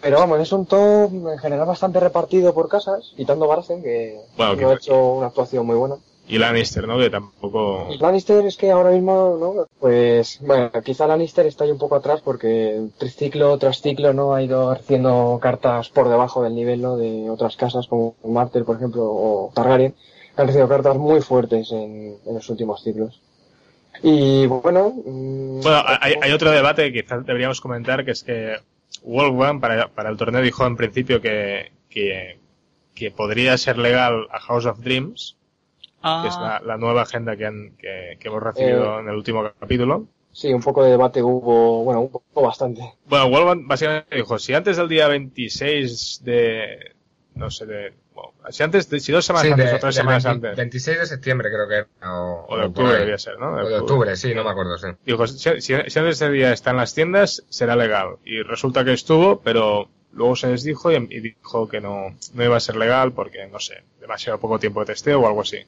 Pero 0.01 0.19
vamos, 0.19 0.39
es 0.39 0.51
un 0.51 0.65
top 0.65 1.11
en 1.31 1.37
general 1.39 1.65
bastante 1.65 1.99
repartido 1.99 2.53
por 2.53 2.69
casas, 2.69 3.13
quitando 3.15 3.47
Barcen, 3.47 3.81
que 3.81 4.19
Bueno, 4.37 4.55
no 4.61 4.69
ha 4.69 4.73
hecho 4.75 5.13
una 5.13 5.27
actuación 5.27 5.65
muy 5.65 5.75
buena. 5.75 5.95
Y 6.27 6.37
Lannister, 6.39 6.87
¿no? 6.87 6.97
Que 6.97 7.09
tampoco... 7.09 7.87
Lannister 7.99 8.45
es 8.45 8.57
que 8.57 8.71
ahora 8.71 8.91
mismo, 8.91 9.37
¿no? 9.39 9.65
Pues, 9.79 10.39
bueno, 10.41 10.71
quizá 10.83 11.07
Lannister 11.07 11.45
está 11.45 11.63
ahí 11.63 11.71
un 11.71 11.77
poco 11.77 11.95
atrás 11.95 12.21
porque 12.23 12.87
ciclo 13.15 13.57
tras 13.57 13.81
ciclo, 13.81 14.11
¿no? 14.13 14.33
Ha 14.33 14.41
ido 14.43 14.71
haciendo 14.71 15.39
cartas 15.41 15.89
por 15.89 16.09
debajo 16.09 16.41
del 16.43 16.55
nivel, 16.55 16.81
¿no? 16.81 16.97
De 16.97 17.29
otras 17.29 17.55
casas 17.55 17.87
como 17.87 18.15
Martel, 18.23 18.65
por 18.65 18.75
ejemplo, 18.77 19.03
o 19.05 19.51
Targaryen, 19.53 19.95
han 20.35 20.47
recibido 20.47 20.67
cartas 20.67 20.97
muy 20.97 21.21
fuertes 21.21 21.71
en, 21.71 22.17
en 22.25 22.33
los 22.33 22.49
últimos 22.49 22.83
ciclos. 22.83 23.21
Y 24.03 24.45
bueno, 24.47 24.89
mm, 25.05 25.61
Bueno, 25.61 25.83
hay, 26.01 26.15
hay 26.21 26.31
otro 26.31 26.51
debate 26.51 26.91
que 26.91 27.03
quizás 27.03 27.25
deberíamos 27.25 27.61
comentar, 27.61 28.05
que 28.05 28.11
es 28.11 28.23
que 28.23 28.55
Wolfgang 29.03 29.59
para, 29.59 29.87
para 29.89 30.09
el 30.09 30.17
torneo 30.17 30.41
dijo 30.41 30.65
en 30.65 30.75
principio 30.75 31.21
que, 31.21 31.71
que, 31.89 32.39
que 32.93 33.11
podría 33.11 33.57
ser 33.57 33.77
legal 33.77 34.27
a 34.31 34.39
House 34.39 34.65
of 34.65 34.79
Dreams, 34.79 35.37
que 36.21 36.27
es 36.27 36.35
la, 36.37 36.57
Ah, 36.57 36.61
la 36.63 36.77
nueva 36.77 37.01
agenda 37.03 37.35
que, 37.35 37.45
han, 37.45 37.71
que, 37.77 38.17
que 38.19 38.27
hemos 38.27 38.41
recibido 38.43 38.97
Eh. 38.97 39.01
en 39.01 39.09
el 39.09 39.15
último 39.15 39.43
capítulo. 39.59 40.07
sí, 40.31 40.53
un 40.53 40.61
poco 40.61 40.83
de 40.83 40.91
debate 40.91 41.23
hubo, 41.23 41.83
bueno, 41.83 42.01
un 42.01 42.11
poco 42.11 42.41
bastante. 42.41 42.81
Bueno, 43.05 43.29
Wolfgang 43.29 43.67
básicamente 43.67 44.15
dijo, 44.17 44.37
si 44.37 44.53
antes 44.53 44.77
del 44.77 44.87
día 44.89 45.07
26 45.07 46.21
de... 46.23 46.93
no 47.35 47.49
sé, 47.49 47.65
de... 47.65 47.93
bueno, 48.15 48.31
si 48.49 48.63
antes, 48.63 48.85
si 48.87 49.11
dos 49.11 49.25
semanas 49.25 49.45
Sí, 49.45 49.51
antes 49.51 49.69
de- 49.69 49.75
o 49.75 49.79
tres 49.79 49.95
semanas 49.95 50.23
20 50.23 50.47
antes, 50.47 50.57
26 50.57 50.99
de 50.99 51.05
septiembre 51.05 51.49
creo 51.51 51.67
que 51.67 51.75
era, 51.75 51.87
o, 52.19 52.45
o 52.49 52.57
de 52.57 52.65
octubre 52.65 52.97
debía 52.97 53.17
ser, 53.19 53.37
¿no? 53.37 53.51
O 53.53 53.67
de 53.67 53.77
octubre, 53.77 54.15
sí, 54.15 54.33
no 54.33 54.43
me 54.43 54.49
acuerdo, 54.49 54.77
sí. 54.77 54.87
Dijo, 55.05 55.27
si, 55.27 55.37
si- 55.37 55.59
si 55.61 55.73
antes 55.75 55.93
de 55.93 56.09
ese 56.11 56.29
día 56.31 56.51
está 56.53 56.71
en 56.71 56.77
las 56.77 56.93
tiendas, 56.95 57.43
será 57.49 57.75
legal. 57.75 58.15
Y 58.25 58.41
resulta 58.41 58.83
que 58.83 58.93
estuvo, 58.93 59.41
pero 59.41 59.89
luego 60.13 60.35
se 60.35 60.47
les 60.47 60.63
dijo 60.63 60.91
y, 60.91 60.95
y 60.95 61.19
dijo 61.19 61.67
que 61.67 61.81
no, 61.81 62.15
no 62.33 62.43
iba 62.43 62.57
a 62.57 62.59
ser 62.61 62.77
legal 62.77 63.11
porque, 63.11 63.45
no 63.47 63.59
sé, 63.59 63.83
demasiado 63.99 64.39
poco 64.39 64.57
tiempo 64.59 64.79
de 64.79 64.87
testeo 64.87 65.19
o 65.21 65.27
algo 65.27 65.41
así. 65.41 65.59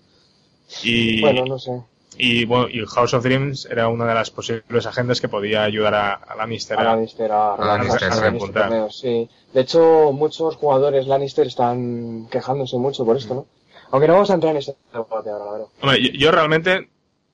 Y, 0.83 1.21
Bueno, 1.21 1.45
no 1.45 1.59
sé. 1.59 1.71
Y, 2.17 2.45
bueno, 2.45 2.67
y 2.69 2.83
House 2.85 3.13
of 3.13 3.23
Dreams 3.23 3.67
era 3.69 3.87
una 3.89 4.07
de 4.07 4.13
las 4.13 4.31
posibles 4.31 4.85
agendas 4.85 5.21
que 5.21 5.27
podía 5.27 5.63
ayudar 5.63 5.93
a, 5.93 6.13
a 6.13 6.35
Lannister 6.35 6.79
A 6.79 6.83
Lannister, 6.83 7.31
a, 7.31 7.55
a 7.55 7.65
Lannister. 7.65 8.09
Lannister 8.15 8.91
sí. 8.91 9.29
De 9.53 9.61
hecho, 9.61 10.11
muchos 10.13 10.55
jugadores 10.55 11.07
Lannister 11.07 11.47
están 11.47 12.27
quejándose 12.29 12.77
mucho 12.77 13.05
por 13.05 13.17
esto, 13.17 13.33
¿no? 13.33 13.45
Aunque 13.91 14.07
no 14.07 14.13
vamos 14.13 14.29
a 14.31 14.33
entrar 14.33 14.51
en 14.51 14.57
ese 14.57 14.75
debate 14.91 15.29
ahora, 15.29 15.45
la 15.45 15.51
verdad. 15.51 15.67
Hombre, 15.81 16.01
yo, 16.01 16.11
yo 16.13 16.31
realmente 16.31 16.89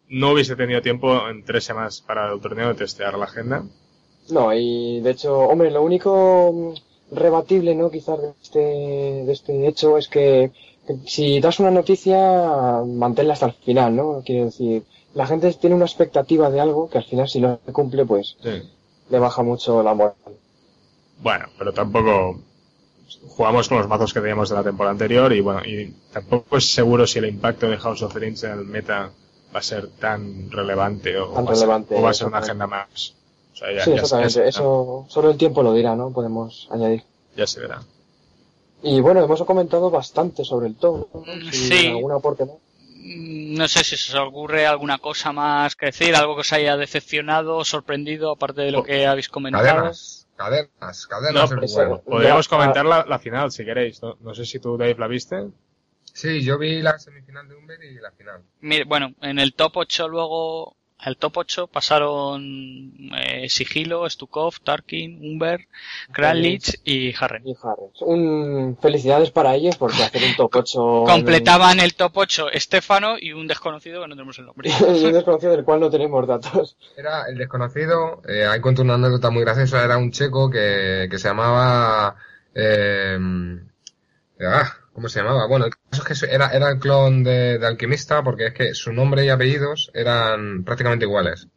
no 0.10 0.32
hubiese 0.32 0.56
tenido 0.56 0.82
tiempo 0.82 1.28
en 1.28 1.44
tres 1.44 1.64
semanas 1.64 2.02
para 2.02 2.32
el 2.32 2.40
torneo 2.40 2.70
de 2.70 2.76
testear 2.76 3.18
la 3.18 3.26
agenda. 3.26 3.64
No, 4.30 4.54
y 4.54 5.02
de 5.02 5.12
hecho, 5.12 5.38
hombre, 5.40 5.72
lo 5.72 5.82
único 5.82 6.52
mm, 6.54 7.16
rebatible, 7.16 7.76
¿no? 7.76 7.90
Quizás 7.90 8.22
de 8.22 8.34
este, 8.42 8.60
de 8.60 9.32
este 9.32 9.68
hecho 9.68 9.98
es 9.98 10.08
que 10.08 10.52
si 11.06 11.40
das 11.40 11.60
una 11.60 11.72
noticia, 11.72 12.82
manténla 12.86 13.34
hasta 13.34 13.46
el 13.48 13.54
final, 13.54 13.96
¿no? 13.96 14.22
Quiero 14.26 14.46
decir, 14.46 14.84
la 15.14 15.26
gente 15.28 15.52
tiene 15.54 15.76
una 15.76 15.86
expectativa 15.86 16.50
de 16.50 16.60
algo 16.60 16.90
que 16.90 16.98
al 16.98 17.04
final 17.06 17.28
si 17.30 17.40
no 17.40 17.60
se 17.66 17.72
cumple, 17.72 18.06
pues 18.06 18.36
le 19.10 19.20
baja 19.20 19.44
mucho 19.44 19.82
la 19.84 19.94
moral. 19.94 20.16
Bueno, 21.22 21.46
pero 21.58 21.72
tampoco 21.74 22.40
jugamos 23.28 23.70
con 23.70 23.78
los 23.78 23.88
mazos 23.88 24.14
que 24.14 24.20
teníamos 24.20 24.50
de 24.50 24.56
la 24.56 24.64
temporada 24.64 24.92
anterior 24.92 25.32
y 25.34 25.40
bueno, 25.42 25.62
y 25.66 25.94
tampoco 26.12 26.58
es 26.58 26.70
seguro 26.72 27.06
si 27.08 27.20
el 27.20 27.26
impacto 27.26 27.68
de 27.70 27.78
House 27.78 28.02
of 28.02 28.14
Dreams 28.14 28.44
en 28.44 28.52
el 28.52 28.66
meta 28.66 29.12
va 29.56 29.60
a 29.60 29.64
ser 29.64 29.88
tan 29.88 30.50
relevante 30.52 31.18
o, 31.18 31.28
Tan 31.30 31.46
va, 31.48 31.52
a 31.52 31.56
ser, 31.56 31.62
relevante, 31.68 31.96
o 31.96 32.02
va 32.02 32.10
a 32.10 32.14
ser 32.14 32.28
una 32.28 32.40
agenda 32.40 32.68
más. 32.68 33.14
O 33.54 33.56
sea, 33.56 33.72
ya, 33.72 33.84
sí, 33.84 33.92
ya- 33.92 33.96
exactamente. 33.98 34.34
ya- 34.40 34.46
Eso 34.46 35.06
solo 35.10 35.30
el 35.30 35.38
tiempo 35.38 35.62
lo 35.64 35.74
dirá, 35.74 35.96
¿no? 35.96 36.10
Podemos 36.12 36.68
añadir. 36.72 37.04
ya 37.38 37.46
se 37.48 37.60
verá. 37.62 37.82
Y 38.84 39.00
bueno, 39.02 39.24
hemos 39.24 39.42
comentado 39.44 39.90
bastante 39.90 40.44
sobre 40.44 40.68
el 40.68 40.76
top, 40.76 41.08
¿no? 41.14 41.22
Mm, 41.22 41.52
Si 41.52 41.68
sí. 41.70 41.88
alguna 41.88 42.16
aporte, 42.16 42.46
¿no? 42.46 42.60
mm, 42.80 43.56
no 43.56 43.68
sé 43.68 43.84
si 43.84 43.96
se 43.98 44.18
os 44.18 44.28
ocurre 44.28 44.66
alguna 44.66 44.98
cosa 44.98 45.32
más 45.32 45.76
que 45.76 45.88
decir, 45.88 46.16
algo 46.16 46.36
que 46.36 46.42
os 46.42 46.54
haya 46.54 46.76
decepcionado 46.78 47.58
o 47.58 47.66
sorprendido, 47.66 48.32
aparte 48.32 48.62
de 48.62 48.72
lo 48.72 48.84
que 48.84 49.06
habéis 49.08 49.30
comentado. 49.30 49.64
Cadenas, 49.66 50.28
cadenas, 50.36 51.08
cadenas. 51.08 51.52
No, 51.52 51.58
es 51.64 51.72
eso- 51.72 51.76
bueno. 51.80 52.02
Podríamos 52.02 52.46
Ya, 52.46 52.50
comentar 52.58 52.86
la, 52.86 53.06
la 53.08 53.20
final 53.20 53.52
si 53.52 53.64
queréis. 53.66 54.02
No, 54.02 54.18
no 54.20 54.34
sé 54.36 54.46
si 54.46 54.60
tú, 54.60 54.78
Dave, 54.78 54.96
la 54.98 55.08
viste. 55.08 55.48
Sí, 56.14 56.44
yo 56.44 56.58
vi 56.60 56.82
la 56.82 57.00
semifinal 57.00 57.48
de 57.48 57.56
Humber 57.56 57.80
y 57.84 57.96
la 57.96 58.12
final. 58.12 58.42
Mire, 58.62 58.84
bueno, 58.84 59.14
en 59.22 59.40
el 59.40 59.54
top 59.56 59.78
8 59.78 60.08
luego, 60.08 60.76
al 61.04 61.18
top 61.18 61.38
8 61.38 61.68
pasaron 61.68 62.94
eh, 63.16 63.50
Sigilo, 63.50 64.10
Stukov, 64.10 64.60
Tarkin, 64.64 65.20
Umber, 65.22 65.68
Kranlich 66.12 66.80
y 66.84 67.14
Harren. 67.20 67.44
Y 67.46 67.56
Harris. 67.62 68.02
Un, 68.02 68.78
felicidades 68.82 69.32
para 69.32 69.56
ellos 69.56 69.78
porque 69.78 70.04
hacer 70.04 70.24
un 70.24 70.36
top 70.36 70.56
8 70.56 71.04
Completaban 71.06 71.80
el 71.80 71.96
top 71.96 72.12
8 72.16 72.52
Estefano 72.52 73.16
y 73.20 73.34
un 73.34 73.48
desconocido 73.48 74.02
que 74.02 74.08
no 74.08 74.16
tenemos 74.16 74.38
el 74.40 74.46
nombre. 74.46 74.70
y 74.80 75.06
un 75.06 75.14
desconocido 75.14 75.52
del 75.52 75.64
cual 75.64 75.80
no 75.80 75.90
tenemos 75.90 76.28
datos. 76.28 76.78
Era 76.96 77.28
el 77.28 77.38
desconocido, 77.38 78.22
eh, 78.28 78.46
ahí 78.46 78.62
cuento 78.62 78.82
una 78.82 78.96
anécdota 78.96 79.30
muy 79.30 79.44
graciosa, 79.44 79.84
era 79.84 79.98
un 79.98 80.12
checo 80.12 80.50
que, 80.50 81.08
que 81.10 81.20
se 81.20 81.28
llamaba... 81.28 82.16
Eh, 82.56 83.18
ah, 84.42 84.78
¿Cómo 84.94 85.10
se 85.10 85.20
llamaba? 85.20 85.48
Bueno, 85.48 85.66
el 85.66 85.72
caso 85.90 86.04
es 86.08 86.22
que 86.22 86.34
era, 86.36 86.50
era 86.50 86.70
el 86.70 86.80
clon 86.80 87.24
de, 87.24 87.58
de 87.58 87.66
Alquimista 87.68 88.24
porque 88.24 88.48
es 88.48 88.54
que 88.54 88.74
su 88.76 88.94
nombre 88.94 89.26
y 89.26 89.30
apellidos 89.30 89.90
eran 89.94 90.64
prácticamente 90.64 91.06
iguales. 91.06 91.48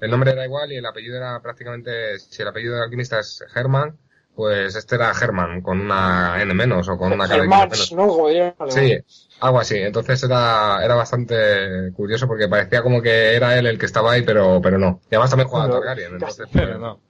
El 0.00 0.10
nombre 0.10 0.30
era 0.32 0.44
igual 0.44 0.70
y 0.72 0.76
el 0.76 0.86
apellido 0.86 1.16
era 1.16 1.40
prácticamente... 1.40 2.18
Si 2.18 2.42
el 2.42 2.48
apellido 2.48 2.76
de 2.76 2.82
Alquimista 2.84 3.18
es 3.18 3.42
Herman, 3.54 3.96
pues 4.36 4.74
este 4.76 4.96
era 4.96 5.10
Herman, 5.12 5.60
con 5.62 5.80
una 5.80 6.40
N 6.42 6.52
menos 6.54 6.88
o 6.88 6.96
con 6.98 7.12
una 7.12 7.26
K 7.26 7.36
menos. 7.38 7.92
¿no? 7.92 8.70
Sí, 8.70 8.98
algo 9.40 9.60
así. 9.60 9.78
Entonces 9.78 10.22
era, 10.22 10.84
era 10.84 10.94
bastante 10.94 11.92
curioso 11.94 12.26
porque 12.28 12.48
parecía 12.48 12.82
como 12.82 13.00
que 13.02 13.34
era 13.34 13.58
él 13.58 13.66
el 13.66 13.78
que 13.78 13.86
estaba 13.86 14.12
ahí, 14.12 14.22
pero, 14.22 14.60
pero 14.62 14.78
no. 14.78 15.00
Y 15.10 15.14
además 15.14 15.30
también 15.30 15.48
jugaba 15.48 15.68
a 15.68 15.80
Targaryen. 15.80 16.18
casi- 16.18 16.42
Entonces, 16.42 16.48
Pero 16.52 16.78
no. 16.78 17.00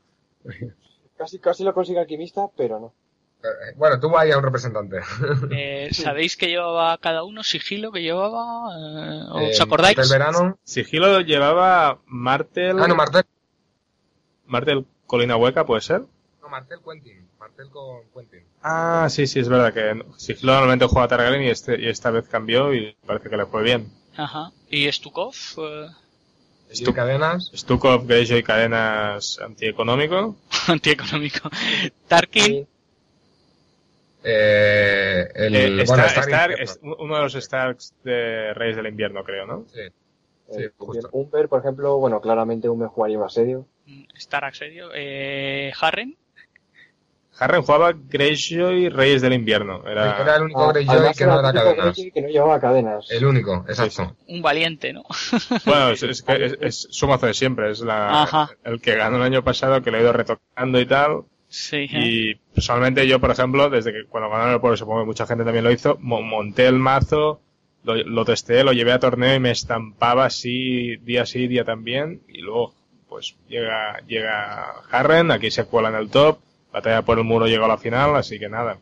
Casi, 1.17 1.39
casi 1.39 1.63
lo 1.63 1.73
consigue 1.73 2.01
alquimista, 2.01 2.49
pero 2.57 2.81
no. 2.81 2.93
Eh, 3.45 3.75
bueno, 3.77 4.01
tuvo 4.01 4.19
ahí 4.19 4.31
a 4.31 4.39
un 4.39 4.45
representante. 4.45 4.99
Eh, 5.51 5.89
¿Sabéis 5.93 6.37
que 6.37 6.49
llevaba 6.49 6.97
cada 6.99 7.23
uno? 7.25 7.43
Sigilo 7.43 7.93
que 7.93 8.03
llevaba. 8.03 8.75
eh, 8.77 9.25
¿Os 9.31 9.59
Eh, 9.61 9.63
acordáis? 9.63 9.97
Del 9.97 10.09
verano. 10.09 10.59
Sigilo 10.65 11.21
llevaba 11.21 11.99
Martel. 12.07 12.79
Ah, 12.81 12.89
no, 12.89 12.95
Martel. 12.95 13.25
Martel 14.47 14.87
Colina 15.07 15.37
Hueca, 15.37 15.65
¿puede 15.65 15.81
ser? 15.81 16.03
No, 16.43 16.49
Martel 16.49 16.79
Quentin. 16.85 17.27
Martel 17.39 17.69
con 17.71 18.03
Quentin. 18.15 18.43
Ah, 18.63 19.07
sí, 19.11 19.27
sí, 19.27 19.41
es 19.41 19.49
verdad 19.49 19.73
que 19.75 20.03
Sigilo 20.17 20.53
normalmente 20.53 20.87
juega 20.87 21.05
a 21.05 21.09
Targaryen 21.09 21.43
y, 21.43 21.49
este, 21.51 21.81
y 21.81 21.89
esta 21.89 22.11
vez 22.11 22.27
cambió 22.29 22.73
y 22.75 22.97
parece 23.07 23.29
que 23.29 23.37
le 23.37 23.47
fue 23.47 23.63
bien. 23.63 23.93
Ajá. 24.17 24.51
¿Y 24.71 24.91
Stukov? 24.91 25.35
eh, 25.59 25.89
Y 26.73 26.85
cadenas. 26.93 27.51
Stukov, 27.55 28.07
Greyjoy, 28.07 28.43
cadenas 28.43 29.39
antieconómico. 29.41 30.37
Antieconómico. 30.69 31.51
Tarkin. 32.09 32.67
Eh, 34.25 35.29
el, 35.35 35.55
Eh, 35.55 35.85
bueno, 35.87 36.05
Star- 36.05 36.07
Stark 36.07 36.29
Stark 36.29 36.51
Inferno. 36.53 36.65
es 36.65 36.81
uno 36.99 37.15
de 37.17 37.23
los 37.23 37.35
Starks 37.35 37.95
de 38.03 38.55
Reyes 38.55 38.77
del 38.77 38.87
Invierno, 38.87 39.23
creo, 39.23 39.47
¿no? 39.47 39.65
Sí. 39.73 39.81
Sí, 40.51 40.63
Eh, 40.63 40.71
justo. 40.77 41.09
Umber, 41.13 41.49
por 41.49 41.61
ejemplo, 41.61 41.99
bueno, 41.99 42.21
claramente 42.21 42.69
Umber 42.69 42.89
jugaría 42.89 43.19
un 43.19 43.25
asedio. 43.25 43.67
Star 44.15 44.45
Asedio. 44.47 44.89
Eh, 44.95 45.73
Harren. 45.81 46.17
Harren 47.37 47.63
jugaba 47.63 47.93
Greyjoy 47.95 48.89
Reyes 48.91 49.21
del 49.21 49.33
Invierno. 49.33 49.83
Era, 49.87 50.23
Era 50.23 50.37
el 50.37 50.43
único 50.45 50.63
Ah, 50.63 50.73
Greyjoy 50.73 50.97
además 50.97 51.19
que 51.19 51.27
no 51.27 51.41
era 51.41 51.53
cadenas. 51.53 51.97
Que 52.15 52.23
no 52.23 52.29
llevaba 52.29 52.61
cadenas. 52.61 53.11
El 53.11 53.25
único, 53.27 53.65
exacto. 53.69 54.17
Un 54.29 54.41
valiente, 54.41 54.93
¿no? 54.93 55.03
Bueno, 55.67 55.91
es, 55.91 56.03
es 56.05 56.23
que 56.23 56.45
es, 56.45 56.57
es 56.61 56.89
su 56.91 57.09
mazo 57.09 57.27
de 57.27 57.35
siempre. 57.35 57.71
Es 57.73 57.81
la, 57.81 58.23
Ajá. 58.23 58.51
el 58.63 58.81
que 58.81 58.95
ganó 58.95 59.17
el 59.17 59.23
año 59.23 59.43
pasado, 59.43 59.83
que 59.83 59.91
lo 59.91 59.99
he 59.99 60.03
ido 60.03 60.13
retocando 60.13 60.79
y 60.81 60.87
tal. 60.87 61.25
Sí. 61.57 61.77
¿eh? 61.77 61.89
Y 61.93 62.35
personalmente 62.53 63.07
yo, 63.07 63.21
por 63.21 63.31
ejemplo, 63.31 63.71
desde 63.71 63.93
que 63.93 64.05
cuando 64.07 64.29
ganaron 64.29 64.55
el 64.55 64.61
pueblo, 64.61 64.77
supongo 64.77 65.01
que 65.03 65.07
mucha 65.07 65.27
gente 65.27 65.45
también 65.45 65.65
lo 65.65 65.71
hizo, 65.71 65.97
mo- 66.01 66.21
monté 66.21 66.67
el 66.67 66.81
mazo, 66.81 67.41
lo, 67.85 67.95
lo 67.95 68.25
testé, 68.25 68.65
lo 68.65 68.73
llevé 68.73 68.91
a 68.91 68.99
torneo 68.99 69.37
y 69.37 69.39
me 69.41 69.53
estampaba 69.53 70.25
así, 70.27 70.97
día 70.97 71.25
sí, 71.27 71.47
día 71.47 71.65
también. 71.65 72.23
Y 72.29 72.41
luego, 72.41 72.75
pues 73.09 73.37
llega, 73.49 74.01
llega 74.09 74.65
Harren, 74.91 75.31
aquí 75.31 75.53
se 75.53 75.65
cuela 75.67 75.91
en 75.91 75.95
el 75.95 76.11
top, 76.11 76.39
batalla 76.73 77.03
por 77.03 77.19
el 77.19 77.25
muro 77.25 77.47
llegó 77.47 77.67
a 77.67 77.69
la 77.69 77.79
final, 77.79 78.17
así 78.17 78.41
que 78.41 78.49
nada. 78.49 78.79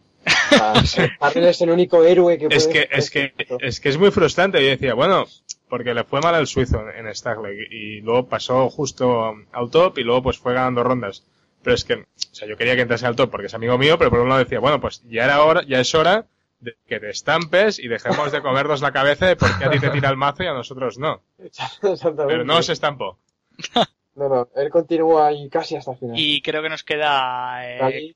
Ah, 0.52 0.82
Harren 1.20 1.44
es 1.44 1.60
el 1.60 1.68
único 1.70 2.02
héroe 2.04 2.38
que 2.38 2.46
Es 2.48 2.66
que, 2.68 2.88
es 2.90 3.10
que, 3.10 3.34
es 3.60 3.80
que 3.80 3.88
es 3.90 3.98
muy 3.98 4.10
frustrante. 4.10 4.62
Yo 4.62 4.70
decía, 4.70 4.94
bueno, 4.94 5.26
porque 5.68 5.92
le 5.92 6.04
fue 6.04 6.22
mal 6.22 6.36
el 6.36 6.46
suizo 6.46 6.82
en, 6.88 7.06
en 7.06 7.12
y 7.70 8.00
luego 8.00 8.28
pasó 8.28 8.70
justo 8.70 9.34
al 9.52 9.70
top 9.70 9.98
y 9.98 10.04
luego 10.04 10.22
pues 10.22 10.38
fue 10.38 10.54
ganando 10.54 10.82
rondas. 10.82 11.22
Pero 11.62 11.74
es 11.74 11.84
que, 11.84 11.94
o 11.94 12.04
sea, 12.32 12.48
yo 12.48 12.56
quería 12.56 12.74
que 12.74 12.82
entrase 12.82 13.06
al 13.06 13.16
top 13.16 13.30
porque 13.30 13.46
es 13.46 13.54
amigo 13.54 13.78
mío, 13.78 13.96
pero 13.98 14.10
por 14.10 14.20
un 14.20 14.28
lado 14.28 14.40
decía, 14.42 14.58
bueno, 14.60 14.80
pues 14.80 15.02
ya 15.08 15.24
era 15.24 15.42
hora, 15.44 15.62
ya 15.62 15.80
es 15.80 15.94
hora 15.94 16.26
de 16.60 16.76
que 16.86 17.00
te 17.00 17.10
estampes 17.10 17.78
y 17.78 17.88
dejemos 17.88 18.30
de 18.32 18.40
comernos 18.42 18.80
la 18.80 18.92
cabeza 18.92 19.26
de 19.26 19.36
por 19.36 19.56
qué 19.58 19.64
a 19.64 19.70
ti 19.70 19.78
te 19.80 19.90
tira 19.90 20.08
el 20.10 20.16
mazo 20.16 20.42
y 20.42 20.46
a 20.46 20.52
nosotros 20.52 20.98
no. 20.98 21.22
Exactamente. 21.38 22.24
Pero 22.26 22.44
no 22.44 22.62
se 22.62 22.72
estampó. 22.72 23.18
No, 24.14 24.28
no, 24.28 24.46
él 24.56 24.68
continúa 24.68 25.28
ahí 25.28 25.48
casi 25.48 25.74
hasta 25.74 25.92
el 25.92 25.96
final. 25.96 26.16
Y 26.18 26.42
creo 26.42 26.60
que 26.62 26.68
nos 26.68 26.84
queda 26.84 27.62
eh, 27.66 28.14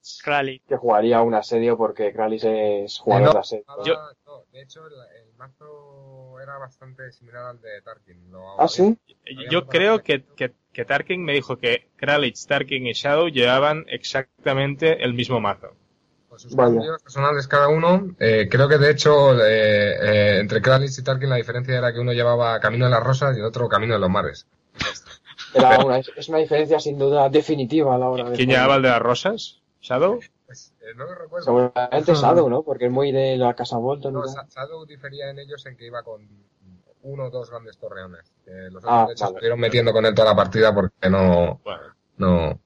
que 0.68 0.76
jugaría 0.76 1.22
un 1.22 1.32
asedio 1.32 1.78
porque 1.78 2.12
Kralis 2.12 2.44
es 2.44 2.98
jugador 2.98 3.28
No. 3.28 3.32
de 3.32 3.38
asedio. 3.38 3.64
Yo- 3.82 3.94
no, 4.26 4.42
de 4.52 4.60
hecho, 4.60 4.86
el, 4.86 4.92
el 4.92 5.32
mazo 5.38 6.38
era 6.38 6.58
bastante 6.58 7.10
similar 7.12 7.44
al 7.46 7.62
de 7.62 7.80
Tarkin. 7.80 8.30
Lo- 8.30 8.60
¿Ah, 8.60 8.68
sí? 8.68 8.94
Yo 9.50 9.66
creo 9.66 10.02
que, 10.02 10.22
que, 10.36 10.52
que 10.76 10.84
Tarkin 10.84 11.24
me 11.24 11.32
dijo 11.32 11.56
que 11.56 11.88
Kralitz, 11.96 12.46
Tarkin 12.46 12.86
y 12.86 12.92
Shadow 12.92 13.28
llevaban 13.28 13.86
exactamente 13.88 15.02
el 15.02 15.14
mismo 15.14 15.40
mazo. 15.40 15.68
Con 16.28 16.38
sus 16.38 16.54
cambios 16.54 17.02
personales 17.02 17.48
cada 17.48 17.68
uno, 17.68 18.14
eh, 18.20 18.46
creo 18.50 18.68
que 18.68 18.76
de 18.76 18.90
hecho 18.90 19.32
eh, 19.42 19.94
eh, 20.02 20.38
entre 20.38 20.60
Kralitz 20.60 20.98
y 20.98 21.02
Tarkin 21.02 21.30
la 21.30 21.36
diferencia 21.36 21.78
era 21.78 21.94
que 21.94 22.00
uno 22.00 22.12
llevaba 22.12 22.60
Camino 22.60 22.84
de 22.84 22.90
las 22.90 23.02
Rosas 23.02 23.34
y 23.34 23.40
el 23.40 23.46
otro 23.46 23.70
Camino 23.70 23.94
de 23.94 24.00
los 24.00 24.10
Mares. 24.10 24.46
Era 25.54 25.78
una, 25.78 26.00
es 26.00 26.28
una 26.28 26.38
diferencia 26.38 26.78
sin 26.78 26.98
duda 26.98 27.30
definitiva 27.30 27.94
a 27.94 27.98
la 27.98 28.10
hora 28.10 28.28
de 28.28 28.36
¿Quién 28.36 28.50
llevaba 28.50 28.76
el 28.76 28.82
de 28.82 28.90
las 28.90 29.00
rosas? 29.00 29.62
¿Shadow? 29.80 30.20
Pues, 30.44 30.74
eh, 30.82 30.94
no 30.94 31.06
lo 31.06 31.14
recuerdo. 31.14 31.46
Seguramente 31.46 32.12
Shadow, 32.14 32.50
¿no? 32.50 32.62
Porque 32.64 32.84
es 32.84 32.92
muy 32.92 33.12
de 33.12 33.38
la 33.38 33.54
casa 33.54 33.78
Bolton. 33.78 34.12
No, 34.12 34.24
Shadow 34.26 34.84
difería 34.84 35.30
en 35.30 35.38
ellos 35.38 35.64
en 35.64 35.74
que 35.74 35.86
iba 35.86 36.02
con 36.02 36.20
uno 37.02 37.24
o 37.26 37.30
dos 37.30 37.50
grandes 37.50 37.76
torreones. 37.78 38.32
Que 38.44 38.50
los 38.70 38.76
otros, 38.76 38.84
Ah, 38.86 39.04
de 39.06 39.12
hecho, 39.12 39.24
vale. 39.24 39.34
estuvieron 39.36 39.60
metiendo 39.60 39.92
con 39.92 40.04
él 40.06 40.14
toda 40.14 40.30
la 40.30 40.36
partida 40.36 40.74
porque 40.74 41.08
no... 41.10 41.60
Bueno. 41.64 41.82
no 42.18 42.60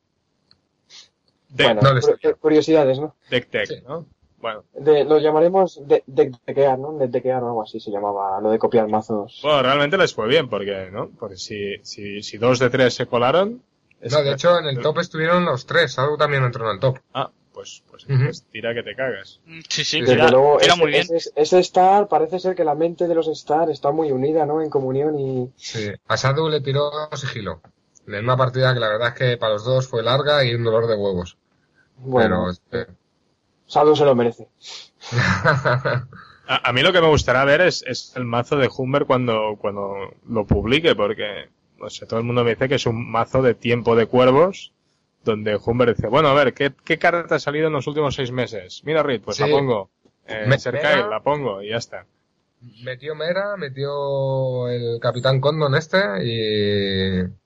De- 1.48 1.64
Bueno, 1.64 1.80
no 1.82 1.94
les- 1.94 2.06
cu- 2.06 2.36
curiosidades, 2.40 2.98
¿no? 3.00 3.16
Deck 3.28 3.48
Tech, 3.50 3.66
Sí. 3.68 3.82
¿no? 3.86 4.06
Bueno, 4.38 4.64
De, 4.72 5.04
lo 5.04 5.18
llamaremos 5.18 5.86
de, 5.86 6.02
de, 6.06 6.32
dequear, 6.46 6.78
¿no? 6.78 6.96
De 6.96 7.08
dequear 7.08 7.42
o 7.42 7.48
algo 7.48 7.62
así 7.62 7.78
se 7.78 7.90
llamaba, 7.90 8.40
lo 8.40 8.50
de 8.50 8.58
copiar 8.58 8.88
mazos. 8.88 9.40
bueno, 9.42 9.62
realmente 9.62 9.98
les 9.98 10.14
fue 10.14 10.26
bien, 10.28 10.48
porque, 10.48 10.88
¿no? 10.90 11.10
Porque 11.18 11.36
si, 11.36 11.76
si, 11.82 12.22
si 12.22 12.38
dos 12.38 12.58
de 12.58 12.70
tres 12.70 12.94
se 12.94 13.06
colaron... 13.06 13.62
es 14.00 14.12
No, 14.12 14.22
de 14.22 14.32
hecho 14.32 14.58
en 14.58 14.66
el 14.66 14.80
top 14.80 14.98
estuvieron 15.00 15.44
los 15.44 15.66
tres. 15.66 15.94
Shadow 15.94 16.16
también 16.16 16.42
entró 16.44 16.64
en 16.66 16.74
el 16.76 16.80
top. 16.80 16.98
Ah, 17.12 17.30
pues, 17.52 17.82
pues, 17.90 18.04
pues 18.06 18.44
tira 18.50 18.74
que 18.74 18.82
te 18.82 18.94
cagas. 18.94 19.40
Mm, 19.46 19.60
Sí, 19.68 19.84
sí, 19.84 20.00
Desde 20.00 20.14
tira, 20.14 20.28
luego, 20.30 20.58
tira 20.58 20.72
ese, 20.74 20.82
muy 20.82 20.90
bien. 20.90 21.06
ese, 21.10 21.30
ese 21.34 21.58
Star, 21.60 22.08
parece 22.08 22.38
ser 22.38 22.54
que 22.54 22.64
la 22.64 22.74
mente 22.74 23.06
de 23.08 23.14
los 23.14 23.28
Star 23.28 23.70
está 23.70 23.90
muy 23.90 24.10
unida, 24.12 24.46
¿no? 24.46 24.62
En 24.62 24.70
comunión 24.70 25.18
y... 25.18 25.50
Sí. 25.56 25.90
A 26.08 26.16
Shadow 26.16 26.48
le 26.48 26.60
tiró 26.60 26.90
sigilo. 27.16 27.60
En 28.06 28.24
una 28.24 28.36
partida 28.36 28.72
que 28.74 28.80
la 28.80 28.88
verdad 28.88 29.08
es 29.08 29.14
que 29.14 29.36
para 29.36 29.52
los 29.54 29.64
dos 29.64 29.86
fue 29.88 30.02
larga 30.02 30.44
y 30.44 30.54
un 30.54 30.64
dolor 30.64 30.86
de 30.86 30.96
huevos. 30.96 31.36
Bueno, 31.98 32.46
Pero... 32.70 32.86
este, 32.86 32.92
se 33.66 34.04
lo 34.04 34.14
merece. 34.14 34.48
A, 36.48 36.68
a 36.68 36.72
mí 36.72 36.82
lo 36.82 36.92
que 36.92 37.00
me 37.00 37.06
gustaría 37.06 37.44
ver 37.44 37.60
es, 37.60 37.84
es 37.86 38.12
el 38.16 38.24
mazo 38.24 38.56
de 38.56 38.68
Humber 38.76 39.06
cuando, 39.06 39.56
cuando 39.60 39.94
lo 40.28 40.44
publique, 40.46 40.96
porque, 40.96 41.48
no 41.78 41.88
sé, 41.90 42.06
todo 42.06 42.18
el 42.18 42.26
mundo 42.26 42.42
me 42.42 42.50
dice 42.50 42.68
que 42.68 42.74
es 42.74 42.86
un 42.86 43.08
mazo 43.08 43.40
de 43.40 43.54
tiempo 43.54 43.94
de 43.94 44.06
cuervos, 44.06 44.72
donde 45.24 45.56
Humber 45.56 45.94
dice, 45.94 46.08
bueno, 46.08 46.28
a 46.28 46.34
ver, 46.34 46.54
¿qué, 46.54 46.72
qué 46.84 46.98
carta 46.98 47.34
ha 47.34 47.38
salido 47.40 47.66
en 47.66 47.72
los 47.74 47.86
últimos 47.86 48.14
seis 48.14 48.32
meses? 48.32 48.82
Mira, 48.84 49.02
Reed, 49.02 49.20
pues 49.22 49.36
Sí. 49.36 49.42
la 49.44 49.48
pongo. 49.50 49.90
Eh, 50.26 50.44
Me- 50.46 50.58
Serkai, 50.58 51.08
la 51.08 51.20
pongo, 51.22 51.62
y 51.62 51.70
ya 51.70 51.76
está. 51.76 52.06
Metió 52.82 53.14
Mera, 53.14 53.56
metió 53.56 54.68
el 54.68 54.98
Capitán 55.00 55.40
Condon 55.40 55.74
este 55.74 55.98
y... 56.22 57.40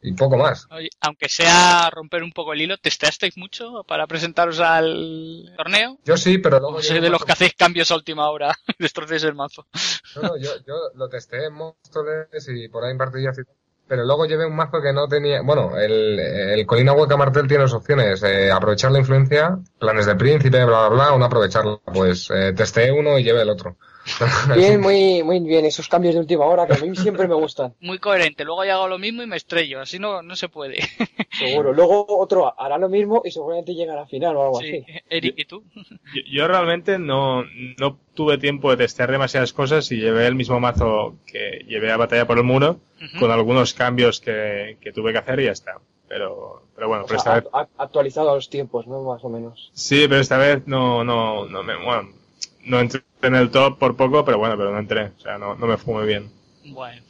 Y 0.00 0.12
poco 0.12 0.36
más. 0.36 0.66
Oye, 0.70 0.90
aunque 1.00 1.28
sea 1.28 1.90
romper 1.90 2.22
un 2.22 2.30
poco 2.30 2.52
el 2.52 2.60
hilo, 2.60 2.76
¿testeasteis 2.78 3.36
mucho 3.36 3.82
para 3.86 4.06
presentaros 4.06 4.60
al 4.60 5.52
torneo? 5.56 5.98
Yo 6.04 6.16
sí, 6.16 6.38
pero 6.38 6.60
luego... 6.60 6.76
¿O 6.76 6.80
llegué 6.80 6.88
sois 6.88 7.02
de 7.02 7.10
los 7.10 7.24
que 7.24 7.32
hacéis 7.32 7.54
cambios 7.54 7.90
a 7.90 7.96
última 7.96 8.30
hora 8.30 8.54
destrocéis 8.78 9.24
el 9.24 9.34
mazo? 9.34 9.66
No, 10.14 10.22
no, 10.22 10.36
yo, 10.36 10.50
yo 10.66 10.74
lo 10.94 11.08
testé 11.08 11.46
en 11.46 11.54
Móstoles 11.54 12.48
y 12.48 12.68
por 12.68 12.84
ahí 12.84 12.92
en 12.92 12.98
partidillas 12.98 13.38
y 13.40 13.44
tal. 13.44 13.54
Pero 13.88 14.04
luego 14.04 14.26
llevé 14.26 14.44
un 14.46 14.54
mazo 14.54 14.82
que 14.82 14.92
no 14.92 15.08
tenía... 15.08 15.40
Bueno, 15.42 15.78
el, 15.78 16.18
el 16.20 16.66
Colina 16.66 16.92
Hueca 16.92 17.16
Martel 17.16 17.48
tiene 17.48 17.62
dos 17.62 17.72
opciones. 17.72 18.22
eh, 18.22 18.52
aprovechar 18.52 18.92
la 18.92 18.98
influencia, 18.98 19.58
planes 19.78 20.04
de 20.06 20.14
príncipe, 20.14 20.64
bla, 20.64 20.88
bla, 20.88 20.88
bla, 20.88 21.14
o 21.14 21.18
no 21.18 21.24
aprovecharla. 21.24 21.78
Pues 21.92 22.30
eh, 22.30 22.52
testé 22.54 22.92
uno 22.92 23.18
y 23.18 23.24
llevé 23.24 23.42
el 23.42 23.50
otro. 23.50 23.76
Bien, 24.56 24.80
muy, 24.80 25.22
muy 25.22 25.40
bien, 25.40 25.64
esos 25.64 25.88
cambios 25.88 26.14
de 26.14 26.20
última 26.20 26.44
hora 26.46 26.66
que 26.66 26.74
a 26.74 26.78
mí 26.78 26.94
siempre 26.96 27.28
me 27.28 27.34
gustan, 27.34 27.74
Muy 27.80 27.98
coherente, 27.98 28.44
luego 28.44 28.64
yo 28.64 28.72
hago 28.74 28.88
lo 28.88 28.98
mismo 28.98 29.22
y 29.22 29.26
me 29.26 29.36
estrello, 29.36 29.80
así 29.80 29.98
no, 29.98 30.22
no 30.22 30.36
se 30.36 30.48
puede. 30.48 30.78
seguro. 31.38 31.72
Luego 31.72 32.06
otro 32.08 32.58
hará 32.60 32.78
lo 32.78 32.88
mismo 32.88 33.22
y 33.24 33.30
seguramente 33.30 33.74
llegará 33.74 34.02
a 34.02 34.06
final 34.06 34.36
o 34.36 34.42
algo 34.42 34.60
Sí. 34.60 34.84
así. 34.86 35.00
Eric, 35.10 35.34
¿y 35.38 35.44
tú? 35.44 35.62
Yo, 35.74 36.22
yo 36.30 36.48
realmente 36.48 36.98
no, 36.98 37.44
no 37.78 37.98
tuve 38.14 38.38
tiempo 38.38 38.70
de 38.70 38.78
testear 38.78 39.10
demasiadas 39.10 39.52
cosas 39.52 39.90
y 39.92 39.96
llevé 39.96 40.26
el 40.26 40.34
mismo 40.34 40.58
mazo 40.60 41.16
que 41.26 41.64
llevé 41.68 41.92
a 41.92 41.96
Batalla 41.96 42.26
por 42.26 42.38
el 42.38 42.44
Muro, 42.44 42.80
Ujú. 43.02 43.18
con 43.20 43.30
algunos 43.30 43.74
cambios 43.74 44.20
que, 44.20 44.76
que 44.80 44.92
tuve 44.92 45.12
que 45.12 45.18
hacer 45.18 45.40
y 45.40 45.44
ya 45.44 45.52
está. 45.52 45.78
Pero, 46.08 46.62
pero 46.74 46.88
bueno, 46.88 47.04
O 47.04 47.06
pero 47.06 47.20
sea, 47.20 47.36
esta 47.38 47.58
vez... 47.60 47.68
actualizado 47.76 48.30
a 48.30 48.34
los 48.34 48.48
tiempos, 48.48 48.86
¿no? 48.86 49.02
Más 49.02 49.22
o 49.22 49.28
menos. 49.28 49.70
Sí, 49.74 50.06
pero 50.08 50.20
esta 50.22 50.38
vez 50.38 50.66
no, 50.66 51.04
no, 51.04 51.44
no 51.46 51.62
me, 51.62 51.76
bueno, 51.76 52.08
no 52.68 52.80
entré 52.80 53.02
en 53.22 53.34
el 53.34 53.50
top 53.50 53.78
por 53.78 53.96
poco, 53.96 54.24
pero 54.24 54.38
bueno, 54.38 54.56
pero 54.56 54.70
no 54.72 54.78
entré, 54.78 55.12
o 55.16 55.20
sea, 55.20 55.38
no, 55.38 55.54
no 55.56 55.66
me 55.66 55.76
fue 55.76 55.94
muy 55.94 56.06
bien. 56.06 56.30
Bueno, 56.66 57.02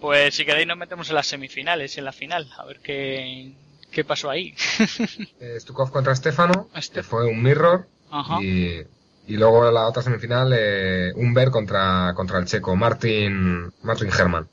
pues 0.00 0.34
si 0.34 0.44
queréis 0.44 0.66
nos 0.66 0.76
metemos 0.76 1.08
en 1.08 1.16
las 1.16 1.26
semifinales 1.26 1.96
y 1.96 1.98
en 2.00 2.04
la 2.04 2.12
final, 2.12 2.48
a 2.58 2.64
ver 2.64 2.80
qué, 2.80 3.52
qué 3.90 4.04
pasó 4.04 4.30
ahí. 4.30 4.54
Eh, 5.40 5.58
Stukov 5.60 5.90
contra 5.90 6.14
Stefano, 6.14 6.68
Este- 6.74 6.94
que 6.96 7.02
fue 7.02 7.26
un 7.26 7.42
mirror. 7.42 7.86
Ajá. 8.10 8.38
Y, 8.42 8.82
y 9.26 9.36
luego 9.36 9.70
la 9.70 9.86
otra 9.86 10.02
semifinal, 10.02 10.52
eh, 10.56 11.12
Umber 11.16 11.50
contra, 11.50 12.12
contra 12.14 12.38
el 12.38 12.46
checo, 12.46 12.74
Martin, 12.76 13.70
Martin 13.82 14.08
Herman. 14.16 14.48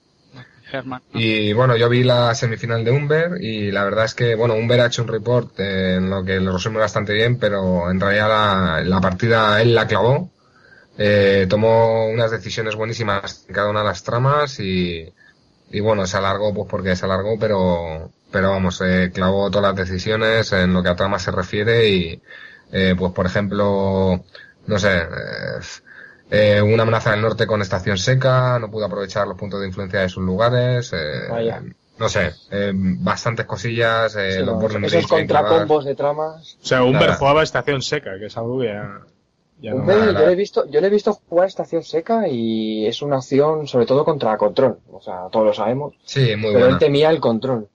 Y 1.13 1.53
bueno, 1.53 1.77
yo 1.77 1.87
vi 1.87 2.03
la 2.03 2.35
semifinal 2.35 2.83
de 2.83 2.91
Umber 2.91 3.41
y 3.41 3.71
la 3.71 3.85
verdad 3.85 4.05
es 4.05 4.13
que, 4.13 4.35
bueno, 4.35 4.55
Umber 4.55 4.81
ha 4.81 4.87
hecho 4.87 5.03
un 5.03 5.07
report 5.07 5.57
eh, 5.59 5.95
en 5.95 6.09
lo 6.09 6.23
que 6.25 6.39
lo 6.41 6.51
resume 6.53 6.79
bastante 6.79 7.13
bien, 7.13 7.37
pero 7.39 7.89
en 7.89 7.99
realidad 7.99 8.27
la, 8.27 8.81
la 8.83 8.99
partida 8.99 9.61
él 9.61 9.73
la 9.73 9.87
clavó. 9.87 10.31
Eh, 10.97 11.45
tomó 11.49 12.07
unas 12.07 12.31
decisiones 12.31 12.75
buenísimas 12.75 13.45
en 13.47 13.53
cada 13.55 13.69
una 13.69 13.79
de 13.81 13.85
las 13.87 14.03
tramas 14.03 14.59
y, 14.59 15.11
y 15.71 15.79
bueno, 15.81 16.05
se 16.07 16.17
alargó 16.17 16.53
pues 16.53 16.67
porque 16.69 16.95
se 16.95 17.05
alargó, 17.05 17.37
pero, 17.39 18.11
pero 18.31 18.51
vamos, 18.51 18.81
eh, 18.81 19.11
clavó 19.13 19.49
todas 19.51 19.75
las 19.75 19.87
decisiones 19.89 20.53
en 20.53 20.73
lo 20.73 20.81
que 20.83 20.89
a 20.89 20.95
trama 20.95 21.19
se 21.19 21.31
refiere 21.31 21.89
y, 21.89 22.21
eh, 22.71 22.95
pues 22.97 23.11
por 23.13 23.25
ejemplo, 23.25 24.23
no 24.67 24.79
sé, 24.79 24.97
eh, 24.99 25.59
eh, 26.31 26.61
una 26.61 26.83
amenaza 26.83 27.11
del 27.11 27.21
norte 27.21 27.45
con 27.45 27.61
estación 27.61 27.97
seca, 27.97 28.57
no 28.59 28.71
pudo 28.71 28.85
aprovechar 28.85 29.27
los 29.27 29.37
puntos 29.37 29.59
de 29.61 29.67
influencia 29.67 29.99
de 29.99 30.09
sus 30.09 30.23
lugares, 30.23 30.91
eh, 30.93 31.27
Vaya. 31.29 31.61
no 31.99 32.09
sé, 32.09 32.33
eh, 32.51 32.71
bastantes 32.73 33.45
cosillas, 33.45 34.15
eh, 34.15 34.31
Sí, 34.39 34.45
los 34.45 34.73
no, 34.73 34.87
esos 34.87 35.07
contracombos 35.07 35.85
de 35.85 35.93
tramas. 35.95 36.57
O 36.61 36.65
sea, 36.65 36.83
Umber 36.83 37.01
Nada. 37.07 37.15
jugaba 37.17 37.43
estación 37.43 37.81
seca, 37.81 38.17
que 38.17 38.25
es 38.27 38.37
algo 38.37 38.59
que 38.59 38.67
ya- 38.67 39.01
ya 39.61 39.73
no. 39.73 39.85
Yo 39.85 40.25
le 40.25 40.31
he 40.31 40.35
visto, 40.35 40.65
yo 40.69 40.81
le 40.81 40.87
he 40.87 40.89
visto 40.89 41.13
jugar 41.13 41.47
estación 41.47 41.83
seca 41.83 42.27
y 42.27 42.85
es 42.85 43.01
una 43.01 43.17
opción 43.17 43.67
sobre 43.67 43.85
todo 43.85 44.03
contra 44.05 44.37
control. 44.37 44.79
O 44.91 45.01
sea, 45.01 45.27
todos 45.31 45.45
lo 45.47 45.53
sabemos. 45.53 45.93
Sí, 46.03 46.35
muy 46.35 46.53
pero 46.53 46.59
buena. 46.59 46.67
él 46.73 46.77
temía 46.79 47.09
el 47.09 47.19
control. 47.19 47.67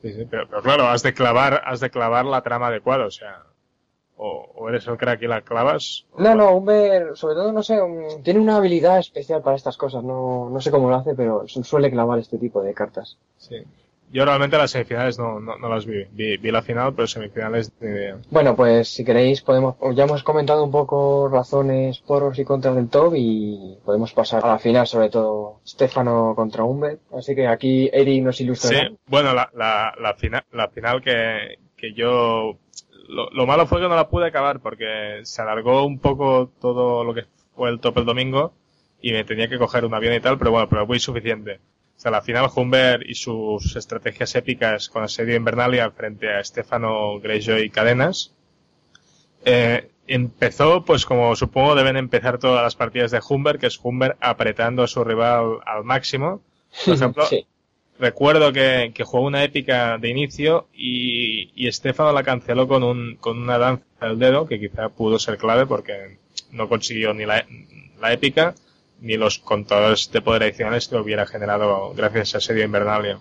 Sí, 0.00 0.12
sí, 0.12 0.26
pero, 0.30 0.48
pero 0.48 0.62
claro, 0.62 0.86
has 0.86 1.02
de 1.02 1.12
clavar, 1.12 1.60
has 1.64 1.80
de 1.80 1.90
clavar 1.90 2.24
la 2.24 2.42
trama 2.42 2.68
adecuada, 2.68 3.06
o 3.06 3.10
sea, 3.10 3.42
o, 4.16 4.46
o 4.56 4.68
eres 4.68 4.86
el 4.86 4.96
crack 4.96 5.20
y 5.22 5.26
la 5.26 5.42
clavas. 5.42 6.06
No, 6.16 6.34
no, 6.36 6.52
Humber, 6.52 7.16
sobre 7.16 7.34
todo, 7.34 7.52
no 7.52 7.62
sé, 7.64 7.78
tiene 8.22 8.38
una 8.40 8.56
habilidad 8.56 8.98
especial 8.98 9.42
para 9.42 9.56
estas 9.56 9.76
cosas. 9.76 10.04
No, 10.04 10.48
no 10.50 10.60
sé 10.60 10.70
cómo 10.70 10.88
lo 10.88 10.96
hace, 10.96 11.14
pero 11.16 11.46
su- 11.48 11.64
suele 11.64 11.90
clavar 11.90 12.18
este 12.20 12.38
tipo 12.38 12.62
de 12.62 12.74
cartas. 12.74 13.18
Sí. 13.38 13.56
Yo 14.10 14.24
realmente 14.24 14.56
las 14.56 14.70
semifinales 14.70 15.18
no, 15.18 15.38
no, 15.38 15.58
no 15.58 15.68
las 15.68 15.84
vi. 15.84 16.04
vi. 16.12 16.36
vi 16.38 16.50
la 16.50 16.62
final, 16.62 16.94
pero 16.94 17.06
semifinales 17.06 17.70
ni 17.80 17.88
idea. 17.88 18.16
Bueno, 18.30 18.56
pues 18.56 18.88
si 18.88 19.04
queréis 19.04 19.42
podemos, 19.42 19.76
ya 19.94 20.04
hemos 20.04 20.22
comentado 20.22 20.64
un 20.64 20.70
poco 20.70 21.28
razones 21.28 21.98
poros 22.00 22.38
y 22.38 22.44
contras 22.44 22.74
del 22.74 22.88
top 22.88 23.14
y 23.16 23.76
podemos 23.84 24.12
pasar 24.14 24.44
a 24.44 24.48
la 24.48 24.58
final, 24.58 24.86
sobre 24.86 25.10
todo 25.10 25.60
Stefano 25.66 26.32
contra 26.34 26.64
Humber. 26.64 26.98
Así 27.12 27.34
que 27.34 27.46
aquí 27.46 27.90
Eri 27.92 28.20
nos 28.22 28.40
ilustra. 28.40 28.70
Sí, 28.70 28.98
bueno, 29.06 29.34
la, 29.34 29.50
la, 29.54 29.92
la, 30.00 30.14
fina- 30.14 30.44
la 30.52 30.68
final 30.68 31.02
que, 31.02 31.58
que 31.76 31.92
yo... 31.92 32.56
Lo, 33.08 33.30
lo 33.30 33.46
malo 33.46 33.66
fue 33.66 33.80
que 33.80 33.88
no 33.88 33.96
la 33.96 34.08
pude 34.08 34.26
acabar 34.26 34.60
porque 34.60 35.20
se 35.22 35.40
alargó 35.42 35.84
un 35.86 35.98
poco 35.98 36.50
todo 36.60 37.04
lo 37.04 37.14
que 37.14 37.24
fue 37.54 37.70
el 37.70 37.80
top 37.80 37.98
el 37.98 38.04
domingo 38.04 38.52
y 39.00 39.12
me 39.12 39.24
tenía 39.24 39.48
que 39.48 39.56
coger 39.58 39.84
un 39.86 39.94
avión 39.94 40.12
y 40.14 40.20
tal, 40.20 40.38
pero 40.38 40.50
bueno, 40.50 40.68
pero 40.68 40.86
muy 40.86 40.98
suficiente. 41.00 41.58
O 41.98 42.00
sea, 42.00 42.12
la 42.12 42.22
final 42.22 42.48
Humber 42.54 43.04
y 43.10 43.14
sus 43.16 43.74
estrategias 43.76 44.34
épicas 44.36 44.88
con 44.88 45.02
asedio 45.02 45.36
Invernalia 45.36 45.90
frente 45.90 46.32
a 46.32 46.42
Stefano 46.44 47.18
Greyjoy 47.20 47.62
y 47.64 47.70
Cadenas. 47.70 48.32
Eh, 49.44 49.90
empezó, 50.06 50.84
pues 50.84 51.04
como 51.04 51.34
supongo 51.36 51.74
deben 51.74 51.96
empezar 51.96 52.38
todas 52.38 52.62
las 52.62 52.76
partidas 52.76 53.10
de 53.10 53.20
Humber, 53.28 53.58
que 53.58 53.66
es 53.66 53.78
Humber 53.82 54.16
apretando 54.20 54.82
a 54.82 54.88
su 54.88 55.04
rival 55.04 55.58
al 55.66 55.84
máximo. 55.84 56.40
Por 56.84 56.94
ejemplo, 56.94 57.26
Sí. 57.26 57.46
recuerdo 57.98 58.52
que, 58.52 58.92
que 58.94 59.04
jugó 59.04 59.26
una 59.26 59.42
épica 59.44 59.98
de 59.98 60.08
inicio 60.08 60.68
y, 60.72 61.50
y 61.54 61.66
Estefano 61.68 62.12
la 62.12 62.22
canceló 62.22 62.68
con, 62.68 62.82
un, 62.84 63.16
con 63.16 63.38
una 63.38 63.58
danza 63.58 63.84
del 64.00 64.18
dedo, 64.18 64.46
que 64.46 64.60
quizá 64.60 64.88
pudo 64.88 65.18
ser 65.18 65.36
clave 65.38 65.66
porque 65.66 66.18
no 66.52 66.68
consiguió 66.68 67.12
ni 67.14 67.26
la, 67.26 67.44
la 68.00 68.12
épica 68.12 68.54
ni 69.00 69.16
los 69.16 69.38
contadores 69.38 70.10
de 70.12 70.20
poder 70.20 70.42
adicionales 70.44 70.88
que 70.88 70.96
hubiera 70.96 71.26
generado 71.26 71.92
gracias 71.94 72.34
a 72.34 72.38
Asedio 72.38 72.64
Invernalia. 72.64 73.20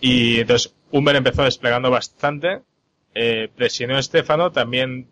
Y 0.00 0.40
entonces 0.40 0.74
Humber 0.90 1.16
empezó 1.16 1.42
desplegando 1.44 1.90
bastante, 1.90 2.60
eh, 3.14 3.48
presionó 3.54 3.96
a 3.96 4.00
Estefano, 4.00 4.52
también 4.52 5.08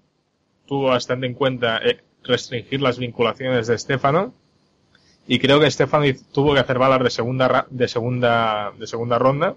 tuvo 0.66 0.88
bastante 0.88 1.26
en 1.26 1.34
cuenta 1.34 1.78
eh, 1.78 2.00
restringir 2.24 2.80
las 2.80 2.98
vinculaciones 2.98 3.66
de 3.66 3.74
Estefano, 3.74 4.32
y 5.26 5.38
creo 5.38 5.60
que 5.60 5.66
Estefano 5.66 6.04
tuvo 6.32 6.54
que 6.54 6.60
hacer 6.60 6.78
balas 6.78 7.02
de 7.02 7.10
segunda 7.10 7.48
ra- 7.48 7.66
de 7.70 7.86
segunda 7.88 8.72
de 8.78 8.86
segunda 8.86 9.18
ronda 9.18 9.56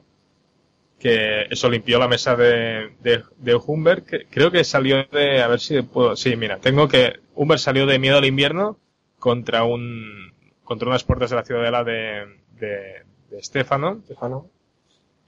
que 1.00 1.48
eso 1.50 1.70
limpió 1.70 2.00
la 2.00 2.08
mesa 2.08 2.36
de, 2.36 2.92
de, 3.02 3.24
de 3.38 3.56
Humber 3.56 4.04
que 4.04 4.26
creo 4.30 4.52
que 4.52 4.64
salió 4.64 5.04
de 5.12 5.42
a 5.42 5.48
ver 5.48 5.60
si 5.60 5.82
puedo 5.82 6.16
sí 6.16 6.36
mira 6.36 6.60
tengo 6.60 6.88
que 6.88 7.20
Humber 7.34 7.60
salió 7.60 7.86
de 7.88 8.00
miedo 8.00 8.18
al 8.18 8.26
invierno 8.26 8.78
contra 9.26 9.64
un 9.64 10.32
contra 10.64 10.88
unas 10.88 11.04
puertas 11.04 11.32
de 11.32 11.36
la 11.36 11.44
ciudadela 11.44 11.84
de 11.84 12.28
de, 12.60 12.74
de 13.32 13.44
Stefano. 13.44 14.02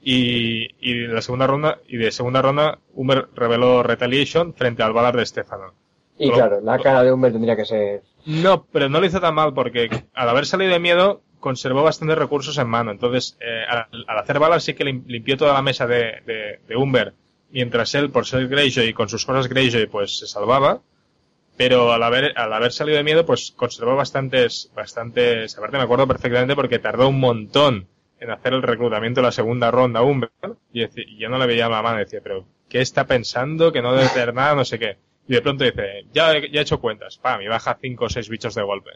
y, 0.02 0.68
y 0.80 1.08
la 1.08 1.22
segunda 1.22 1.48
ronda 1.48 1.80
y 1.88 1.98
de 1.98 2.12
segunda 2.12 2.42
ronda 2.42 2.80
Humber 2.94 3.28
reveló 3.36 3.82
Retaliation 3.82 4.54
frente 4.54 4.84
al 4.84 4.94
balar 4.94 5.16
de 5.16 5.24
Estefano 5.24 5.74
Y 6.20 6.30
claro, 6.32 6.62
la 6.62 6.78
cara 6.80 7.04
de 7.04 7.12
Humber 7.12 7.32
tendría 7.32 7.56
que 7.56 7.66
ser. 7.66 8.04
no, 8.26 8.66
pero 8.72 8.88
no 8.90 9.00
lo 9.00 9.06
hizo 9.08 9.20
tan 9.20 9.34
mal 9.36 9.54
porque 9.54 9.90
al 10.14 10.30
haber 10.30 10.46
salido 10.46 10.72
de 10.74 10.80
miedo 10.80 11.22
conservó 11.40 11.84
bastantes 11.84 12.18
recursos 12.18 12.58
en 12.58 12.68
mano. 12.68 12.92
Entonces, 12.92 13.38
eh, 13.40 13.64
al, 13.70 13.88
al 14.08 14.18
hacer 14.20 14.40
balas 14.40 14.64
sí 14.64 14.74
que 14.74 14.84
lim- 14.86 15.04
limpió 15.06 15.38
toda 15.38 15.54
la 15.54 15.62
mesa 15.62 15.86
de, 15.88 16.22
de, 16.26 16.60
de 16.68 16.76
Humber, 16.76 17.14
mientras 17.52 17.94
él, 17.96 18.10
por 18.10 18.26
ser 18.26 18.48
Greyjoy 18.48 18.88
y 18.88 18.94
con 18.94 19.08
sus 19.08 19.26
cosas 19.26 19.48
Greyjoy, 19.48 19.86
pues 19.88 20.18
se 20.20 20.28
salvaba. 20.28 20.82
Pero 21.58 21.92
al 21.92 22.04
haber, 22.04 22.38
al 22.38 22.54
haber 22.54 22.72
salido 22.72 22.98
de 22.98 23.04
miedo, 23.04 23.26
pues 23.26 23.52
conservó 23.52 23.96
bastantes, 23.96 24.72
bastantes, 24.76 25.58
aparte 25.58 25.78
me 25.78 25.84
acuerdo 25.84 26.08
perfectamente 26.08 26.56
porque 26.56 26.80
tardó 26.80 27.10
un 27.10 27.20
montón 27.20 27.88
en 28.20 28.32
hacer 28.32 28.54
el 28.54 28.62
reclutamiento 28.64 29.22
de 29.22 29.26
la 29.28 29.32
segunda 29.32 29.72
ronda. 29.72 30.02
Y, 30.72 30.82
deci- 30.82 31.06
y 31.08 31.18
yo 31.18 31.30
no 31.30 31.38
le 31.40 31.48
veía 31.48 31.68
la 31.70 31.82
mano, 31.82 31.98
decía, 31.98 32.22
pero, 32.24 32.46
¿qué 32.70 32.80
está 32.82 33.06
pensando? 33.08 33.72
Que 33.72 33.82
no 33.82 33.94
debe 33.94 34.10
tener 34.10 34.34
nada, 34.34 34.56
no 34.56 34.66
sé 34.66 34.78
qué. 34.80 34.98
Y 35.28 35.34
de 35.34 35.42
pronto 35.42 35.64
dice, 35.64 36.06
ya, 36.14 36.34
ya 36.34 36.60
he 36.60 36.62
hecho 36.62 36.80
cuentas, 36.80 37.18
pam, 37.18 37.42
y 37.42 37.48
baja 37.48 37.78
cinco 37.82 38.06
o 38.06 38.10
seis 38.10 38.30
bichos 38.30 38.56
de 38.56 38.64
golpe. 38.64 38.92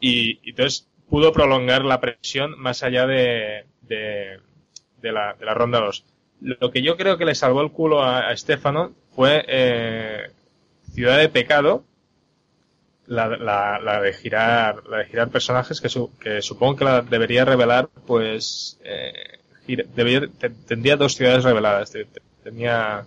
Y, 0.00 0.40
y 0.42 0.50
entonces 0.50 0.88
pudo 1.08 1.32
prolongar 1.32 1.84
la 1.84 2.00
presión 2.00 2.58
más 2.58 2.82
allá 2.82 3.06
de, 3.06 3.64
de, 3.82 4.40
de 5.00 5.12
la, 5.12 5.34
de 5.34 5.44
la 5.44 5.54
ronda 5.54 5.80
2. 5.80 6.04
Lo 6.40 6.70
que 6.70 6.82
yo 6.82 6.96
creo 6.96 7.18
que 7.18 7.24
le 7.24 7.34
salvó 7.34 7.62
el 7.62 7.72
culo 7.72 8.02
a, 8.02 8.28
a 8.28 8.32
Estefano 8.32 8.94
fue 9.14 9.44
eh, 9.48 10.30
Ciudad 10.98 11.18
de 11.18 11.28
Pecado, 11.28 11.84
la, 13.06 13.28
la, 13.28 13.78
la 13.78 14.00
de 14.02 14.12
girar 14.12 14.82
la 14.88 14.98
de 14.98 15.04
girar 15.06 15.28
personajes 15.30 15.80
que, 15.80 15.88
su- 15.88 16.10
que 16.18 16.42
supongo 16.42 16.74
que 16.74 16.84
la 16.84 17.02
debería 17.02 17.44
revelar 17.44 17.88
pues 18.04 18.80
eh, 18.84 19.12
gira- 19.64 19.84
debería- 19.94 20.28
te- 20.40 20.50
tendría 20.50 20.96
dos 20.96 21.14
ciudades 21.14 21.44
reveladas 21.44 21.92
Te- 21.92 22.04
te- 22.04 22.20
tenía 22.42 23.06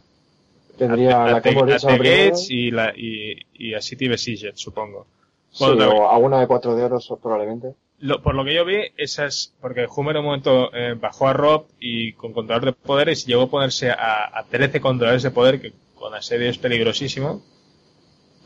Tendría 0.78 1.26
a, 1.26 1.32
la 1.34 1.42
que 1.42 1.50
hemos 1.50 1.68
dicho. 1.68 1.88
Gates 1.90 2.50
y, 2.50 2.72
la, 2.72 2.94
y, 2.96 3.36
y 3.54 3.74
a 3.74 3.82
City 3.82 4.08
Besieged, 4.08 4.54
supongo. 4.56 5.06
Sí, 5.52 5.66
Bueno, 5.66 5.78
también- 5.80 6.02
o 6.02 6.10
alguna 6.10 6.40
de 6.40 6.48
cuatro 6.48 6.74
de 6.76 6.84
oro 6.86 6.98
probablemente. 7.22 7.74
Lo- 8.00 8.22
por 8.24 8.34
lo 8.36 8.46
que 8.46 8.56
yo 8.56 8.64
vi, 8.64 8.78
esas, 8.96 9.54
porque 9.62 9.86
Hummer 9.94 10.16
en 10.16 10.20
un 10.22 10.26
momento 10.28 10.74
eh, 10.74 10.96
bajó 10.98 11.28
a 11.28 11.34
Rob 11.34 11.66
y 11.80 12.14
con 12.14 12.32
controlador 12.32 12.68
de 12.74 12.74
poderes 12.88 13.26
llegó 13.28 13.44
a 13.44 13.50
ponerse 13.50 13.92
a, 13.92 14.32
a 14.40 14.46
13 14.50 14.80
controladores 14.80 15.24
de 15.24 15.32
poder, 15.32 15.60
que 15.62 15.74
con 15.94 16.16
asedio 16.16 16.50
es 16.50 16.58
peligrosísimo. 16.58 17.44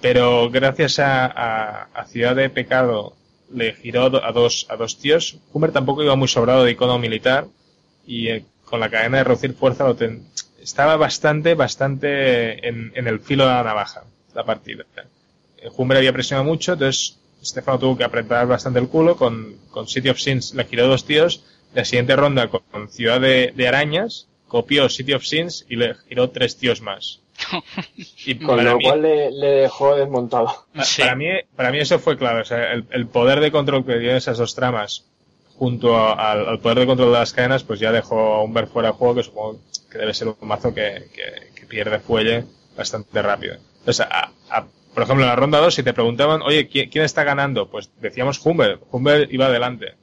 Pero 0.06 0.52
gracias 0.52 1.00
a, 1.00 2.06
Ciudad 2.10 2.36
de 2.36 2.52
Pecado 2.52 3.16
le 3.52 3.74
giró 3.74 4.04
a 4.24 4.32
dos, 4.32 4.68
a 4.70 4.76
dos 4.76 5.00
tíos. 5.00 5.40
Hummer 5.52 5.72
tampoco 5.72 6.04
iba 6.04 6.16
muy 6.16 6.28
sobrado 6.28 6.64
de 6.64 6.74
icono 6.74 7.00
militar 7.00 7.48
y 8.06 8.28
eh, 8.28 8.46
con 8.66 8.80
la 8.80 8.92
cadena 8.92 9.18
de 9.18 9.24
reducir 9.24 9.56
fuerza 9.56 9.92
estaba 10.62 10.96
bastante, 10.96 11.56
bastante 11.56 12.68
en, 12.68 12.92
el 12.96 13.20
filo 13.20 13.46
de 13.46 13.54
la 13.54 13.64
navaja, 13.64 14.04
la 14.36 14.46
partida. 14.46 14.86
Eh, 15.58 15.70
Humber 15.76 15.98
había 15.98 16.14
presionado 16.14 16.48
mucho, 16.48 16.74
entonces 16.74 17.18
Stefano 17.44 17.80
tuvo 17.80 17.98
que 17.98 18.04
apretar 18.04 18.46
bastante 18.46 18.78
el 18.78 18.90
culo. 18.90 19.18
Con, 19.18 19.56
con 19.72 19.88
City 19.88 20.10
of 20.10 20.20
Sins 20.20 20.54
le 20.54 20.66
giró 20.66 20.86
dos 20.86 21.06
tíos. 21.06 21.44
La 21.74 21.84
siguiente 21.84 22.16
ronda 22.16 22.48
con, 22.48 22.62
con 22.70 22.90
Ciudad 22.90 23.20
de, 23.20 23.54
de 23.56 23.68
Arañas 23.68 24.28
copió 24.48 24.88
City 24.88 25.14
of 25.14 25.26
Sins 25.26 25.66
y 25.68 25.78
le 25.78 25.96
giró 26.08 26.30
tres 26.30 26.58
tíos 26.58 26.80
más. 26.80 27.25
Y 28.26 28.36
Con 28.40 28.64
lo 28.64 28.78
mí, 28.78 28.84
cual 28.86 29.02
le, 29.02 29.32
le 29.32 29.48
dejó 29.48 29.96
desmontado. 29.96 30.66
Sí. 30.84 31.02
para 31.02 31.16
mí, 31.16 31.28
para 31.56 31.72
mí 31.72 31.80
eso 31.80 32.00
fue 32.00 32.18
clave. 32.18 32.42
O 32.42 32.46
sea, 32.46 32.74
el, 32.74 32.86
el 32.92 33.08
poder 33.08 33.40
de 33.40 33.52
control 33.52 33.86
que 33.86 34.00
dio 34.00 34.16
esas 34.16 34.38
dos 34.38 34.56
tramas 34.56 35.06
junto 35.58 35.96
a- 35.96 36.14
al, 36.32 36.48
al 36.48 36.60
poder 36.60 36.80
de 36.80 36.86
control 36.86 37.12
de 37.14 37.20
las 37.20 37.34
cadenas, 37.34 37.64
pues 37.64 37.80
ya 37.80 37.92
dejó 37.92 38.36
a 38.36 38.44
un 38.44 38.54
ver 38.54 38.68
fuera 38.68 38.90
de 38.90 38.96
juego 38.96 39.16
que 39.16 39.24
supongo 39.24 39.60
que 39.92 39.98
debe 39.98 40.14
ser 40.14 40.28
un 40.30 40.36
mazo 40.42 40.74
que, 40.74 41.06
que- 41.14 41.54
que 41.56 41.66
pierde 41.66 42.00
fuelle 42.00 42.46
bastante 42.76 43.22
rápido. 43.22 43.56
Entonces, 43.80 44.06
a- 44.10 44.32
a- 44.50 44.66
por 44.94 45.04
ejemplo, 45.04 45.24
en 45.26 45.30
la 45.30 45.36
ronda 45.36 45.60
2, 45.60 45.74
si 45.74 45.84
te 45.84 45.94
preguntaban, 45.94 46.42
oye, 46.42 46.68
¿quién, 46.68 46.90
quién 46.90 47.04
está 47.06 47.24
ganando? 47.24 47.70
Pues 47.70 47.90
decíamos 48.00 48.44
Humber. 48.46 48.80
Humber 48.92 49.28
iba 49.32 49.46
adelante. 49.48 49.94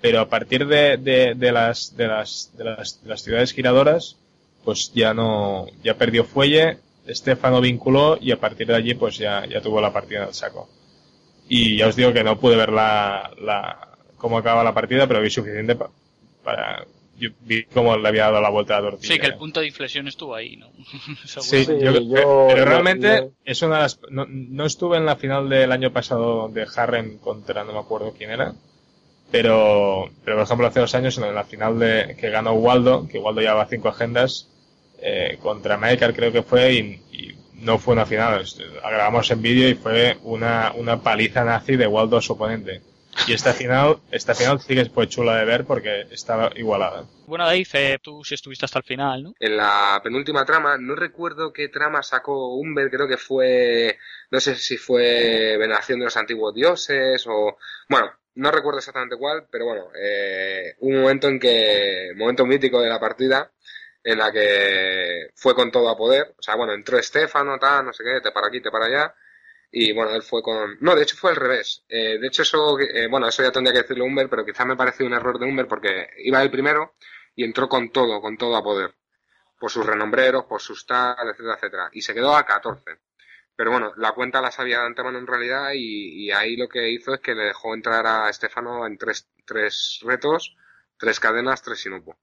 Pero 0.00 0.20
a 0.20 0.28
partir 0.28 0.66
de, 0.66 0.98
de, 0.98 1.34
de 1.34 1.52
las, 1.52 1.96
de, 1.96 2.06
las, 2.08 2.52
de, 2.56 2.64
las, 2.64 3.02
de 3.02 3.08
las 3.08 3.22
ciudades 3.22 3.52
giradoras, 3.54 4.18
pues 4.64 4.92
ya 4.94 5.12
no, 5.14 5.66
ya 5.82 5.94
perdió 5.96 6.24
fuelle, 6.24 6.78
Estefano 7.06 7.60
vinculó 7.60 8.16
y 8.20 8.32
a 8.32 8.40
partir 8.40 8.66
de 8.66 8.76
allí 8.76 8.94
pues 8.94 9.18
ya, 9.18 9.44
ya 9.46 9.60
tuvo 9.60 9.80
la 9.80 9.92
partida 9.92 10.22
en 10.22 10.28
el 10.28 10.34
saco. 10.34 10.68
Y 11.48 11.76
ya 11.76 11.88
os 11.88 11.96
digo 11.96 12.12
que 12.12 12.24
no 12.24 12.38
pude 12.40 12.56
ver 12.56 12.72
la, 12.72 13.30
la, 13.42 13.88
cómo 14.16 14.38
acaba 14.38 14.64
la 14.64 14.72
partida, 14.72 15.06
pero 15.06 15.20
vi 15.20 15.28
suficiente 15.28 15.74
pa- 15.76 15.90
para, 16.42 16.86
yo 17.18 17.28
vi 17.42 17.64
cómo 17.64 17.96
le 17.98 18.08
había 18.08 18.24
dado 18.24 18.40
la 18.40 18.48
vuelta 18.48 18.78
a 18.78 18.80
la 18.80 18.90
tortilla. 18.90 19.12
Sí, 19.14 19.20
que 19.20 19.26
el 19.26 19.34
punto 19.36 19.60
de 19.60 19.66
inflexión 19.66 20.08
estuvo 20.08 20.34
ahí, 20.34 20.56
¿no? 20.56 20.70
Sí, 21.26 21.66
yo- 21.66 21.92
yo- 22.00 22.46
pero 22.48 22.56
yo- 22.56 22.64
realmente 22.64 23.08
yo- 23.18 23.30
es 23.44 23.60
una 23.60 23.76
de 23.76 23.82
las... 23.82 24.00
No, 24.10 24.24
no 24.28 24.64
estuve 24.64 24.96
en 24.96 25.04
la 25.04 25.16
final 25.16 25.50
del 25.50 25.70
año 25.72 25.92
pasado 25.92 26.48
de 26.48 26.66
Harren 26.74 27.18
contra, 27.18 27.64
no 27.64 27.74
me 27.74 27.78
acuerdo 27.80 28.14
quién 28.16 28.30
era, 28.30 28.54
pero, 29.30 30.08
pero 30.24 30.36
por 30.38 30.44
ejemplo 30.44 30.66
hace 30.66 30.80
dos 30.80 30.94
años 30.94 31.18
en 31.18 31.34
la 31.34 31.44
final 31.44 31.78
de 31.78 32.16
que 32.18 32.30
ganó 32.30 32.52
Waldo, 32.54 33.06
que 33.08 33.18
Waldo 33.18 33.40
llevaba 33.40 33.66
cinco 33.66 33.88
agendas, 33.88 34.48
eh, 35.06 35.38
contra 35.42 35.76
Maker 35.76 36.14
creo 36.14 36.32
que 36.32 36.42
fue 36.42 36.72
y, 36.72 36.78
y 37.12 37.36
no 37.56 37.78
fue 37.78 37.92
una 37.94 38.06
final, 38.06 38.40
es- 38.40 38.58
la 38.58 38.90
grabamos 38.90 39.30
en 39.30 39.42
vídeo 39.42 39.68
y 39.68 39.74
fue 39.74 40.16
una, 40.22 40.72
una 40.76 41.02
paliza 41.02 41.44
nazi 41.44 41.76
de 41.76 41.86
Waldo 41.86 42.16
a 42.16 42.22
su 42.22 42.32
oponente. 42.32 42.80
Y 43.28 43.32
esta 43.32 43.52
final, 43.60 43.98
esta 44.10 44.34
final 44.34 44.60
sí 44.60 44.74
que 44.74 44.80
es 44.80 44.88
pues 44.88 45.08
chula 45.08 45.36
de 45.36 45.44
ver 45.44 45.64
porque 45.64 46.06
estaba 46.10 46.50
igualada. 46.56 47.04
Bueno, 47.26 47.44
Dave, 47.44 47.66
eh, 47.74 47.98
tú 48.02 48.24
sí 48.24 48.34
estuviste 48.34 48.64
hasta 48.64 48.78
el 48.80 48.84
final, 48.84 49.22
¿no? 49.22 49.34
En 49.38 49.56
la 49.56 50.00
penúltima 50.02 50.44
trama, 50.44 50.76
no 50.78 50.94
recuerdo 50.94 51.52
qué 51.52 51.68
trama 51.68 52.02
sacó 52.02 52.54
Humber, 52.56 52.90
creo 52.90 53.06
que 53.06 53.16
fue, 53.16 53.98
no 54.30 54.40
sé 54.40 54.56
si 54.56 54.76
fue 54.76 55.56
Veneración 55.58 55.98
de 56.00 56.06
los 56.06 56.16
Antiguos 56.16 56.54
Dioses 56.54 57.24
o, 57.28 57.56
bueno, 57.88 58.10
no 58.36 58.50
recuerdo 58.50 58.78
exactamente 58.78 59.16
cuál, 59.16 59.46
pero 59.50 59.66
bueno, 59.66 59.84
eh, 59.98 60.74
un 60.80 61.00
momento 61.00 61.28
en 61.28 61.38
que, 61.38 62.12
momento 62.16 62.44
mítico 62.46 62.80
de 62.80 62.88
la 62.88 62.98
partida, 62.98 63.50
en 64.04 64.18
la 64.18 64.30
que 64.30 65.30
fue 65.34 65.54
con 65.54 65.70
todo 65.72 65.88
a 65.88 65.96
poder, 65.96 66.34
o 66.38 66.42
sea, 66.42 66.56
bueno, 66.56 66.74
entró 66.74 66.98
Estefano, 66.98 67.58
tal, 67.58 67.86
no 67.86 67.92
sé 67.92 68.04
qué, 68.04 68.20
te 68.20 68.30
para 68.32 68.48
aquí, 68.48 68.60
te 68.60 68.70
para 68.70 68.86
allá, 68.86 69.14
y 69.76 69.92
bueno, 69.92 70.14
él 70.14 70.22
fue 70.22 70.40
con... 70.40 70.76
No, 70.80 70.94
de 70.94 71.02
hecho 71.02 71.16
fue 71.16 71.30
al 71.30 71.36
revés. 71.36 71.84
Eh, 71.88 72.18
de 72.20 72.26
hecho 72.28 72.42
eso, 72.42 72.78
eh, 72.78 73.08
bueno, 73.08 73.26
eso 73.26 73.42
ya 73.42 73.50
tendría 73.50 73.72
que 73.72 73.82
decirlo 73.82 74.04
Humber, 74.04 74.28
pero 74.30 74.44
quizás 74.44 74.64
me 74.66 74.76
pareció 74.76 75.04
un 75.04 75.14
error 75.14 75.36
de 75.38 75.46
Humber 75.46 75.66
porque 75.66 76.10
iba 76.18 76.40
el 76.42 76.50
primero 76.50 76.94
y 77.34 77.42
entró 77.44 77.68
con 77.68 77.90
todo, 77.90 78.20
con 78.20 78.36
todo 78.36 78.56
a 78.56 78.62
poder. 78.62 78.94
Por 79.58 79.70
sus 79.72 79.84
renombreros, 79.84 80.44
por 80.44 80.60
sus 80.60 80.86
tal, 80.86 81.28
etcétera, 81.28 81.54
etcétera. 81.56 81.88
Y 81.92 82.02
se 82.02 82.14
quedó 82.14 82.36
a 82.36 82.46
14. 82.46 82.84
Pero 83.56 83.72
bueno, 83.72 83.92
la 83.96 84.12
cuenta 84.12 84.40
la 84.40 84.52
sabía 84.52 84.78
de 84.80 84.86
antemano 84.86 85.18
en 85.18 85.26
realidad 85.26 85.70
y, 85.74 86.26
y 86.26 86.30
ahí 86.30 86.56
lo 86.56 86.68
que 86.68 86.90
hizo 86.90 87.14
es 87.14 87.20
que 87.20 87.34
le 87.34 87.44
dejó 87.44 87.74
entrar 87.74 88.06
a 88.06 88.30
Estefano 88.30 88.86
en 88.86 88.96
tres, 88.96 89.28
tres 89.44 90.00
retos, 90.04 90.56
tres 90.96 91.18
cadenas, 91.18 91.62
tres 91.62 91.80
sinupo. 91.80 92.16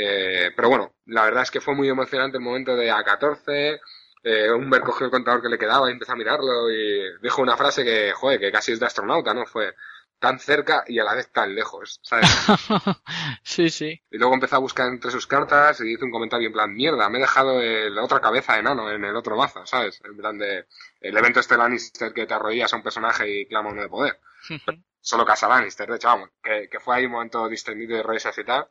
Eh, 0.00 0.52
pero 0.54 0.68
bueno, 0.68 0.94
la 1.06 1.24
verdad 1.24 1.42
es 1.42 1.50
que 1.50 1.60
fue 1.60 1.74
muy 1.74 1.88
emocionante 1.88 2.36
el 2.36 2.44
momento 2.44 2.76
de 2.76 2.88
A14, 2.88 3.80
eh, 4.22 4.50
Humber 4.52 4.80
cogió 4.82 5.06
el 5.06 5.10
contador 5.10 5.42
que 5.42 5.48
le 5.48 5.58
quedaba 5.58 5.88
y 5.88 5.92
empezó 5.92 6.12
a 6.12 6.16
mirarlo 6.16 6.70
y 6.70 7.18
dijo 7.20 7.42
una 7.42 7.56
frase 7.56 7.84
que, 7.84 8.12
joder, 8.12 8.38
que 8.38 8.52
casi 8.52 8.70
es 8.70 8.78
de 8.78 8.86
astronauta, 8.86 9.34
¿no? 9.34 9.44
Fue 9.44 9.74
tan 10.20 10.38
cerca 10.38 10.84
y 10.86 11.00
a 11.00 11.04
la 11.04 11.14
vez 11.14 11.32
tan 11.32 11.52
lejos, 11.52 11.98
¿sabes? 12.04 12.28
sí, 13.42 13.70
sí. 13.70 14.00
Y 14.08 14.18
luego 14.18 14.34
empezó 14.34 14.54
a 14.54 14.60
buscar 14.60 14.86
entre 14.86 15.10
sus 15.10 15.26
cartas 15.26 15.80
y 15.80 15.92
hizo 15.92 16.04
un 16.04 16.12
comentario 16.12 16.46
en 16.46 16.52
plan, 16.52 16.72
mierda, 16.72 17.08
me 17.08 17.18
he 17.18 17.22
dejado 17.22 17.60
la 17.60 18.04
otra 18.04 18.20
cabeza 18.20 18.52
de 18.52 18.60
enano 18.60 18.88
en 18.92 19.04
el 19.04 19.16
otro 19.16 19.36
mazo, 19.36 19.66
¿sabes? 19.66 20.00
En 20.04 20.16
plan 20.16 20.38
de, 20.38 20.66
el 21.00 21.16
evento 21.16 21.40
este 21.40 21.56
Lannister 21.56 22.12
que 22.12 22.26
te 22.26 22.34
arrodillas 22.34 22.72
a 22.72 22.76
un 22.76 22.84
personaje 22.84 23.28
y 23.28 23.46
clama 23.46 23.70
uno 23.70 23.82
de 23.82 23.88
poder. 23.88 24.20
Solo 25.00 25.26
casa 25.26 25.48
Lannister, 25.48 25.88
de 25.88 25.96
hecho, 25.96 26.06
vamos, 26.06 26.30
que, 26.40 26.68
que, 26.70 26.78
fue 26.78 26.94
ahí 26.94 27.06
un 27.06 27.12
momento 27.12 27.48
distendido 27.48 27.96
de 27.96 28.04
risas 28.04 28.38
y 28.38 28.44
tal. 28.44 28.68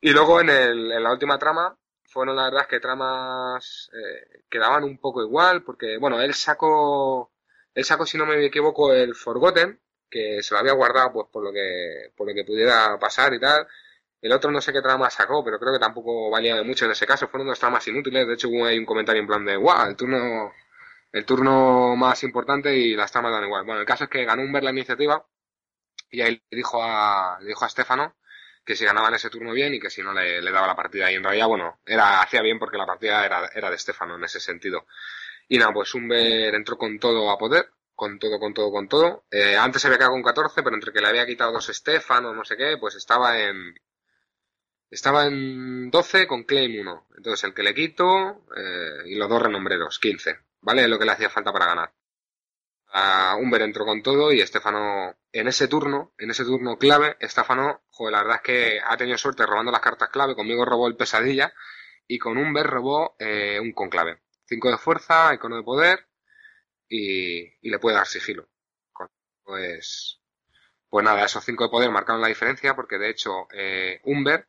Y 0.00 0.10
luego 0.10 0.40
en, 0.40 0.50
el, 0.50 0.92
en 0.92 1.02
la 1.02 1.12
última 1.12 1.38
trama, 1.38 1.76
fueron 2.04 2.36
la 2.36 2.44
verdad 2.44 2.66
que 2.66 2.80
tramas 2.80 3.90
eh, 3.92 4.44
quedaban 4.48 4.84
un 4.84 4.98
poco 4.98 5.22
igual, 5.22 5.62
porque, 5.62 5.98
bueno, 5.98 6.20
él 6.20 6.34
sacó, 6.34 7.32
él 7.74 7.84
sacó, 7.84 8.06
si 8.06 8.18
no 8.18 8.26
me 8.26 8.44
equivoco, 8.44 8.92
el 8.92 9.14
Forgotten, 9.14 9.80
que 10.10 10.42
se 10.42 10.54
lo 10.54 10.60
había 10.60 10.72
guardado 10.72 11.12
pues 11.12 11.26
por 11.32 11.42
lo 11.44 11.52
que, 11.52 12.12
por 12.16 12.28
lo 12.28 12.34
que 12.34 12.44
pudiera 12.44 12.98
pasar 12.98 13.34
y 13.34 13.40
tal. 13.40 13.66
El 14.20 14.32
otro 14.32 14.50
no 14.50 14.60
sé 14.60 14.72
qué 14.72 14.82
trama 14.82 15.10
sacó, 15.10 15.44
pero 15.44 15.58
creo 15.58 15.72
que 15.72 15.78
tampoco 15.78 16.30
valía 16.30 16.56
de 16.56 16.62
mucho 16.64 16.84
en 16.86 16.92
ese 16.92 17.06
caso, 17.06 17.28
fueron 17.28 17.48
dos 17.48 17.58
tramas 17.58 17.86
inútiles, 17.88 18.26
de 18.26 18.34
hecho 18.34 18.48
hubo 18.48 18.64
ahí 18.66 18.78
un 18.78 18.86
comentario 18.86 19.20
en 19.20 19.26
plan 19.28 19.44
de, 19.44 19.56
guau, 19.56 19.88
el 19.88 19.96
turno, 19.96 20.52
el 21.12 21.24
turno 21.26 21.96
más 21.96 22.22
importante 22.24 22.74
y 22.76 22.94
las 22.96 23.12
tramas 23.12 23.32
dan 23.32 23.44
igual. 23.44 23.64
Bueno, 23.64 23.80
el 23.80 23.86
caso 23.86 24.04
es 24.04 24.10
que 24.10 24.24
ganó 24.24 24.42
un 24.42 24.52
ver 24.52 24.64
la 24.64 24.70
iniciativa 24.70 25.24
y 26.10 26.20
ahí 26.22 26.42
le 26.50 26.56
dijo 26.56 26.82
a, 26.82 27.38
le 27.40 27.48
dijo 27.48 27.64
a 27.64 27.68
Stefano 27.68 28.16
que 28.66 28.74
si 28.74 28.84
ganaba 28.84 29.08
en 29.08 29.14
ese 29.14 29.30
turno 29.30 29.52
bien 29.52 29.72
y 29.74 29.80
que 29.80 29.90
si 29.90 30.02
no 30.02 30.12
le, 30.12 30.42
le, 30.42 30.50
daba 30.50 30.66
la 30.66 30.74
partida. 30.74 31.10
Y 31.10 31.14
en 31.14 31.22
realidad, 31.22 31.46
bueno, 31.46 31.78
era, 31.86 32.20
hacía 32.20 32.42
bien 32.42 32.58
porque 32.58 32.76
la 32.76 32.84
partida 32.84 33.24
era, 33.24 33.48
era 33.54 33.70
de 33.70 33.78
Stefano 33.78 34.16
en 34.16 34.24
ese 34.24 34.40
sentido. 34.40 34.86
Y 35.48 35.58
nada, 35.58 35.72
pues 35.72 35.94
Humber 35.94 36.52
entró 36.52 36.76
con 36.76 36.98
todo 36.98 37.30
a 37.30 37.38
poder, 37.38 37.70
con 37.94 38.18
todo, 38.18 38.40
con 38.40 38.52
todo, 38.52 38.72
con 38.72 38.88
todo. 38.88 39.24
Eh, 39.30 39.56
antes 39.56 39.80
se 39.80 39.86
había 39.86 39.98
quedado 39.98 40.14
con 40.14 40.22
14, 40.24 40.64
pero 40.64 40.74
entre 40.74 40.92
que 40.92 41.00
le 41.00 41.06
había 41.06 41.24
quitado 41.26 41.52
dos 41.52 41.66
Stefano, 41.66 42.34
no 42.34 42.44
sé 42.44 42.56
qué, 42.56 42.76
pues 42.78 42.96
estaba 42.96 43.38
en... 43.38 43.74
Estaba 44.90 45.26
en 45.26 45.90
12 45.90 46.26
con 46.26 46.44
Claim 46.44 46.80
1. 46.80 47.06
Entonces 47.18 47.44
el 47.44 47.54
que 47.54 47.62
le 47.62 47.74
quito 47.74 48.44
eh, 48.56 49.02
y 49.06 49.14
los 49.14 49.28
dos 49.28 49.42
renombreros, 49.42 49.98
15. 50.00 50.38
¿Vale? 50.60 50.88
Lo 50.88 50.98
que 50.98 51.04
le 51.04 51.12
hacía 51.12 51.30
falta 51.30 51.52
para 51.52 51.66
ganar. 51.66 51.92
Uh, 52.96 53.36
Humber 53.36 53.60
entró 53.60 53.84
con 53.84 54.02
todo 54.02 54.32
y 54.32 54.40
Estefano 54.40 55.14
en 55.30 55.48
ese 55.48 55.68
turno, 55.68 56.14
en 56.16 56.30
ese 56.30 56.44
turno 56.44 56.78
clave, 56.78 57.18
Estefano, 57.20 57.82
joder, 57.90 58.12
la 58.12 58.22
verdad 58.22 58.36
es 58.36 58.42
que 58.42 58.80
ha 58.82 58.96
tenido 58.96 59.18
suerte 59.18 59.44
robando 59.44 59.70
las 59.70 59.82
cartas 59.82 60.08
clave, 60.08 60.34
conmigo 60.34 60.64
robó 60.64 60.88
el 60.88 60.96
pesadilla 60.96 61.52
y 62.06 62.18
con 62.18 62.38
Humber 62.38 62.66
robó 62.66 63.14
eh, 63.18 63.60
un 63.60 63.72
conclave. 63.72 64.22
5 64.46 64.70
de 64.70 64.78
fuerza, 64.78 65.34
icono 65.34 65.56
de 65.56 65.62
poder 65.62 66.08
y, 66.88 67.68
le 67.68 67.78
puede 67.78 67.96
dar 67.96 68.06
sigilo. 68.06 68.48
Pues, 69.44 70.18
pues 70.88 71.04
nada, 71.04 71.22
esos 71.22 71.44
5 71.44 71.64
de 71.64 71.70
poder 71.70 71.90
marcaron 71.90 72.22
la 72.22 72.28
diferencia 72.28 72.74
porque 72.74 72.96
de 72.96 73.10
hecho 73.10 73.46
eh, 73.52 74.00
Humber 74.04 74.48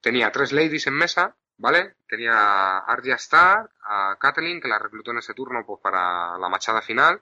tenía 0.00 0.30
tres 0.30 0.52
ladies 0.52 0.86
en 0.86 0.94
mesa, 0.94 1.36
¿vale? 1.56 1.96
Tenía 2.06 2.32
a 2.34 2.78
Arya 2.78 3.16
Star, 3.16 3.68
a 3.82 4.16
Kathleen, 4.20 4.60
que 4.60 4.68
la 4.68 4.78
reclutó 4.78 5.10
en 5.10 5.18
ese 5.18 5.34
turno 5.34 5.66
pues 5.66 5.80
para 5.82 6.38
la 6.38 6.48
machada 6.48 6.80
final 6.80 7.20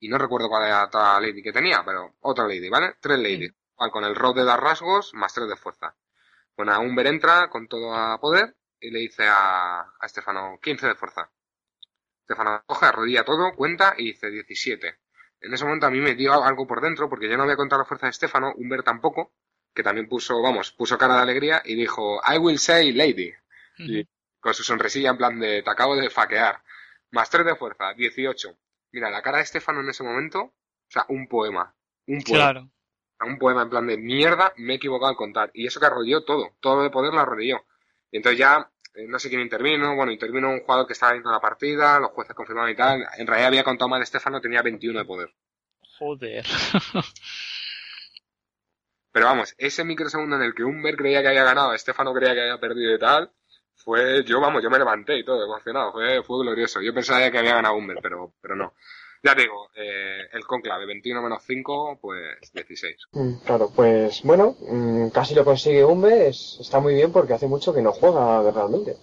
y 0.00 0.08
no 0.08 0.18
recuerdo 0.18 0.48
cuál 0.48 0.66
era 0.66 0.88
la 0.92 1.20
lady 1.20 1.42
que 1.42 1.52
tenía, 1.52 1.82
pero 1.84 2.16
otra 2.20 2.44
lady, 2.46 2.68
¿vale? 2.68 2.96
Tres 3.00 3.18
ladies. 3.18 3.50
Sí. 3.50 3.90
Con 3.90 4.04
el 4.04 4.14
rob 4.14 4.34
de 4.34 4.44
dar 4.44 4.60
rasgos 4.60 5.14
más 5.14 5.32
tres 5.32 5.48
de 5.48 5.56
fuerza. 5.56 5.94
Bueno, 6.56 6.72
a 6.72 6.80
Humber 6.80 7.06
entra 7.06 7.48
con 7.48 7.68
todo 7.68 7.94
a 7.94 8.18
poder 8.20 8.56
y 8.80 8.90
le 8.90 9.00
dice 9.00 9.24
a, 9.26 9.80
a 9.80 10.06
Estefano 10.06 10.58
15 10.60 10.88
de 10.88 10.94
fuerza. 10.94 11.30
Estefano 12.22 12.62
coge, 12.66 12.86
arrodilla 12.86 13.24
todo, 13.24 13.54
cuenta 13.54 13.94
y 13.96 14.06
dice 14.06 14.30
17. 14.30 14.98
En 15.40 15.54
ese 15.54 15.64
momento 15.64 15.86
a 15.86 15.90
mí 15.90 16.00
me 16.00 16.14
dio 16.14 16.42
algo 16.42 16.66
por 16.66 16.80
dentro 16.80 17.08
porque 17.08 17.28
yo 17.28 17.36
no 17.36 17.44
había 17.44 17.56
contado 17.56 17.82
la 17.82 17.86
fuerza 17.86 18.06
de 18.06 18.10
Estefano, 18.10 18.52
Humber 18.56 18.82
tampoco, 18.82 19.32
que 19.72 19.82
también 19.82 20.08
puso, 20.08 20.42
vamos, 20.42 20.72
puso 20.72 20.98
cara 20.98 21.14
de 21.14 21.22
alegría 21.22 21.62
y 21.64 21.76
dijo 21.76 22.20
I 22.28 22.38
will 22.38 22.58
say 22.58 22.92
lady. 22.92 23.32
Y 23.78 24.04
con 24.40 24.54
su 24.54 24.64
sonrisilla 24.64 25.10
en 25.10 25.16
plan 25.16 25.38
de 25.38 25.62
te 25.62 25.70
acabo 25.70 25.94
de 25.94 26.10
faquear. 26.10 26.62
Más 27.12 27.30
3 27.30 27.46
de 27.46 27.56
fuerza, 27.56 27.94
18. 27.94 28.58
Mira, 28.92 29.10
la 29.10 29.22
cara 29.22 29.38
de 29.38 29.44
Estefano 29.44 29.80
en 29.80 29.88
ese 29.88 30.02
momento, 30.02 30.40
o 30.40 30.54
sea, 30.88 31.04
un 31.08 31.28
poema. 31.28 31.74
Un 32.06 32.22
poema. 32.22 32.44
Claro. 32.44 32.70
Un 33.20 33.38
poema 33.38 33.62
en 33.62 33.70
plan 33.70 33.86
de 33.86 33.96
mierda, 33.98 34.52
me 34.56 34.74
he 34.74 34.76
equivocado 34.76 35.10
al 35.10 35.16
contar. 35.16 35.50
Y 35.52 35.66
eso 35.66 35.80
que 35.80 35.86
arrodilló 35.86 36.24
todo, 36.24 36.56
todo 36.60 36.82
de 36.82 36.90
poder 36.90 37.12
lo 37.12 37.20
arrodilló. 37.20 37.64
Y 38.10 38.18
entonces 38.18 38.38
ya, 38.38 38.70
eh, 38.94 39.06
no 39.08 39.18
sé 39.18 39.28
quién 39.28 39.40
intervino, 39.40 39.96
bueno, 39.96 40.12
intervino 40.12 40.50
un 40.50 40.60
jugador 40.60 40.86
que 40.86 40.92
estaba 40.92 41.12
viendo 41.12 41.30
la 41.30 41.40
partida, 41.40 41.98
los 41.98 42.12
jueces 42.12 42.34
confirmaron 42.34 42.70
y 42.70 42.76
tal. 42.76 43.06
En 43.16 43.26
realidad 43.26 43.48
había 43.48 43.64
contado 43.64 43.88
mal 43.88 44.02
Estefano, 44.02 44.40
tenía 44.40 44.62
21 44.62 44.98
de 45.00 45.04
poder. 45.04 45.34
Joder. 45.98 46.46
Pero 49.12 49.26
vamos, 49.26 49.54
ese 49.58 49.84
microsegundo 49.84 50.36
en 50.36 50.42
el 50.42 50.54
que 50.54 50.62
Humber 50.62 50.96
creía 50.96 51.22
que 51.22 51.28
había 51.28 51.42
ganado, 51.42 51.74
Estefano 51.74 52.14
creía 52.14 52.34
que 52.34 52.42
había 52.42 52.60
perdido 52.60 52.94
y 52.94 52.98
tal, 52.98 53.32
fue, 53.88 54.22
yo 54.22 54.38
vamos, 54.38 54.62
yo 54.62 54.68
me 54.68 54.78
levanté 54.78 55.18
y 55.18 55.24
todo, 55.24 55.42
emocionado, 55.42 55.92
fue, 55.92 56.22
fue 56.22 56.44
glorioso. 56.44 56.82
Yo 56.82 56.92
pensaba 56.92 57.30
que 57.30 57.38
había 57.38 57.54
ganado 57.54 57.74
Humber, 57.74 57.96
pero, 58.02 58.34
pero 58.38 58.54
no. 58.54 58.74
Ya 59.24 59.34
te 59.34 59.40
digo, 59.40 59.70
eh, 59.74 60.28
el 60.30 60.44
conclave, 60.44 60.84
21 60.84 61.22
menos 61.22 61.42
5, 61.46 61.98
pues 61.98 62.52
16. 62.52 62.96
Mm, 63.12 63.32
claro, 63.46 63.72
pues 63.74 64.20
bueno, 64.24 64.56
mm, 64.60 65.08
casi 65.08 65.34
lo 65.34 65.42
consigue 65.42 65.86
Humber, 65.86 66.20
es, 66.20 66.58
está 66.60 66.80
muy 66.80 66.96
bien 66.96 67.10
porque 67.12 67.32
hace 67.32 67.46
mucho 67.46 67.72
que 67.72 67.80
no 67.80 67.92
juega 67.92 68.50
realmente. 68.50 68.96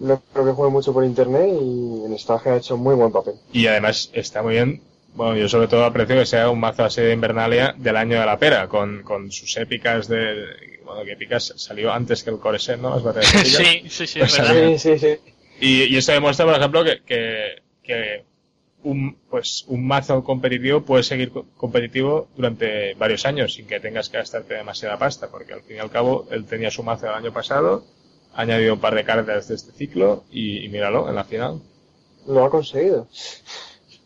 No 0.00 0.22
creo 0.32 0.46
que 0.46 0.52
juegue 0.52 0.72
mucho 0.72 0.94
por 0.94 1.04
internet 1.04 1.46
y 1.60 2.04
en 2.06 2.14
Stage 2.14 2.48
ha 2.48 2.56
hecho 2.56 2.78
muy 2.78 2.94
buen 2.94 3.12
papel. 3.12 3.34
Y 3.52 3.66
además 3.66 4.10
está 4.14 4.42
muy 4.42 4.54
bien 4.54 4.80
bueno, 5.14 5.36
yo 5.36 5.48
sobre 5.48 5.68
todo 5.68 5.84
aprecio 5.84 6.16
que 6.16 6.26
sea 6.26 6.50
un 6.50 6.58
mazo 6.58 6.84
así 6.84 7.00
de 7.00 7.12
Invernalia 7.12 7.72
del 7.78 7.96
año 7.96 8.18
de 8.18 8.26
la 8.26 8.36
pera, 8.36 8.66
con, 8.68 9.04
con 9.04 9.30
sus 9.30 9.56
épicas 9.58 10.08
de... 10.08 10.73
Bueno, 10.94 11.06
que 11.06 11.12
épicas 11.12 11.52
salió 11.56 11.92
antes 11.92 12.22
que 12.22 12.30
el 12.30 12.38
Coreset, 12.38 12.78
¿no? 12.78 12.90
Las 12.90 13.02
batallas 13.02 13.30
sí, 13.30 13.82
sí, 13.88 14.06
sí, 14.06 14.18
pues 14.20 14.32
sí, 14.32 14.78
sí, 14.78 14.98
sí. 14.98 15.16
Y, 15.60 15.82
y, 15.84 15.96
eso 15.96 16.12
demuestra, 16.12 16.44
por 16.46 16.54
ejemplo, 16.54 16.84
que, 16.84 17.02
que, 17.04 17.62
que, 17.82 18.24
un, 18.84 19.16
pues, 19.30 19.64
un 19.68 19.86
mazo 19.86 20.22
competitivo 20.22 20.82
puede 20.82 21.02
seguir 21.02 21.32
competitivo 21.56 22.28
durante 22.36 22.94
varios 22.94 23.24
años 23.24 23.54
sin 23.54 23.66
que 23.66 23.80
tengas 23.80 24.08
que 24.08 24.18
gastarte 24.18 24.54
demasiada 24.54 24.98
pasta, 24.98 25.28
porque 25.30 25.54
al 25.54 25.62
fin 25.62 25.76
y 25.76 25.80
al 25.80 25.90
cabo 25.90 26.26
él 26.30 26.44
tenía 26.44 26.70
su 26.70 26.82
mazo 26.82 27.06
del 27.06 27.14
año 27.14 27.32
pasado, 27.32 27.84
ha 28.34 28.42
añadido 28.42 28.74
un 28.74 28.80
par 28.80 28.94
de 28.94 29.04
cartas 29.04 29.48
de 29.48 29.54
este 29.54 29.72
ciclo 29.72 30.24
y, 30.30 30.64
y 30.64 30.68
míralo, 30.68 31.08
en 31.08 31.14
la 31.14 31.24
final. 31.24 31.60
Lo 32.26 32.44
ha 32.44 32.50
conseguido. 32.50 33.08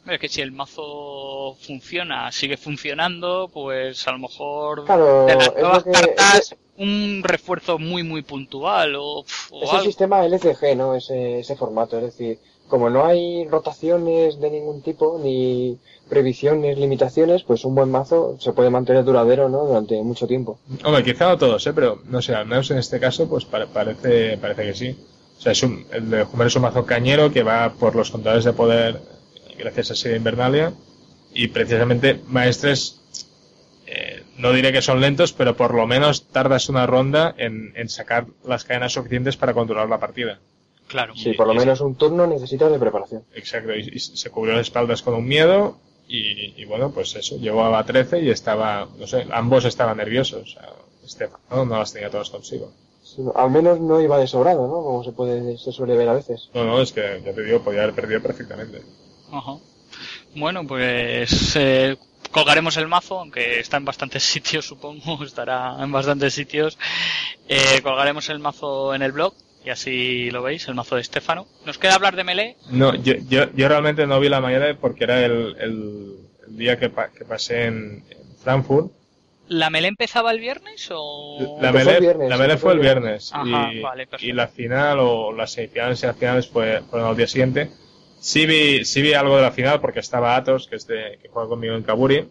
Es 0.08 0.18
que 0.18 0.28
si 0.28 0.40
el 0.40 0.52
mazo 0.52 1.56
funciona, 1.60 2.32
sigue 2.32 2.56
funcionando, 2.56 3.50
pues 3.52 4.06
a 4.08 4.12
lo 4.12 4.18
mejor 4.18 4.84
claro, 4.84 5.26
de 5.26 5.34
las 5.36 5.54
nuevas 5.54 5.84
que, 5.84 5.90
cartas 5.90 6.52
es... 6.52 6.56
un 6.78 7.20
refuerzo 7.22 7.78
muy 7.78 8.02
muy 8.02 8.22
puntual 8.22 8.96
o, 8.96 9.18
o 9.50 9.62
es 9.62 9.68
algo. 9.70 9.76
el 9.78 9.84
sistema 9.84 10.24
LCG, 10.24 10.76
¿no? 10.76 10.94
Ese, 10.94 11.40
ese 11.40 11.56
formato, 11.56 11.98
es 11.98 12.04
decir, 12.04 12.38
como 12.68 12.90
no 12.90 13.04
hay 13.04 13.46
rotaciones 13.48 14.40
de 14.40 14.50
ningún 14.50 14.82
tipo 14.82 15.20
ni 15.22 15.78
previsiones, 16.08 16.78
limitaciones, 16.78 17.42
pues 17.42 17.64
un 17.64 17.74
buen 17.74 17.90
mazo 17.90 18.36
se 18.40 18.52
puede 18.52 18.70
mantener 18.70 19.04
duradero, 19.04 19.48
¿no? 19.48 19.64
Durante 19.64 20.02
mucho 20.02 20.26
tiempo. 20.26 20.58
Hombre, 20.84 21.04
quizá 21.04 21.28
no 21.28 21.38
todos, 21.38 21.66
¿eh? 21.66 21.72
Pero 21.74 22.00
no 22.06 22.22
sé, 22.22 22.34
al 22.34 22.46
menos 22.46 22.70
en 22.70 22.78
este 22.78 22.98
caso, 22.98 23.28
pues 23.28 23.44
parece 23.44 24.38
parece 24.38 24.62
que 24.62 24.74
sí. 24.74 24.96
O 25.38 25.40
sea, 25.40 25.52
es 25.52 25.62
un, 25.62 25.86
el 25.92 26.10
de 26.10 26.24
Jumer 26.24 26.46
es 26.48 26.56
un 26.56 26.62
mazo 26.62 26.84
cañero 26.84 27.30
que 27.30 27.42
va 27.42 27.72
por 27.78 27.94
los 27.94 28.10
contadores 28.10 28.44
de 28.44 28.52
poder 28.52 29.00
gracias 29.58 29.90
a 29.90 29.94
Serie 29.94 30.16
Invernalia 30.16 30.72
y 31.32 31.48
precisamente 31.48 32.20
Maestres 32.28 33.00
no 34.38 34.52
diré 34.52 34.72
que 34.72 34.82
son 34.82 35.00
lentos, 35.00 35.32
pero 35.32 35.56
por 35.56 35.74
lo 35.74 35.86
menos 35.86 36.28
tardas 36.28 36.68
una 36.68 36.86
ronda 36.86 37.34
en, 37.36 37.72
en 37.76 37.88
sacar 37.88 38.26
las 38.44 38.64
cadenas 38.64 38.92
suficientes 38.92 39.36
para 39.36 39.52
controlar 39.52 39.88
la 39.88 39.98
partida. 39.98 40.38
Claro. 40.86 41.14
Sí, 41.16 41.34
por 41.34 41.46
lo 41.46 41.54
menos 41.54 41.80
un 41.80 41.96
turno 41.96 42.26
necesitas 42.26 42.70
de 42.72 42.78
preparación. 42.78 43.24
Exacto, 43.34 43.74
y, 43.74 43.90
y 43.92 43.98
se 43.98 44.30
cubrió 44.30 44.54
las 44.54 44.62
espaldas 44.62 45.02
con 45.02 45.14
un 45.14 45.26
miedo 45.26 45.78
y, 46.06 46.54
y 46.60 46.64
bueno, 46.64 46.92
pues 46.92 47.14
eso, 47.16 47.36
llegó 47.36 47.64
a 47.64 47.70
la 47.70 47.84
13 47.84 48.20
y 48.20 48.30
estaba, 48.30 48.88
no 48.98 49.06
sé, 49.06 49.26
ambos 49.30 49.64
estaban 49.64 49.98
nerviosos. 49.98 50.42
O 50.42 50.46
sea, 50.46 50.68
Estefano 51.04 51.64
no 51.66 51.78
las 51.78 51.92
tenía 51.92 52.08
todas 52.08 52.30
consigo. 52.30 52.72
Sí, 53.02 53.22
al 53.34 53.50
menos 53.50 53.80
no 53.80 54.00
iba 54.00 54.18
de 54.18 54.26
sobrado, 54.26 54.66
¿no? 54.66 54.82
Como 54.82 55.04
se 55.04 55.12
puede, 55.12 55.58
se 55.58 55.72
suele 55.72 55.96
ver 55.96 56.08
a 56.08 56.14
veces. 56.14 56.48
No, 56.54 56.64
no, 56.64 56.80
es 56.80 56.92
que 56.92 57.22
ya 57.24 57.32
te 57.32 57.42
digo, 57.42 57.60
podía 57.60 57.82
haber 57.82 57.94
perdido 57.94 58.22
perfectamente. 58.22 58.82
Ajá. 59.32 59.52
Bueno, 60.34 60.66
pues 60.66 61.56
eh, 61.56 61.96
colgaremos 62.30 62.76
el 62.76 62.86
mazo, 62.88 63.18
aunque 63.20 63.60
está 63.60 63.76
en 63.76 63.84
bastantes 63.84 64.22
sitios, 64.24 64.66
supongo, 64.66 65.24
estará 65.24 65.76
en 65.80 65.90
bastantes 65.92 66.34
sitios. 66.34 66.78
Eh, 67.48 67.80
colgaremos 67.82 68.28
el 68.28 68.38
mazo 68.38 68.94
en 68.94 69.02
el 69.02 69.12
blog 69.12 69.34
y 69.64 69.70
así 69.70 70.30
lo 70.30 70.42
veis, 70.42 70.68
el 70.68 70.74
mazo 70.74 70.94
de 70.96 71.00
Estefano. 71.02 71.46
¿Nos 71.66 71.78
queda 71.78 71.94
hablar 71.94 72.14
de 72.16 72.24
Melee? 72.24 72.56
No, 72.70 72.94
yo, 72.94 73.14
yo, 73.28 73.52
yo 73.54 73.68
realmente 73.68 74.06
no 74.06 74.20
vi 74.20 74.28
la 74.28 74.40
mañana 74.40 74.76
porque 74.80 75.04
era 75.04 75.24
el, 75.24 75.56
el, 75.58 76.14
el 76.46 76.56
día 76.56 76.78
que, 76.78 76.90
pa- 76.90 77.10
que 77.10 77.24
pasé 77.24 77.64
en, 77.66 78.04
en 78.10 78.36
Frankfurt. 78.42 78.92
¿La 79.48 79.70
Melee 79.70 79.88
empezaba 79.88 80.30
el 80.30 80.40
viernes 80.40 80.88
o...? 80.92 81.58
La 81.62 81.72
Melee, 81.72 81.94
el 81.96 82.00
viernes, 82.02 82.28
la 82.28 82.36
Melee 82.36 82.58
fue 82.58 82.74
el 82.74 82.80
viernes 82.80 83.30
Ajá, 83.32 83.72
y, 83.72 83.80
vale, 83.80 84.06
perfecto. 84.06 84.26
y 84.30 84.32
la 84.36 84.46
final 84.48 84.98
o 85.00 85.32
las 85.32 85.52
semifinales 85.52 86.02
y 86.02 86.06
las 86.06 86.16
finales 86.16 86.48
fue, 86.48 86.82
fueron 86.90 87.08
al 87.08 87.16
día 87.16 87.26
siguiente. 87.26 87.70
Sí 88.20 88.46
vi, 88.46 88.84
sí 88.84 89.00
vi 89.02 89.14
algo 89.14 89.36
de 89.36 89.42
la 89.42 89.52
final 89.52 89.80
porque 89.80 90.00
estaba 90.00 90.36
Atos, 90.36 90.66
que 90.68 90.76
es 90.76 90.86
de, 90.86 91.18
que 91.22 91.28
juega 91.28 91.48
conmigo 91.48 91.74
en 91.74 91.82
Kaburi. 91.82 92.28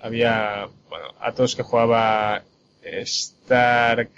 Había, 0.00 0.68
bueno, 0.88 1.14
Atos 1.20 1.54
que 1.56 1.62
jugaba 1.62 2.42
Stark, 2.82 4.10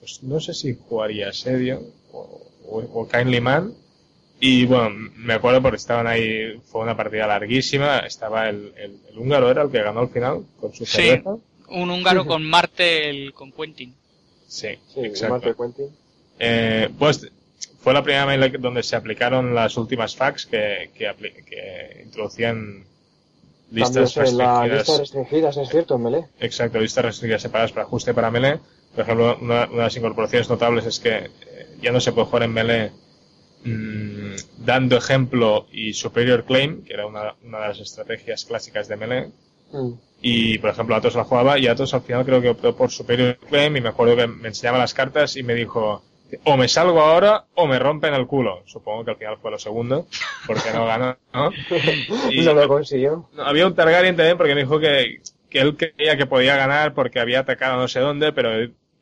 pues 0.00 0.22
no 0.22 0.40
sé 0.40 0.52
si 0.54 0.76
jugaría 0.88 1.28
Asedio 1.30 1.80
o, 2.12 2.40
o, 2.68 2.78
o 3.00 3.08
Kindly 3.08 3.40
Man. 3.40 3.72
Y 4.40 4.66
bueno, 4.66 4.90
me 5.16 5.34
acuerdo 5.34 5.62
porque 5.62 5.76
estaban 5.76 6.06
ahí, 6.08 6.60
fue 6.66 6.82
una 6.82 6.96
partida 6.96 7.28
larguísima, 7.28 8.00
estaba 8.00 8.48
el, 8.48 8.72
el, 8.76 8.98
el 9.10 9.18
húngaro 9.18 9.50
era 9.50 9.62
el 9.62 9.70
que 9.70 9.80
ganó 9.82 10.00
al 10.00 10.08
final 10.10 10.44
con 10.60 10.74
su 10.74 10.84
Sí. 10.84 10.96
cerveza. 11.02 11.36
Un 11.68 11.90
húngaro 11.90 12.26
con 12.26 12.44
Martel, 12.44 13.32
con 13.32 13.52
Quentin. 13.52 13.94
Sí, 14.48 14.78
Sí, 14.92 15.00
exacto. 15.00 15.56
Quentin. 15.56 15.86
Eh, 16.38 16.88
pues 16.98 17.30
fue 17.80 17.92
la 17.92 18.02
primera 18.02 18.26
mail 18.26 18.56
donde 18.60 18.82
se 18.82 18.96
aplicaron 18.96 19.54
las 19.54 19.76
últimas 19.76 20.14
fax 20.14 20.46
que, 20.46 20.90
que, 20.94 21.12
que 21.44 22.02
introducían 22.04 22.84
listas 23.72 24.14
restringidas. 24.14 24.70
lista 24.70 24.98
restringidas, 24.98 25.56
es 25.56 25.68
cierto, 25.68 25.96
en 25.96 26.02
Melee. 26.02 26.24
Exacto, 26.40 26.78
listas 26.78 27.04
restringidas 27.04 27.42
separadas 27.42 27.72
para 27.72 27.84
ajuste 27.84 28.14
para 28.14 28.30
Melee. 28.30 28.60
Por 28.94 29.04
ejemplo, 29.04 29.38
una, 29.40 29.64
una 29.64 29.76
de 29.76 29.82
las 29.82 29.96
incorporaciones 29.96 30.48
notables 30.48 30.86
es 30.86 31.00
que 31.00 31.16
eh, 31.16 31.30
ya 31.80 31.92
no 31.92 32.00
se 32.00 32.12
puede 32.12 32.26
jugar 32.26 32.42
en 32.44 32.52
Melee 32.52 32.92
mm, 33.64 34.34
dando 34.58 34.96
ejemplo 34.96 35.66
y 35.72 35.94
superior 35.94 36.44
claim, 36.44 36.84
que 36.84 36.92
era 36.92 37.06
una, 37.06 37.34
una 37.42 37.60
de 37.60 37.68
las 37.68 37.80
estrategias 37.80 38.44
clásicas 38.44 38.88
de 38.88 38.96
Melee. 38.96 39.30
Mm. 39.72 39.92
Y, 40.20 40.58
por 40.58 40.70
ejemplo, 40.70 40.94
Atos 40.94 41.16
la 41.16 41.24
jugaba 41.24 41.58
y 41.58 41.66
Atos 41.66 41.94
al 41.94 42.02
final 42.02 42.24
creo 42.24 42.40
que 42.40 42.50
optó 42.50 42.76
por 42.76 42.92
Superior 42.92 43.36
Claim 43.48 43.76
y 43.76 43.80
me 43.80 43.88
acuerdo 43.88 44.14
que 44.14 44.28
me 44.28 44.48
enseñaba 44.48 44.78
las 44.78 44.94
cartas 44.94 45.36
y 45.36 45.42
me 45.42 45.54
dijo 45.54 46.04
o 46.44 46.56
me 46.56 46.68
salgo 46.68 47.00
ahora 47.00 47.44
o 47.54 47.66
me 47.66 47.78
rompen 47.78 48.14
el 48.14 48.26
culo. 48.26 48.62
Supongo 48.66 49.04
que 49.04 49.10
al 49.12 49.16
final 49.18 49.38
fue 49.40 49.50
lo 49.50 49.58
segundo, 49.58 50.06
porque 50.46 50.70
no 50.72 50.86
ganó, 50.86 51.16
¿no? 51.32 51.50
Y- 52.30 52.42
No 52.42 52.54
lo 52.54 52.68
consiguió. 52.68 53.28
No, 53.34 53.42
había 53.44 53.66
un 53.66 53.74
Targaryen 53.74 54.16
también 54.16 54.36
porque 54.36 54.54
me 54.54 54.62
dijo 54.62 54.78
que, 54.80 55.20
que 55.50 55.60
él 55.60 55.76
creía 55.76 56.16
que 56.16 56.26
podía 56.26 56.56
ganar 56.56 56.94
porque 56.94 57.20
había 57.20 57.40
atacado 57.40 57.76
no 57.80 57.88
sé 57.88 58.00
dónde, 58.00 58.32
pero 58.32 58.50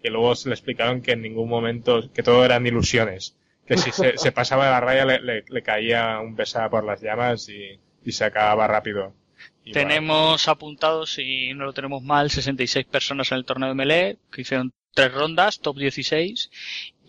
que 0.03 0.11
luego 0.11 0.35
se 0.35 0.49
le 0.49 0.55
explicaron 0.55 1.03
que 1.03 1.13
en 1.13 1.23
ningún 1.23 1.49
momento, 1.49 2.11
que 2.13 2.23
todo 2.23 2.45
eran 2.45 2.67
ilusiones. 2.67 3.37
Que 3.67 3.77
si 3.77 3.93
se, 3.93 4.19
se 4.19 4.33
pasaba 4.33 4.65
de 4.65 4.71
la 4.73 4.81
raya 4.81 5.05
le, 5.05 5.21
le- 5.21 5.45
le 5.49 5.63
caía 5.63 6.19
un 6.21 6.35
pesada 6.35 6.69
por 6.69 6.85
las 6.85 7.01
llamas 7.01 7.49
y, 7.49 7.79
y 8.05 8.13
se 8.13 8.25
acababa 8.25 8.67
rápido. 8.67 9.13
Y 9.65 9.73
bueno, 9.73 9.89
Tenemos 9.89 10.49
apuntados, 10.49 11.13
si 11.13 11.53
no 11.55 11.67
lo 11.67 11.73
tenemos 11.73 12.03
mal, 12.03 12.31
66 12.31 12.87
personas 12.87 13.31
en 13.31 13.39
el 13.39 13.45
torneo 13.45 13.69
de 13.69 13.75
Melee, 13.75 14.17
que 14.33 14.41
hicieron 14.41 14.73
tres 14.93 15.13
rondas, 15.15 15.61
top 15.61 15.77
16, 15.77 16.51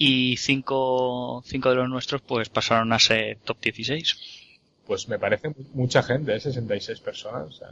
y 0.03 0.37
cinco, 0.37 1.43
cinco 1.45 1.69
de 1.69 1.75
los 1.75 1.89
nuestros 1.89 2.21
pues 2.21 2.49
pasaron 2.49 2.91
a 2.93 2.99
ser 2.99 3.37
top 3.43 3.57
16. 3.61 4.17
pues 4.87 5.07
me 5.07 5.19
parece 5.19 5.49
mu- 5.49 5.55
mucha 5.73 6.01
gente, 6.03 6.35
¿eh? 6.35 6.39
66 6.39 6.99
personas. 6.99 7.43
o 7.47 7.51
sea, 7.51 7.67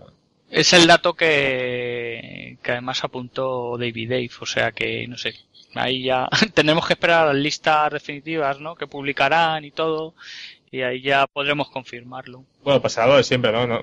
Es 0.50 0.74
el 0.74 0.86
dato 0.88 1.14
que, 1.16 2.58
que 2.62 2.72
además 2.72 3.04
apuntó 3.04 3.78
David 3.78 4.10
Dave, 4.10 4.30
o 4.42 4.46
sea 4.46 4.72
que, 4.72 5.08
no 5.08 5.18
sé, 5.18 5.34
ahí 5.76 6.04
ya 6.04 6.28
tenemos 6.54 6.86
que 6.86 6.94
esperar 6.94 7.24
a 7.28 7.34
las 7.34 7.42
listas 7.42 7.92
definitivas, 7.94 8.60
¿no? 8.60 8.76
Que 8.76 8.88
publicarán 8.88 9.66
y 9.66 9.72
todo, 9.72 10.14
y 10.72 10.82
ahí 10.82 11.02
ya 11.02 11.26
podremos 11.28 11.70
confirmarlo. 11.70 12.44
Bueno, 12.64 12.82
pasará 12.82 13.08
lo 13.08 13.18
de 13.18 13.24
siempre, 13.24 13.52
¿no? 13.52 13.66
No- 13.68 13.82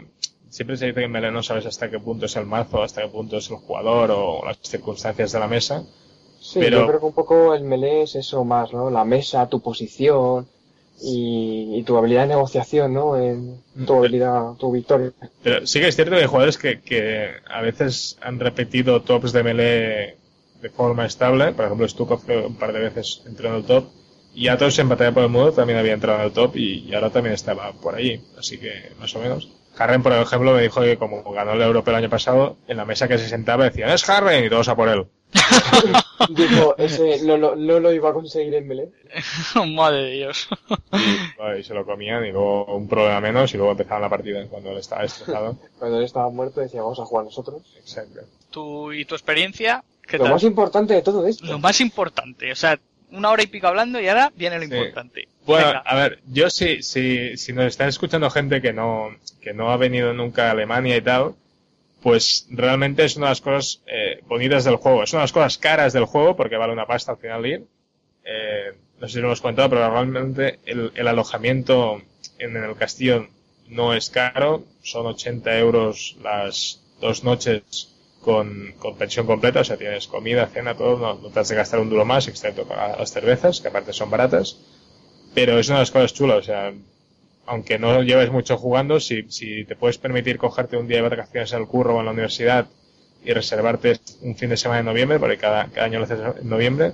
Siempre 0.49 0.77
se 0.77 0.87
dice 0.87 1.01
que 1.01 1.05
en 1.07 1.33
no 1.35 1.43
sabes 1.43 1.67
hasta 1.67 1.91
qué 1.91 1.99
punto 1.99 2.27
es 2.27 2.37
el 2.37 2.47
mazo, 2.47 2.83
hasta 2.83 3.03
qué 3.03 3.09
punto 3.09 3.37
es 3.37 3.51
el 3.51 3.57
jugador 3.57 4.11
o 4.13 4.43
las 4.47 4.57
circunstancias 4.63 5.33
de 5.33 5.41
la 5.41 5.49
mesa. 5.49 5.85
Sí, 6.47 6.61
Pero- 6.61 6.81
yo 6.83 6.87
creo 6.87 7.01
que 7.01 7.07
un 7.07 7.13
poco 7.13 7.55
el 7.55 7.65
melee 7.65 8.03
es 8.03 8.15
eso 8.15 8.45
más, 8.45 8.73
¿no? 8.73 8.89
La 8.91 9.05
mesa, 9.05 9.49
tu 9.49 9.61
posición 9.61 10.47
y, 11.03 11.77
y 11.79 11.83
tu 11.83 11.97
habilidad 11.97 12.23
de 12.23 12.29
negociación, 12.29 12.95
¿no? 12.95 13.17
En 13.19 13.61
tu 13.85 13.95
habilidad, 13.95 14.53
tu 14.59 14.71
victoria. 14.71 15.11
Pero 15.43 15.67
sí 15.67 15.81
que 15.81 15.89
es 15.89 15.97
cierto 15.97 16.15
que 16.15 16.21
hay 16.21 16.27
jugadores 16.27 16.57
que, 16.57 16.81
que 16.81 17.31
a 17.51 17.61
veces 17.63 18.17
han 18.23 18.39
repetido 18.39 19.03
tops 19.03 19.33
de 19.33 19.43
melee 19.43 20.17
de 20.63 20.71
forma 20.71 21.05
estable. 21.05 21.53
Por 21.53 21.65
ejemplo, 21.65 21.89
Stukov 21.89 22.21
un 22.47 22.57
par 22.57 22.73
de 22.73 22.81
veces 22.81 23.23
entró 23.27 23.49
en 23.49 23.55
el 23.57 23.65
top. 23.65 23.87
Y 24.35 24.49
Atos 24.49 24.79
en 24.79 24.89
batalla 24.89 25.13
por 25.13 25.23
el 25.23 25.31
mundo 25.31 25.51
también 25.53 25.79
había 25.79 25.95
entrado 25.95 26.19
en 26.21 26.27
el 26.27 26.33
top 26.33 26.57
y, 26.57 26.85
y 26.89 26.95
ahora 26.95 27.09
también 27.11 27.35
estaba 27.35 27.73
por 27.73 27.95
allí. 27.95 28.21
Así 28.39 28.59
que, 28.59 28.93
más 29.01 29.15
o 29.17 29.19
menos. 29.19 29.49
Harren, 29.79 30.03
por 30.03 30.13
ejemplo, 30.13 30.53
me 30.55 30.63
dijo 30.63 30.81
que 30.83 30.97
como 30.99 31.23
ganó 31.33 31.53
el 31.55 31.63
europeo 31.63 31.93
el 31.95 32.03
año 32.05 32.11
pasado, 32.11 32.57
en 32.69 32.77
la 32.77 32.85
mesa 32.85 33.09
que 33.09 33.19
se 33.19 33.29
sentaba 33.29 33.65
decían, 33.65 33.91
es 33.91 34.09
Harren 34.09 34.45
y 34.45 34.49
todos 34.51 34.69
a 34.69 34.77
por 34.77 34.89
él. 34.89 35.07
Dijo, 36.31 36.75
ese 36.79 37.23
no, 37.25 37.37
lo- 37.37 37.57
no 37.57 37.79
lo 37.81 37.93
iba 37.93 38.11
a 38.11 38.13
conseguir 38.13 38.55
en 38.55 38.67
melee. 38.67 38.89
Madre 39.75 40.03
de 40.05 40.11
Dios. 40.13 40.49
Y, 40.93 41.59
y 41.61 41.63
se 41.63 41.75
lo 41.75 41.85
comían 41.85 42.25
y 42.27 42.33
luego 42.33 42.65
un 42.75 42.89
problema 42.89 43.21
menos 43.21 43.53
y 43.55 43.57
luego 43.57 43.73
empezaban 43.73 44.03
la 44.03 44.09
partida 44.09 44.47
cuando 44.49 44.71
él 44.71 44.79
estaba 44.79 45.05
estresado. 45.05 45.59
Cuando 45.79 45.99
él 45.99 46.05
estaba 46.05 46.31
muerto 46.31 46.61
decía, 46.61 46.83
vamos 46.83 46.99
a 47.01 47.05
jugar 47.05 47.25
nosotros. 47.27 47.63
Exacto. 47.79 48.21
¿Tú 48.51 48.93
y 48.93 49.05
tu 49.05 49.15
experiencia? 49.15 49.85
¿Qué 50.07 50.17
Lo 50.19 50.25
tal? 50.25 50.33
más 50.35 50.43
importante 50.45 50.95
de 50.95 51.03
todo 51.03 51.27
esto. 51.27 51.45
Lo 51.47 51.59
más 51.59 51.81
importante, 51.81 52.51
o 52.53 52.57
sea, 52.57 52.79
una 53.11 53.31
hora 53.31 53.43
y 53.43 53.47
pico 53.47 53.67
hablando 53.67 54.01
y 54.01 54.09
ahora 54.09 54.33
viene 54.37 54.57
lo 54.57 54.63
Sí. 54.67 54.75
importante. 54.75 55.29
Bueno, 55.45 55.67
Venga. 55.67 55.79
a 55.81 55.95
ver, 55.97 56.21
yo 56.33 56.49
sí, 56.51 56.83
sí, 56.83 57.37
si 57.37 57.53
nos 57.53 57.67
están 57.67 57.89
escuchando 57.89 58.31
gente 58.31 58.61
que 58.63 58.73
no, 58.73 59.11
que 59.41 59.53
no 59.53 59.71
ha 59.71 59.77
venido 59.77 60.13
nunca 60.13 60.49
a 60.49 60.53
Alemania 60.53 60.97
y 60.97 61.03
tal, 61.03 61.35
pues 62.03 62.47
realmente 62.51 63.05
es 63.05 63.17
una 63.17 63.27
de 63.27 63.31
las 63.31 63.41
cosas 63.41 63.83
eh, 63.87 64.21
bonitas 64.27 64.65
del 64.65 64.77
juego. 64.77 65.03
Es 65.03 65.13
una 65.13 65.21
de 65.21 65.25
las 65.25 65.33
cosas 65.33 65.59
caras 65.59 65.93
del 65.93 66.05
juego 66.05 66.37
porque 66.37 66.57
vale 66.57 66.73
una 66.73 66.87
pasta 66.87 67.13
al 67.13 67.19
final 67.19 67.47
ir. 67.47 67.67
Eh, 68.25 68.73
no 69.01 69.09
sé 69.09 69.15
si 69.15 69.21
lo 69.21 69.27
hemos 69.29 69.41
comentado, 69.41 69.71
pero 69.71 69.91
realmente 69.91 70.59
el, 70.65 70.93
el 70.95 71.09
alojamiento 71.09 72.03
en 72.39 72.57
el 72.57 72.77
castillo 72.77 73.29
no 73.69 73.95
es 73.95 74.11
caro. 74.11 74.65
Son 74.83 75.07
80 75.07 75.59
euros 75.59 76.17
las 76.23 76.83
dos 77.01 77.25
noches 77.25 77.97
con, 78.21 78.75
con 78.79 78.97
pensión 78.97 79.27
completa, 79.27 79.61
o 79.61 79.65
sea, 79.65 79.77
tienes 79.77 80.09
comida, 80.09 80.47
cena, 80.49 80.77
todo, 80.77 80.99
no, 80.99 81.15
no 81.15 81.29
te 81.31 81.41
has 81.41 81.49
de 81.49 81.55
gastar 81.55 81.79
un 81.79 81.91
duro 81.91 82.05
más, 82.05 82.27
excepto 82.27 82.67
para 82.67 82.97
las 82.97 83.13
cervezas, 83.13 83.61
que 83.61 83.69
aparte 83.69 83.93
son 83.93 84.11
baratas. 84.11 84.59
Pero 85.35 85.59
es 85.59 85.69
una 85.69 85.79
de 85.79 85.83
las 85.83 85.91
cosas 85.91 86.15
chulas, 86.15 86.39
o 86.39 86.43
sea, 86.43 86.73
aunque 87.47 87.79
no 87.79 88.03
lleves 88.03 88.31
mucho 88.31 88.57
jugando, 88.59 89.01
si, 89.01 89.25
si 89.31 89.65
te 89.65 89.77
puedes 89.77 89.99
permitir 89.99 90.39
cogerte 90.39 90.77
un 90.77 90.89
día 90.89 91.03
de 91.03 91.09
vacaciones 91.09 91.53
en 91.53 91.61
el 91.61 91.67
curro 91.67 91.97
o 91.97 92.01
en 92.01 92.07
la 92.07 92.13
universidad 92.13 92.67
y 93.25 93.33
reservarte 93.33 93.99
un 94.23 94.37
fin 94.37 94.51
de 94.51 94.57
semana 94.57 94.81
en 94.81 94.87
noviembre, 94.87 95.19
porque 95.19 95.37
cada, 95.39 95.67
cada 95.69 95.87
año 95.87 95.99
lo 95.99 96.05
haces 96.05 96.21
en 96.41 96.49
noviembre, 96.49 96.93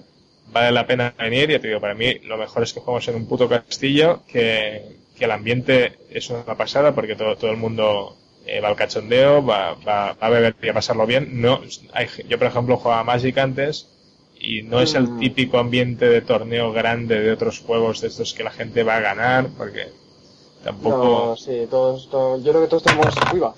vale 0.53 0.72
la 0.72 0.86
pena 0.86 1.14
venir. 1.18 1.50
Ya 1.50 1.59
te 1.61 1.68
digo, 1.68 1.80
para 1.80 1.94
mí 1.94 2.14
lo 2.24 2.36
mejor 2.38 2.62
es 2.62 2.72
que 2.72 2.80
jugamos 2.80 3.07
en 3.09 3.16
un 3.16 3.26
puto 3.26 3.48
castillo, 3.48 4.22
que, 4.26 4.96
que 5.16 5.24
el 5.24 5.30
ambiente 5.30 5.98
es 6.11 6.30
una 6.30 6.57
pasada, 6.57 6.94
porque 6.94 7.16
todo, 7.16 7.36
todo 7.36 7.50
el 7.50 7.57
mundo 7.59 8.16
eh, 8.46 8.61
va 8.61 8.68
al 8.68 8.76
cachondeo, 8.76 9.44
va, 9.44 9.74
va, 9.74 10.12
va 10.14 10.26
a 10.26 10.30
beber 10.30 10.57
y 10.62 10.68
a 10.68 10.74
pasarlo 10.74 11.07
bien. 11.07 11.40
No, 11.40 11.61
hay, 11.92 12.07
yo, 12.28 12.38
por 12.38 12.46
ejemplo, 12.48 12.76
jugaba 12.76 13.05
Magic 13.05 13.36
antes 13.38 13.88
y 14.38 14.62
no 14.62 14.80
es 14.80 14.94
el 14.94 15.09
Mm. 15.09 15.18
típico 15.20 15.59
ambiente 15.59 16.09
de 16.09 16.20
torneo 16.22 16.72
grande 16.72 17.20
de 17.20 17.30
otros 17.32 17.61
juegos 17.61 18.00
de 18.00 18.09
estos 18.09 18.34
que 18.34 18.42
la 18.44 18.50
gente 18.50 18.82
va 18.82 18.96
a 18.96 19.00
ganar, 19.00 19.48
porque 19.57 19.88
tampoco... 20.63 20.97
No, 20.97 21.37
sí, 21.37 21.67
todos, 21.71 22.09
todos- 22.11 22.43
yo 22.45 22.53
creo 22.53 22.63
que 22.63 22.69
todos 22.69 22.83
tenemos, 22.83 23.15
uy, 23.33 23.41
va. 23.41 23.55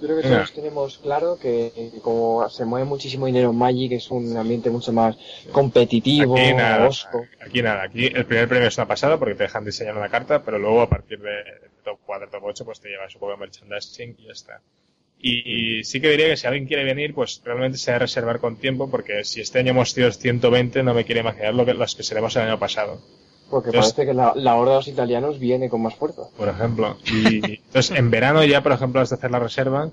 Yo 0.00 0.06
creo 0.06 0.22
que 0.22 0.28
todos 0.28 0.52
tenemos 0.52 0.98
claro 0.98 1.36
que 1.40 1.90
como 2.02 2.48
se 2.50 2.64
mueve 2.64 2.86
muchísimo 2.86 3.26
dinero 3.26 3.50
en 3.50 3.56
Magic 3.56 3.90
es 3.92 4.10
un 4.12 4.36
ambiente 4.36 4.70
mucho 4.70 4.92
más 4.92 5.16
competitivo, 5.50 6.36
Aquí 6.36 6.54
nada, 6.54 6.86
osco. 6.86 7.24
aquí 7.44 7.62
nada, 7.62 7.82
aquí 7.82 8.06
el 8.06 8.24
primer 8.24 8.48
premio 8.48 8.68
es 8.68 8.76
una 8.76 8.86
pasada 8.86 9.18
porque 9.18 9.34
te 9.34 9.42
dejan 9.44 9.64
diseñar 9.64 9.96
una 9.96 10.08
carta, 10.08 10.44
pero 10.44 10.56
luego 10.58 10.82
a 10.82 10.88
partir 10.88 11.18
de 11.20 11.32
top 11.82 11.98
4, 12.06 12.28
top 12.30 12.44
8 12.44 12.64
pues 12.64 12.80
te 12.80 12.90
llevas 12.90 13.12
un 13.14 13.20
poco 13.20 13.32
de 13.32 13.38
merchandising 13.38 14.16
y 14.20 14.26
ya 14.26 14.32
está. 14.32 14.60
Y, 15.20 15.82
sí 15.82 16.00
que 16.00 16.10
diría 16.10 16.28
que 16.28 16.36
si 16.36 16.46
alguien 16.46 16.66
quiere 16.66 16.84
venir, 16.84 17.12
pues 17.12 17.42
realmente 17.44 17.76
se 17.76 17.90
debe 17.90 18.00
reservar 18.04 18.38
con 18.38 18.56
tiempo, 18.56 18.88
porque 18.88 19.24
si 19.24 19.40
este 19.40 19.58
año 19.58 19.70
hemos 19.70 19.90
sido 19.90 20.12
120, 20.12 20.84
no 20.84 20.94
me 20.94 21.04
quiero 21.04 21.22
imaginar 21.22 21.54
lo 21.54 21.66
que, 21.66 21.74
las 21.74 21.96
que 21.96 22.04
seremos 22.04 22.36
el 22.36 22.42
año 22.42 22.58
pasado. 22.60 23.00
Porque 23.50 23.72
parece 23.72 24.04
que 24.04 24.12
la, 24.12 24.32
la, 24.34 24.56
horda 24.56 24.72
de 24.72 24.76
los 24.78 24.88
italianos 24.88 25.38
viene 25.38 25.70
con 25.70 25.82
más 25.82 25.94
fuerza. 25.94 26.22
Por 26.36 26.48
ejemplo. 26.48 26.98
Y 27.06 27.56
entonces 27.56 27.96
en 27.96 28.10
verano 28.10 28.44
ya, 28.44 28.62
por 28.62 28.72
ejemplo, 28.72 29.00
has 29.00 29.10
de 29.10 29.16
hacer 29.16 29.30
la 29.30 29.38
reserva. 29.38 29.90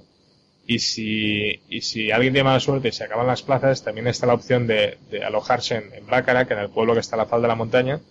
Y 0.67 0.79
si, 0.79 1.61
y 1.69 1.81
si 1.81 2.11
alguien 2.11 2.33
tiene 2.33 2.45
mala 2.45 2.59
suerte 2.59 2.87
y 2.87 2.91
se 2.91 3.03
acaban 3.03 3.27
las 3.27 3.43
plazas, 3.43 3.83
también 3.83 4.07
está 4.07 4.25
la 4.25 4.33
opción 4.33 4.65
de, 4.65 4.97
de 5.11 5.23
alojarse 5.23 5.75
en, 5.75 5.93
en 5.93 6.07
Bácara, 6.07 6.47
que 6.47 6.53
en 6.53 6.59
el 6.59 6.69
pueblo 6.69 6.95
que 6.95 7.01
está 7.01 7.15
a 7.15 7.19
la 7.19 7.27
falda 7.27 7.43
de 7.43 7.49
la 7.49 7.55
montaña. 7.55 8.01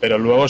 Pero 0.00 0.16
luego 0.16 0.46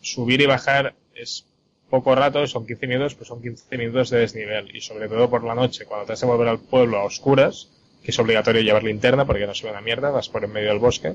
subir 0.00 0.40
y 0.40 0.46
bajar 0.46 0.94
es 1.14 1.46
poco 1.88 2.14
rato, 2.14 2.46
son 2.46 2.66
15 2.66 2.86
minutos, 2.86 3.14
pues 3.14 3.28
son 3.28 3.42
15 3.42 3.78
minutos 3.78 4.10
de 4.10 4.18
desnivel. 4.18 4.74
Y 4.74 4.80
sobre 4.80 5.08
todo 5.08 5.28
por 5.30 5.44
la 5.44 5.54
noche, 5.54 5.84
cuando 5.84 6.06
te 6.06 6.12
has 6.12 6.20
de 6.20 6.26
volver 6.26 6.48
al 6.48 6.60
pueblo 6.60 6.98
a 6.98 7.04
oscuras, 7.04 7.68
que 8.02 8.12
es 8.12 8.18
obligatorio 8.18 8.62
llevar 8.62 8.84
linterna 8.84 9.26
porque 9.26 9.46
no 9.46 9.54
se 9.54 9.64
ve 9.64 9.72
una 9.72 9.80
mierda, 9.80 10.10
vas 10.10 10.28
por 10.28 10.44
en 10.44 10.52
medio 10.52 10.68
del 10.68 10.78
bosque. 10.78 11.14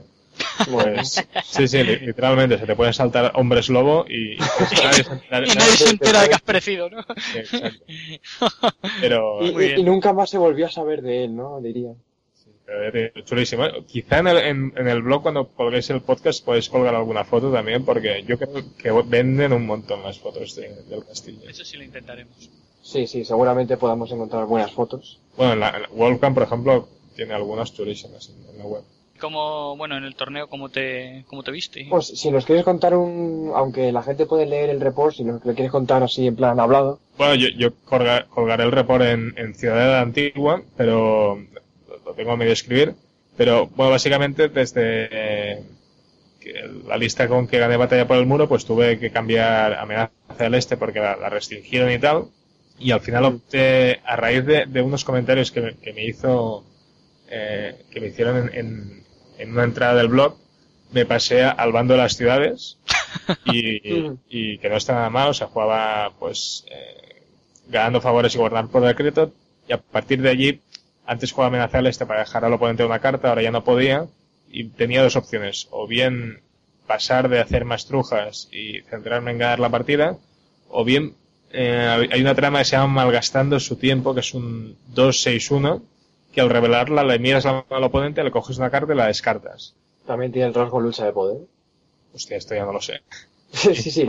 Pues, 0.69 1.25
sí, 1.43 1.67
sí, 1.67 1.83
literalmente, 1.83 2.57
se 2.57 2.65
te 2.65 2.75
pueden 2.75 2.93
saltar 2.93 3.31
hombres 3.35 3.69
lobo 3.69 4.05
y, 4.07 4.37
nadie, 5.31 5.47
se 5.47 5.89
entera 5.89 6.21
de 6.21 6.29
que 6.29 6.35
has 6.35 6.41
perecido, 6.41 6.89
¿no? 6.89 6.99
exacto. 7.35 7.85
Pero, 9.01 9.45
y, 9.61 9.83
nunca 9.83 10.13
más 10.13 10.29
se 10.29 10.37
volvió 10.37 10.65
a 10.65 10.71
saber 10.71 11.01
de 11.01 11.25
él, 11.25 11.35
¿no? 11.35 11.59
Diría. 11.61 11.93
chulísimo. 13.25 13.65
Quizá 13.87 14.19
en 14.19 14.27
el, 14.27 14.37
en, 14.75 14.87
el 14.87 15.01
blog 15.01 15.23
cuando 15.23 15.47
colguéis 15.49 15.89
el 15.89 16.01
podcast 16.01 16.43
podéis 16.43 16.69
colgar 16.69 16.95
alguna 16.95 17.23
foto 17.23 17.51
también 17.51 17.85
porque 17.85 18.23
yo 18.27 18.37
creo 18.37 18.63
que 18.77 18.91
venden 19.07 19.53
un 19.53 19.65
montón 19.65 20.03
las 20.03 20.19
fotos 20.19 20.55
del 20.55 21.05
castillo. 21.05 21.49
Eso 21.49 21.63
sí 21.63 21.77
lo 21.77 21.83
intentaremos. 21.83 22.49
Sí, 22.81 23.07
sí, 23.07 23.25
seguramente 23.25 23.77
podamos 23.77 24.11
encontrar 24.11 24.45
buenas 24.45 24.71
fotos. 24.71 25.19
Bueno, 25.35 25.53
en 25.53 25.59
la, 25.59 26.33
por 26.33 26.43
ejemplo, 26.43 26.87
tiene 27.15 27.33
algunas 27.33 27.73
chulísimas 27.73 28.29
en 28.29 28.57
la 28.59 28.65
web 28.65 28.83
como 29.19 29.77
bueno 29.77 29.97
en 29.97 30.03
el 30.03 30.15
torneo 30.15 30.47
cómo 30.47 30.69
te 30.69 31.23
cómo 31.27 31.41
te 31.43 31.51
viste 31.51 31.87
pues 31.89 32.07
si 32.07 32.31
nos 32.31 32.45
quieres 32.45 32.65
contar 32.65 32.95
un 32.95 33.51
aunque 33.55 33.91
la 33.91 34.03
gente 34.03 34.25
puede 34.25 34.45
leer 34.45 34.69
el 34.69 34.81
report 34.81 35.15
si 35.15 35.23
nos 35.23 35.43
lo 35.45 35.53
quieres 35.53 35.71
contar 35.71 36.03
así 36.03 36.27
en 36.27 36.35
plan 36.35 36.59
hablado. 36.59 36.99
Bueno 37.17 37.35
yo, 37.35 37.47
yo 37.49 37.69
colgaré 37.83 38.63
el 38.63 38.71
report 38.71 39.03
en, 39.05 39.33
en 39.37 39.55
Ciudadela 39.55 40.01
Antigua 40.01 40.61
pero 40.75 41.39
lo 42.05 42.13
tengo 42.13 42.31
a 42.31 42.37
medio 42.37 42.53
escribir. 42.53 42.93
Pero 43.37 43.67
bueno 43.67 43.91
básicamente 43.91 44.47
desde 44.47 45.09
eh, 45.11 45.63
la 46.87 46.97
lista 46.97 47.27
con 47.27 47.47
que 47.47 47.59
gané 47.59 47.75
batalla 47.75 48.07
por 48.07 48.17
el 48.17 48.25
muro 48.25 48.47
pues 48.47 48.65
tuve 48.65 48.99
que 48.99 49.11
cambiar 49.11 49.73
amenaza 49.73 50.11
del 50.37 50.55
este 50.55 50.77
porque 50.77 50.99
la, 50.99 51.29
restringieron 51.29 51.91
y 51.91 51.99
tal. 51.99 52.25
Y 52.77 52.91
al 52.91 53.01
final 53.01 53.25
opté 53.25 54.01
a 54.05 54.15
raíz 54.15 54.45
de, 54.45 54.65
de 54.65 54.81
unos 54.81 55.05
comentarios 55.05 55.51
que, 55.51 55.75
que 55.81 55.93
me 55.93 56.05
hizo 56.05 56.63
eh, 57.29 57.85
que 57.89 57.99
me 57.99 58.07
hicieron 58.07 58.49
en, 58.49 58.53
en 58.53 59.04
una 59.43 59.63
entrada 59.63 59.95
del 59.95 60.07
blog, 60.07 60.37
me 60.91 61.05
pasé 61.05 61.43
al 61.43 61.71
bando 61.71 61.93
de 61.93 61.99
las 62.01 62.15
ciudades 62.15 62.77
y, 63.45 63.81
y 64.29 64.57
que 64.57 64.69
no 64.69 64.77
está 64.77 64.93
nada 64.93 65.09
mal, 65.09 65.29
o 65.29 65.33
sea, 65.33 65.47
jugaba 65.47 66.11
pues 66.19 66.65
eh, 66.69 67.23
ganando 67.67 68.01
favores 68.01 68.35
y 68.35 68.37
guardar 68.37 68.67
por 68.67 68.83
decreto 68.83 69.31
y 69.67 69.73
a 69.73 69.77
partir 69.77 70.21
de 70.21 70.29
allí, 70.29 70.61
antes 71.05 71.31
jugaba 71.31 71.47
amenazar 71.47 71.79
al 71.79 71.87
este 71.87 72.05
para 72.05 72.21
dejar 72.21 72.45
al 72.45 72.53
oponente 72.53 72.85
una 72.85 72.99
carta, 72.99 73.29
ahora 73.29 73.41
ya 73.41 73.51
no 73.51 73.63
podía 73.63 74.07
y 74.49 74.65
tenía 74.65 75.03
dos 75.03 75.15
opciones, 75.15 75.67
o 75.71 75.87
bien 75.87 76.41
pasar 76.87 77.29
de 77.29 77.39
hacer 77.39 77.65
más 77.65 77.87
trujas 77.87 78.47
y 78.51 78.81
centrarme 78.89 79.31
en 79.31 79.39
ganar 79.39 79.59
la 79.59 79.69
partida, 79.69 80.17
o 80.69 80.83
bien 80.85 81.15
eh, 81.51 82.07
hay 82.11 82.21
una 82.21 82.35
trama 82.35 82.59
que 82.59 82.65
se 82.65 82.75
llama 82.75 82.93
Malgastando 82.93 83.59
su 83.59 83.77
tiempo, 83.77 84.13
que 84.13 84.19
es 84.19 84.33
un 84.33 84.77
2-6-1, 84.93 85.81
que 86.35 86.41
al 86.41 86.49
revelarla 86.49 87.03
le 87.05 87.17
miras 87.17 87.45
al, 87.45 87.63
oponente, 87.69 88.21
le 88.21 88.29
coges 88.29 88.57
una 88.57 88.69
carta 88.69 88.93
y 88.93 88.97
la 88.97 89.07
descartas. 89.07 89.73
También 90.05 90.33
tiene 90.33 90.49
el 90.49 90.53
rasgo 90.53 90.81
lucha 90.81 91.05
de 91.05 91.13
poder. 91.13 91.37
Hostia, 92.13 92.35
esto 92.35 92.53
ya 92.53 92.65
no 92.65 92.73
lo 92.73 92.81
sé. 92.81 93.01
sí, 93.51 93.73
sí, 93.73 93.89
sí, 93.91 94.03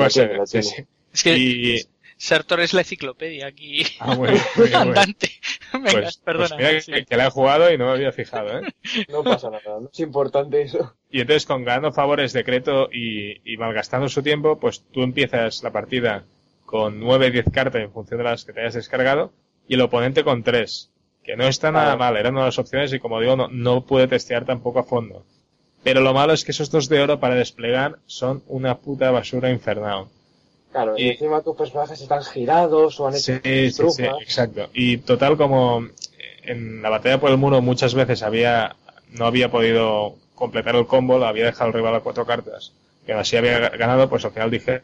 Es 1.13 1.23
que 1.23 1.87
Sertor 2.17 2.61
es 2.61 2.75
la 2.75 2.81
enciclopedia 2.81 3.47
aquí. 3.47 3.85
Ah, 4.01 4.17
muy, 4.17 4.31
andante. 4.75 5.31
Venga, 5.73 5.91
pues, 5.93 5.95
pues 5.95 6.17
perdona. 6.19 6.57
que, 6.57 7.17
la 7.17 7.27
he 7.27 7.31
jugado 7.31 7.73
y 7.73 7.79
no 7.79 7.87
me 7.87 7.93
había 7.93 8.11
fijado, 8.11 8.59
¿eh? 8.59 8.75
No 9.09 9.23
pasa 9.23 9.51
nada, 9.51 9.81
no 9.81 9.89
es 9.93 10.01
importante 10.01 10.63
eso. 10.63 10.95
Y 11.11 11.21
entonces 11.21 11.47
con 11.47 11.65
ganando 11.65 11.93
favores 11.93 12.33
decreto 12.33 12.89
y, 12.93 13.41
y 13.45 13.57
malgastando 13.57 14.09
su 14.09 14.23
tiempo, 14.23 14.59
pues 14.59 14.83
tú 14.91 15.03
empiezas 15.03 15.63
la 15.63 15.71
partida 15.71 16.25
con 16.65 16.99
9 16.99 17.31
10 17.31 17.51
cartas 17.53 17.83
en 17.83 17.93
función 17.93 18.19
de 18.19 18.25
las 18.25 18.45
que 18.45 18.53
te 18.53 18.63
hayas 18.63 18.75
descargado 18.75 19.33
y 19.69 19.75
el 19.75 19.81
oponente 19.83 20.25
con 20.25 20.43
3 20.43 20.91
que 21.27 21.37
no 21.37 21.45
está 21.49 21.73
nada 21.73 21.97
mal, 21.97 22.17
eran 22.17 22.35
una 22.35 22.43
de 22.43 22.49
las 22.49 22.59
opciones 22.59 22.93
y 22.93 23.01
como 23.01 23.21
digo, 23.21 23.35
no, 23.35 23.49
no 23.49 23.85
pude 23.85 24.07
testear 24.07 24.45
tampoco 24.45 24.79
a 24.79 24.85
fondo. 24.85 25.25
Pero 25.83 26.01
lo 26.01 26.15
malo 26.15 26.33
es 26.33 26.45
que 26.45 26.53
esos 26.53 26.71
dos 26.71 26.89
de 26.89 27.01
oro 27.01 27.19
para 27.19 27.35
desplegar 27.35 27.99
son 28.07 28.45
una 28.47 28.79
puta 28.79 29.11
basura 29.11 29.51
infernal. 29.51 30.07
Claro, 30.71 30.95
y, 30.97 31.09
encima 31.09 31.43
tus 31.43 31.57
personajes 31.57 32.01
están 32.01 32.23
girados 32.23 33.01
o 33.01 33.09
han 33.09 33.15
hecho 33.15 33.41
sí, 33.43 33.71
sí, 33.71 33.91
sí, 33.91 34.05
exacto. 34.05 34.69
Y 34.73 34.99
total, 34.99 35.37
como 35.37 35.89
en 36.43 36.81
la 36.81 36.91
batalla 36.91 37.19
por 37.19 37.31
el 37.31 37.39
muro 37.39 37.61
muchas 37.61 37.95
veces 37.95 38.23
había 38.23 38.77
no 39.11 39.27
había 39.27 39.51
podido 39.51 40.15
completar 40.35 40.77
el 40.77 40.87
combo, 40.87 41.19
lo 41.19 41.27
había 41.27 41.47
dejado 41.47 41.69
el 41.69 41.75
rival 41.75 41.95
a 41.97 42.01
cuatro 42.01 42.27
cartas, 42.27 42.73
que 43.05 43.13
así 43.15 43.37
había 43.37 43.71
ganado, 43.71 44.09
pues 44.09 44.25
al 44.25 44.33
final 44.33 44.51
dije 44.51 44.83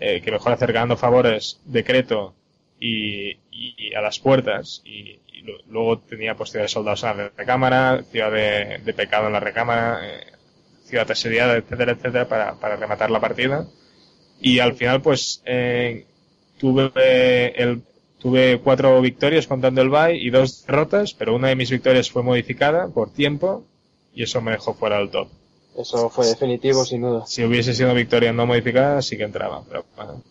eh, 0.00 0.22
que 0.22 0.30
mejor 0.30 0.52
hacer 0.52 0.72
ganando 0.72 0.96
favores 0.96 1.60
decreto 1.64 2.34
y, 2.78 3.38
y, 3.50 3.94
a 3.94 4.00
las 4.00 4.18
puertas 4.18 4.82
y, 4.84 5.18
luego 5.68 5.98
tenía 6.00 6.36
pues 6.36 6.50
ciudad 6.50 6.64
de 6.64 6.68
soldados 6.68 7.02
en 7.04 7.16
la 7.18 7.28
recámara, 7.36 8.02
ciudad 8.10 8.32
de, 8.32 8.94
pecado 8.94 9.26
en 9.26 9.32
la 9.32 9.40
recámara, 9.40 10.00
eh, 10.02 10.26
ciudad 10.84 11.10
asediada, 11.10 11.56
etcétera, 11.56 11.92
etcétera, 11.92 12.28
para, 12.28 12.54
para 12.54 12.76
rematar 12.76 13.10
la 13.10 13.20
partida. 13.20 13.66
Y 14.40 14.58
al 14.58 14.74
final 14.74 15.00
pues 15.02 15.42
eh, 15.44 16.06
tuve 16.58 17.62
el, 17.62 17.82
tuve 18.18 18.60
cuatro 18.60 19.00
victorias 19.00 19.46
contando 19.46 19.82
el 19.82 19.90
bye 19.90 20.16
y 20.16 20.30
dos 20.30 20.64
derrotas, 20.66 21.14
pero 21.14 21.34
una 21.34 21.48
de 21.48 21.56
mis 21.56 21.70
victorias 21.70 22.10
fue 22.10 22.22
modificada 22.22 22.88
por 22.88 23.12
tiempo 23.12 23.64
y 24.14 24.22
eso 24.22 24.40
me 24.40 24.52
dejó 24.52 24.74
fuera 24.74 24.98
del 24.98 25.10
top. 25.10 25.28
Eso 25.76 26.08
fue 26.08 26.26
definitivo, 26.26 26.84
sin 26.84 27.02
duda. 27.02 27.26
Si 27.26 27.44
hubiese 27.44 27.74
sido 27.74 27.92
victoria 27.94 28.32
no 28.32 28.46
modificada, 28.46 29.02
sí 29.02 29.16
que 29.16 29.24
entraba, 29.24 29.62
pero 29.68 29.84
bueno, 29.96 30.22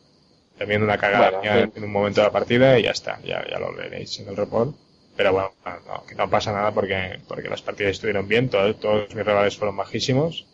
también 0.58 0.82
una 0.82 0.98
cagada 0.98 1.42
en 1.44 1.84
un 1.84 1.92
momento 1.92 2.22
de 2.22 2.28
la 2.28 2.32
partida 2.32 2.80
y 2.80 2.84
ya 2.84 2.92
está, 2.92 3.20
ya, 3.24 3.46
ya 3.50 3.60
lo 3.60 3.76
veréis 3.76 4.20
en 4.20 4.30
el 4.30 4.38
report. 4.38 4.74
Pero 5.16 5.32
bueno, 5.32 5.52
no, 5.88 6.06
que 6.06 6.16
no 6.16 6.30
pasa 6.30 6.52
nada 6.52 6.72
porque, 6.72 7.20
porque 7.28 7.50
las 7.50 7.62
partidas 7.62 7.92
estuvieron 7.92 8.28
bien, 8.28 8.50
todos, 8.50 8.80
todos 8.80 9.14
mis 9.14 9.26
rivales 9.26 9.58
fueron 9.58 9.78
bajísimos 9.78 10.48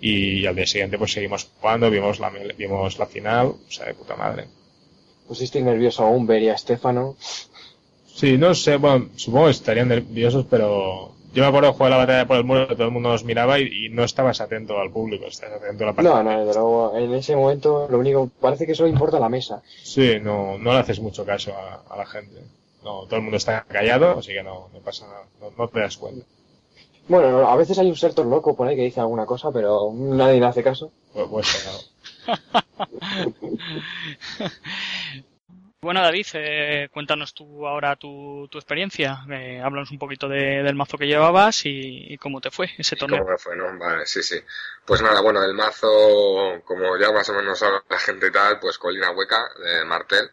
y 0.00 0.46
al 0.46 0.54
día 0.54 0.66
siguiente 0.66 0.98
pues 0.98 1.12
seguimos 1.12 1.50
jugando, 1.58 1.90
vimos 1.90 2.20
la, 2.20 2.30
vimos 2.30 2.98
la 2.98 3.06
final, 3.06 3.46
o 3.46 3.70
sea, 3.70 3.86
de 3.86 3.94
puta 3.94 4.14
madre. 4.14 4.46
¿Pusiste 5.26 5.60
nervioso 5.60 6.04
a 6.04 6.08
Humber 6.08 6.42
y 6.42 6.48
a 6.50 6.58
Stefano? 6.58 7.16
Sí, 8.06 8.38
no 8.38 8.54
sé, 8.54 8.76
bueno, 8.76 9.08
supongo 9.16 9.46
que 9.46 9.52
estarían 9.52 9.88
nerviosos, 9.88 10.46
pero 10.48 11.14
yo 11.34 11.42
me 11.42 11.48
acuerdo 11.48 11.70
de 11.70 11.74
jugar 11.74 11.90
la 11.90 11.96
batalla 11.98 12.26
por 12.26 12.36
el 12.36 12.44
muro, 12.44 12.68
todo 12.68 12.84
el 12.84 12.92
mundo 12.92 13.10
nos 13.10 13.24
miraba 13.24 13.58
y, 13.58 13.88
no 13.90 14.04
estabas 14.04 14.40
atento 14.40 14.78
al 14.78 14.90
público, 14.90 15.26
estabas 15.26 15.60
atento 15.60 15.84
a 15.84 15.86
la 15.88 15.92
partida. 15.92 16.22
No, 16.22 16.30
no, 16.30 16.38
desde 16.38 16.54
luego, 16.60 16.96
en 16.96 17.14
ese 17.14 17.34
momento 17.34 17.88
lo 17.90 17.98
único, 17.98 18.30
parece 18.40 18.66
que 18.66 18.74
solo 18.74 18.88
importa 18.88 19.18
la 19.18 19.28
mesa. 19.28 19.62
Sí, 19.82 20.14
no, 20.22 20.56
no 20.58 20.72
le 20.72 20.78
haces 20.78 21.00
mucho 21.00 21.26
caso 21.26 21.52
a 21.54 21.96
la 21.96 22.06
gente. 22.06 22.40
No, 22.86 23.04
todo 23.06 23.16
el 23.16 23.22
mundo 23.22 23.36
está 23.36 23.64
callado, 23.64 24.16
así 24.16 24.32
que 24.32 24.44
no, 24.44 24.70
no 24.72 24.78
pasa 24.78 25.08
nada, 25.08 25.26
no, 25.58 25.68
te 25.68 25.80
das 25.80 25.96
cuenta. 25.96 26.24
Bueno, 27.08 27.48
a 27.48 27.56
veces 27.56 27.76
hay 27.80 27.88
un 27.88 27.96
sertor 27.96 28.26
loco 28.26 28.54
por 28.54 28.68
ahí 28.68 28.76
que 28.76 28.82
dice 28.82 29.00
alguna 29.00 29.26
cosa, 29.26 29.50
pero 29.50 29.90
nadie 29.92 30.38
le 30.38 30.46
hace 30.46 30.62
caso. 30.62 30.92
Pues, 31.12 31.26
pues 31.28 31.92
Bueno, 35.80 36.00
David, 36.00 36.26
eh, 36.34 36.88
cuéntanos 36.92 37.34
tú 37.34 37.66
ahora 37.66 37.96
tu, 37.96 38.46
tu 38.50 38.58
experiencia. 38.58 39.24
Eh, 39.30 39.60
háblanos 39.60 39.90
un 39.90 39.98
poquito 39.98 40.28
del 40.28 40.74
mazo 40.76 40.96
que 40.96 41.06
llevabas 41.06 41.62
y, 41.64 42.16
cómo 42.18 42.40
te 42.40 42.52
fue 42.52 42.70
ese 42.78 42.94
torneo. 42.94 43.20
¿Cómo 43.20 43.32
me 43.32 43.38
fue, 43.38 43.56
no? 43.56 43.76
Vale, 43.78 44.06
sí, 44.06 44.22
sí. 44.22 44.36
Pues 44.84 45.02
nada, 45.02 45.20
bueno, 45.22 45.42
el 45.42 45.54
mazo, 45.54 46.62
como 46.64 46.96
ya 46.98 47.10
más 47.10 47.28
o 47.30 47.34
menos 47.34 47.58
sabe 47.58 47.80
la 47.88 47.98
gente 47.98 48.28
y 48.28 48.32
tal, 48.32 48.60
pues 48.60 48.78
Colina 48.78 49.10
Hueca 49.10 49.50
de 49.60 49.84
Martel, 49.84 50.30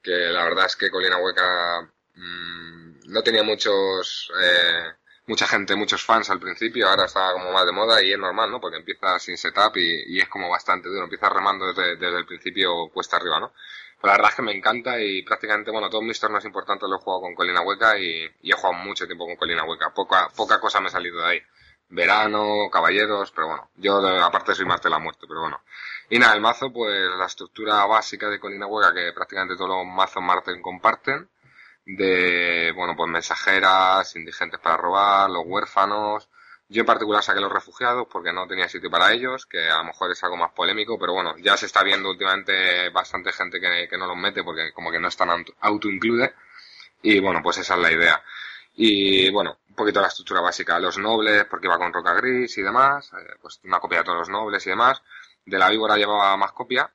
que 0.00 0.12
la 0.12 0.44
verdad 0.44 0.66
es 0.66 0.76
que 0.76 0.90
Colina 0.90 1.18
Hueca 1.18 1.90
Mm, 2.16 3.12
no 3.12 3.22
tenía 3.22 3.42
muchos, 3.42 4.32
eh, 4.40 4.92
mucha 5.26 5.46
gente, 5.46 5.76
muchos 5.76 6.02
fans 6.04 6.30
al 6.30 6.40
principio, 6.40 6.88
ahora 6.88 7.04
está 7.04 7.32
como 7.32 7.52
más 7.52 7.66
de 7.66 7.72
moda 7.72 8.02
y 8.02 8.12
es 8.12 8.18
normal, 8.18 8.50
¿no? 8.50 8.60
Porque 8.60 8.78
empieza 8.78 9.18
sin 9.18 9.36
setup 9.36 9.76
y, 9.76 10.16
y 10.16 10.20
es 10.20 10.28
como 10.28 10.48
bastante 10.48 10.88
duro, 10.88 11.04
empieza 11.04 11.28
remando 11.28 11.66
desde, 11.72 11.96
desde, 11.96 12.18
el 12.18 12.26
principio 12.26 12.88
cuesta 12.92 13.16
arriba, 13.16 13.40
¿no? 13.40 13.52
Pero 14.00 14.12
la 14.12 14.18
verdad 14.18 14.30
es 14.30 14.36
que 14.36 14.42
me 14.42 14.52
encanta 14.52 15.00
y 15.00 15.22
prácticamente, 15.22 15.70
bueno, 15.70 15.88
todos 15.90 16.04
mis 16.04 16.20
torneos 16.20 16.44
importantes 16.44 16.88
los 16.88 17.00
he 17.00 17.04
jugado 17.04 17.22
con 17.22 17.34
Colina 17.34 17.62
Hueca 17.62 17.98
y, 17.98 18.30
y, 18.42 18.50
he 18.50 18.54
jugado 18.54 18.74
mucho 18.74 19.06
tiempo 19.06 19.26
con 19.26 19.36
Colina 19.36 19.64
Hueca. 19.64 19.92
Poca, 19.94 20.28
poca 20.36 20.60
cosa 20.60 20.80
me 20.80 20.88
ha 20.88 20.90
salido 20.90 21.18
de 21.20 21.26
ahí. 21.26 21.42
Verano, 21.88 22.68
caballeros, 22.70 23.30
pero 23.32 23.46
bueno, 23.48 23.70
yo 23.76 23.98
aparte 24.22 24.54
soy 24.54 24.66
más 24.66 24.82
de 24.82 24.90
la 24.90 24.98
muerte, 24.98 25.26
pero 25.28 25.40
bueno. 25.40 25.60
Y 26.10 26.18
nada, 26.18 26.34
el 26.34 26.40
mazo, 26.40 26.72
pues 26.72 26.92
la 27.16 27.26
estructura 27.26 27.84
básica 27.86 28.28
de 28.28 28.40
Colina 28.40 28.66
Hueca 28.66 28.92
que 28.92 29.12
prácticamente 29.12 29.56
todos 29.56 29.70
los 29.70 29.86
mazos 29.86 30.22
Marten 30.22 30.60
comparten 30.62 31.28
de, 31.86 32.72
bueno, 32.72 32.94
pues 32.96 33.08
mensajeras, 33.08 34.14
indigentes 34.16 34.60
para 34.60 34.76
robar, 34.76 35.30
los 35.30 35.44
huérfanos. 35.46 36.28
Yo 36.68 36.80
en 36.80 36.86
particular 36.86 37.22
saqué 37.22 37.40
los 37.40 37.52
refugiados 37.52 38.08
porque 38.10 38.32
no 38.32 38.46
tenía 38.48 38.68
sitio 38.68 38.90
para 38.90 39.12
ellos, 39.12 39.46
que 39.46 39.70
a 39.70 39.78
lo 39.78 39.84
mejor 39.84 40.10
es 40.10 40.22
algo 40.24 40.36
más 40.36 40.52
polémico, 40.52 40.98
pero 40.98 41.12
bueno, 41.12 41.36
ya 41.38 41.56
se 41.56 41.66
está 41.66 41.84
viendo 41.84 42.10
últimamente 42.10 42.90
bastante 42.90 43.32
gente 43.32 43.60
que, 43.60 43.86
que 43.88 43.96
no 43.96 44.06
los 44.06 44.16
mete 44.16 44.42
porque 44.42 44.72
como 44.72 44.90
que 44.90 44.98
no 44.98 45.08
están 45.08 45.30
auto-include. 45.60 46.34
Y 47.02 47.20
bueno, 47.20 47.40
pues 47.42 47.58
esa 47.58 47.74
es 47.74 47.80
la 47.80 47.92
idea. 47.92 48.22
Y 48.74 49.30
bueno, 49.30 49.58
un 49.68 49.74
poquito 49.76 50.00
la 50.00 50.08
estructura 50.08 50.40
básica. 50.40 50.78
Los 50.80 50.98
nobles, 50.98 51.44
porque 51.44 51.66
iba 51.66 51.78
con 51.78 51.92
roca 51.92 52.14
gris 52.14 52.58
y 52.58 52.62
demás, 52.62 53.12
eh, 53.12 53.36
pues 53.40 53.60
una 53.64 53.78
copia 53.78 53.98
de 53.98 54.04
todos 54.04 54.18
los 54.18 54.28
nobles 54.28 54.66
y 54.66 54.70
demás. 54.70 55.02
De 55.44 55.58
la 55.58 55.70
víbora 55.70 55.96
llevaba 55.96 56.36
más 56.36 56.52
copia, 56.52 56.90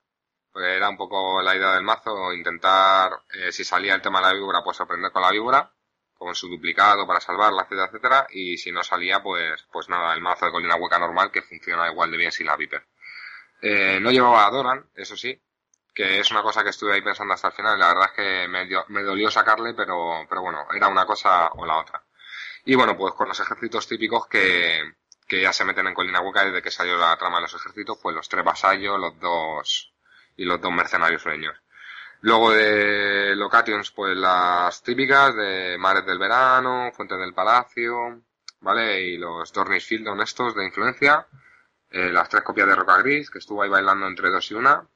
era 0.55 0.89
un 0.89 0.97
poco 0.97 1.41
la 1.41 1.55
idea 1.55 1.73
del 1.73 1.83
mazo, 1.83 2.33
intentar, 2.33 3.21
eh, 3.33 3.51
si 3.51 3.63
salía 3.63 3.95
el 3.95 4.01
tema 4.01 4.19
de 4.19 4.27
la 4.27 4.33
víbora, 4.33 4.63
pues 4.63 4.81
aprender 4.81 5.11
con 5.11 5.21
la 5.21 5.31
víbora, 5.31 5.71
con 6.13 6.35
su 6.35 6.47
duplicado 6.49 7.07
para 7.07 7.19
salvarla, 7.19 7.63
etcétera, 7.63 7.87
etcétera, 7.87 8.27
y 8.29 8.57
si 8.57 8.71
no 8.71 8.83
salía, 8.83 9.23
pues, 9.23 9.65
pues 9.71 9.89
nada, 9.89 10.13
el 10.13 10.21
mazo 10.21 10.45
de 10.45 10.51
colina 10.51 10.75
hueca 10.75 10.99
normal 10.99 11.31
que 11.31 11.41
funciona 11.41 11.89
igual 11.89 12.11
de 12.11 12.17
bien 12.17 12.31
sin 12.31 12.47
la 12.47 12.57
Viper. 12.57 12.85
Eh, 13.61 13.99
no 14.01 14.11
llevaba 14.11 14.45
a 14.45 14.51
Doran, 14.51 14.89
eso 14.95 15.15
sí, 15.17 15.41
que 15.93 16.19
es 16.19 16.31
una 16.31 16.41
cosa 16.43 16.63
que 16.63 16.69
estuve 16.69 16.93
ahí 16.93 17.01
pensando 17.01 17.33
hasta 17.33 17.47
el 17.47 17.53
final, 17.53 17.79
la 17.79 17.87
verdad 17.87 18.09
es 18.09 18.11
que 18.11 18.47
me, 18.47 18.67
me 18.89 19.03
dolió 19.03 19.31
sacarle, 19.31 19.73
pero, 19.73 20.25
pero 20.29 20.41
bueno, 20.41 20.67
era 20.73 20.87
una 20.87 21.05
cosa 21.05 21.47
o 21.53 21.65
la 21.65 21.77
otra. 21.77 22.03
Y 22.65 22.75
bueno, 22.75 22.95
pues 22.97 23.13
con 23.13 23.27
los 23.27 23.39
ejércitos 23.39 23.87
típicos 23.87 24.27
que, 24.27 24.93
que 25.27 25.41
ya 25.41 25.53
se 25.53 25.65
meten 25.65 25.87
en 25.87 25.93
Colina 25.93 26.21
Hueca 26.21 26.45
desde 26.45 26.61
que 26.61 26.71
salió 26.71 26.97
la 26.97 27.17
trama 27.17 27.37
de 27.37 27.43
los 27.43 27.55
ejércitos, 27.55 27.97
pues 28.01 28.15
los 28.15 28.29
tres 28.29 28.43
vasallos, 28.45 28.99
los 28.99 29.19
dos 29.19 29.90
y 30.37 30.45
los 30.45 30.61
dos 30.61 30.71
mercenarios 30.71 31.21
sueños. 31.21 31.55
Luego 32.21 32.51
de 32.51 33.35
Locations, 33.35 33.91
pues 33.91 34.15
las 34.15 34.83
típicas 34.83 35.35
de 35.35 35.77
Mares 35.79 36.05
del 36.05 36.19
Verano, 36.19 36.91
Fuentes 36.93 37.17
del 37.17 37.33
Palacio, 37.33 38.21
¿vale? 38.59 39.01
Y 39.01 39.17
los 39.17 39.51
Dornish 39.51 39.87
Field 39.87 40.07
honestos 40.07 40.55
de 40.55 40.65
influencia. 40.65 41.25
Eh, 41.89 42.09
las 42.11 42.29
tres 42.29 42.43
copias 42.43 42.67
de 42.67 42.75
Roca 42.75 42.97
Gris, 43.01 43.29
que 43.29 43.39
estuvo 43.39 43.63
ahí 43.63 43.69
bailando 43.69 44.07
entre 44.07 44.29
dos 44.29 44.49
y 44.51 44.53
una. 44.53 44.87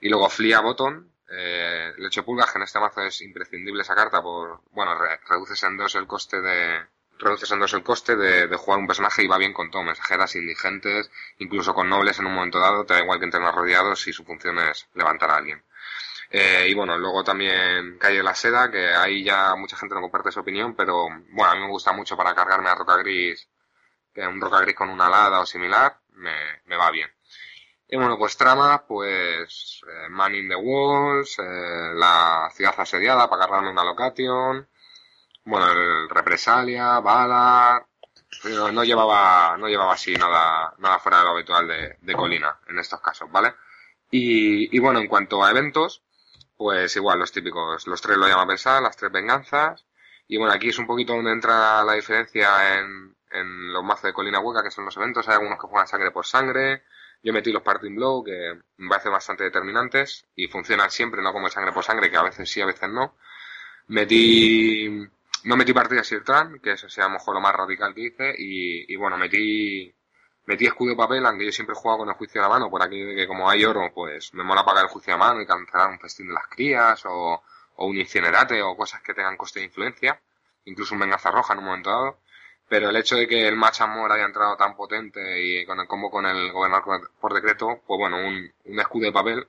Y 0.00 0.08
luego 0.08 0.30
Flia 0.30 0.60
Botón, 0.60 1.12
eh, 1.30 1.92
Leche 1.98 2.22
Pulgas, 2.22 2.50
que 2.50 2.58
en 2.58 2.64
este 2.64 2.80
mazo 2.80 3.02
es 3.02 3.20
imprescindible 3.20 3.82
esa 3.82 3.94
carta 3.94 4.22
por, 4.22 4.62
bueno, 4.72 4.98
reduces 5.28 5.62
en 5.62 5.76
dos 5.76 5.94
el 5.94 6.06
coste 6.06 6.40
de, 6.40 6.80
reduces 7.20 7.50
en 7.52 7.62
el 7.62 7.82
coste 7.82 8.16
de, 8.16 8.46
de, 8.48 8.56
jugar 8.56 8.80
un 8.80 8.86
personaje 8.86 9.22
y 9.22 9.28
va 9.28 9.38
bien 9.38 9.52
con 9.52 9.70
todo, 9.70 9.82
mensajeras, 9.82 10.34
indigentes, 10.36 11.10
incluso 11.38 11.74
con 11.74 11.88
nobles 11.88 12.18
en 12.18 12.26
un 12.26 12.34
momento 12.34 12.58
dado, 12.58 12.84
te 12.84 12.94
da 12.94 13.00
igual 13.00 13.18
que 13.18 13.26
entren 13.26 13.44
rodeados 13.52 14.00
si 14.00 14.12
su 14.12 14.24
función 14.24 14.58
es 14.58 14.88
levantar 14.94 15.30
a 15.30 15.36
alguien. 15.36 15.62
Eh, 16.30 16.66
y 16.68 16.74
bueno, 16.74 16.96
luego 16.96 17.24
también 17.24 17.98
Calle 17.98 18.22
la 18.22 18.34
Seda, 18.34 18.70
que 18.70 18.86
ahí 18.94 19.24
ya 19.24 19.54
mucha 19.56 19.76
gente 19.76 19.94
no 19.94 20.00
comparte 20.00 20.30
su 20.30 20.40
opinión, 20.40 20.74
pero 20.76 21.08
bueno, 21.30 21.50
a 21.50 21.54
mí 21.54 21.60
me 21.60 21.68
gusta 21.68 21.92
mucho 21.92 22.16
para 22.16 22.34
cargarme 22.34 22.68
a 22.70 22.74
Roca 22.76 22.96
Gris, 22.98 23.48
que 24.14 24.26
un 24.26 24.40
Roca 24.40 24.60
Gris 24.60 24.76
con 24.76 24.90
una 24.90 25.06
alada 25.06 25.40
o 25.40 25.46
similar, 25.46 25.98
me, 26.14 26.62
me 26.66 26.76
va 26.76 26.90
bien. 26.90 27.10
Y 27.88 27.96
bueno, 27.96 28.16
pues 28.16 28.36
trama, 28.36 28.86
pues 28.86 29.82
eh, 29.88 30.08
Man 30.10 30.34
in 30.36 30.48
the 30.48 30.54
Walls, 30.54 31.36
eh, 31.40 31.92
la 31.94 32.48
ciudad 32.54 32.74
asediada 32.78 33.28
para 33.28 33.42
cargarme 33.42 33.70
una 33.70 33.82
location, 33.82 34.68
bueno, 35.44 35.72
el 35.72 36.08
Represalia, 36.08 37.00
Bala, 37.00 37.84
pero 38.42 38.70
no 38.72 38.84
llevaba, 38.84 39.56
no 39.58 39.68
llevaba 39.68 39.94
así 39.94 40.14
nada, 40.14 40.74
nada 40.78 40.98
fuera 40.98 41.18
de 41.18 41.24
lo 41.24 41.30
habitual 41.30 41.66
de, 41.68 41.96
de 42.00 42.14
Colina 42.14 42.58
en 42.68 42.78
estos 42.78 43.00
casos, 43.00 43.30
¿vale? 43.30 43.54
Y, 44.10 44.74
y, 44.74 44.78
bueno, 44.80 45.00
en 45.00 45.08
cuanto 45.08 45.42
a 45.42 45.50
eventos, 45.50 46.02
pues 46.56 46.94
igual 46.96 47.18
los 47.18 47.32
típicos, 47.32 47.86
los 47.86 48.00
tres 48.00 48.16
lo 48.16 48.28
llama 48.28 48.46
pensar, 48.46 48.82
las 48.82 48.96
tres 48.96 49.12
venganzas, 49.12 49.86
y 50.26 50.36
bueno, 50.36 50.52
aquí 50.52 50.68
es 50.68 50.78
un 50.78 50.86
poquito 50.86 51.14
donde 51.14 51.32
entra 51.32 51.82
la 51.84 51.94
diferencia 51.94 52.78
en, 52.78 53.16
en 53.30 53.72
los 53.72 53.84
mazos 53.84 54.04
de 54.04 54.12
Colina 54.12 54.40
Hueca, 54.40 54.62
que 54.62 54.70
son 54.70 54.84
los 54.84 54.96
eventos, 54.96 55.28
hay 55.28 55.34
algunos 55.34 55.58
que 55.58 55.66
juegan 55.66 55.88
sangre 55.88 56.10
por 56.10 56.26
sangre, 56.26 56.84
yo 57.22 57.32
metí 57.32 57.52
los 57.52 57.62
Parting 57.62 57.94
Blow, 57.94 58.24
que 58.24 58.60
me 58.78 58.88
parece 58.88 59.08
bastante 59.08 59.44
determinantes, 59.44 60.26
y 60.34 60.48
funcionan 60.48 60.90
siempre, 60.90 61.22
no 61.22 61.32
como 61.32 61.46
el 61.46 61.52
sangre 61.52 61.72
por 61.72 61.84
sangre, 61.84 62.10
que 62.10 62.16
a 62.16 62.22
veces 62.22 62.50
sí, 62.50 62.60
a 62.60 62.66
veces 62.66 62.88
no. 62.88 63.16
Metí 63.88 65.08
no 65.44 65.56
metí 65.56 65.72
partida 65.72 66.04
Sirtran, 66.04 66.58
que 66.60 66.72
eso 66.72 66.88
sea 66.88 67.04
a 67.04 67.08
lo 67.08 67.14
mejor 67.14 67.34
lo 67.34 67.40
más 67.40 67.54
radical 67.54 67.94
que 67.94 68.00
hice, 68.02 68.34
y, 68.38 68.92
y 68.92 68.96
bueno, 68.96 69.16
metí 69.16 69.94
metí 70.46 70.66
escudo 70.66 70.90
de 70.90 70.96
papel, 70.96 71.24
aunque 71.26 71.46
yo 71.46 71.52
siempre 71.52 71.74
he 71.74 71.78
jugado 71.78 71.98
con 72.00 72.08
el 72.08 72.14
juicio 72.14 72.40
de 72.40 72.48
la 72.48 72.52
mano, 72.52 72.70
por 72.70 72.82
aquí 72.82 72.96
que 73.14 73.26
como 73.26 73.48
hay 73.48 73.64
oro, 73.64 73.90
pues 73.94 74.34
me 74.34 74.42
mola 74.42 74.64
pagar 74.64 74.84
el 74.84 74.90
juicio 74.90 75.12
de 75.12 75.18
la 75.18 75.24
mano 75.26 75.40
y 75.40 75.46
cancelar 75.46 75.90
un 75.90 76.00
festín 76.00 76.28
de 76.28 76.34
las 76.34 76.46
crías, 76.48 77.04
o, 77.06 77.42
o 77.76 77.86
un 77.86 77.96
incinerate, 77.96 78.60
o 78.62 78.76
cosas 78.76 79.00
que 79.02 79.14
tengan 79.14 79.36
coste 79.36 79.60
de 79.60 79.66
influencia, 79.66 80.20
incluso 80.64 80.94
un 80.94 81.00
venganza 81.00 81.30
roja 81.30 81.52
en 81.52 81.60
un 81.60 81.66
momento 81.66 81.90
dado. 81.90 82.18
Pero 82.68 82.90
el 82.90 82.96
hecho 82.96 83.16
de 83.16 83.26
que 83.26 83.48
el 83.48 83.56
match 83.56 83.80
amor 83.80 84.12
haya 84.12 84.24
entrado 84.24 84.56
tan 84.56 84.76
potente 84.76 85.20
y 85.42 85.66
con 85.66 85.80
el 85.80 85.88
combo 85.88 86.10
con 86.10 86.26
el 86.26 86.52
gobernador 86.52 87.10
por 87.20 87.34
decreto, 87.34 87.82
pues 87.86 87.98
bueno, 87.98 88.16
un, 88.18 88.52
un 88.64 88.80
escudo 88.80 89.06
de 89.06 89.12
papel 89.12 89.48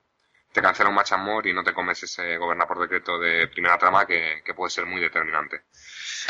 te 0.52 0.60
cancela 0.60 0.90
un 0.90 0.94
match 0.94 1.12
amor 1.12 1.46
y 1.46 1.52
no 1.52 1.64
te 1.64 1.72
comes 1.72 2.02
ese 2.02 2.36
gobernar 2.36 2.68
por 2.68 2.80
decreto 2.80 3.18
de 3.18 3.48
primera 3.48 3.78
trama 3.78 4.06
que, 4.06 4.42
que, 4.44 4.54
puede 4.54 4.70
ser 4.70 4.86
muy 4.86 5.00
determinante. 5.00 5.62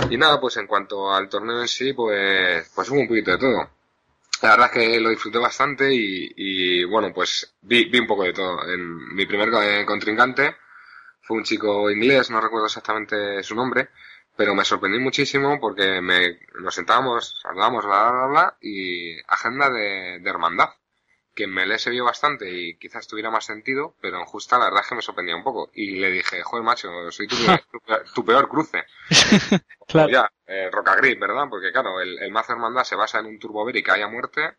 Y 0.08 0.16
nada, 0.16 0.40
pues 0.40 0.56
en 0.56 0.66
cuanto 0.66 1.12
al 1.12 1.28
torneo 1.28 1.60
en 1.60 1.68
sí, 1.68 1.92
pues, 1.92 2.70
pues 2.74 2.88
hubo 2.90 3.00
un 3.00 3.08
poquito 3.08 3.32
de 3.32 3.38
todo. 3.38 3.70
La 4.42 4.50
verdad 4.50 4.66
es 4.66 4.72
que 4.72 5.00
lo 5.00 5.10
disfruté 5.10 5.38
bastante 5.38 5.92
y, 5.92 6.32
y 6.36 6.84
bueno, 6.84 7.12
pues 7.12 7.54
vi, 7.62 7.84
vi, 7.84 7.98
un 7.98 8.06
poco 8.06 8.24
de 8.24 8.32
todo. 8.32 8.64
En 8.68 9.14
mi 9.14 9.26
primer 9.26 9.50
eh, 9.62 9.84
contrincante 9.84 10.56
fue 11.20 11.36
un 11.36 11.44
chico 11.44 11.90
inglés, 11.90 12.30
no 12.30 12.40
recuerdo 12.40 12.66
exactamente 12.66 13.42
su 13.42 13.54
nombre, 13.54 13.90
pero 14.36 14.54
me 14.54 14.64
sorprendí 14.64 14.98
muchísimo 14.98 15.60
porque 15.60 16.00
me, 16.00 16.40
nos 16.60 16.74
sentábamos, 16.74 17.40
hablábamos, 17.44 17.84
bla, 17.84 18.10
bla, 18.10 18.26
bla, 18.26 18.56
y 18.60 19.20
agenda 19.28 19.70
de, 19.70 20.18
de 20.20 20.30
hermandad 20.30 20.70
que 21.34 21.44
en 21.44 21.50
Melee 21.54 21.78
se 21.78 21.90
vio 21.90 22.04
bastante 22.04 22.50
y 22.50 22.76
quizás 22.76 23.06
tuviera 23.06 23.30
más 23.30 23.46
sentido, 23.46 23.94
pero 24.00 24.18
en 24.18 24.24
Justa 24.26 24.58
la 24.58 24.66
verdad 24.66 24.82
es 24.82 24.88
que 24.88 24.94
me 24.94 25.02
sorprendía 25.02 25.36
un 25.36 25.42
poco. 25.44 25.70
Y 25.74 25.96
le 25.96 26.10
dije, 26.10 26.42
joder, 26.42 26.64
macho, 26.64 27.10
soy 27.10 27.26
tu, 27.26 27.36
tu, 28.14 28.24
peor 28.24 28.48
cruce. 28.48 28.84
claro. 29.88 30.10
ya, 30.10 30.30
eh, 30.46 30.68
Roca 30.70 30.94
Gris, 30.96 31.18
¿verdad? 31.18 31.44
Porque 31.48 31.72
claro, 31.72 32.00
el, 32.00 32.18
el 32.18 32.30
mazo 32.30 32.52
hermandad 32.52 32.84
se 32.84 32.96
basa 32.96 33.20
en 33.20 33.26
un 33.26 33.38
Turbo 33.38 33.66
que 33.66 33.90
haya 33.90 34.08
muerte, 34.08 34.56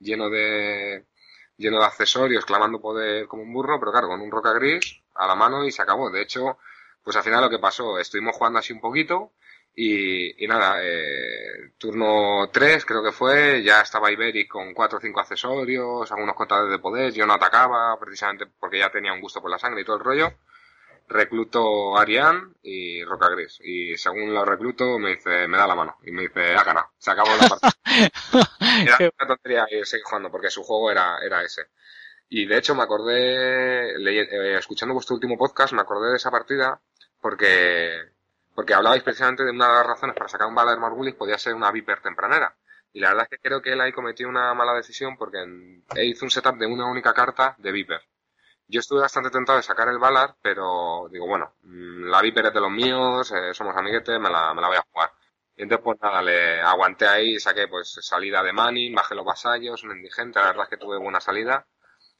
lleno 0.00 0.28
de 0.28 1.06
lleno 1.56 1.78
de 1.78 1.86
accesorios, 1.86 2.44
clamando 2.44 2.80
poder 2.80 3.26
como 3.26 3.42
un 3.42 3.52
burro, 3.52 3.78
pero 3.78 3.92
claro, 3.92 4.08
con 4.08 4.20
un 4.20 4.30
Roca 4.30 4.52
Gris 4.52 5.02
a 5.14 5.26
la 5.26 5.34
mano 5.34 5.64
y 5.64 5.72
se 5.72 5.82
acabó. 5.82 6.10
De 6.10 6.22
hecho, 6.22 6.58
pues 7.02 7.16
al 7.16 7.22
final 7.22 7.42
lo 7.42 7.50
que 7.50 7.58
pasó, 7.58 7.98
estuvimos 7.98 8.36
jugando 8.36 8.58
así 8.58 8.72
un 8.72 8.80
poquito, 8.80 9.32
y, 9.78 10.42
y 10.42 10.48
nada, 10.48 10.78
eh, 10.82 11.72
turno 11.76 12.48
3 12.50 12.86
creo 12.86 13.02
que 13.04 13.12
fue, 13.12 13.62
ya 13.62 13.82
estaba 13.82 14.10
Iberic 14.10 14.48
con 14.48 14.72
4 14.72 14.96
o 14.96 15.00
5 15.02 15.20
accesorios, 15.20 16.10
algunos 16.10 16.34
contadores 16.34 16.70
de 16.72 16.78
poder, 16.78 17.12
yo 17.12 17.26
no 17.26 17.34
atacaba 17.34 17.94
precisamente 18.00 18.46
porque 18.58 18.78
ya 18.78 18.90
tenía 18.90 19.12
un 19.12 19.20
gusto 19.20 19.42
por 19.42 19.50
la 19.50 19.58
sangre 19.58 19.82
y 19.82 19.84
todo 19.84 19.96
el 19.96 20.04
rollo. 20.04 20.32
Recluto 21.08 21.96
Arián 21.96 22.56
y 22.62 23.04
Roca 23.04 23.28
Gris. 23.28 23.58
Y 23.62 23.96
según 23.96 24.34
lo 24.34 24.44
recluto 24.44 24.98
me 24.98 25.10
dice, 25.10 25.46
me 25.46 25.58
da 25.58 25.66
la 25.66 25.76
mano. 25.76 25.98
Y 26.02 26.10
me 26.10 26.22
dice, 26.22 26.54
ha 26.56 26.64
ganado. 26.64 26.88
Se 26.98 27.12
acabó 27.12 27.28
la 27.36 27.48
partida. 27.48 27.72
era 28.98 29.12
una 29.20 29.28
tontería 29.28 29.66
y 29.70 29.84
seguir 29.84 30.04
jugando 30.04 30.30
porque 30.32 30.50
su 30.50 30.64
juego 30.64 30.90
era, 30.90 31.18
era 31.24 31.44
ese. 31.44 31.66
Y 32.28 32.46
de 32.46 32.58
hecho 32.58 32.74
me 32.74 32.82
acordé, 32.82 33.90
eh, 33.90 34.58
escuchando 34.58 34.94
vuestro 34.94 35.14
último 35.14 35.36
podcast, 35.38 35.74
me 35.74 35.82
acordé 35.82 36.10
de 36.10 36.16
esa 36.16 36.30
partida 36.30 36.80
porque 37.20 38.15
porque 38.56 38.72
hablabais 38.72 39.02
precisamente 39.02 39.44
de 39.44 39.50
una 39.50 39.68
de 39.68 39.74
las 39.74 39.86
razones 39.86 40.16
para 40.16 40.30
sacar 40.30 40.48
un 40.48 40.54
bala 40.54 40.72
de 40.72 40.80
Margulis 40.80 41.14
podía 41.14 41.36
ser 41.36 41.54
una 41.54 41.70
Viper 41.70 42.00
tempranera. 42.00 42.56
Y 42.90 43.00
la 43.00 43.10
verdad 43.10 43.28
es 43.30 43.36
que 43.36 43.46
creo 43.46 43.60
que 43.60 43.72
él 43.74 43.80
ahí 43.82 43.92
cometió 43.92 44.26
una 44.28 44.54
mala 44.54 44.72
decisión 44.72 45.18
porque 45.18 45.44
hizo 46.02 46.24
un 46.24 46.30
setup 46.30 46.56
de 46.56 46.66
una 46.66 46.86
única 46.86 47.12
carta 47.12 47.54
de 47.58 47.70
Viper. 47.70 48.00
Yo 48.66 48.80
estuve 48.80 49.00
bastante 49.00 49.28
tentado 49.28 49.58
de 49.58 49.62
sacar 49.62 49.88
el 49.88 49.98
Valar, 49.98 50.36
pero 50.40 51.06
digo, 51.12 51.26
bueno, 51.26 51.54
mm, 51.64 52.06
la 52.08 52.22
Viper 52.22 52.46
es 52.46 52.54
de 52.54 52.60
los 52.60 52.70
míos, 52.70 53.30
eh, 53.30 53.52
somos 53.52 53.76
amiguetes, 53.76 54.18
me 54.18 54.30
la, 54.30 54.54
me 54.54 54.62
la 54.62 54.68
voy 54.68 54.78
a 54.78 54.86
jugar. 54.90 55.10
Y 55.54 55.62
entonces, 55.62 55.84
pues 55.84 55.98
nada, 56.00 56.22
le 56.22 56.60
aguanté 56.62 57.06
ahí, 57.06 57.38
saqué 57.38 57.68
pues 57.68 57.98
salida 58.00 58.42
de 58.42 58.54
Manning, 58.54 58.94
bajé 58.94 59.14
los 59.14 59.26
vasallos, 59.26 59.84
un 59.84 59.92
indigente, 59.98 60.40
la 60.40 60.46
verdad 60.46 60.64
es 60.64 60.70
que 60.70 60.78
tuve 60.78 60.96
buena 60.98 61.20
salida. 61.20 61.66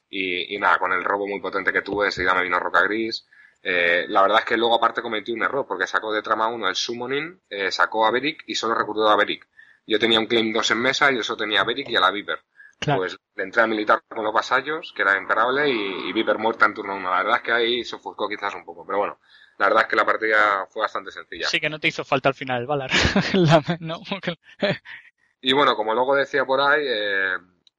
Y, 0.07 0.55
y 0.55 0.59
nada, 0.59 0.77
con 0.77 0.93
el 0.93 1.03
robo 1.03 1.25
muy 1.27 1.41
potente 1.41 1.73
que 1.73 1.81
tuve, 1.81 2.11
seguida 2.11 2.35
me 2.35 2.43
vino 2.43 2.59
Roca 2.59 2.83
Gris, 2.83 3.27
eh, 3.61 4.05
la 4.07 4.21
verdad 4.21 4.39
es 4.39 4.45
que 4.45 4.57
luego 4.57 4.75
aparte 4.75 5.01
cometí 5.01 5.31
un 5.31 5.43
error, 5.43 5.65
porque 5.67 5.87
sacó 5.87 6.11
de 6.13 6.21
trama 6.21 6.47
1 6.47 6.69
el 6.69 6.75
Summoning, 6.75 7.41
eh, 7.49 7.71
sacó 7.71 8.05
a 8.05 8.11
Beric 8.11 8.43
y 8.47 8.55
solo 8.55 8.75
reclutó 8.75 9.07
a 9.09 9.15
Beric. 9.15 9.47
Yo 9.85 9.99
tenía 9.99 10.19
un 10.19 10.27
Claim 10.27 10.51
2 10.51 10.71
en 10.71 10.81
mesa 10.81 11.11
y 11.11 11.19
eso 11.19 11.37
tenía 11.37 11.61
a 11.61 11.63
Beric 11.63 11.89
y 11.89 11.95
a 11.95 12.01
la 12.01 12.11
Viper. 12.11 12.39
Pues 12.79 13.17
le 13.35 13.43
entré 13.43 13.63
a 13.63 13.67
militar 13.67 14.03
con 14.07 14.23
los 14.23 14.33
vasallos, 14.33 14.93
que 14.95 15.01
era 15.01 15.17
imparable, 15.17 15.67
y, 15.67 16.09
y 16.09 16.13
Viper 16.13 16.37
muerta 16.37 16.65
en 16.65 16.75
turno 16.75 16.95
1. 16.95 17.09
La 17.09 17.23
verdad 17.23 17.37
es 17.37 17.41
que 17.41 17.51
ahí 17.51 17.83
se 17.83 17.95
ofuscó 17.95 18.29
quizás 18.29 18.53
un 18.53 18.63
poco, 18.63 18.85
pero 18.85 18.99
bueno, 18.99 19.19
la 19.57 19.67
verdad 19.67 19.83
es 19.83 19.89
que 19.89 19.95
la 19.95 20.05
partida 20.05 20.67
fue 20.69 20.83
bastante 20.83 21.11
sencilla. 21.11 21.47
Sí, 21.47 21.59
que 21.59 21.69
no 21.69 21.79
te 21.79 21.87
hizo 21.87 22.05
falta 22.05 22.29
al 22.29 22.35
final 22.35 22.61
el 22.61 22.67
Valar. 22.67 22.91
y 25.41 25.53
bueno, 25.53 25.75
como 25.75 25.93
luego 25.95 26.15
decía 26.15 26.45
por 26.45 26.61
ahí, 26.61 26.83
eh, 26.85 27.37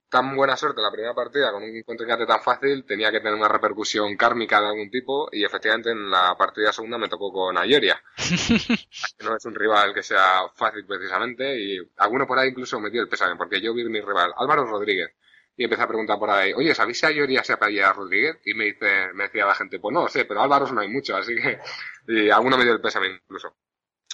tan 0.08 0.34
buena 0.34 0.56
suerte 0.56 0.80
la 0.80 0.90
primera 0.90 1.14
partida 1.14 1.52
con 1.52 1.62
un 1.62 1.82
contrincante 1.82 2.26
tan 2.26 2.40
fácil, 2.40 2.84
tenía 2.84 3.10
que 3.10 3.18
tener 3.18 3.34
una 3.34 3.48
repercusión 3.48 4.16
kármica 4.16 4.60
de 4.60 4.68
algún 4.68 4.90
tipo 4.90 5.28
y 5.30 5.44
efectivamente 5.44 5.90
en 5.90 6.10
la 6.10 6.34
partida 6.36 6.72
segunda 6.72 6.98
me 6.98 7.08
tocó 7.08 7.32
con 7.32 7.58
Ayoria. 7.58 8.02
no 9.24 9.36
es 9.36 9.44
un 9.44 9.54
rival 9.54 9.92
que 9.92 10.02
sea 10.02 10.48
fácil 10.54 10.86
precisamente 10.86 11.58
y 11.60 11.78
alguno 11.98 12.26
por 12.26 12.38
ahí 12.38 12.48
incluso 12.48 12.80
me 12.80 12.90
dio 12.90 13.02
el 13.02 13.08
pésame 13.08 13.36
porque 13.36 13.60
yo 13.60 13.74
vi 13.74 13.84
mi 13.84 14.00
rival, 14.00 14.32
Álvaro 14.36 14.64
Rodríguez, 14.64 15.10
y 15.56 15.64
empecé 15.64 15.82
a 15.82 15.88
preguntar 15.88 16.18
por 16.18 16.30
ahí, 16.30 16.52
oye, 16.52 16.74
¿sabéis 16.74 17.00
si 17.00 17.06
Ayoria 17.06 17.42
se 17.42 17.52
apellida 17.52 17.92
Rodríguez? 17.92 18.38
Y 18.44 18.54
me 18.54 18.66
dice, 18.66 19.12
me 19.14 19.24
decía 19.24 19.44
la 19.44 19.56
gente, 19.56 19.80
pues 19.80 19.92
no 19.92 20.02
lo 20.02 20.08
sé, 20.08 20.24
pero 20.24 20.40
Álvaros 20.40 20.72
no 20.72 20.80
hay 20.80 20.88
mucho, 20.88 21.16
así 21.16 21.34
que, 21.34 21.58
y 22.06 22.30
alguno 22.30 22.56
me 22.56 22.64
dio 22.64 22.72
el 22.72 22.80
pésame 22.80 23.08
incluso. 23.08 23.56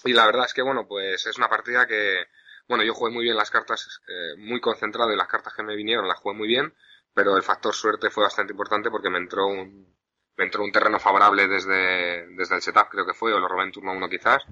Y 0.05 0.13
la 0.15 0.27
verdad 0.27 0.47
es 0.47 0.55
que 0.55 0.63
bueno, 0.63 0.87
pues 0.89 1.27
es 1.27 1.37
una 1.37 1.49
partida 1.49 1.87
que, 1.87 2.25
bueno, 2.69 2.85
yo 2.85 2.95
jugué 2.95 3.13
muy 3.13 3.25
bien 3.25 3.37
las 3.37 3.51
cartas, 3.51 4.01
eh, 4.09 4.37
muy 4.39 4.61
concentrado 4.61 5.13
y 5.13 5.17
las 5.17 5.29
cartas 5.29 5.55
que 5.55 5.63
me 5.63 5.77
vinieron 5.77 6.09
las 6.09 6.19
jugué 6.19 6.37
muy 6.37 6.49
bien, 6.49 6.75
pero 7.13 7.37
el 7.37 7.43
factor 7.43 7.75
suerte 7.75 8.11
fue 8.11 8.25
bastante 8.25 8.53
importante 8.53 8.91
porque 8.91 9.11
me 9.11 9.19
entró 9.19 9.47
un, 9.47 9.95
me 10.37 10.45
entró 10.45 10.65
un 10.65 10.73
terreno 10.73 10.99
favorable 10.99 11.47
desde, 11.47 12.27
desde 12.35 12.57
el 12.57 12.63
setup, 12.63 12.89
creo 12.91 13.07
que 13.07 13.15
fue, 13.15 13.33
o 13.33 13.39
lo 13.39 13.49
robé 13.49 13.65
en 13.65 13.73
turno 13.73 13.93
uno 13.93 14.09
quizás, 14.09 14.43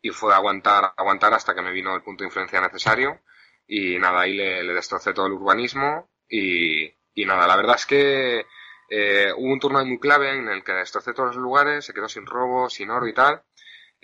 y 0.00 0.10
fue 0.10 0.34
aguantar, 0.34 0.92
aguantar 0.96 1.34
hasta 1.34 1.54
que 1.54 1.62
me 1.62 1.72
vino 1.72 1.94
el 1.94 2.02
punto 2.02 2.22
de 2.22 2.28
influencia 2.28 2.60
necesario, 2.60 3.20
y 3.66 3.98
nada, 3.98 4.20
ahí 4.20 4.34
le, 4.34 4.62
le 4.62 4.74
destrocé 4.74 5.12
todo 5.12 5.26
el 5.26 5.32
urbanismo, 5.32 6.10
y, 6.28 6.84
y 7.14 7.24
nada, 7.26 7.46
la 7.46 7.56
verdad 7.56 7.76
es 7.76 7.86
que 7.86 8.46
eh, 8.90 9.32
hubo 9.36 9.52
un 9.52 9.60
turno 9.60 9.84
muy 9.84 9.98
clave 9.98 10.30
en 10.30 10.48
el 10.48 10.62
que 10.62 10.72
destrocé 10.72 11.14
todos 11.14 11.34
los 11.34 11.42
lugares, 11.42 11.84
se 11.84 11.94
quedó 11.94 12.08
sin 12.08 12.26
robo, 12.26 12.68
sin 12.68 12.90
oro 12.90 13.06
y 13.08 13.14
tal, 13.14 13.42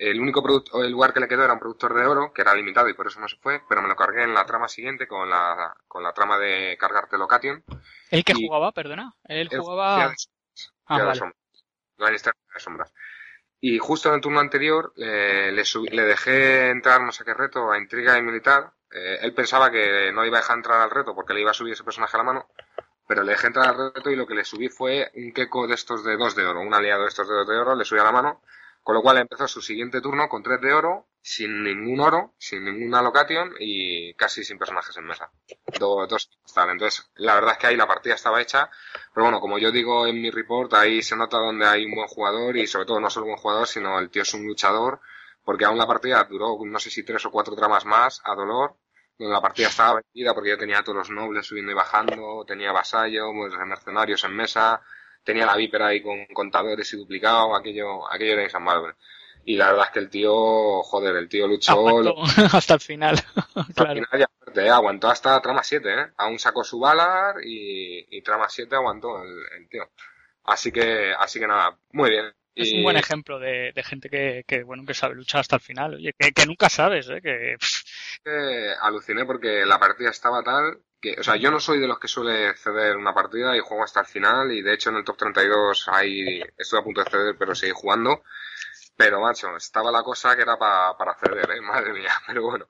el 0.01 0.20
único 0.20 0.42
producto, 0.42 0.82
el 0.82 0.90
lugar 0.92 1.12
que 1.12 1.20
le 1.20 1.28
quedó 1.28 1.44
era 1.44 1.53
un 1.53 1.59
productor 1.59 1.94
de 1.94 2.07
oro, 2.07 2.32
que 2.32 2.42
era 2.42 2.55
limitado 2.55 2.88
y 2.88 2.94
por 2.94 3.07
eso 3.07 3.20
no 3.20 3.28
se 3.28 3.36
fue, 3.36 3.62
pero 3.68 3.82
me 3.82 3.88
lo 3.88 3.96
cargué 3.96 4.22
en 4.24 4.34
la 4.34 4.46
trama 4.46 4.66
siguiente 4.68 5.07
con 5.07 5.28
la, 5.28 5.74
con 5.86 6.03
la 6.03 6.12
trama 6.12 6.38
de 6.38 6.76
cargarte 6.80 7.18
Location. 7.18 7.62
¿El 8.11 8.24
que 8.24 8.32
Y- 8.36 8.46
jugaba, 8.46 8.72
perdona? 8.72 9.14
Él 9.24 9.48
El- 9.51 9.61
jugaba... 9.61 10.09
De 10.09 10.14
Ah, 10.86 10.98
de. 11.05 11.14
Sombras. 11.14 11.36
Día 11.98 12.32
de 12.55 12.61
sombras. 12.61 12.92
Y 13.61 13.78
justo 13.78 14.09
en 14.09 14.16
el 14.16 14.20
turno 14.20 14.40
anterior 14.40 14.92
eh, 14.96 15.53
le, 15.53 15.62
le 15.90 16.03
dejé 16.05 16.70
entrar 16.70 17.01
no 17.03 17.12
sé 17.12 17.24
qué 17.24 17.34
reto 17.34 17.70
a 17.70 17.78
intriga 17.78 18.16
y 18.18 18.22
militar. 18.22 18.72
Eh, 18.90 19.18
él 19.22 19.34
pensaba 19.34 19.70
que 19.70 20.11
no 20.12 20.24
iba 20.24 20.38
a 20.38 20.40
dejar 20.40 20.57
entrar 20.57 20.80
al 20.80 20.90
reto 20.90 21.14
porque 21.14 21.34
le 21.34 21.42
iba 21.42 21.51
a 21.51 21.55
subir 21.55 21.74
ese 21.74 21.84
personaje 21.84 22.16
a 22.16 22.18
la 22.18 22.24
mano, 22.24 22.48
pero 23.07 23.22
le 23.22 23.32
dejé 23.32 23.48
entrar 23.48 23.68
al 23.68 23.92
reto 23.94 24.11
y 24.11 24.16
lo 24.16 24.26
que 24.26 24.34
le 24.34 24.44
subí 24.44 24.68
fue 24.68 25.11
un 25.14 25.32
queco 25.32 25.66
de 25.68 25.74
estos 25.74 26.03
de 26.05 26.16
dos 26.16 26.34
de 26.34 26.46
oro, 26.46 26.61
un 26.61 26.72
aliado 26.74 27.03
de 27.03 27.09
estos 27.09 27.28
de 27.28 27.34
dos 27.34 27.46
de 27.46 27.57
oro, 27.59 27.74
le 27.76 27.84
subí 27.84 28.01
a 28.01 28.05
la 28.05 28.12
mano, 28.12 28.42
con 28.91 28.97
lo 28.97 29.03
cual 29.03 29.18
empezó 29.18 29.47
su 29.47 29.62
siguiente 29.62 30.01
turno 30.01 30.28
con 30.28 30.43
tres 30.43 30.61
de 30.61 30.72
oro, 30.72 31.07
sin 31.22 31.62
ningún 31.62 32.01
oro, 32.01 32.34
sin 32.38 32.64
ninguna 32.64 33.01
location 33.03 33.53
y 33.61 34.14
casi 34.14 34.43
sin 34.43 34.59
personajes 34.59 34.97
en 34.97 35.05
mesa. 35.07 35.30
Do- 35.78 36.07
dos 36.09 36.28
tal. 36.53 36.70
Entonces, 36.70 37.09
la 37.14 37.34
verdad 37.34 37.53
es 37.53 37.59
que 37.59 37.66
ahí 37.68 37.76
la 37.76 37.86
partida 37.86 38.14
estaba 38.14 38.41
hecha, 38.43 38.68
pero 39.14 39.24
bueno, 39.26 39.41
como 39.41 39.59
yo 39.59 39.70
digo 39.70 40.07
en 40.09 40.20
mi 40.20 40.30
report, 40.30 40.74
ahí 40.74 41.03
se 41.03 41.14
nota 41.16 41.36
donde 41.38 41.66
hay 41.66 41.84
un 41.84 41.95
buen 41.95 42.09
jugador 42.09 42.57
y 42.57 42.66
sobre 42.66 42.86
todo 42.86 42.99
no 43.01 43.11
solo 43.11 43.26
un 43.26 43.32
buen 43.32 43.41
jugador, 43.43 43.68
sino 43.68 43.99
el 43.99 44.11
tío 44.11 44.22
es 44.22 44.34
un 44.34 44.45
luchador, 44.47 45.01
porque 45.45 45.64
aún 45.64 45.78
la 45.78 45.86
partida 45.86 46.24
duró 46.24 46.59
no 46.64 46.78
sé 46.80 46.91
si 46.91 47.05
tres 47.05 47.24
o 47.26 47.30
cuatro 47.30 47.55
tramas 47.55 47.84
más 47.84 48.20
a 48.24 48.34
dolor, 48.34 48.76
donde 49.18 49.32
la 49.34 49.41
partida 49.41 49.68
estaba 49.68 50.01
vendida 50.03 50.34
porque 50.34 50.51
yo 50.51 50.59
tenía 50.59 50.78
a 50.80 50.82
todos 50.84 50.99
los 50.99 51.11
nobles 51.11 51.47
subiendo 51.47 51.72
y 51.72 51.74
bajando, 51.74 52.45
tenía 52.47 52.72
vasallo, 52.72 53.32
pues, 53.32 53.53
mercenarios 53.66 54.24
en 54.24 54.34
mesa, 54.34 54.82
tenía 55.24 55.46
la 55.46 55.56
vípera 55.56 55.88
ahí 55.88 56.02
con 56.02 56.26
contadores 56.26 56.92
y 56.92 56.96
duplicado, 56.96 57.54
aquello, 57.54 58.10
aquello 58.10 58.32
era 58.32 58.44
insalvable. 58.44 58.94
Y 59.44 59.56
la 59.56 59.70
verdad 59.70 59.86
es 59.86 59.92
que 59.92 59.98
el 60.00 60.10
tío, 60.10 60.82
joder, 60.82 61.16
el 61.16 61.28
tío 61.28 61.46
luchó, 61.46 62.14
hasta 62.52 62.74
el 62.74 62.80
final. 62.80 63.16
al 63.54 63.66
claro. 63.74 63.94
final 63.94 64.20
ya 64.20 64.26
fuerte, 64.38 64.66
¿eh? 64.66 64.70
aguantó 64.70 65.08
hasta 65.08 65.40
trama 65.40 65.62
7, 65.62 65.88
¿eh? 65.88 66.06
Aún 66.18 66.38
sacó 66.38 66.62
su 66.62 66.78
balar 66.78 67.36
y, 67.42 68.06
y 68.16 68.22
trama 68.22 68.48
7 68.48 68.74
aguantó 68.74 69.22
el, 69.22 69.30
el 69.58 69.68
tío. 69.68 69.88
Así 70.44 70.70
que, 70.70 71.12
así 71.18 71.38
que 71.38 71.46
nada, 71.46 71.76
muy 71.92 72.10
bien. 72.10 72.32
Es 72.54 72.72
un 72.72 72.82
buen 72.82 72.96
ejemplo 72.96 73.38
de, 73.38 73.72
de 73.72 73.82
gente 73.82 74.10
que, 74.10 74.44
que, 74.46 74.62
bueno, 74.64 74.84
que 74.84 74.92
sabe 74.92 75.14
luchar 75.14 75.40
hasta 75.40 75.56
el 75.56 75.62
final. 75.62 75.94
Oye, 75.94 76.12
que, 76.18 76.32
que 76.32 76.46
nunca 76.46 76.68
sabes, 76.68 77.08
¿eh? 77.08 77.20
Que, 77.22 77.56
que 78.22 78.74
aluciné 78.82 79.24
porque 79.24 79.64
la 79.64 79.78
partida 79.78 80.10
estaba 80.10 80.42
tal 80.42 80.78
que, 81.01 81.16
o 81.18 81.22
sea, 81.22 81.36
yo 81.36 81.51
no 81.51 81.61
soy 81.61 81.80
de 81.80 81.88
los 81.88 81.98
que 81.98 82.09
suele 82.09 82.55
ceder 82.57 82.96
una 82.96 83.14
partida 83.14 83.57
y 83.57 83.61
juego 83.61 83.84
hasta 83.84 84.01
el 84.01 84.07
final 84.07 84.53
y 84.53 84.62
de 84.62 84.74
hecho 84.74 84.90
en 84.90 84.96
el 84.96 85.05
top 85.05 85.16
32 85.18 85.86
ahí 85.88 86.42
estuve 86.57 86.80
a 86.80 86.84
punto 86.84 87.03
de 87.05 87.11
ceder 87.11 87.36
pero 87.38 87.55
seguí 87.55 87.72
jugando. 87.74 88.22
Pero 88.96 89.20
macho, 89.20 89.57
estaba 89.57 89.90
la 89.90 90.03
cosa 90.03 90.36
que 90.36 90.42
era 90.42 90.59
pa- 90.59 90.96
para 90.96 91.14
ceder, 91.16 91.51
eh, 91.53 91.61
madre 91.62 91.92
mía, 91.92 92.12
pero 92.26 92.42
bueno. 92.42 92.66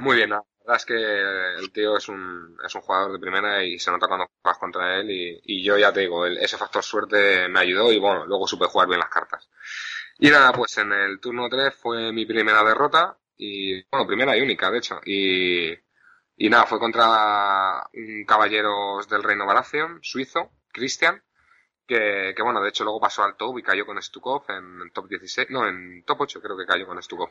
Muy 0.00 0.16
bien, 0.16 0.30
la 0.30 0.42
verdad 0.60 0.76
es 0.76 0.86
que 0.86 0.94
el 1.62 1.72
tío 1.72 1.96
es 1.96 2.08
un, 2.08 2.56
es 2.64 2.74
un 2.74 2.82
jugador 2.82 3.12
de 3.12 3.18
primera 3.20 3.64
y 3.64 3.78
se 3.78 3.90
nota 3.90 4.08
cuando 4.08 4.28
juegas 4.42 4.58
contra 4.58 4.98
él 5.00 5.10
y, 5.10 5.40
y 5.44 5.64
yo 5.64 5.78
ya 5.78 5.92
te 5.92 6.00
digo, 6.00 6.26
ese 6.26 6.58
factor 6.58 6.82
suerte 6.84 7.48
me 7.48 7.60
ayudó 7.60 7.92
y 7.92 7.98
bueno, 7.98 8.26
luego 8.26 8.46
supe 8.48 8.66
jugar 8.66 8.88
bien 8.88 9.00
las 9.00 9.10
cartas. 9.10 9.50
Y 10.18 10.30
nada, 10.30 10.52
pues 10.52 10.76
en 10.78 10.92
el 10.92 11.20
turno 11.20 11.48
3 11.48 11.74
fue 11.74 12.12
mi 12.12 12.26
primera 12.26 12.62
derrota 12.64 13.16
y, 13.36 13.82
bueno, 13.90 14.06
primera 14.06 14.36
y 14.36 14.42
única, 14.42 14.70
de 14.70 14.78
hecho. 14.78 15.00
Y, 15.04 15.72
y 16.42 16.48
nada, 16.48 16.64
fue 16.64 16.78
contra 16.78 17.86
un 17.92 18.24
caballeros 18.24 19.06
del 19.10 19.22
Reino 19.22 19.44
Baratheon, 19.44 19.98
suizo, 20.00 20.52
Christian, 20.72 21.22
que, 21.86 22.34
bueno, 22.42 22.62
de 22.62 22.70
hecho 22.70 22.82
luego 22.82 22.98
pasó 22.98 23.22
al 23.22 23.36
top 23.36 23.58
y 23.58 23.62
cayó 23.62 23.84
con 23.84 24.00
Stukov 24.00 24.44
en 24.48 24.90
top 24.90 25.06
16, 25.06 25.50
no, 25.50 25.68
en 25.68 26.02
top 26.02 26.22
8 26.22 26.40
creo 26.40 26.56
que 26.56 26.64
cayó 26.64 26.86
con 26.86 27.02
Stukov. 27.02 27.28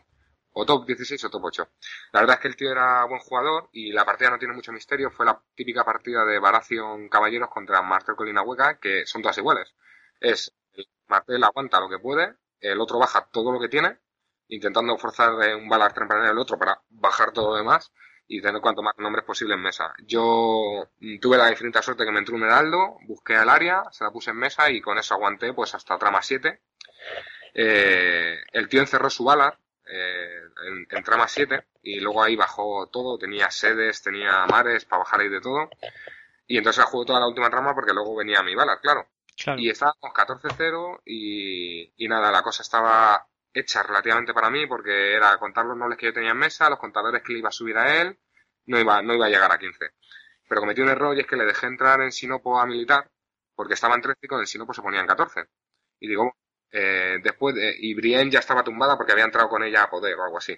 O 0.51 0.63
top 0.63 0.85
16 0.85 1.23
o 1.23 1.29
top 1.31 1.43
8. 1.43 1.69
La 2.11 2.19
verdad 2.19 2.35
es 2.35 2.41
que 2.43 2.47
el 2.49 2.55
tío 2.55 2.71
era 2.71 3.03
buen 3.05 3.19
jugador 3.19 3.69
y 3.71 3.91
la 3.91 4.05
partida 4.05 4.29
no 4.29 4.37
tiene 4.37 4.53
mucho 4.53 4.71
misterio. 4.71 5.09
Fue 5.09 5.25
la 5.25 5.41
típica 5.55 5.83
partida 5.83 6.23
de 6.23 6.37
Baratheon 6.37 7.09
Caballeros 7.09 7.49
contra 7.49 7.81
Martel 7.81 8.15
Colina 8.15 8.43
Hueca, 8.43 8.77
que 8.77 9.07
son 9.07 9.23
todas 9.23 9.39
iguales. 9.39 9.73
Es, 10.19 10.53
el 10.73 10.87
Martel 11.07 11.43
aguanta 11.43 11.79
lo 11.79 11.89
que 11.89 11.97
puede, 11.97 12.35
el 12.59 12.79
otro 12.79 12.99
baja 12.99 13.27
todo 13.31 13.51
lo 13.51 13.59
que 13.59 13.69
tiene, 13.69 13.97
intentando 14.49 14.95
forzar 14.99 15.33
un 15.55 15.67
balar 15.67 15.93
temprano 15.93 16.29
el 16.29 16.37
otro 16.37 16.59
para 16.59 16.79
bajar 16.89 17.31
todo 17.31 17.51
lo 17.51 17.55
demás 17.55 17.91
y 18.31 18.41
tener 18.41 18.61
cuanto 18.61 18.83
más 18.83 18.93
nombres 18.99 19.25
posible 19.25 19.55
en 19.55 19.61
mesa. 19.61 19.91
Yo 20.05 20.87
mm, 20.99 21.19
tuve 21.19 21.35
la 21.35 21.49
infinita 21.49 21.81
suerte 21.81 22.05
que 22.05 22.11
me 22.11 22.19
entró 22.19 22.35
un 22.35 22.43
heraldo, 22.43 22.99
busqué 23.07 23.35
al 23.35 23.49
área, 23.49 23.83
se 23.91 24.03
la 24.03 24.11
puse 24.11 24.29
en 24.29 24.37
mesa 24.37 24.69
y 24.69 24.81
con 24.81 24.99
eso 24.99 25.15
aguanté 25.15 25.51
pues 25.51 25.73
hasta 25.73 25.97
trama 25.97 26.21
7. 26.21 26.61
Eh, 27.55 28.37
el 28.53 28.69
tío 28.69 28.81
encerró 28.81 29.09
su 29.09 29.23
balar 29.23 29.57
eh, 29.87 30.41
en, 30.67 30.87
en 30.89 31.03
trama 31.03 31.27
7 31.27 31.65
y 31.81 31.99
luego 31.99 32.21
ahí 32.21 32.35
bajó 32.35 32.87
todo, 32.87 33.17
tenía 33.17 33.49
sedes, 33.49 34.03
tenía 34.03 34.45
mares 34.45 34.85
para 34.85 34.99
bajar 34.99 35.21
ahí 35.21 35.29
de 35.29 35.41
todo. 35.41 35.67
Y 36.45 36.59
entonces 36.59 36.85
jugó 36.85 37.05
toda 37.05 37.19
la 37.19 37.27
última 37.27 37.49
trama 37.49 37.73
porque 37.73 37.93
luego 37.93 38.15
venía 38.15 38.43
mi 38.43 38.53
balar, 38.53 38.79
claro. 38.79 39.07
claro. 39.43 39.59
Y 39.59 39.71
estábamos 39.71 40.13
14-0 40.13 41.01
y, 41.03 41.91
y 41.97 42.07
nada, 42.07 42.31
la 42.31 42.43
cosa 42.43 42.61
estaba 42.61 43.25
hecha 43.59 43.83
relativamente 43.83 44.33
para 44.33 44.49
mí 44.49 44.67
porque 44.67 45.13
era 45.13 45.37
contar 45.37 45.65
los 45.65 45.77
nobles 45.77 45.97
que 45.97 46.07
yo 46.07 46.13
tenía 46.13 46.31
en 46.31 46.37
mesa, 46.37 46.69
los 46.69 46.79
contadores 46.79 47.21
que 47.23 47.33
le 47.33 47.39
iba 47.39 47.49
a 47.49 47.51
subir 47.51 47.77
a 47.77 48.01
él, 48.01 48.17
no 48.65 48.79
iba, 48.79 49.01
no 49.01 49.13
iba 49.13 49.25
a 49.25 49.29
llegar 49.29 49.51
a 49.51 49.57
15. 49.57 49.91
Pero 50.47 50.61
cometí 50.61 50.81
un 50.81 50.89
error 50.89 51.15
y 51.15 51.21
es 51.21 51.27
que 51.27 51.35
le 51.35 51.45
dejé 51.45 51.67
entrar 51.67 52.01
en 52.01 52.11
Sinopo 52.11 52.59
a 52.59 52.65
militar 52.65 53.09
porque 53.55 53.73
estaba 53.75 53.95
en 53.95 54.01
13 54.01 54.19
y 54.21 54.27
con 54.27 54.39
el 54.39 54.47
Sinopo 54.47 54.73
se 54.73 54.81
ponía 54.81 55.01
en 55.01 55.07
14. 55.07 55.45
Y 55.99 56.07
digo, 56.07 56.33
eh, 56.71 57.19
después, 57.23 57.55
de, 57.55 57.75
y 57.77 57.93
Brienne 57.93 58.31
ya 58.31 58.39
estaba 58.39 58.63
tumbada 58.63 58.95
porque 58.95 59.11
había 59.11 59.25
entrado 59.25 59.49
con 59.49 59.63
ella 59.63 59.83
a 59.83 59.89
poder 59.89 60.15
o 60.17 60.23
algo 60.23 60.37
así. 60.37 60.57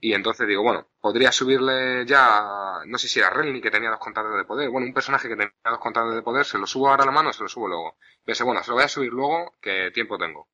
Y 0.00 0.12
entonces 0.14 0.46
digo, 0.46 0.62
bueno, 0.62 0.88
podría 1.00 1.32
subirle 1.32 2.06
ya, 2.06 2.82
no 2.86 2.98
sé 2.98 3.08
si 3.08 3.18
era 3.18 3.30
Renly 3.30 3.60
que 3.60 3.70
tenía 3.70 3.90
dos 3.90 3.98
contadores 3.98 4.38
de 4.38 4.44
poder, 4.44 4.70
bueno, 4.70 4.86
un 4.86 4.94
personaje 4.94 5.28
que 5.28 5.34
tenía 5.34 5.52
dos 5.64 5.80
contadores 5.80 6.14
de 6.14 6.22
poder, 6.22 6.44
se 6.46 6.58
lo 6.58 6.66
subo 6.66 6.88
ahora 6.88 7.02
a 7.02 7.06
la 7.06 7.12
mano 7.12 7.32
se 7.32 7.42
lo 7.42 7.48
subo 7.48 7.66
luego. 7.68 7.96
Pensé, 8.24 8.44
bueno, 8.44 8.62
se 8.62 8.70
lo 8.70 8.76
voy 8.76 8.84
a 8.84 8.88
subir 8.88 9.12
luego, 9.12 9.56
que 9.60 9.90
tiempo 9.92 10.16
tengo. 10.16 10.48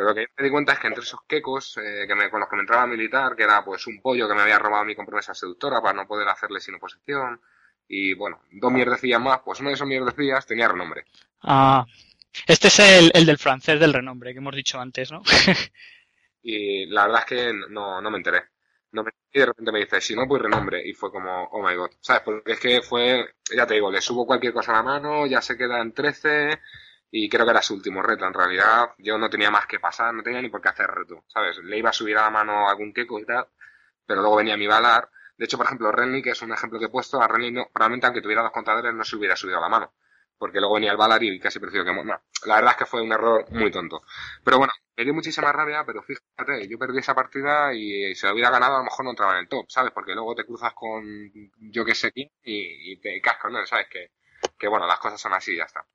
Pero 0.00 0.08
lo 0.08 0.14
que 0.14 0.28
me 0.38 0.44
di 0.44 0.50
cuenta 0.50 0.72
es 0.72 0.78
que 0.78 0.86
entre 0.86 1.02
esos 1.02 1.20
quecos 1.28 1.76
eh, 1.76 2.06
que 2.08 2.14
me, 2.14 2.30
con 2.30 2.40
los 2.40 2.48
que 2.48 2.56
me 2.56 2.62
entraba 2.62 2.86
militar, 2.86 3.36
que 3.36 3.42
era 3.42 3.62
pues 3.62 3.86
un 3.86 4.00
pollo 4.00 4.26
que 4.26 4.34
me 4.34 4.40
había 4.40 4.58
robado 4.58 4.82
mi 4.86 4.94
compromesa 4.94 5.34
seductora 5.34 5.82
para 5.82 5.92
no 5.92 6.06
poder 6.06 6.26
hacerle 6.26 6.58
sin 6.58 6.76
oposición, 6.76 7.38
y 7.86 8.14
bueno, 8.14 8.40
dos 8.50 8.72
mierdecillas 8.72 9.20
más, 9.20 9.40
pues 9.44 9.60
uno 9.60 9.68
de 9.68 9.74
esos 9.74 9.86
mierdecillas 9.86 10.46
tenía 10.46 10.68
renombre. 10.68 11.04
Ah, 11.42 11.84
este 12.46 12.68
es 12.68 12.78
el, 12.78 13.10
el 13.12 13.26
del 13.26 13.36
francés 13.36 13.78
del 13.78 13.92
renombre 13.92 14.32
que 14.32 14.38
hemos 14.38 14.56
dicho 14.56 14.80
antes, 14.80 15.12
¿no? 15.12 15.20
Y 16.42 16.86
la 16.86 17.02
verdad 17.02 17.20
es 17.20 17.26
que 17.26 17.52
no, 17.68 18.00
no 18.00 18.10
me 18.10 18.16
enteré. 18.16 18.44
No 18.92 19.04
me, 19.04 19.10
y 19.30 19.38
de 19.38 19.44
repente 19.44 19.70
me 19.70 19.80
dice, 19.80 20.00
si 20.00 20.16
no, 20.16 20.26
pues 20.26 20.40
renombre. 20.40 20.82
Y 20.88 20.94
fue 20.94 21.10
como, 21.10 21.44
oh 21.44 21.62
my 21.62 21.74
god. 21.74 21.90
¿Sabes? 22.00 22.22
Porque 22.22 22.52
es 22.52 22.60
que 22.60 22.80
fue, 22.80 23.34
ya 23.54 23.66
te 23.66 23.74
digo, 23.74 23.92
le 23.92 24.00
subo 24.00 24.24
cualquier 24.26 24.54
cosa 24.54 24.72
a 24.72 24.76
la 24.76 24.82
mano, 24.82 25.26
ya 25.26 25.42
se 25.42 25.58
queda 25.58 25.82
en 25.82 25.92
13, 25.92 26.58
y 27.10 27.28
creo 27.28 27.44
que 27.44 27.50
era 27.50 27.62
su 27.62 27.74
último 27.74 28.02
reto. 28.02 28.26
En 28.26 28.34
realidad, 28.34 28.90
yo 28.98 29.18
no 29.18 29.28
tenía 29.30 29.50
más 29.50 29.66
que 29.66 29.80
pasar, 29.80 30.14
no 30.14 30.22
tenía 30.22 30.40
ni 30.42 30.48
por 30.48 30.60
qué 30.60 30.68
hacer 30.68 30.88
reto. 30.90 31.24
¿Sabes? 31.28 31.58
Le 31.58 31.78
iba 31.78 31.90
a 31.90 31.92
subir 31.92 32.16
a 32.18 32.22
la 32.22 32.30
mano 32.30 32.68
algún 32.68 32.92
queco 32.92 33.18
y 33.18 33.24
tal, 33.26 33.46
pero 34.06 34.20
luego 34.22 34.36
venía 34.36 34.56
mi 34.56 34.66
balar. 34.66 35.10
De 35.36 35.46
hecho, 35.46 35.56
por 35.56 35.66
ejemplo, 35.66 35.90
Renly, 35.90 36.22
que 36.22 36.30
es 36.30 36.42
un 36.42 36.52
ejemplo 36.52 36.78
que 36.78 36.86
he 36.86 36.88
puesto, 36.90 37.20
a 37.20 37.28
Renly 37.28 37.52
no, 37.52 37.68
probablemente 37.72 38.06
aunque 38.06 38.22
tuviera 38.22 38.42
dos 38.42 38.52
contadores 38.52 38.94
no 38.94 39.04
se 39.04 39.16
hubiera 39.16 39.36
subido 39.36 39.58
a 39.58 39.62
la 39.62 39.68
mano. 39.68 39.92
porque 40.38 40.58
luego 40.60 40.76
venía 40.76 40.92
el 40.92 40.96
Valar 40.96 41.22
y 41.22 41.38
casi 41.40 41.58
prefiero 41.60 41.84
que... 41.84 41.92
La 42.46 42.56
verdad 42.56 42.72
es 42.72 42.76
que 42.78 42.86
fue 42.86 43.02
un 43.02 43.12
error 43.12 43.46
muy 43.50 43.70
tonto. 43.70 44.02
Pero 44.44 44.58
bueno, 44.58 44.72
me 44.96 45.04
dio 45.04 45.14
muchísima 45.14 45.52
rabia, 45.52 45.84
pero 45.84 46.02
fíjate, 46.02 46.68
yo 46.68 46.78
perdí 46.78 46.98
esa 46.98 47.14
partida 47.14 47.74
y 47.74 48.14
si 48.14 48.26
la 48.26 48.32
hubiera 48.32 48.50
ganado 48.50 48.76
a 48.76 48.78
lo 48.78 48.84
mejor 48.84 49.04
no 49.04 49.10
entraba 49.10 49.34
en 49.34 49.40
el 49.40 49.48
top, 49.48 49.66
¿sabes? 49.68 49.92
Porque 49.92 50.14
luego 50.14 50.34
te 50.34 50.44
cruzas 50.44 50.72
con 50.74 51.04
yo 51.58 51.84
que 51.84 51.94
sé 51.94 52.12
quién 52.12 52.30
y, 52.42 52.96
te 53.00 53.20
cascas, 53.20 53.52
¿no? 53.52 53.64
¿Sabes? 53.66 53.88
Que, 53.90 54.12
que 54.58 54.68
bueno, 54.68 54.86
las 54.86 54.98
cosas 54.98 55.20
son 55.20 55.32
así 55.34 55.52
y 55.52 55.58
ya 55.58 55.64
está. 55.64 55.86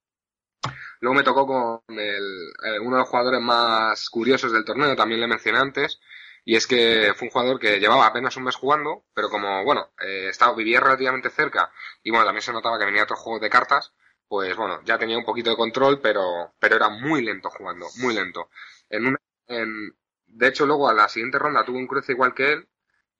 Luego 1.00 1.16
me 1.16 1.24
tocó 1.24 1.46
con 1.46 2.00
el, 2.00 2.52
uno 2.82 2.96
de 2.96 3.02
los 3.02 3.10
jugadores 3.10 3.42
más 3.42 4.10
curiosos 4.10 4.52
del 4.52 4.66
torneo, 4.66 4.96
también 4.96 5.22
le 5.22 5.28
mencioné 5.28 5.60
antes, 5.60 6.00
y 6.44 6.56
es 6.56 6.68
que 6.68 7.14
fue 7.16 7.28
un 7.28 7.32
jugador 7.32 7.60
que 7.60 7.80
llevaba 7.80 8.06
apenas 8.06 8.38
un 8.38 8.44
mes 8.44 8.56
jugando, 8.56 9.06
pero 9.14 9.30
como, 9.30 9.64
bueno, 9.64 9.90
eh, 10.00 10.28
estaba, 10.30 10.56
vivía 10.56 10.80
relativamente 10.80 11.30
cerca 11.30 11.72
y 12.04 12.12
bueno, 12.12 12.26
también 12.26 12.44
se 12.44 12.54
notaba 12.54 12.78
que 12.78 12.86
venía 12.86 13.04
otro 13.04 13.16
juego 13.16 13.40
de 13.40 13.50
cartas, 13.50 13.94
pues 14.28 14.56
bueno, 14.56 14.82
ya 14.84 14.98
tenía 14.98 15.18
un 15.18 15.26
poquito 15.26 15.50
de 15.50 15.56
control, 15.56 16.00
pero, 16.02 16.54
pero 16.60 16.76
era 16.76 16.90
muy 16.90 17.24
lento 17.24 17.50
jugando, 17.50 17.88
muy 17.98 18.14
lento. 18.14 18.50
En 18.90 19.08
un, 19.08 19.18
en, 19.48 19.96
de 20.28 20.48
hecho, 20.48 20.66
luego 20.66 20.90
a 20.90 20.94
la 20.94 21.10
siguiente 21.10 21.40
ronda 21.40 21.64
tuve 21.66 21.78
un 21.78 21.88
cruce 21.88 22.12
igual 22.12 22.34
que 22.34 22.54
él, 22.54 22.68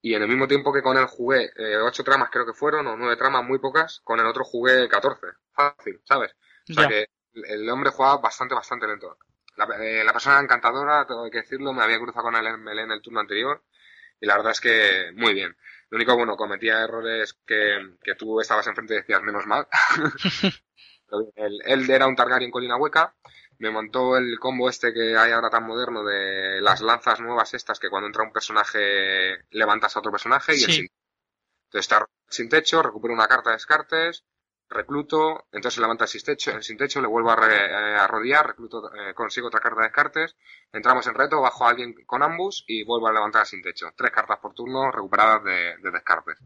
y 0.00 0.14
en 0.14 0.22
el 0.22 0.28
mismo 0.28 0.46
tiempo 0.46 0.72
que 0.72 0.82
con 0.82 0.96
él 0.96 1.06
jugué 1.06 1.50
eh, 1.56 1.78
ocho 1.78 2.04
tramas 2.04 2.30
creo 2.30 2.46
que 2.46 2.52
fueron, 2.52 2.86
o 2.86 2.96
nueve 2.96 3.16
tramas 3.16 3.44
muy 3.44 3.58
pocas, 3.58 4.00
con 4.04 4.20
el 4.20 4.26
otro 4.26 4.44
jugué 4.44 4.88
catorce. 4.88 5.26
Fácil, 5.52 6.00
¿sabes? 6.04 6.36
O 6.70 6.74
sea 6.74 6.86
que 6.86 7.06
el 7.48 7.68
hombre 7.68 7.90
jugaba 7.90 8.18
bastante, 8.18 8.54
bastante 8.54 8.86
lento. 8.86 9.18
La, 9.56 9.64
eh, 9.80 10.04
la, 10.04 10.12
persona 10.12 10.40
encantadora, 10.40 11.06
tengo 11.06 11.30
que 11.30 11.38
decirlo, 11.38 11.72
me 11.72 11.82
había 11.82 11.98
cruzado 11.98 12.24
con 12.24 12.36
él 12.36 12.46
en 12.78 12.90
el 12.90 13.00
turno 13.00 13.20
anterior, 13.20 13.62
y 14.20 14.26
la 14.26 14.36
verdad 14.36 14.52
es 14.52 14.60
que 14.60 15.12
muy 15.14 15.34
bien. 15.34 15.56
Lo 15.88 15.96
único, 15.96 16.16
bueno, 16.16 16.36
cometía 16.36 16.82
errores 16.82 17.38
que, 17.46 17.96
que 18.02 18.14
tú 18.14 18.40
estabas 18.40 18.66
enfrente 18.66 18.94
y 18.94 18.96
decías, 18.98 19.22
menos 19.22 19.46
mal. 19.46 19.66
él, 21.36 21.90
era 21.90 22.06
un 22.06 22.16
Targaryen 22.16 22.50
colina 22.50 22.76
hueca, 22.76 23.14
me 23.58 23.70
montó 23.70 24.16
el 24.16 24.38
combo 24.38 24.68
este 24.68 24.92
que 24.92 25.16
hay 25.16 25.32
ahora 25.32 25.50
tan 25.50 25.64
moderno 25.64 26.04
de 26.04 26.60
las 26.60 26.80
lanzas 26.80 27.20
nuevas 27.20 27.54
estas 27.54 27.78
que 27.78 27.88
cuando 27.88 28.06
entra 28.06 28.24
un 28.24 28.32
personaje 28.32 29.44
levantas 29.50 29.96
a 29.96 30.00
otro 30.00 30.12
personaje 30.12 30.56
y 30.56 30.64
el 30.64 30.72
sin, 30.72 30.88
entonces 31.66 31.92
está 31.92 32.06
sin 32.28 32.48
techo, 32.48 32.82
recupera 32.82 33.14
una 33.14 33.28
carta 33.28 33.50
de 33.50 33.56
descartes, 33.56 34.24
recluto, 34.68 35.46
entonces 35.52 35.80
levanta 35.80 36.04
el 36.04 36.08
sin 36.08 36.22
techo, 36.22 36.62
sin 36.62 36.76
techo 36.76 37.00
le 37.00 37.08
vuelvo 37.08 37.30
a, 37.30 37.34
eh, 37.34 38.06
rodear, 38.08 38.46
recluto, 38.46 38.92
eh, 38.94 39.14
consigo 39.14 39.48
otra 39.48 39.60
carta 39.60 39.80
de 39.80 39.86
descartes, 39.86 40.36
entramos 40.72 41.06
en 41.06 41.14
reto, 41.14 41.40
bajo 41.40 41.66
a 41.66 41.70
alguien 41.70 41.94
con 42.06 42.22
ambos 42.22 42.64
y 42.66 42.84
vuelvo 42.84 43.08
a 43.08 43.12
levantar 43.12 43.42
el 43.42 43.46
sin 43.46 43.62
techo. 43.62 43.92
Tres 43.96 44.10
cartas 44.10 44.38
por 44.38 44.54
turno 44.54 44.90
recuperadas 44.90 45.44
de, 45.44 45.76
de 45.82 45.90
descartes. 45.90 46.38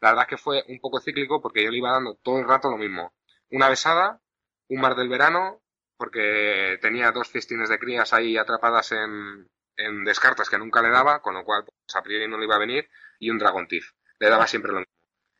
La 0.00 0.10
verdad 0.10 0.24
es 0.24 0.28
que 0.28 0.36
fue 0.36 0.64
un 0.68 0.80
poco 0.80 1.00
cíclico 1.00 1.40
porque 1.40 1.64
yo 1.64 1.70
le 1.70 1.78
iba 1.78 1.92
dando 1.92 2.14
todo 2.22 2.38
el 2.38 2.48
rato 2.48 2.70
lo 2.70 2.76
mismo 2.76 3.12
una 3.50 3.68
besada, 3.68 4.20
un 4.68 4.80
mar 4.80 4.96
del 4.96 5.08
verano, 5.08 5.62
porque 5.96 6.78
tenía 6.82 7.12
dos 7.12 7.28
festines 7.28 7.68
de 7.68 7.78
crías 7.78 8.12
ahí 8.12 8.36
atrapadas 8.36 8.92
en, 8.92 9.48
en 9.76 10.04
descartas 10.04 10.50
que 10.50 10.58
nunca 10.58 10.82
le 10.82 10.90
daba, 10.90 11.22
con 11.22 11.34
lo 11.34 11.44
cual 11.44 11.64
pues, 11.64 11.96
a 11.96 12.02
priori 12.02 12.28
no 12.28 12.38
le 12.38 12.44
iba 12.44 12.56
a 12.56 12.58
venir, 12.58 12.88
y 13.18 13.30
un 13.30 13.38
Dragon 13.38 13.66
Tiff. 13.68 13.92
Le 14.18 14.28
daba 14.28 14.46
siempre 14.46 14.72
lo 14.72 14.80
mismo. 14.80 14.93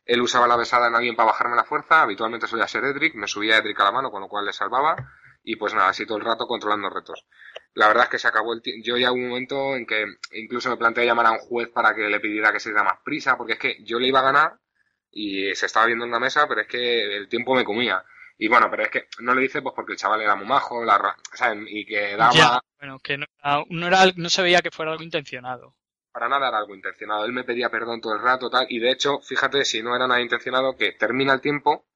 Él 0.05 0.21
usaba 0.21 0.47
la 0.47 0.55
besada 0.55 0.87
en 0.87 0.95
alguien 0.95 1.15
para 1.15 1.31
bajarme 1.31 1.55
la 1.55 1.63
fuerza, 1.63 2.03
habitualmente 2.03 2.47
solía 2.47 2.67
ser 2.67 2.85
Edric, 2.85 3.15
me 3.15 3.27
subía 3.27 3.57
Edric 3.57 3.79
a 3.79 3.85
la 3.85 3.91
mano, 3.91 4.11
con 4.11 4.21
lo 4.21 4.27
cual 4.27 4.45
le 4.45 4.53
salvaba, 4.53 4.95
y 5.43 5.55
pues 5.55 5.73
nada, 5.73 5.89
así 5.89 6.05
todo 6.05 6.17
el 6.17 6.25
rato 6.25 6.47
controlando 6.47 6.89
retos. 6.89 7.25
La 7.73 7.87
verdad 7.87 8.03
es 8.05 8.09
que 8.09 8.19
se 8.19 8.27
acabó 8.27 8.53
el 8.53 8.61
tiempo. 8.61 8.83
Yo 8.85 8.97
ya 8.97 9.11
hubo 9.11 9.19
un 9.19 9.29
momento 9.29 9.75
en 9.75 9.85
que 9.85 10.05
incluso 10.33 10.69
me 10.69 10.77
planteé 10.77 11.05
llamar 11.05 11.25
a 11.25 11.31
un 11.31 11.39
juez 11.39 11.69
para 11.69 11.93
que 11.93 12.07
le 12.07 12.19
pidiera 12.19 12.51
que 12.51 12.59
se 12.59 12.69
diera 12.69 12.83
más 12.83 12.99
prisa, 13.03 13.37
porque 13.37 13.53
es 13.53 13.59
que 13.59 13.83
yo 13.83 13.99
le 13.99 14.07
iba 14.07 14.19
a 14.19 14.23
ganar 14.23 14.59
y 15.11 15.53
se 15.55 15.65
estaba 15.65 15.85
viendo 15.85 16.05
en 16.05 16.11
la 16.11 16.19
mesa, 16.19 16.47
pero 16.47 16.61
es 16.61 16.67
que 16.67 17.17
el 17.17 17.27
tiempo 17.27 17.55
me 17.55 17.65
comía. 17.65 18.03
Y 18.37 18.47
bueno, 18.47 18.69
pero 18.69 18.83
es 18.83 18.89
que 18.89 19.07
no 19.19 19.33
lo 19.33 19.41
hice 19.41 19.61
pues 19.61 19.73
porque 19.75 19.93
el 19.93 19.97
chaval 19.97 20.21
era 20.21 20.35
muy 20.35 20.45
majo, 20.45 20.83
la, 20.83 21.15
y 21.67 21.85
que 21.85 22.15
daba... 22.15 22.61
bueno, 22.79 22.99
que 22.99 23.17
no, 23.17 23.25
no, 23.69 23.87
era, 23.87 24.11
no 24.15 24.29
se 24.29 24.41
veía 24.41 24.61
que 24.61 24.71
fuera 24.71 24.91
algo 24.91 25.03
intencionado. 25.03 25.75
Para 26.15 26.29
nada 26.29 26.47
era 26.47 26.59
algo 26.59 26.73
intencionado. 26.73 27.25
Él 27.25 27.33
me 27.33 27.43
pedía 27.43 27.69
perdón 27.69 27.99
todo 27.99 28.13
el 28.13 28.21
rato, 28.21 28.49
tal, 28.49 28.65
y 28.69 28.79
de 28.79 28.89
hecho, 28.89 29.19
fíjate, 29.19 29.65
si 29.65 29.83
no 29.83 29.93
era 29.93 30.07
nada 30.07 30.21
intencionado, 30.21 30.77
que 30.77 30.93
termina 30.93 31.33
el 31.33 31.41
tiempo, 31.41 31.87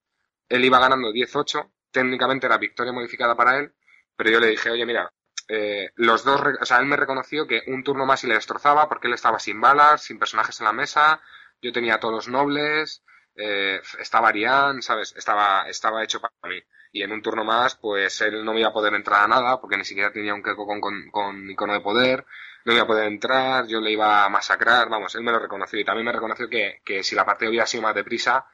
él 0.50 0.66
iba 0.66 0.78
ganando 0.78 1.14
10-8, 1.14 1.72
técnicamente 1.90 2.46
era 2.46 2.58
victoria 2.58 2.92
modificada 2.92 3.38
para 3.38 3.60
él, 3.60 3.74
pero 4.18 4.30
yo 4.30 4.42
le 4.42 4.48
dije, 4.48 4.72
oye, 4.72 4.86
mira, 4.86 5.14
eh, 5.48 5.92
los 5.96 6.26
dos, 6.26 6.42
o 6.60 6.66
sea, 6.66 6.80
él 6.80 6.86
me 6.88 6.98
reconoció 6.98 7.48
que 7.48 7.62
un 7.68 7.82
turno 7.82 8.06
más 8.06 8.22
y 8.26 8.28
le 8.28 8.34
destrozaba 8.34 8.90
porque 8.90 9.08
él 9.08 9.14
estaba 9.14 9.40
sin 9.40 9.62
balas, 9.62 10.04
sin 10.04 10.20
personajes 10.20 10.60
en 10.60 10.66
la 10.66 10.74
mesa, 10.74 11.22
yo 11.62 11.72
tenía 11.72 12.02
todos 12.02 12.14
los 12.14 12.28
nobles, 12.28 13.06
eh, 13.36 13.82
estaba 14.00 14.30
Arián, 14.30 14.82
¿sabes? 14.82 15.14
Estaba, 15.16 15.68
estaba 15.70 16.04
hecho 16.04 16.20
para 16.22 16.34
mí. 16.44 16.62
Y 16.92 17.04
en 17.04 17.12
un 17.12 17.22
turno 17.22 17.44
más, 17.44 17.76
pues 17.76 18.22
él 18.22 18.44
no 18.44 18.54
me 18.54 18.62
iba 18.62 18.70
a 18.70 18.74
poder 18.74 18.94
entrar 18.94 19.24
a 19.24 19.28
nada, 19.28 19.62
porque 19.62 19.78
ni 19.78 19.86
siquiera 19.86 20.12
tenía 20.12 20.34
un 20.34 20.44
queco 20.44 20.66
con, 20.66 20.82
con, 20.82 21.10
con, 21.12 21.50
icono 21.50 21.74
de 21.74 21.82
poder, 21.82 22.26
no 22.66 22.74
iba 22.74 22.84
a 22.84 22.88
poder 22.88 23.08
entrar, 23.08 23.68
yo 23.68 23.80
le 23.80 23.92
iba 23.92 24.26
a 24.26 24.30
masacrar, 24.30 24.90
vamos, 24.90 25.14
él 25.16 25.24
me 25.24 25.32
lo 25.32 25.40
reconoció 25.40 25.80
y 25.80 25.86
también 25.86 26.06
me 26.06 26.12
reconoció 26.12 26.50
que, 26.50 26.82
que 26.84 27.04
si 27.04 27.16
la 27.16 27.26
partida 27.26 27.50
hubiera 27.50 27.68
sido 27.68 27.84
más 27.84 27.96
deprisa, 27.96 28.48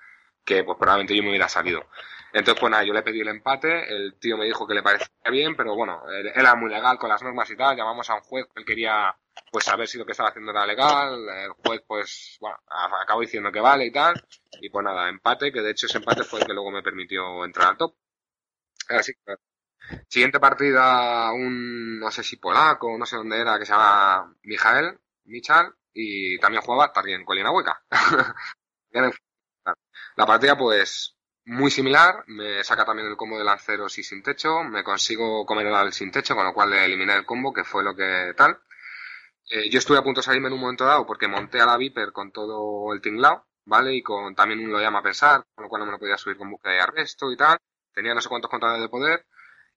que 0.44 0.64
pues 0.64 0.78
probablemente 0.78 1.16
yo 1.16 1.24
me 1.24 1.30
hubiera 1.30 1.50
salido. 1.50 1.88
Entonces, 2.36 2.60
pues 2.60 2.70
nada, 2.70 2.84
yo 2.84 2.92
le 2.92 3.02
pedí 3.02 3.22
el 3.22 3.30
empate, 3.30 3.88
el 3.88 4.16
tío 4.20 4.36
me 4.36 4.44
dijo 4.44 4.68
que 4.68 4.74
le 4.74 4.84
parecía 4.84 5.08
bien, 5.32 5.56
pero 5.56 5.74
bueno, 5.74 6.04
era 6.12 6.54
muy 6.56 6.70
legal 6.70 6.98
con 6.98 7.08
las 7.08 7.24
normas 7.24 7.50
y 7.50 7.56
tal, 7.56 7.78
llamamos 7.78 8.10
a 8.10 8.16
un 8.16 8.22
juez, 8.24 8.46
él 8.56 8.66
quería 8.66 9.16
pues 9.50 9.64
saber 9.64 9.88
si 9.88 9.98
lo 9.98 10.06
que 10.06 10.12
estaba 10.12 10.28
haciendo 10.30 10.52
era 10.52 10.66
legal, 10.66 11.30
el 11.30 11.52
juez 11.52 11.82
pues 11.88 12.38
bueno, 12.42 12.58
acabó 13.02 13.22
diciendo 13.22 13.54
que 13.54 13.62
vale 13.62 13.86
y 13.86 13.92
tal, 13.92 14.22
y 14.60 14.70
pues 14.70 14.84
nada, 14.84 15.08
empate, 15.08 15.50
que 15.50 15.62
de 15.62 15.72
hecho 15.72 15.86
ese 15.86 16.00
empate 16.00 16.26
fue 16.26 16.42
el 16.42 16.46
que 16.46 16.54
luego 16.54 16.72
me 16.72 16.84
permitió 16.84 17.46
entrar 17.46 17.70
al 17.70 17.78
top. 17.78 17.96
Así 18.90 19.14
que, 19.14 19.36
siguiente 20.10 20.38
partida, 20.38 21.32
un, 21.32 22.00
no 22.02 22.12
sé 22.12 22.22
si 22.22 22.36
polaco, 22.36 22.98
no 22.98 23.06
sé 23.06 23.16
dónde 23.16 23.40
era, 23.40 23.58
que 23.58 23.66
se 23.66 23.72
llama 23.72 24.36
Mijael, 24.44 25.00
Michal, 25.24 25.74
y 25.94 26.38
también 26.40 26.64
jugaba 26.64 26.92
también 26.92 27.24
Colina 27.24 27.52
Hueca. 27.52 27.82
La 30.18 30.26
partida 30.26 30.58
pues 30.58 31.15
muy 31.46 31.70
similar, 31.72 32.24
me 32.28 32.64
saca 32.64 32.86
también 32.86 33.08
el 33.08 33.18
combo 33.18 33.38
de 33.38 33.44
lanceros 33.44 33.98
y 33.98 34.04
sin 34.04 34.24
techo, 34.24 34.64
me 34.64 34.84
consigo 34.84 35.46
comer 35.46 35.68
el 35.68 35.94
sin 35.94 36.12
techo, 36.12 36.36
con 36.36 36.46
lo 36.46 36.54
cual 36.54 36.72
le 36.72 36.86
eliminé 36.86 37.14
el 37.14 37.26
combo, 37.26 37.54
que 37.54 37.64
fue 37.64 37.84
lo 37.84 37.96
que 37.96 38.34
tal. 38.36 38.60
Eh, 39.50 39.70
yo 39.70 39.78
estuve 39.78 39.98
a 39.98 40.04
punto 40.04 40.22
de 40.22 40.26
salirme 40.26 40.48
en 40.48 40.54
un 40.54 40.60
momento 40.60 40.86
dado 40.86 41.06
porque 41.06 41.28
monté 41.28 41.62
a 41.62 41.66
la 41.68 41.78
Viper 41.78 42.12
con 42.12 42.32
todo 42.32 42.92
el 42.94 43.02
tinglao, 43.02 43.46
¿vale? 43.66 43.94
Y 43.96 44.02
con 44.02 44.34
también 44.36 44.60
un 44.60 44.72
lo 44.72 44.80
llama 44.80 45.00
a 45.00 45.04
pensar, 45.04 45.46
con 45.54 45.64
lo 45.64 45.70
cual 45.70 45.82
no 45.82 45.86
me 45.86 45.92
lo 45.92 46.00
podía 46.00 46.18
subir 46.18 46.38
con 46.38 46.50
búsqueda 46.50 46.74
de 46.74 46.82
arresto 46.82 47.32
y 47.32 47.38
tal. 47.38 47.58
Tenía 47.94 48.14
no 48.16 48.22
sé 48.22 48.30
cuántos 48.30 48.50
contadores 48.50 48.82
de 48.82 48.90
poder. 48.90 49.26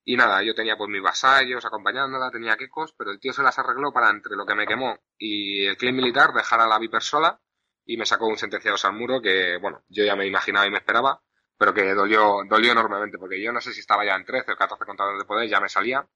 Y 0.03 0.17
nada, 0.17 0.41
yo 0.43 0.55
tenía 0.55 0.75
pues 0.77 0.89
mis 0.89 1.03
vasallos 1.03 1.65
acompañándola, 1.65 2.31
tenía 2.31 2.57
quecos, 2.57 2.93
pero 2.97 3.11
el 3.11 3.19
tío 3.19 3.31
se 3.33 3.43
las 3.43 3.59
arregló 3.59 3.93
para 3.93 4.09
entre 4.09 4.35
lo 4.35 4.45
que 4.45 4.55
me 4.55 4.65
quemó 4.65 4.97
y 5.17 5.65
el 5.67 5.77
claim 5.77 5.95
militar 5.95 6.33
dejar 6.33 6.61
a 6.61 6.67
la 6.67 6.79
Viper 6.79 7.03
sola 7.03 7.39
y 7.85 7.97
me 7.97 8.05
sacó 8.05 8.27
un 8.27 8.37
sentenciado 8.37 8.77
al 8.83 8.93
muro 8.93 9.21
que, 9.21 9.57
bueno, 9.57 9.83
yo 9.87 10.03
ya 10.03 10.15
me 10.15 10.25
imaginaba 10.25 10.65
y 10.65 10.71
me 10.71 10.77
esperaba, 10.77 11.21
pero 11.59 11.73
que 11.73 11.93
dolió, 11.93 12.37
dolió 12.47 12.71
enormemente 12.71 13.17
porque 13.17 13.41
yo 13.41 13.51
no 13.51 13.59
sé 13.59 13.73
si 13.73 13.81
estaba 13.81 14.05
ya 14.05 14.15
en 14.15 14.23
13 14.23 14.53
o 14.53 14.55
14 14.55 14.85
contadores 14.85 15.19
de 15.19 15.25
poder, 15.25 15.49
ya 15.49 15.59
me 15.59 15.67
salía. 15.67 16.07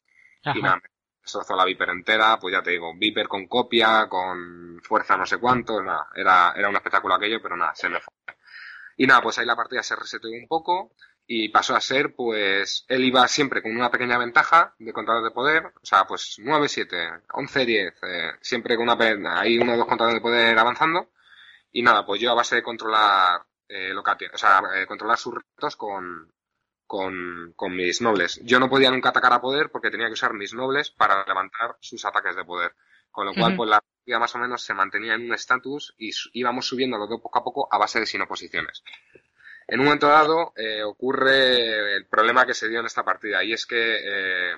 Y 0.56 0.61
nada, 0.61 0.82
destrozó 1.22 1.56
la 1.56 1.65
Viper 1.65 1.90
entera, 1.90 2.40
pues 2.40 2.53
ya 2.53 2.64
te 2.64 2.72
digo, 2.72 2.94
Viper 2.95 3.28
con 3.28 3.48
copia, 3.48 4.07
con 4.07 4.80
fuerza 4.82 5.18
no 5.18 5.26
sé 5.26 5.38
cuánto, 5.38 5.84
nada, 5.84 6.07
era, 6.15 6.53
era 6.56 6.70
un 6.70 6.76
espectáculo 6.78 7.15
aquello, 7.15 7.41
pero 7.41 7.57
nada, 7.57 7.76
se 7.76 7.90
me 7.90 7.99
fue. 7.99 8.14
Y 8.95 9.06
nada, 9.06 9.22
pues 9.22 9.38
ahí 9.38 9.45
la 9.45 9.56
partida 9.57 9.84
se 9.84 9.98
reseteó 9.98 10.32
un 10.32 10.48
poco 10.48 10.94
y 11.28 11.49
pasó 11.49 11.76
a 11.76 11.82
ser, 11.82 12.15
pues, 12.15 12.86
él 12.88 13.03
iba 13.03 13.28
siempre 13.28 13.61
con 13.61 13.76
una 13.76 13.91
pequeña 13.91 14.18
ventaja 14.18 14.76
de 14.80 14.94
contadores 14.94 15.26
de 15.26 15.36
poder, 15.36 15.65
o 15.65 15.86
sea, 15.86 16.06
pues 16.06 16.36
9, 16.40 16.70
7, 16.70 17.10
11, 17.34 17.65
10, 17.65 17.94
siempre 18.40 18.78
con 18.78 18.88
una, 18.90 19.41
ahí 19.41 19.57
uno 19.57 19.74
o 19.74 19.78
dos 19.78 19.88
contadores 19.88 20.15
de 20.15 20.22
poder 20.22 20.57
avanzando. 20.57 21.10
Y 21.74 21.82
nada, 21.82 22.06
pues 22.06 22.22
yo 22.22 22.32
a 22.32 22.36
base 22.36 22.56
de 22.56 22.64
controlar 22.64 23.41
eh, 23.68 23.94
o 23.95 24.38
sea, 24.38 24.61
eh, 24.76 24.85
controlar 24.85 25.18
sus 25.18 25.34
retos 25.35 25.76
con, 25.76 26.31
con, 26.85 27.53
con, 27.56 27.76
mis 27.76 28.02
nobles. 28.02 28.40
Yo 28.44 28.60
no 28.60 28.69
podía 28.69 28.91
nunca 28.91 29.10
atacar 29.10 29.34
a 29.34 29.41
poder 29.41 29.69
porque 29.72 29.91
tenía 29.91 30.07
que 30.07 30.14
usar 30.14 30.34
mis 30.34 30.53
nobles 30.53 30.91
para 30.91 31.26
levantar 31.26 31.77
sus 31.80 32.06
ataques 32.06 32.35
de 32.35 32.45
poder. 32.45 32.76
Con 33.11 33.27
lo 33.27 33.34
cual, 33.35 33.56
pues 33.56 33.69
la 33.69 33.80
partida 33.80 34.18
más 34.18 34.34
o 34.34 34.40
menos 34.40 34.64
se 34.64 34.73
mantenía 34.73 35.14
en 35.14 35.26
un 35.26 35.35
estatus 35.35 35.94
y 35.99 36.11
íbamos 36.34 36.65
subiendo 36.65 36.98
los 36.98 37.07
dos 37.07 37.22
poco 37.22 37.40
a 37.40 37.44
poco 37.44 37.68
a 37.72 37.77
base 37.77 37.99
de 37.99 38.07
sin 38.07 38.22
oposiciones. 38.22 38.84
En 39.68 39.80
un 39.80 39.85
momento 39.85 40.07
dado 40.07 40.52
eh, 40.56 40.84
ocurre 40.84 41.95
el 41.95 42.07
problema 42.07 42.45
que 42.45 42.56
se 42.56 42.68
dio 42.68 42.80
en 42.80 42.88
esta 42.88 43.03
partida 43.03 43.44
y 43.44 43.53
es 43.53 43.65
que 43.65 43.76
eh, 43.77 44.56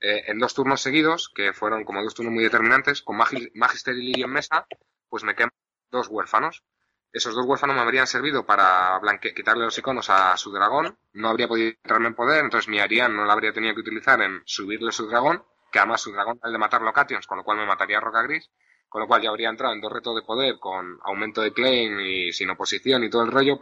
eh, 0.00 0.24
en 0.26 0.38
dos 0.38 0.54
turnos 0.54 0.82
seguidos, 0.82 1.30
que 1.34 1.52
fueron 1.52 1.84
como 1.84 2.02
dos 2.02 2.14
turnos 2.14 2.34
muy 2.34 2.44
determinantes, 2.44 3.02
con 3.02 3.16
Magister 3.16 3.94
y 3.94 4.02
Lirio 4.02 4.26
en 4.26 4.32
mesa, 4.32 4.66
pues 5.08 5.24
me 5.24 5.34
queman 5.34 5.52
dos 5.90 6.08
huérfanos 6.08 6.64
esos 7.12 7.34
dos 7.34 7.46
huérfanos 7.46 7.76
me 7.76 7.82
habrían 7.82 8.06
servido 8.06 8.44
para 8.44 9.00
quitarle 9.20 9.64
los 9.64 9.78
iconos 9.78 10.10
a 10.10 10.36
su 10.36 10.52
dragón. 10.52 10.98
No 11.12 11.28
habría 11.28 11.48
podido 11.48 11.68
entrarme 11.68 12.08
en 12.08 12.14
poder, 12.14 12.44
entonces 12.44 12.68
mi 12.68 12.78
Arián 12.78 13.16
no 13.16 13.24
la 13.24 13.32
habría 13.32 13.52
tenido 13.52 13.74
que 13.74 13.80
utilizar 13.80 14.20
en 14.20 14.42
subirle 14.44 14.92
su 14.92 15.06
dragón, 15.08 15.44
que 15.72 15.78
además 15.78 16.00
su 16.00 16.12
dragón 16.12 16.38
el 16.44 16.52
de 16.52 16.58
matar 16.58 16.82
locations, 16.82 17.26
con 17.26 17.38
lo 17.38 17.44
cual 17.44 17.58
me 17.58 17.66
mataría 17.66 18.00
Roca 18.00 18.22
Gris, 18.22 18.50
con 18.88 19.00
lo 19.00 19.08
cual 19.08 19.22
ya 19.22 19.30
habría 19.30 19.48
entrado 19.48 19.74
en 19.74 19.80
dos 19.80 19.92
retos 19.92 20.14
de 20.14 20.22
poder 20.22 20.58
con 20.58 20.98
aumento 21.02 21.40
de 21.40 21.52
claim 21.52 22.00
y 22.00 22.32
sin 22.32 22.50
oposición 22.50 23.04
y 23.04 23.10
todo 23.10 23.22
el 23.22 23.32
rollo. 23.32 23.58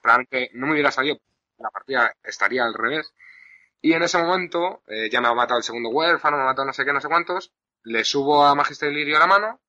Probablemente 0.00 0.50
no 0.54 0.66
me 0.66 0.72
hubiera 0.72 0.90
salido 0.90 1.18
la 1.58 1.70
partida 1.70 2.14
estaría 2.22 2.64
al 2.64 2.74
revés. 2.74 3.12
Y 3.80 3.92
en 3.92 4.02
ese 4.02 4.18
momento, 4.18 4.82
eh, 4.86 5.08
ya 5.10 5.20
me 5.20 5.28
ha 5.28 5.34
matado 5.34 5.58
el 5.58 5.64
segundo 5.64 5.90
huérfano, 5.90 6.36
me 6.36 6.42
ha 6.42 6.46
matado 6.46 6.66
no 6.66 6.72
sé 6.72 6.84
qué, 6.84 6.92
no 6.92 7.00
sé 7.00 7.08
cuántos, 7.08 7.52
le 7.82 8.04
subo 8.04 8.44
a 8.44 8.54
Magister 8.54 8.92
Lirio 8.92 9.16
a 9.16 9.20
la 9.20 9.26
mano, 9.26 9.60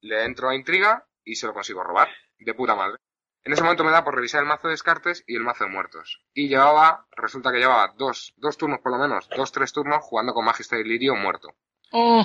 le 0.00 0.24
entro 0.24 0.48
a 0.48 0.54
intriga 0.54 1.06
y 1.24 1.36
se 1.36 1.46
lo 1.46 1.54
consigo 1.54 1.82
robar. 1.82 2.08
De 2.40 2.54
puta 2.54 2.74
madre. 2.74 2.98
En 3.42 3.52
ese 3.52 3.62
momento 3.62 3.84
me 3.84 3.90
da 3.90 4.04
por 4.04 4.14
revisar 4.14 4.42
el 4.42 4.48
mazo 4.48 4.68
de 4.68 4.72
descartes 4.72 5.24
y 5.26 5.34
el 5.34 5.42
mazo 5.42 5.64
de 5.64 5.70
muertos. 5.70 6.22
Y 6.34 6.48
llevaba, 6.48 7.06
resulta 7.16 7.50
que 7.50 7.58
llevaba 7.58 7.94
dos, 7.96 8.34
dos 8.36 8.58
turnos 8.58 8.80
por 8.80 8.92
lo 8.92 8.98
menos, 8.98 9.28
dos, 9.34 9.50
tres 9.50 9.72
turnos 9.72 10.02
jugando 10.02 10.34
con 10.34 10.44
Magister 10.44 10.84
Lirio 10.86 11.14
muerto. 11.14 11.54
Oh, 11.92 12.24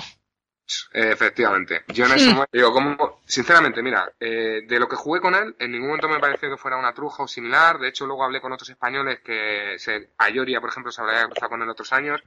Eh, 0.92 1.10
efectivamente. 1.12 1.84
Yo 1.88 2.06
en 2.06 2.12
ese 2.12 2.26
momento, 2.28 2.50
digo, 2.52 2.72
como, 2.72 3.22
sinceramente, 3.24 3.82
mira, 3.82 4.12
eh, 4.18 4.62
de 4.66 4.78
lo 4.80 4.88
que 4.88 4.96
jugué 4.96 5.20
con 5.20 5.34
él, 5.34 5.54
en 5.58 5.70
ningún 5.70 5.88
momento 5.88 6.08
me 6.08 6.18
pareció 6.18 6.50
que 6.50 6.56
fuera 6.56 6.76
una 6.76 6.92
truja 6.92 7.22
o 7.22 7.28
similar. 7.28 7.78
De 7.78 7.88
hecho, 7.88 8.06
luego 8.06 8.24
hablé 8.24 8.40
con 8.40 8.52
otros 8.52 8.68
españoles 8.68 9.20
que, 9.24 9.76
se, 9.78 10.10
Ayoria, 10.18 10.60
por 10.60 10.70
ejemplo, 10.70 10.90
se 10.92 11.00
había 11.02 11.24
cruzado 11.26 11.50
con 11.50 11.62
él 11.62 11.68
otros 11.70 11.92
años. 11.92 12.20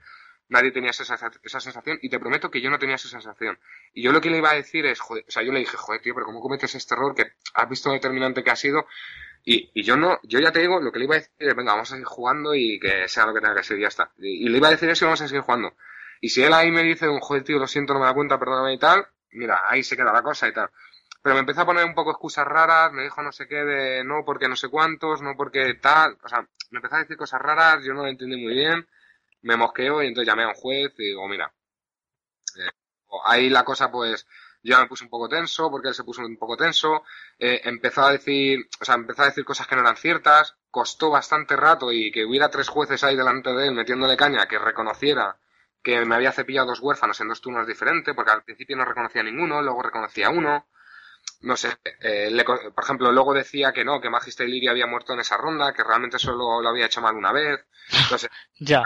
Nadie 0.49 0.71
tenía 0.71 0.89
esa, 0.89 1.03
esa 1.43 1.59
sensación 1.59 1.99
y 2.01 2.09
te 2.09 2.19
prometo 2.19 2.49
que 2.49 2.59
yo 2.59 2.69
no 2.69 2.79
tenía 2.79 2.95
esa 2.95 3.07
sensación. 3.07 3.59
Y 3.93 4.01
yo 4.01 4.11
lo 4.11 4.19
que 4.19 4.29
le 4.29 4.39
iba 4.39 4.49
a 4.49 4.55
decir 4.55 4.85
es, 4.87 4.99
joder, 4.99 5.23
o 5.27 5.31
sea, 5.31 5.43
yo 5.43 5.51
le 5.51 5.59
dije, 5.59 5.77
joder, 5.77 6.01
tío, 6.01 6.13
pero 6.15 6.25
¿cómo 6.25 6.41
cometes 6.41 6.73
este 6.73 6.95
error 6.95 7.13
que 7.13 7.33
has 7.53 7.69
visto 7.69 7.89
lo 7.89 7.93
determinante 7.93 8.43
que 8.43 8.49
ha 8.49 8.55
sido? 8.55 8.87
Y, 9.45 9.69
y 9.73 9.83
yo 9.83 9.95
no, 9.95 10.19
yo 10.23 10.39
ya 10.39 10.51
te 10.51 10.59
digo, 10.59 10.79
lo 10.81 10.91
que 10.91 10.99
le 10.99 11.05
iba 11.05 11.15
a 11.15 11.19
decir 11.19 11.33
es, 11.37 11.55
venga, 11.55 11.73
vamos 11.73 11.89
a 11.89 11.93
seguir 11.93 12.05
jugando 12.05 12.55
y 12.55 12.79
que 12.79 13.07
sea 13.07 13.25
lo 13.25 13.33
que 13.33 13.41
tenga 13.41 13.55
que 13.55 13.63
ser 13.63 13.77
y 13.77 13.81
ya 13.81 13.87
está. 13.87 14.11
Y, 14.17 14.49
le 14.49 14.57
iba 14.57 14.67
a 14.67 14.71
decir 14.71 14.89
eso 14.89 15.05
y 15.05 15.07
vamos 15.07 15.21
a 15.21 15.27
seguir 15.27 15.43
jugando. 15.43 15.73
Y 16.21 16.29
si 16.29 16.43
él 16.43 16.53
ahí 16.53 16.71
me 16.71 16.83
dice, 16.83 17.07
joder, 17.21 17.43
tío, 17.43 17.59
lo 17.59 17.67
siento, 17.67 17.93
no 17.93 17.99
me 17.99 18.07
da 18.07 18.13
cuenta, 18.13 18.39
perdóname 18.39 18.73
y 18.73 18.79
tal, 18.79 19.07
mira, 19.31 19.63
ahí 19.67 19.83
se 19.83 19.95
queda 19.95 20.11
la 20.11 20.23
cosa 20.23 20.47
y 20.47 20.53
tal. 20.53 20.69
Pero 21.21 21.35
me 21.35 21.41
empezó 21.41 21.61
a 21.61 21.65
poner 21.65 21.85
un 21.85 21.93
poco 21.93 22.11
excusas 22.11 22.45
raras, 22.45 22.91
me 22.91 23.03
dijo 23.03 23.21
no 23.21 23.31
sé 23.31 23.47
qué 23.47 23.63
de 23.63 24.03
no 24.03 24.23
porque 24.25 24.47
no 24.47 24.55
sé 24.55 24.69
cuántos, 24.69 25.21
no 25.21 25.35
porque 25.35 25.73
tal, 25.75 26.17
o 26.23 26.29
sea, 26.29 26.47
me 26.71 26.77
empezó 26.77 26.95
a 26.95 26.99
decir 26.99 27.17
cosas 27.17 27.41
raras, 27.41 27.83
yo 27.83 27.93
no 27.93 28.03
lo 28.03 28.07
entendí 28.07 28.37
muy 28.37 28.53
bien, 28.53 28.87
me 29.41 29.55
mosqueo 29.57 30.03
y 30.03 30.07
entonces 30.07 30.27
llamé 30.27 30.43
a 30.43 30.49
un 30.49 30.55
juez 30.55 30.93
y 30.97 31.07
digo, 31.07 31.27
mira, 31.27 31.53
eh, 32.57 32.71
ahí 33.25 33.49
la 33.49 33.63
cosa 33.63 33.91
pues 33.91 34.25
ya 34.61 34.79
me 34.79 34.87
puse 34.87 35.05
un 35.05 35.09
poco 35.09 35.29
tenso, 35.29 35.69
porque 35.71 35.89
él 35.89 35.93
se 35.93 36.03
puso 36.03 36.21
un 36.21 36.37
poco 36.37 36.57
tenso, 36.57 37.03
eh, 37.37 37.61
empezó 37.63 38.03
a 38.03 38.11
decir, 38.11 38.67
o 38.81 38.85
sea, 38.85 38.95
empezó 38.95 39.23
a 39.23 39.27
decir 39.27 39.45
cosas 39.45 39.67
que 39.67 39.75
no 39.75 39.81
eran 39.81 39.95
ciertas, 39.95 40.57
costó 40.69 41.09
bastante 41.09 41.55
rato 41.55 41.91
y 41.91 42.11
que 42.11 42.25
hubiera 42.25 42.49
tres 42.49 42.67
jueces 42.67 43.03
ahí 43.03 43.15
delante 43.15 43.53
de 43.53 43.67
él 43.67 43.73
metiéndole 43.73 44.17
caña 44.17 44.47
que 44.47 44.59
reconociera 44.59 45.37
que 45.81 46.05
me 46.05 46.15
había 46.15 46.31
cepillado 46.31 46.67
dos 46.67 46.81
huérfanos 46.81 47.19
en 47.21 47.29
dos 47.29 47.41
turnos 47.41 47.65
diferentes, 47.67 48.13
porque 48.13 48.31
al 48.31 48.43
principio 48.43 48.75
no 48.75 48.85
reconocía 48.85 49.23
ninguno, 49.23 49.61
luego 49.61 49.81
reconocía 49.81 50.29
uno. 50.29 50.67
No 51.41 51.55
sé, 51.55 51.77
eh, 52.01 52.29
le, 52.31 52.43
por 52.43 52.83
ejemplo, 52.83 53.11
luego 53.11 53.33
decía 53.33 53.71
que 53.71 53.85
no, 53.85 54.01
que 54.01 54.09
Magister 54.09 54.47
Liria 54.47 54.71
había 54.71 54.87
muerto 54.87 55.13
en 55.13 55.21
esa 55.21 55.37
ronda, 55.37 55.73
que 55.73 55.83
realmente 55.83 56.19
solo 56.19 56.61
lo 56.61 56.69
había 56.69 56.87
hecho 56.87 57.01
mal 57.01 57.15
una 57.15 57.31
vez. 57.31 57.65
Entonces, 57.91 58.29
ya. 58.59 58.83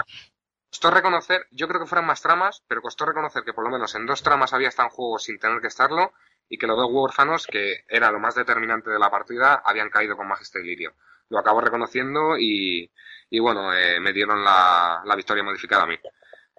Costó 0.74 0.90
reconocer, 0.90 1.46
yo 1.52 1.68
creo 1.68 1.80
que 1.80 1.86
fueran 1.86 2.04
más 2.04 2.20
tramas, 2.20 2.64
pero 2.66 2.82
costó 2.82 3.06
reconocer 3.06 3.44
que 3.44 3.52
por 3.52 3.62
lo 3.62 3.70
menos 3.70 3.94
en 3.94 4.06
dos 4.06 4.24
tramas 4.24 4.52
había 4.54 4.70
estado 4.70 4.88
en 4.88 4.94
juego 4.96 5.20
sin 5.20 5.38
tener 5.38 5.60
que 5.60 5.68
estarlo, 5.68 6.12
y 6.48 6.58
que 6.58 6.66
los 6.66 6.76
dos 6.76 6.88
huérfanos, 6.90 7.46
que 7.46 7.84
era 7.86 8.10
lo 8.10 8.18
más 8.18 8.34
determinante 8.34 8.90
de 8.90 8.98
la 8.98 9.08
partida, 9.08 9.62
habían 9.64 9.88
caído 9.88 10.16
con 10.16 10.26
Magister 10.26 10.64
Lirio. 10.64 10.94
Lo 11.28 11.38
acabo 11.38 11.60
reconociendo 11.60 12.36
y, 12.36 12.90
bueno, 13.38 13.72
eh, 13.72 14.00
me 14.00 14.12
dieron 14.12 14.42
la, 14.42 15.00
la 15.04 15.14
victoria 15.14 15.44
modificada 15.44 15.84
a 15.84 15.86
mí. 15.86 15.96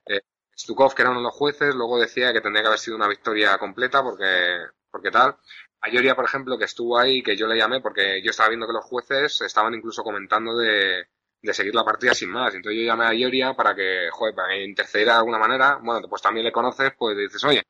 Eh, 0.06 0.22
Stukov, 0.58 0.96
que 0.96 1.02
era 1.02 1.12
uno 1.12 1.20
de 1.20 1.26
los 1.26 1.36
jueces, 1.36 1.76
luego 1.76 2.00
decía 2.00 2.32
que 2.32 2.40
tendría 2.40 2.64
que 2.64 2.68
haber 2.68 2.80
sido 2.80 2.96
una 2.96 3.10
victoria 3.10 3.58
completa 3.58 4.02
porque, 4.02 4.60
porque 4.90 5.12
tal. 5.12 5.36
Ayoria, 5.82 6.16
por 6.16 6.24
ejemplo, 6.24 6.58
que 6.58 6.64
estuvo 6.64 6.98
ahí, 6.98 7.22
que 7.22 7.36
yo 7.36 7.48
le 7.48 7.58
llamé 7.58 7.82
porque 7.82 8.22
yo 8.24 8.32
estaba 8.32 8.48
viendo 8.48 8.66
que 8.66 8.72
los 8.72 8.86
jueces 8.86 9.42
estaban 9.42 9.74
incluso 9.74 10.04
comentando 10.04 10.56
de, 10.56 11.06
de 11.46 11.54
seguir 11.54 11.74
la 11.76 11.86
partida 11.86 12.14
sin 12.14 12.30
más. 12.30 12.54
Entonces 12.54 12.82
yo 12.82 12.86
llamé 12.86 13.06
a 13.06 13.10
Ayoria 13.10 13.54
para 13.54 13.76
que, 13.76 14.10
joder, 14.12 14.36
para 14.36 14.50
que 14.50 14.66
intercediera 14.66 15.14
de 15.14 15.20
alguna 15.20 15.38
manera. 15.38 15.80
Bueno, 15.82 16.08
pues 16.10 16.22
también 16.22 16.46
le 16.46 16.52
conoces, 16.52 16.94
pues 16.98 17.18
dices, 17.18 17.44
oye, 17.46 17.64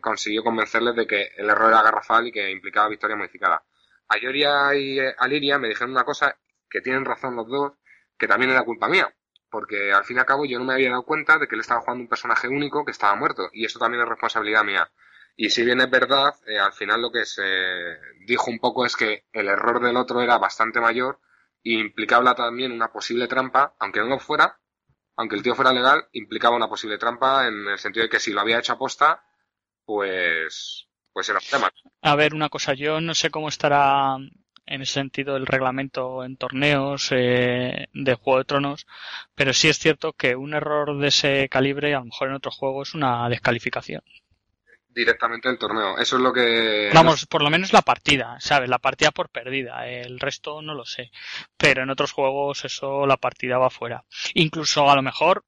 consiguió 0.00 0.42
convencerles 0.42 0.96
de 0.96 1.06
que 1.06 1.30
el 1.36 1.48
error 1.48 1.68
era 1.68 1.82
garrafal 1.82 2.26
y 2.26 2.32
que 2.32 2.50
implicaba 2.50 2.88
victoria 2.88 3.16
modificada. 3.16 3.62
Ayoria 4.08 4.74
y 4.74 4.98
Aliria 5.18 5.58
me 5.58 5.68
dijeron 5.68 5.92
una 5.92 6.04
cosa 6.04 6.36
que 6.68 6.80
tienen 6.80 7.04
razón 7.04 7.36
los 7.36 7.48
dos, 7.48 7.72
que 8.18 8.28
también 8.28 8.50
era 8.50 8.64
culpa 8.64 8.88
mía 8.88 9.12
porque 9.50 9.92
al 9.92 10.04
fin 10.04 10.16
y 10.16 10.20
al 10.20 10.26
cabo 10.26 10.44
yo 10.44 10.58
no 10.58 10.64
me 10.64 10.74
había 10.74 10.90
dado 10.90 11.02
cuenta 11.02 11.38
de 11.38 11.48
que 11.48 11.56
él 11.56 11.60
estaba 11.60 11.80
jugando 11.80 12.02
un 12.02 12.08
personaje 12.08 12.48
único 12.48 12.84
que 12.84 12.92
estaba 12.92 13.16
muerto, 13.16 13.50
y 13.52 13.64
eso 13.64 13.78
también 13.78 14.02
es 14.02 14.08
responsabilidad 14.08 14.64
mía. 14.64 14.88
Y 15.36 15.50
si 15.50 15.64
bien 15.64 15.80
es 15.80 15.90
verdad, 15.90 16.34
eh, 16.46 16.58
al 16.58 16.72
final 16.72 17.02
lo 17.02 17.10
que 17.10 17.24
se 17.24 17.42
dijo 18.26 18.50
un 18.50 18.58
poco 18.58 18.84
es 18.84 18.96
que 18.96 19.24
el 19.32 19.48
error 19.48 19.80
del 19.80 19.96
otro 19.96 20.20
era 20.20 20.38
bastante 20.38 20.80
mayor 20.80 21.18
implicaba 21.62 22.34
también 22.34 22.72
una 22.72 22.92
posible 22.92 23.28
trampa, 23.28 23.74
aunque 23.78 24.00
no 24.00 24.18
fuera, 24.18 24.58
aunque 25.16 25.36
el 25.36 25.42
tío 25.42 25.54
fuera 25.54 25.72
legal, 25.72 26.04
implicaba 26.12 26.56
una 26.56 26.68
posible 26.68 26.98
trampa 26.98 27.46
en 27.46 27.68
el 27.68 27.78
sentido 27.78 28.04
de 28.04 28.10
que 28.10 28.20
si 28.20 28.32
lo 28.32 28.40
había 28.40 28.58
hecho 28.58 28.72
aposta, 28.72 29.22
pues, 29.84 30.88
pues 31.12 31.28
era 31.28 31.38
un 31.38 31.44
tema. 31.50 31.70
A 32.02 32.16
ver, 32.16 32.34
una 32.34 32.48
cosa, 32.48 32.74
yo 32.74 33.00
no 33.00 33.14
sé 33.14 33.30
cómo 33.30 33.48
estará 33.48 34.16
en 34.66 34.82
ese 34.82 34.94
sentido 34.94 35.36
el 35.36 35.46
reglamento 35.46 36.24
en 36.24 36.36
torneos 36.36 37.08
eh, 37.10 37.88
de 37.92 38.14
Juego 38.14 38.38
de 38.38 38.44
Tronos, 38.44 38.86
pero 39.34 39.52
sí 39.52 39.68
es 39.68 39.78
cierto 39.78 40.12
que 40.12 40.36
un 40.36 40.54
error 40.54 40.98
de 40.98 41.08
ese 41.08 41.48
calibre, 41.48 41.94
a 41.94 41.98
lo 41.98 42.06
mejor 42.06 42.28
en 42.28 42.34
otro 42.34 42.52
juego, 42.52 42.82
es 42.82 42.94
una 42.94 43.28
descalificación. 43.28 44.02
Directamente 44.92 45.48
el 45.48 45.58
torneo, 45.58 45.98
eso 45.98 46.16
es 46.16 46.22
lo 46.22 46.32
que... 46.32 46.90
Vamos, 46.92 47.26
por 47.26 47.42
lo 47.42 47.50
menos 47.50 47.72
la 47.72 47.82
partida, 47.82 48.36
¿sabes? 48.40 48.68
La 48.68 48.80
partida 48.80 49.12
por 49.12 49.30
perdida, 49.30 49.86
el 49.86 50.18
resto 50.18 50.62
no 50.62 50.74
lo 50.74 50.84
sé, 50.84 51.12
pero 51.56 51.84
en 51.84 51.90
otros 51.90 52.10
juegos 52.10 52.64
eso 52.64 53.06
la 53.06 53.16
partida 53.16 53.56
va 53.58 53.70
fuera. 53.70 54.04
Incluso 54.34 54.90
a 54.90 54.96
lo 54.96 55.02
mejor 55.02 55.44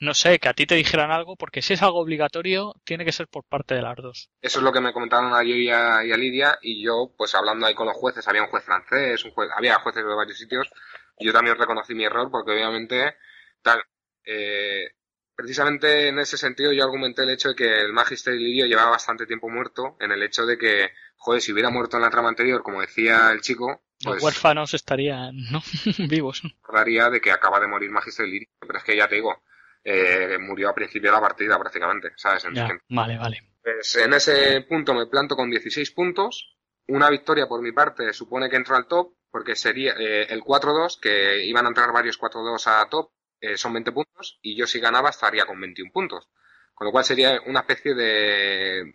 no 0.00 0.14
sé, 0.14 0.38
que 0.38 0.48
a 0.48 0.54
ti 0.54 0.66
te 0.66 0.74
dijeran 0.74 1.10
algo, 1.10 1.36
porque 1.36 1.60
si 1.60 1.74
es 1.74 1.82
algo 1.82 2.00
obligatorio, 2.00 2.74
tiene 2.84 3.04
que 3.04 3.12
ser 3.12 3.28
por 3.28 3.44
parte 3.44 3.74
de 3.74 3.82
las 3.82 3.96
dos. 3.96 4.30
Eso 4.40 4.58
es 4.58 4.64
lo 4.64 4.72
que 4.72 4.80
me 4.80 4.94
comentaron 4.94 5.34
a 5.34 5.42
yo 5.42 5.54
y 5.54 5.68
a, 5.68 6.02
y 6.04 6.10
a 6.10 6.16
Lidia, 6.16 6.58
y 6.62 6.82
yo, 6.82 7.12
pues 7.16 7.34
hablando 7.34 7.66
ahí 7.66 7.74
con 7.74 7.86
los 7.86 7.96
jueces, 7.96 8.26
había 8.26 8.42
un 8.42 8.48
juez 8.48 8.64
francés, 8.64 9.22
un 9.24 9.32
juez, 9.32 9.50
había 9.54 9.78
jueces 9.78 10.02
de 10.02 10.14
varios 10.14 10.38
sitios, 10.38 10.70
yo 11.18 11.32
también 11.34 11.58
reconocí 11.58 11.94
mi 11.94 12.04
error, 12.04 12.30
porque 12.30 12.52
obviamente, 12.52 13.16
tal, 13.60 13.82
eh, 14.24 14.94
precisamente 15.40 16.08
en 16.08 16.18
ese 16.18 16.36
sentido 16.36 16.72
yo 16.72 16.84
argumenté 16.84 17.22
el 17.22 17.30
hecho 17.30 17.50
de 17.50 17.54
que 17.54 17.80
el 17.80 17.92
Magister 17.92 18.34
Lidio 18.34 18.66
llevaba 18.66 18.90
bastante 18.90 19.26
tiempo 19.26 19.48
muerto, 19.48 19.96
en 19.98 20.12
el 20.12 20.22
hecho 20.22 20.44
de 20.44 20.58
que, 20.58 20.90
joder, 21.16 21.40
si 21.40 21.52
hubiera 21.52 21.70
muerto 21.70 21.96
en 21.96 22.02
la 22.02 22.10
trama 22.10 22.28
anterior, 22.28 22.62
como 22.62 22.80
decía 22.80 23.30
el 23.32 23.40
chico, 23.40 23.82
pues, 24.02 24.16
los 24.16 24.22
huérfanos 24.22 24.74
estarían, 24.74 25.36
¿no? 25.50 25.62
vivos. 26.08 26.42
Recordaría 26.42 27.08
de 27.08 27.20
que 27.20 27.32
acaba 27.32 27.58
de 27.58 27.68
morir 27.68 27.90
Magister 27.90 28.26
Lirio, 28.26 28.48
pero 28.60 28.78
es 28.78 28.84
que 28.84 28.96
ya 28.96 29.08
te 29.08 29.14
digo, 29.14 29.42
eh, 29.82 30.36
murió 30.38 30.68
a 30.68 30.74
principio 30.74 31.10
de 31.10 31.16
la 31.16 31.22
partida 31.22 31.58
prácticamente, 31.58 32.12
¿sabes? 32.16 32.44
En 32.44 32.54
ya, 32.54 32.68
vale, 32.88 33.16
vale. 33.16 33.40
Pues 33.62 33.96
en 33.96 34.12
ese 34.14 34.62
punto 34.62 34.94
me 34.94 35.06
planto 35.06 35.36
con 35.36 35.50
16 35.50 35.90
puntos. 35.92 36.56
Una 36.88 37.08
victoria 37.08 37.46
por 37.46 37.62
mi 37.62 37.72
parte 37.72 38.12
supone 38.12 38.50
que 38.50 38.56
entro 38.56 38.76
al 38.76 38.86
top, 38.86 39.14
porque 39.30 39.54
sería 39.54 39.94
eh, 39.98 40.26
el 40.28 40.42
4-2, 40.42 40.98
que 41.00 41.44
iban 41.44 41.66
a 41.66 41.68
entrar 41.68 41.92
varios 41.92 42.18
4-2 42.18 42.66
a 42.66 42.88
top, 42.88 43.10
eh, 43.40 43.56
son 43.56 43.72
20 43.72 43.92
puntos, 43.92 44.38
y 44.42 44.56
yo 44.56 44.66
si 44.66 44.80
ganaba 44.80 45.10
estaría 45.10 45.46
con 45.46 45.60
21 45.60 45.90
puntos. 45.92 46.28
Con 46.74 46.86
lo 46.86 46.92
cual 46.92 47.04
sería 47.04 47.40
una 47.46 47.60
especie 47.60 47.94
de 47.94 48.94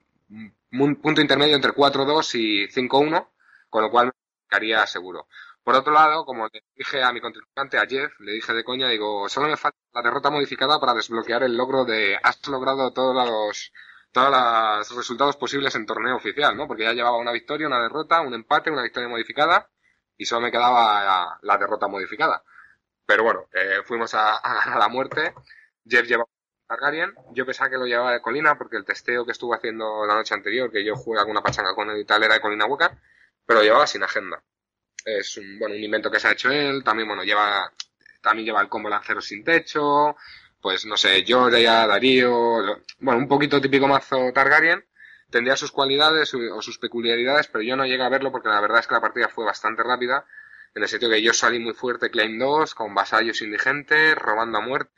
un 0.71 0.95
punto 0.97 1.21
intermedio 1.21 1.55
entre 1.55 1.71
4-2 1.71 2.35
y 2.35 2.67
5-1, 2.67 3.29
con 3.69 3.83
lo 3.83 3.91
cual 3.91 4.07
me 4.07 4.11
quedaría 4.49 4.85
seguro. 4.87 5.27
Por 5.63 5.75
otro 5.75 5.93
lado, 5.93 6.25
como 6.25 6.47
le 6.47 6.63
dije 6.75 7.03
a 7.03 7.11
mi 7.11 7.21
contrincante, 7.21 7.77
a 7.77 7.87
Jeff, 7.87 8.19
le 8.19 8.33
dije 8.33 8.53
de 8.53 8.63
coña, 8.63 8.87
digo, 8.89 9.27
solo 9.29 9.47
me 9.47 9.57
falta 9.57 9.77
la 9.93 10.01
derrota 10.03 10.29
modificada 10.29 10.79
para 10.79 10.93
desbloquear 10.93 11.43
el 11.43 11.57
logro 11.57 11.85
de 11.85 12.17
has 12.21 12.47
logrado 12.47 12.93
todos 12.93 13.15
los, 13.15 13.73
todos 14.11 14.29
los 14.29 14.95
resultados 14.95 15.37
posibles 15.37 15.75
en 15.75 15.85
torneo 15.87 16.15
oficial, 16.15 16.55
¿no? 16.55 16.67
Porque 16.67 16.83
ya 16.83 16.93
llevaba 16.93 17.17
una 17.17 17.31
victoria, 17.31 17.67
una 17.67 17.81
derrota, 17.81 18.21
un 18.21 18.33
empate, 18.35 18.69
una 18.69 18.83
victoria 18.83 19.09
modificada 19.09 19.69
y 20.17 20.25
solo 20.25 20.41
me 20.41 20.51
quedaba 20.51 21.39
la 21.41 21.57
derrota 21.57 21.87
modificada. 21.87 22.43
Pero 23.05 23.23
bueno, 23.23 23.47
eh, 23.53 23.81
fuimos 23.83 24.13
a, 24.13 24.37
a, 24.37 24.79
la 24.79 24.89
muerte. 24.89 25.33
Jeff 25.85 26.07
llevaba 26.07 26.29
Targaryen. 26.67 27.13
Yo 27.33 27.45
pensaba 27.45 27.69
que 27.69 27.77
lo 27.77 27.85
llevaba 27.85 28.13
de 28.13 28.21
Colina 28.21 28.57
porque 28.57 28.77
el 28.77 28.85
testeo 28.85 29.25
que 29.25 29.31
estuve 29.31 29.55
haciendo 29.55 30.05
la 30.05 30.15
noche 30.15 30.33
anterior, 30.33 30.71
que 30.71 30.83
yo 30.83 30.95
jugué 30.95 31.19
alguna 31.19 31.41
pachanga 31.41 31.75
con 31.75 31.89
él 31.89 31.99
y 31.99 32.05
tal, 32.05 32.23
era 32.23 32.35
de 32.35 32.41
Colina 32.41 32.65
Hueca, 32.65 32.99
pero 33.45 33.59
lo 33.59 33.65
llevaba 33.65 33.87
sin 33.87 34.03
agenda. 34.03 34.43
Es 35.05 35.37
un, 35.37 35.59
bueno, 35.59 35.75
un 35.75 35.83
invento 35.83 36.09
que 36.09 36.19
se 36.19 36.27
ha 36.27 36.31
hecho 36.31 36.49
él, 36.49 36.83
también, 36.83 37.07
bueno, 37.07 37.23
lleva, 37.23 37.71
también 38.21 38.47
lleva 38.47 38.61
el 38.61 38.69
combo 38.69 38.89
lancero 38.89 39.21
sin 39.21 39.43
techo, 39.43 40.15
pues 40.59 40.85
no 40.87 40.97
sé, 40.97 41.23
Jorah, 41.27 41.85
Darío, 41.85 42.59
lo, 42.59 42.81
bueno, 42.99 43.19
un 43.19 43.27
poquito 43.27 43.61
típico 43.61 43.87
mazo 43.87 44.31
Targaryen, 44.33 44.83
tendría 45.29 45.55
sus 45.55 45.71
cualidades 45.71 46.33
o 46.33 46.61
sus 46.61 46.79
peculiaridades, 46.79 47.47
pero 47.47 47.63
yo 47.63 47.75
no 47.75 47.85
llegué 47.85 48.01
a 48.01 48.09
verlo 48.09 48.31
porque 48.31 48.49
la 48.49 48.61
verdad 48.61 48.79
es 48.79 48.87
que 48.87 48.95
la 48.95 49.01
partida 49.01 49.29
fue 49.29 49.45
bastante 49.45 49.83
rápida, 49.83 50.25
en 50.75 50.83
el 50.83 50.89
sentido 50.89 51.11
que 51.11 51.21
yo 51.21 51.33
salí 51.33 51.59
muy 51.59 51.73
fuerte 51.73 52.09
Claim 52.11 52.37
2, 52.37 52.75
con 52.75 52.93
vasallos 52.93 53.41
indigentes, 53.41 54.15
robando 54.15 54.57
a 54.57 54.61
muerte, 54.61 54.91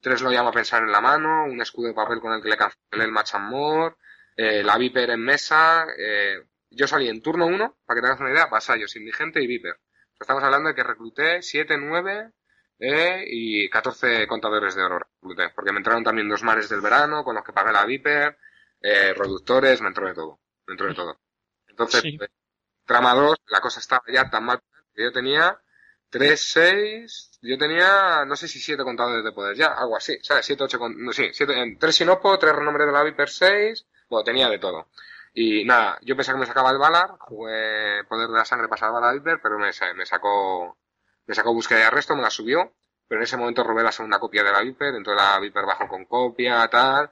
tres 0.00 0.22
lo 0.22 0.30
llamo 0.30 0.48
a 0.48 0.52
pensar 0.52 0.82
en 0.82 0.92
la 0.92 1.00
mano, 1.00 1.44
un 1.44 1.60
escudo 1.60 1.88
de 1.88 1.94
papel 1.94 2.20
con 2.20 2.32
el 2.32 2.42
que 2.42 2.48
le 2.48 2.56
cancelé 2.56 3.04
el 3.04 3.12
match 3.12 3.34
and 3.34 3.50
more, 3.50 3.96
eh, 4.36 4.62
la 4.62 4.78
Viper 4.78 5.10
en 5.10 5.20
mesa, 5.20 5.86
eh, 5.98 6.42
yo 6.70 6.86
salí 6.86 7.08
en 7.08 7.22
turno 7.22 7.46
1, 7.46 7.78
para 7.84 7.96
que 7.96 8.00
te 8.00 8.06
hagas 8.08 8.20
una 8.20 8.30
idea, 8.30 8.46
vasallos, 8.46 8.96
indigente 8.96 9.42
y 9.42 9.46
viper. 9.46 9.78
Estamos 10.18 10.42
hablando 10.42 10.68
de 10.68 10.74
que 10.74 10.82
recluté 10.82 11.42
7, 11.42 11.76
9 11.78 12.32
eh, 12.78 13.24
y 13.26 13.68
14 13.70 14.26
contadores 14.26 14.74
de 14.74 14.82
oro 14.82 14.98
recluté. 14.98 15.50
Porque 15.54 15.72
me 15.72 15.78
entraron 15.78 16.02
también 16.02 16.28
dos 16.28 16.42
mares 16.42 16.68
del 16.68 16.80
verano 16.80 17.22
con 17.24 17.34
los 17.34 17.44
que 17.44 17.52
pagué 17.52 17.72
la 17.72 17.84
Viper, 17.84 18.38
eh, 18.80 19.14
reductores, 19.14 19.80
me 19.80 19.88
entró 19.88 20.06
de 20.06 20.14
todo. 20.14 20.40
Me 20.66 20.72
entró 20.72 20.88
de 20.88 20.94
todo. 20.94 21.20
Entonces, 21.68 22.00
Sí. 22.02 22.16
pues, 22.18 22.30
trama 22.84 23.14
2, 23.14 23.36
la 23.48 23.60
cosa 23.60 23.80
estaba 23.80 24.02
ya 24.12 24.28
tan 24.30 24.44
mal 24.44 24.60
yo 24.96 25.12
tenía 25.12 25.58
3, 26.14 26.40
6, 26.40 27.40
yo 27.42 27.58
tenía, 27.58 28.24
no 28.24 28.36
sé 28.36 28.46
si 28.46 28.60
7 28.60 28.84
contadores 28.84 29.24
de 29.24 29.32
poder 29.32 29.56
ya, 29.56 29.66
algo 29.72 29.96
así, 29.96 30.16
¿sabes? 30.22 30.46
7, 30.46 30.62
8, 30.64 30.78
no, 30.96 31.12
sí, 31.12 31.30
7, 31.32 31.76
3 31.78 31.96
Sinopo, 31.96 32.38
3 32.38 32.54
renombre 32.54 32.86
de 32.86 32.92
la 32.92 33.02
Viper 33.02 33.28
6, 33.28 33.84
bueno, 34.08 34.24
tenía 34.24 34.48
de 34.48 34.58
todo. 34.58 34.88
Y 35.34 35.64
nada, 35.64 35.98
yo 36.02 36.14
pensaba 36.14 36.36
que 36.36 36.42
me 36.42 36.46
sacaba 36.46 36.70
el 36.70 36.78
Valar, 36.78 37.16
jugué 37.18 38.04
Poder 38.08 38.28
de 38.28 38.38
la 38.38 38.44
Sangre 38.44 38.68
para 38.68 38.78
salvar 38.78 39.02
a 39.02 39.08
la 39.08 39.12
Viper, 39.14 39.40
pero 39.42 39.58
me, 39.58 39.70
me 39.96 40.06
sacó, 40.06 40.78
me 41.26 41.34
sacó 41.34 41.52
búsqueda 41.52 41.80
de 41.80 41.84
arresto, 41.86 42.14
me 42.14 42.22
la 42.22 42.30
subió, 42.30 42.72
pero 43.08 43.20
en 43.20 43.24
ese 43.24 43.36
momento 43.36 43.64
robé 43.64 43.82
la 43.82 43.90
segunda 43.90 44.20
copia 44.20 44.44
de 44.44 44.52
la 44.52 44.60
Viper, 44.60 44.94
entonces 44.94 45.20
la 45.20 45.40
Viper 45.40 45.66
bajó 45.66 45.88
con 45.88 46.04
copia, 46.04 46.68
tal, 46.68 47.10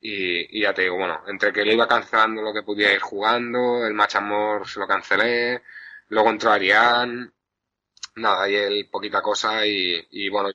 y, 0.00 0.58
y 0.58 0.62
ya 0.62 0.74
te 0.74 0.82
digo, 0.82 0.96
bueno, 0.96 1.22
entre 1.28 1.52
que 1.52 1.64
le 1.64 1.74
iba 1.74 1.86
cancelando 1.86 2.42
lo 2.42 2.52
que 2.52 2.64
podía 2.64 2.92
ir 2.92 3.00
jugando, 3.00 3.86
el 3.86 3.94
Match 3.94 4.16
Amor 4.16 4.66
se 4.68 4.80
lo 4.80 4.88
cancelé, 4.88 5.62
luego 6.10 6.30
entró 6.30 6.50
Arián, 6.52 7.32
nada, 8.16 8.48
y 8.48 8.54
él 8.54 8.88
poquita 8.90 9.22
cosa, 9.22 9.66
y, 9.66 10.06
y 10.10 10.28
bueno, 10.28 10.50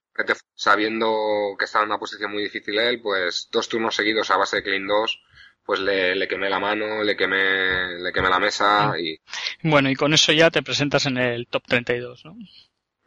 sabiendo 0.53 1.55
que 1.57 1.65
estaba 1.65 1.83
en 1.83 1.91
una 1.91 1.99
posición 1.99 2.31
muy 2.31 2.43
difícil 2.43 2.77
él, 2.77 3.01
pues 3.01 3.49
dos 3.51 3.67
turnos 3.67 3.95
seguidos 3.95 4.29
a 4.29 4.37
base 4.37 4.57
de 4.57 4.63
Clean 4.63 4.85
2, 4.85 5.23
pues 5.63 5.79
le, 5.79 6.15
le 6.15 6.27
quemé 6.27 6.49
la 6.49 6.59
mano, 6.59 7.03
le 7.03 7.15
quemé, 7.17 7.97
le 7.97 8.13
quemé 8.13 8.29
la 8.29 8.39
mesa, 8.39 8.93
y 8.99 9.19
Bueno, 9.63 9.89
y 9.89 9.95
con 9.95 10.13
eso 10.13 10.31
ya 10.31 10.51
te 10.51 10.61
presentas 10.61 11.05
en 11.07 11.17
el 11.17 11.47
top 11.47 11.63
32, 11.67 12.25
¿no? 12.25 12.35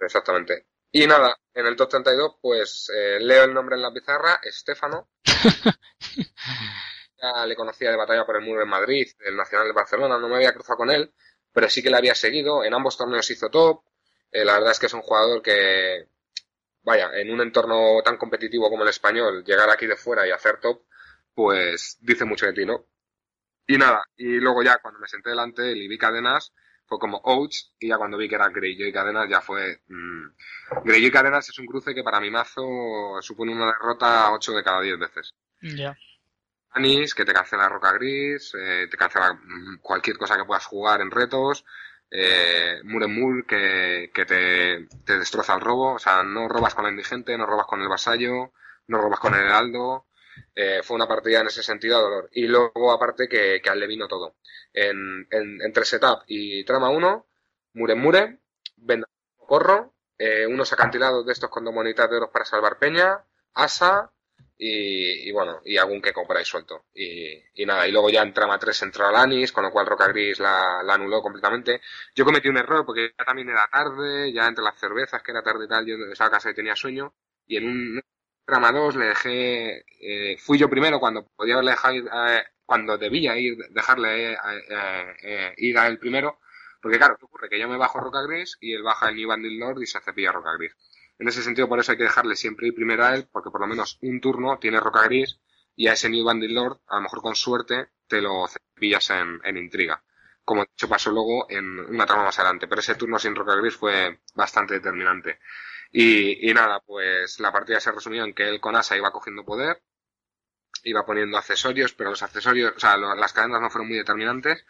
exactamente. 0.00 0.66
Y 0.90 1.06
nada, 1.06 1.36
en 1.52 1.66
el 1.66 1.76
top 1.76 1.90
32, 1.90 2.36
pues 2.40 2.90
eh, 2.96 3.18
leo 3.20 3.44
el 3.44 3.52
nombre 3.52 3.76
en 3.76 3.82
la 3.82 3.92
pizarra, 3.92 4.40
Estefano. 4.42 5.10
ya 7.22 7.44
le 7.46 7.54
conocía 7.56 7.90
de 7.90 7.96
batalla 7.96 8.24
por 8.24 8.36
el 8.36 8.44
muro 8.44 8.62
en 8.62 8.68
Madrid, 8.68 9.06
el 9.20 9.36
Nacional 9.36 9.66
de 9.66 9.74
Barcelona, 9.74 10.18
no 10.18 10.28
me 10.28 10.36
había 10.36 10.54
cruzado 10.54 10.78
con 10.78 10.90
él, 10.90 11.12
pero 11.52 11.68
sí 11.68 11.82
que 11.82 11.90
le 11.90 11.96
había 11.96 12.14
seguido, 12.14 12.64
en 12.64 12.74
ambos 12.74 12.96
torneos 12.96 13.30
hizo 13.30 13.50
top, 13.50 13.82
Eh, 14.30 14.44
la 14.44 14.54
verdad 14.54 14.72
es 14.72 14.78
que 14.78 14.86
es 14.86 14.92
un 14.94 15.00
jugador 15.02 15.40
que, 15.42 16.06
vaya, 16.82 17.10
en 17.14 17.30
un 17.30 17.40
entorno 17.40 18.02
tan 18.04 18.16
competitivo 18.18 18.68
como 18.70 18.82
el 18.82 18.90
español, 18.90 19.42
llegar 19.44 19.70
aquí 19.70 19.86
de 19.86 19.96
fuera 19.96 20.26
y 20.26 20.30
hacer 20.30 20.60
top, 20.60 20.82
pues 21.34 21.98
dice 22.00 22.24
mucho 22.26 22.46
de 22.46 22.52
ti, 22.52 22.66
¿no? 22.66 22.86
Y 23.66 23.76
nada, 23.78 24.02
y 24.16 24.38
luego 24.40 24.62
ya 24.62 24.78
cuando 24.78 25.00
me 25.00 25.08
senté 25.08 25.30
delante 25.30 25.72
y 25.72 25.88
vi 25.88 25.98
cadenas, 25.98 26.52
fue 26.86 26.98
como 26.98 27.18
Ouch, 27.24 27.54
y 27.78 27.88
ya 27.88 27.98
cuando 27.98 28.16
vi 28.18 28.28
que 28.28 28.34
era 28.36 28.48
Greyjoy 28.48 28.88
y 28.88 28.92
cadenas 28.92 29.28
ya 29.28 29.40
fue... 29.42 29.82
mmm. 29.88 30.26
Greyjoy 30.84 31.06
y 31.08 31.10
cadenas 31.10 31.48
es 31.48 31.58
un 31.58 31.66
cruce 31.66 31.94
que 31.94 32.02
para 32.02 32.20
mi 32.20 32.30
mazo 32.30 32.62
supone 33.20 33.52
una 33.52 33.66
derrota 33.66 34.32
8 34.32 34.52
de 34.52 34.62
cada 34.64 34.80
10 34.80 34.98
veces. 34.98 35.34
Ya. 35.60 35.96
Que 37.14 37.24
te 37.24 37.32
cancela 37.32 37.68
Roca 37.68 37.92
Gris, 37.92 38.54
eh, 38.54 38.86
te 38.90 38.96
cancela 38.96 39.38
cualquier 39.82 40.16
cosa 40.16 40.36
que 40.36 40.44
puedas 40.44 40.66
jugar 40.66 41.00
en 41.00 41.10
retos, 41.10 41.64
eh, 42.10 42.80
que, 43.46 44.10
que 44.14 44.24
te, 44.24 45.18
destroza 45.18 45.54
el 45.54 45.60
robo, 45.60 45.94
o 45.94 45.98
sea, 45.98 46.22
no 46.22 46.48
robas 46.48 46.74
con 46.74 46.84
la 46.84 46.90
indigente, 46.90 47.36
no 47.36 47.46
robas 47.46 47.66
con 47.66 47.80
el 47.82 47.88
vasallo, 47.88 48.52
no 48.86 48.98
robas 48.98 49.20
con 49.20 49.34
el 49.34 49.42
heraldo, 49.42 50.06
eh, 50.54 50.80
fue 50.82 50.96
una 50.96 51.08
partida 51.08 51.40
en 51.40 51.48
ese 51.48 51.62
sentido 51.62 51.98
a 51.98 52.00
dolor. 52.00 52.30
Y 52.32 52.46
luego, 52.46 52.92
aparte, 52.92 53.28
que, 53.28 53.60
que 53.62 53.70
a 53.70 53.72
él 53.72 53.80
le 53.80 53.86
vino 53.86 54.08
todo. 54.08 54.36
En, 54.72 55.26
en, 55.30 55.60
entre 55.62 55.84
setup 55.84 56.22
y 56.26 56.64
trama 56.64 56.90
1, 56.90 57.26
Muremure, 57.74 58.38
Venda 58.76 59.08
Corro, 59.36 59.94
eh, 60.18 60.46
unos 60.46 60.72
acantilados 60.72 61.24
de 61.24 61.32
estos 61.32 61.48
con 61.48 61.64
dos 61.64 61.74
oro 61.74 62.30
para 62.32 62.44
salvar 62.44 62.78
peña, 62.78 63.24
Asa, 63.54 64.10
y, 64.58 65.28
y 65.28 65.32
bueno, 65.32 65.60
y 65.64 65.76
algún 65.78 66.02
que 66.02 66.12
ahí 66.36 66.44
suelto. 66.44 66.86
Y, 66.94 67.32
y 67.54 67.66
nada, 67.66 67.86
y 67.88 67.92
luego 67.92 68.10
ya 68.10 68.22
en 68.22 68.32
trama 68.34 68.58
3 68.58 68.82
entró 68.82 69.06
Alanis, 69.06 69.52
con 69.52 69.64
lo 69.64 69.70
cual 69.70 69.86
Roca 69.86 70.08
Gris 70.08 70.40
la, 70.40 70.82
la 70.84 70.94
anuló 70.94 71.22
completamente. 71.22 71.80
Yo 72.14 72.24
cometí 72.24 72.48
un 72.48 72.58
error 72.58 72.84
porque 72.84 73.12
ya 73.18 73.24
también 73.24 73.48
era 73.50 73.68
tarde, 73.70 74.32
ya 74.32 74.46
entre 74.46 74.64
las 74.64 74.78
cervezas, 74.78 75.22
que 75.22 75.30
era 75.32 75.42
tarde 75.42 75.64
y 75.66 75.68
tal, 75.68 75.86
yo 75.86 75.96
estaba 76.12 76.30
casa 76.30 76.50
y 76.50 76.54
tenía 76.54 76.76
sueño, 76.76 77.14
y 77.46 77.56
en 77.56 77.66
un 77.68 78.00
trama 78.44 78.72
2 78.72 78.96
le 78.96 79.06
dejé, 79.06 79.84
eh, 80.00 80.36
fui 80.38 80.58
yo 80.58 80.68
primero 80.70 80.98
cuando 81.00 81.26
podía 81.36 81.54
haberle 81.54 81.72
dejado 81.72 81.94
eh, 81.96 82.44
cuando 82.64 82.98
debía 82.98 83.36
ir, 83.38 83.56
dejarle 83.70 84.32
eh, 84.32 84.36
eh, 84.70 85.14
eh, 85.22 85.54
ir 85.58 85.78
a 85.78 85.86
él 85.86 85.98
primero, 85.98 86.38
porque 86.82 86.98
claro, 86.98 87.16
¿qué 87.18 87.24
ocurre? 87.24 87.48
Que 87.48 87.58
yo 87.58 87.68
me 87.68 87.76
bajo 87.76 88.00
Roca 88.00 88.22
Gris 88.22 88.56
y 88.60 88.74
él 88.74 88.82
baja 88.82 89.08
el 89.08 89.16
New 89.16 89.28
Bandit 89.28 89.58
Lord 89.58 89.82
y 89.82 89.86
se 89.86 90.00
cepilla 90.00 90.32
Roca 90.32 90.52
Gris. 90.58 90.74
En 91.18 91.28
ese 91.28 91.42
sentido, 91.42 91.68
por 91.68 91.78
eso 91.80 91.92
hay 91.92 91.98
que 91.98 92.04
dejarle 92.04 92.36
siempre 92.36 92.68
ir 92.68 92.74
primero 92.74 93.04
a 93.04 93.14
él, 93.14 93.28
porque 93.30 93.50
por 93.50 93.60
lo 93.60 93.66
menos 93.66 93.98
un 94.02 94.20
turno 94.20 94.58
tiene 94.58 94.80
Roca 94.80 95.02
Gris 95.04 95.40
y 95.76 95.88
a 95.88 95.92
ese 95.92 96.08
New 96.08 96.24
Bandit 96.24 96.50
Lord, 96.50 96.80
a 96.88 96.96
lo 96.96 97.02
mejor 97.02 97.22
con 97.22 97.34
suerte, 97.36 97.88
te 98.06 98.20
lo 98.22 98.46
cepillas 98.48 99.10
en, 99.10 99.40
en 99.44 99.56
intriga. 99.56 100.02
Como 100.44 100.62
de 100.62 100.70
hecho 100.72 100.88
pasó 100.88 101.10
luego 101.10 101.46
en 101.50 101.78
una 101.80 102.06
trama 102.06 102.24
más 102.24 102.38
adelante, 102.38 102.66
pero 102.68 102.80
ese 102.80 102.94
turno 102.94 103.18
sin 103.18 103.34
Roca 103.34 103.54
Gris 103.56 103.76
fue 103.76 104.20
bastante 104.34 104.74
determinante. 104.74 105.40
Y, 105.92 106.48
y 106.50 106.54
nada, 106.54 106.80
pues 106.80 107.40
la 107.40 107.52
partida 107.52 107.80
se 107.80 107.92
resumió 107.92 108.24
en 108.24 108.34
que 108.34 108.48
él 108.48 108.60
con 108.60 108.76
Asa 108.76 108.96
iba 108.96 109.10
cogiendo 109.12 109.44
poder, 109.44 109.82
iba 110.84 111.04
poniendo 111.06 111.36
accesorios, 111.38 111.92
pero 111.92 112.10
los 112.10 112.22
accesorios, 112.22 112.72
o 112.76 112.80
sea, 112.80 112.96
lo- 112.96 113.14
las 113.14 113.32
cadenas 113.32 113.60
no 113.60 113.70
fueron 113.70 113.88
muy 113.88 113.98
determinantes. 113.98 114.64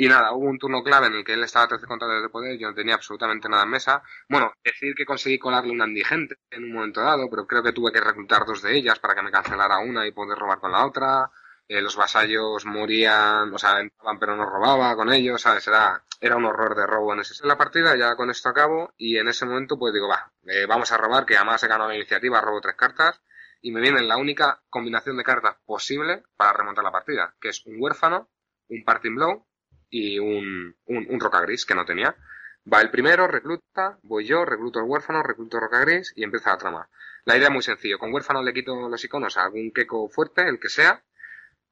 Y 0.00 0.06
nada, 0.06 0.30
hubo 0.32 0.46
un 0.46 0.60
turno 0.60 0.84
clave 0.84 1.08
en 1.08 1.14
el 1.14 1.24
que 1.24 1.32
él 1.32 1.42
estaba 1.42 1.64
a 1.64 1.68
13 1.68 1.86
contadores 1.86 2.22
de 2.22 2.28
poder, 2.28 2.56
yo 2.56 2.68
no 2.68 2.74
tenía 2.74 2.94
absolutamente 2.94 3.48
nada 3.48 3.64
en 3.64 3.70
mesa. 3.70 4.00
Bueno, 4.28 4.52
decir 4.62 4.94
que 4.94 5.04
conseguí 5.04 5.40
colarle 5.40 5.72
una 5.72 5.88
indigente 5.88 6.36
en 6.52 6.62
un 6.62 6.72
momento 6.72 7.00
dado, 7.00 7.28
pero 7.28 7.48
creo 7.48 7.64
que 7.64 7.72
tuve 7.72 7.90
que 7.90 8.00
reclutar 8.00 8.46
dos 8.46 8.62
de 8.62 8.76
ellas 8.76 9.00
para 9.00 9.16
que 9.16 9.22
me 9.22 9.32
cancelara 9.32 9.80
una 9.80 10.06
y 10.06 10.12
poder 10.12 10.38
robar 10.38 10.60
con 10.60 10.70
la 10.70 10.86
otra. 10.86 11.32
Eh, 11.66 11.82
los 11.82 11.96
vasallos 11.96 12.64
morían, 12.64 13.52
o 13.52 13.58
sea, 13.58 13.80
entraban 13.80 14.20
pero 14.20 14.36
no 14.36 14.46
robaba 14.46 14.94
con 14.94 15.12
ellos, 15.12 15.42
¿sabes? 15.42 15.66
Era, 15.66 16.00
era 16.20 16.36
un 16.36 16.44
horror 16.44 16.76
de 16.76 16.86
robo 16.86 17.12
en 17.14 17.18
ese 17.18 17.44
la 17.44 17.58
partida, 17.58 17.96
ya 17.96 18.14
con 18.14 18.30
esto 18.30 18.50
acabo, 18.50 18.94
y 18.96 19.18
en 19.18 19.26
ese 19.26 19.46
momento 19.46 19.76
pues 19.80 19.92
digo, 19.92 20.06
va, 20.06 20.30
eh, 20.46 20.66
vamos 20.66 20.92
a 20.92 20.96
robar, 20.96 21.26
que 21.26 21.36
además 21.36 21.60
he 21.64 21.66
ganado 21.66 21.90
la 21.90 21.96
iniciativa, 21.96 22.40
robo 22.40 22.60
tres 22.60 22.76
cartas, 22.76 23.20
y 23.60 23.72
me 23.72 23.80
viene 23.80 24.00
la 24.02 24.16
única 24.16 24.62
combinación 24.70 25.16
de 25.16 25.24
cartas 25.24 25.56
posible 25.66 26.22
para 26.36 26.52
remontar 26.52 26.84
la 26.84 26.92
partida, 26.92 27.34
que 27.40 27.48
es 27.48 27.66
un 27.66 27.78
huérfano, 27.80 28.30
un 28.68 28.84
parting 28.84 29.16
blow 29.16 29.47
y 29.90 30.18
un, 30.18 30.76
un, 30.86 31.06
un 31.08 31.20
roca 31.20 31.40
gris 31.40 31.64
que 31.64 31.74
no 31.74 31.84
tenía. 31.84 32.14
Va 32.70 32.80
el 32.80 32.90
primero, 32.90 33.26
recluta, 33.26 33.98
voy 34.02 34.26
yo, 34.26 34.44
recluto 34.44 34.78
el 34.78 34.84
huérfano, 34.84 35.22
recluto 35.22 35.58
roca 35.58 35.80
gris 35.80 36.12
y 36.16 36.24
empieza 36.24 36.50
la 36.50 36.58
trama. 36.58 36.88
La 37.24 37.36
idea 37.36 37.48
es 37.48 37.52
muy 37.52 37.62
sencilla. 37.62 37.98
Con 37.98 38.12
huérfano 38.12 38.42
le 38.42 38.52
quito 38.52 38.88
los 38.88 39.04
iconos 39.04 39.36
a 39.36 39.44
algún 39.44 39.70
queco 39.72 40.08
fuerte, 40.08 40.48
el 40.48 40.58
que 40.58 40.68
sea. 40.68 41.04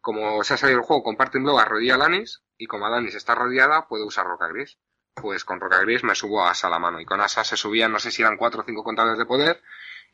Como 0.01 0.45
se 0.45 0.55
ha 0.55 0.57
salido 0.57 0.79
el 0.81 0.85
juego 0.85 1.03
con 1.03 1.17
Parting 1.17 1.43
Blow, 1.43 1.59
arrodilla 1.59 1.95
a 1.95 1.97
Alanis. 1.97 2.43
Y 2.57 2.67
como 2.67 2.87
Alanis 2.87 3.15
está 3.15 3.35
rodeada, 3.35 3.87
puedo 3.89 4.07
usar 4.07 4.27
roca 4.27 4.49
gris. 4.49 4.79
Pues 5.15 5.45
con 5.45 5.61
roca 5.61 5.81
gris 5.81 6.05
me 6.05 6.15
subo 6.15 6.43
a 6.43 6.51
Asa 6.51 6.67
a 6.67 6.71
la 6.71 6.79
mano. 6.79 7.01
Y 7.01 7.05
con 7.05 7.21
Asa 7.21 7.43
se 7.45 7.57
subían, 7.57 7.93
no 7.93 7.99
sé 7.99 8.11
si 8.11 8.23
eran 8.23 8.37
cuatro 8.37 8.63
o 8.63 8.65
cinco 8.65 8.85
contadores 8.85 9.19
de 9.19 9.27
poder. 9.27 9.63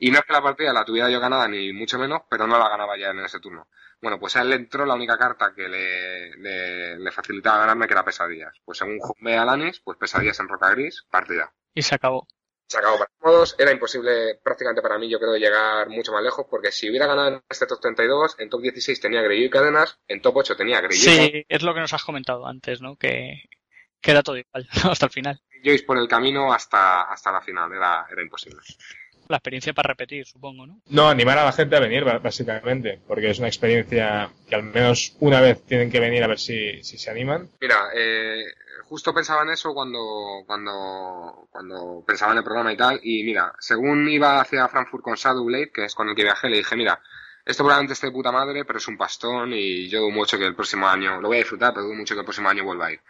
Y 0.04 0.10
no 0.10 0.18
es 0.18 0.24
que 0.24 0.32
la 0.32 0.42
partida 0.42 0.72
la 0.72 0.84
tuviera 0.84 1.08
yo 1.08 1.20
ganada, 1.20 1.46
ni 1.46 1.72
mucho 1.72 1.96
menos, 1.96 2.22
pero 2.28 2.44
no 2.44 2.58
la 2.58 2.68
ganaba 2.68 2.98
ya 2.98 3.10
en 3.10 3.20
ese 3.20 3.38
turno. 3.38 3.68
Bueno, 4.00 4.18
pues 4.18 4.34
a 4.34 4.42
él 4.42 4.50
le 4.50 4.56
entró 4.56 4.84
la 4.84 4.96
única 4.96 5.16
carta 5.16 5.52
que 5.54 5.68
le, 5.68 6.36
le, 6.38 6.98
le 6.98 7.12
facilitaba 7.12 7.58
ganarme, 7.58 7.86
que 7.86 7.92
era 7.92 8.04
pesadillas. 8.04 8.52
Pues 8.64 8.78
según 8.78 8.98
ve 9.20 9.36
a 9.36 9.42
Alanis, 9.42 9.78
pues 9.78 9.96
pesadillas 9.98 10.40
en 10.40 10.48
roca 10.48 10.70
gris, 10.70 11.06
partida. 11.08 11.52
Y 11.72 11.82
se 11.82 11.94
acabó. 11.94 12.26
Se 12.66 12.78
acabó 12.78 12.98
para 12.98 13.12
todos. 13.22 13.54
Era 13.56 13.70
imposible 13.70 14.40
prácticamente 14.42 14.82
para 14.82 14.98
mí, 14.98 15.08
yo 15.08 15.20
creo, 15.20 15.36
llegar 15.36 15.88
mucho 15.88 16.10
más 16.10 16.24
lejos, 16.24 16.46
porque 16.50 16.72
si 16.72 16.90
hubiera 16.90 17.06
ganado 17.06 17.28
en 17.28 17.42
este 17.48 17.66
top 17.66 17.80
32, 17.80 18.34
en 18.40 18.50
top 18.50 18.60
16 18.60 19.00
tenía 19.00 19.22
Greyjoy 19.22 19.46
y 19.46 19.50
Cadenas, 19.50 20.00
en 20.08 20.20
top 20.20 20.38
8 20.38 20.56
tenía 20.56 20.80
Greyjoy 20.80 20.98
Sí, 20.98 21.46
es 21.48 21.62
lo 21.62 21.74
que 21.74 21.80
nos 21.80 21.94
has 21.94 22.02
comentado 22.02 22.44
antes, 22.44 22.80
¿no? 22.80 22.96
Que, 22.96 23.44
que 24.00 24.10
era 24.10 24.24
todo 24.24 24.36
igual 24.36 24.68
hasta 24.90 25.06
el 25.06 25.12
final. 25.12 25.40
Joyce 25.62 25.84
por 25.84 25.96
el 25.96 26.08
camino 26.08 26.52
hasta, 26.52 27.02
hasta 27.02 27.30
la 27.30 27.40
final. 27.40 27.72
Era, 27.72 28.04
era 28.10 28.20
imposible. 28.20 28.58
La 29.28 29.36
experiencia 29.36 29.72
para 29.72 29.88
repetir, 29.88 30.26
supongo, 30.26 30.66
¿no? 30.66 30.80
No, 30.88 31.08
animar 31.08 31.38
a 31.38 31.44
la 31.44 31.52
gente 31.52 31.76
a 31.76 31.80
venir, 31.80 32.04
básicamente, 32.04 33.00
porque 33.06 33.30
es 33.30 33.38
una 33.38 33.48
experiencia 33.48 34.30
que 34.48 34.54
al 34.54 34.64
menos 34.64 35.16
una 35.20 35.40
vez 35.40 35.64
tienen 35.64 35.90
que 35.90 36.00
venir 36.00 36.22
a 36.22 36.26
ver 36.26 36.38
si, 36.38 36.82
si 36.82 36.98
se 36.98 37.10
animan. 37.10 37.48
Mira, 37.60 37.76
eh, 37.94 38.44
justo 38.92 39.14
pensaba 39.14 39.42
en 39.42 39.50
eso 39.50 39.72
cuando, 39.72 40.42
cuando, 40.46 41.48
cuando 41.50 42.04
pensaba 42.06 42.32
en 42.32 42.38
el 42.38 42.44
programa 42.44 42.72
y 42.72 42.76
tal. 42.76 43.00
Y 43.02 43.24
mira, 43.24 43.54
según 43.58 44.06
iba 44.08 44.40
hacia 44.40 44.68
Frankfurt 44.68 45.02
con 45.02 45.14
Shadowblade, 45.14 45.70
que 45.72 45.84
es 45.86 45.94
con 45.94 46.10
el 46.10 46.14
que 46.14 46.24
viajé, 46.24 46.50
le 46.50 46.58
dije, 46.58 46.76
mira, 46.76 47.00
esto 47.44 47.62
probablemente 47.64 47.94
esté 47.94 48.08
de 48.08 48.12
puta 48.12 48.30
madre, 48.30 48.64
pero 48.64 48.78
es 48.78 48.86
un 48.88 48.98
pastón 48.98 49.52
y 49.54 49.88
yo 49.88 50.00
dudo 50.00 50.10
mucho 50.10 50.38
que 50.38 50.44
el 50.44 50.54
próximo 50.54 50.86
año, 50.86 51.20
lo 51.20 51.28
voy 51.28 51.38
a 51.38 51.40
disfrutar, 51.40 51.72
pero 51.72 51.86
dudo 51.86 51.94
mucho 51.94 52.14
que 52.14 52.20
el 52.20 52.26
próximo 52.26 52.50
año 52.50 52.64
vuelva 52.64 52.86
a 52.86 52.92
ir. 52.92 53.00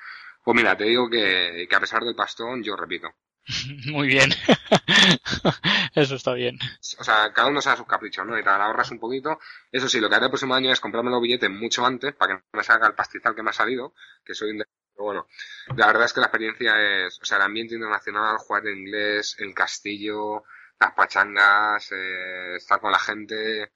Pues 0.45 0.57
mira, 0.57 0.77
te 0.77 0.85
digo 0.85 1.11
que, 1.11 1.67
que 1.69 1.77
a 1.77 1.81
pesar 1.81 2.05
del 2.05 2.15
pastón, 2.15 2.63
yo 2.63 2.77
repito. 2.77 3.09
Muy 3.87 4.09
bien. 4.09 4.31
Eso 5.95 6.15
está 6.15 6.35
bien. 6.35 6.59
O 6.99 7.05
sea, 7.05 7.33
cada 7.33 7.49
uno 7.49 7.61
sabe 7.61 7.79
sus 7.79 7.87
caprichos, 7.87 8.27
¿no? 8.27 8.39
Y 8.39 8.43
te 8.43 8.49
ahorras 8.49 8.91
un 8.91 9.01
poquito. 9.01 9.39
Eso 9.71 9.89
sí, 9.89 10.01
lo 10.01 10.09
que 10.09 10.17
haré 10.17 10.27
el 10.27 10.31
próximo 10.31 10.55
año 10.55 10.71
es 10.71 10.81
comprarme 10.81 11.11
los 11.11 11.21
billetes 11.21 11.51
mucho 11.51 11.85
antes 11.85 12.15
para 12.15 12.35
que 12.35 12.41
no 12.41 12.59
me 12.59 12.65
salga 12.65 12.87
el 12.87 12.95
pastizal 12.95 13.35
que 13.35 13.43
me 13.43 13.51
ha 13.51 13.55
salido, 13.55 13.95
que 14.25 14.35
soy 14.35 14.57
Pero 14.57 15.05
bueno, 15.05 15.27
la 15.77 15.87
verdad 15.87 16.05
es 16.05 16.13
que 16.13 16.21
la 16.21 16.27
experiencia 16.27 17.07
es, 17.07 17.19
o 17.21 17.25
sea, 17.25 17.39
el 17.39 17.45
ambiente 17.45 17.75
internacional, 17.75 18.39
jugar 18.39 18.67
en 18.67 18.79
inglés, 18.79 19.37
el 19.39 19.55
castillo, 19.55 20.45
las 20.79 20.93
pachangas, 20.95 21.91
eh, 21.93 22.57
estar 22.57 22.81
con 22.81 22.93
la 22.93 22.99
gente, 22.99 23.73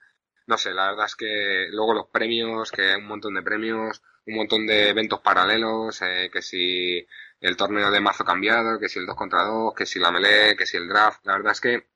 no 0.47 0.57
sé, 0.57 0.73
la 0.73 0.91
verdad 0.91 1.05
es 1.05 1.15
que 1.15 1.67
luego 1.71 1.93
los 1.93 2.07
premios, 2.07 2.71
que 2.71 2.91
hay 2.91 2.95
un 2.95 3.07
montón 3.07 3.33
de 3.35 3.43
premios, 3.43 4.01
un 4.25 4.35
montón 4.35 4.65
de 4.67 4.89
eventos 4.89 5.21
paralelos, 5.21 6.01
eh, 6.01 6.29
que 6.31 6.41
si 6.41 7.05
el 7.39 7.55
torneo 7.55 7.91
de 7.91 7.99
mazo 7.99 8.23
cambiado, 8.23 8.79
que 8.79 8.89
si 8.89 8.99
el 8.99 9.05
2 9.05 9.15
contra 9.15 9.43
2, 9.43 9.73
que 9.75 9.85
si 9.85 9.99
la 9.99 10.11
melee, 10.11 10.55
que 10.55 10.65
si 10.65 10.77
el 10.77 10.87
draft, 10.87 11.25
la 11.25 11.37
verdad 11.37 11.51
es 11.51 11.61
que 11.61 11.87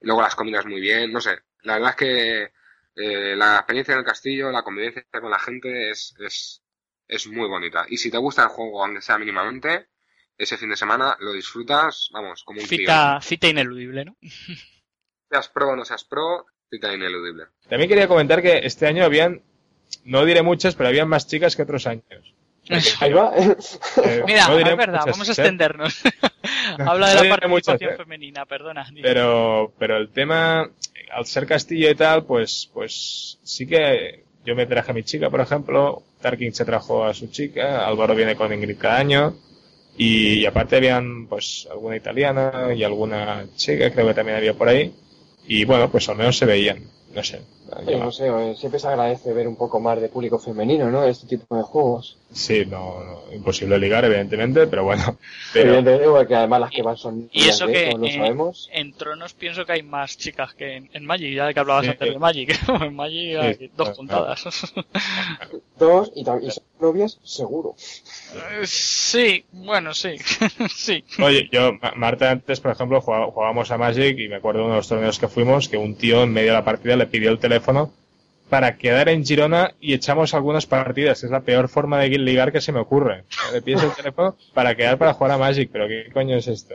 luego 0.00 0.22
las 0.22 0.34
comidas 0.34 0.66
muy 0.66 0.80
bien, 0.80 1.12
no 1.12 1.20
sé, 1.20 1.38
la 1.62 1.74
verdad 1.74 1.90
es 1.90 1.96
que 1.96 2.52
eh, 2.96 3.36
la 3.36 3.56
experiencia 3.56 3.92
en 3.92 3.98
el 3.98 4.04
castillo, 4.04 4.50
la 4.50 4.62
convivencia 4.62 5.04
con 5.20 5.30
la 5.30 5.38
gente 5.38 5.90
es, 5.90 6.14
es, 6.20 6.62
es 7.08 7.26
muy 7.26 7.48
bonita. 7.48 7.86
Y 7.88 7.96
si 7.96 8.10
te 8.10 8.18
gusta 8.18 8.44
el 8.44 8.48
juego, 8.48 8.84
aunque 8.84 9.02
sea 9.02 9.18
mínimamente, 9.18 9.88
ese 10.36 10.56
fin 10.56 10.70
de 10.70 10.76
semana 10.76 11.16
lo 11.20 11.32
disfrutas, 11.32 12.08
vamos, 12.12 12.44
como 12.44 12.60
un 12.60 12.66
cita, 12.66 13.20
Cita 13.20 13.48
ineludible, 13.48 14.04
¿no? 14.04 14.16
Seas 15.30 15.48
pro 15.48 15.70
o 15.70 15.76
no 15.76 15.84
seas 15.84 16.04
pro, 16.04 16.46
cita 16.70 16.92
ineludible. 16.92 17.46
También 17.68 17.88
quería 17.88 18.06
comentar 18.06 18.40
que 18.40 18.58
este 18.58 18.86
año 18.86 19.04
habían, 19.04 19.42
no 20.04 20.24
diré 20.24 20.42
muchas, 20.42 20.76
pero 20.76 20.88
habían 20.88 21.08
más 21.08 21.26
chicas 21.26 21.56
que 21.56 21.62
otros 21.62 21.86
años. 21.88 22.34
Ahí 23.00 23.12
va. 23.12 23.32
Eh, 24.04 24.22
Mira, 24.26 24.48
no 24.48 24.58
es 24.58 24.76
verdad, 24.76 25.02
vamos 25.06 25.28
a 25.28 25.30
¿eh? 25.30 25.34
extendernos. 25.34 26.02
Habla 26.78 27.10
de 27.10 27.28
la 27.28 27.36
participación 27.36 27.92
¿eh? 27.92 27.96
femenina, 27.96 28.44
perdona. 28.44 28.86
Pero, 29.02 29.72
pero 29.78 29.96
el 29.96 30.10
tema, 30.10 30.68
al 31.12 31.26
ser 31.26 31.46
castillo 31.46 31.90
y 31.90 31.94
tal, 31.94 32.24
pues, 32.24 32.70
pues 32.72 33.38
sí 33.42 33.66
que 33.66 34.24
yo 34.44 34.54
me 34.54 34.66
traje 34.66 34.90
a 34.90 34.94
mi 34.94 35.02
chica, 35.02 35.30
por 35.30 35.40
ejemplo, 35.40 36.02
Tarkin 36.20 36.54
se 36.54 36.64
trajo 36.64 37.04
a 37.04 37.14
su 37.14 37.28
chica, 37.28 37.86
Álvaro 37.86 38.14
viene 38.14 38.36
con 38.36 38.52
Ingrid 38.52 38.78
cada 38.78 38.98
año, 38.98 39.36
y, 39.96 40.44
aparte 40.44 40.76
habían 40.76 41.26
pues 41.28 41.68
alguna 41.70 41.96
italiana 41.96 42.74
y 42.74 42.82
alguna 42.82 43.46
chica, 43.56 43.92
creo 43.92 44.08
que 44.08 44.14
también 44.14 44.38
había 44.38 44.54
por 44.54 44.68
ahí, 44.68 44.92
y 45.46 45.64
bueno, 45.64 45.90
pues 45.90 46.08
al 46.08 46.16
menos 46.16 46.36
se 46.36 46.46
veían, 46.46 46.82
no 47.14 47.22
sé. 47.22 47.40
No 47.98 48.12
sé, 48.12 48.28
eh, 48.28 48.54
siempre 48.56 48.78
se 48.78 48.88
agradece 48.88 49.32
ver 49.32 49.48
un 49.48 49.56
poco 49.56 49.80
más 49.80 50.00
de 50.00 50.08
público 50.08 50.38
femenino, 50.38 50.90
¿no? 50.90 51.04
Este 51.04 51.26
tipo 51.26 51.56
de 51.56 51.62
juegos. 51.62 52.18
Sí, 52.32 52.64
no, 52.66 53.22
imposible 53.32 53.78
ligar, 53.78 54.04
evidentemente, 54.04 54.66
pero 54.66 54.84
bueno. 54.84 55.18
Pero... 55.52 55.68
Evidentemente, 55.68 56.08
porque 56.08 56.34
además 56.34 56.60
las 56.60 56.70
que 56.70 56.82
van 56.82 56.96
son. 56.96 57.28
Y 57.32 57.48
eso 57.48 57.66
que 57.66 57.92
lo 57.92 58.08
sabemos. 58.08 58.68
en 58.72 58.92
Tronos 58.92 59.34
pienso 59.34 59.64
que 59.64 59.72
hay 59.72 59.82
más 59.82 60.18
chicas 60.18 60.52
que 60.54 60.88
en, 60.92 61.06
Magic, 61.06 61.32
ya 61.34 61.52
que 61.52 61.60
hablabas 61.60 61.88
antes 61.88 62.12
de 62.12 62.18
Magic. 62.18 62.58
en 62.82 62.94
Magic 62.94 63.36
hay 63.38 63.70
dos 63.76 63.90
contadas. 63.90 64.44
dos 65.78 66.12
y, 66.16 66.20
y 66.22 66.50
son 66.50 66.64
novias, 66.80 67.20
seguro. 67.22 67.76
Eh, 68.34 68.66
sí, 68.66 69.44
bueno, 69.52 69.94
sí. 69.94 70.16
sí. 70.74 71.04
Oye, 71.22 71.48
yo, 71.52 71.72
Marta, 71.94 72.30
antes, 72.30 72.60
por 72.60 72.72
ejemplo, 72.72 73.00
jugábamos 73.00 73.70
a 73.70 73.78
Magic 73.78 74.18
y 74.18 74.28
me 74.28 74.36
acuerdo 74.36 74.60
de 74.60 74.64
uno 74.64 74.74
de 74.74 74.80
los 74.80 74.88
torneos 74.88 75.18
que 75.20 75.28
fuimos 75.28 75.68
que 75.68 75.76
un 75.76 75.94
tío 75.94 76.24
en 76.24 76.32
medio 76.32 76.48
de 76.48 76.58
la 76.58 76.64
partida 76.64 76.96
le 76.96 77.06
pidió 77.06 77.30
el 77.30 77.38
teléfono 77.38 77.53
para 78.48 78.76
quedar 78.76 79.08
en 79.08 79.24
Girona 79.24 79.74
y 79.80 79.94
echamos 79.94 80.34
algunas 80.34 80.66
partidas. 80.66 81.24
Es 81.24 81.30
la 81.30 81.40
peor 81.40 81.68
forma 81.68 82.00
de 82.00 82.08
ligar 82.10 82.52
que 82.52 82.60
se 82.60 82.72
me 82.72 82.80
ocurre. 82.80 83.24
Le 83.52 83.62
pides 83.62 83.82
el 83.82 83.92
teléfono 83.96 84.36
para 84.52 84.74
quedar 84.74 84.98
para 84.98 85.14
jugar 85.14 85.32
a 85.32 85.38
Magic, 85.38 85.70
pero 85.72 85.88
¿qué 85.88 86.10
coño 86.12 86.36
es 86.36 86.48
esto? 86.48 86.74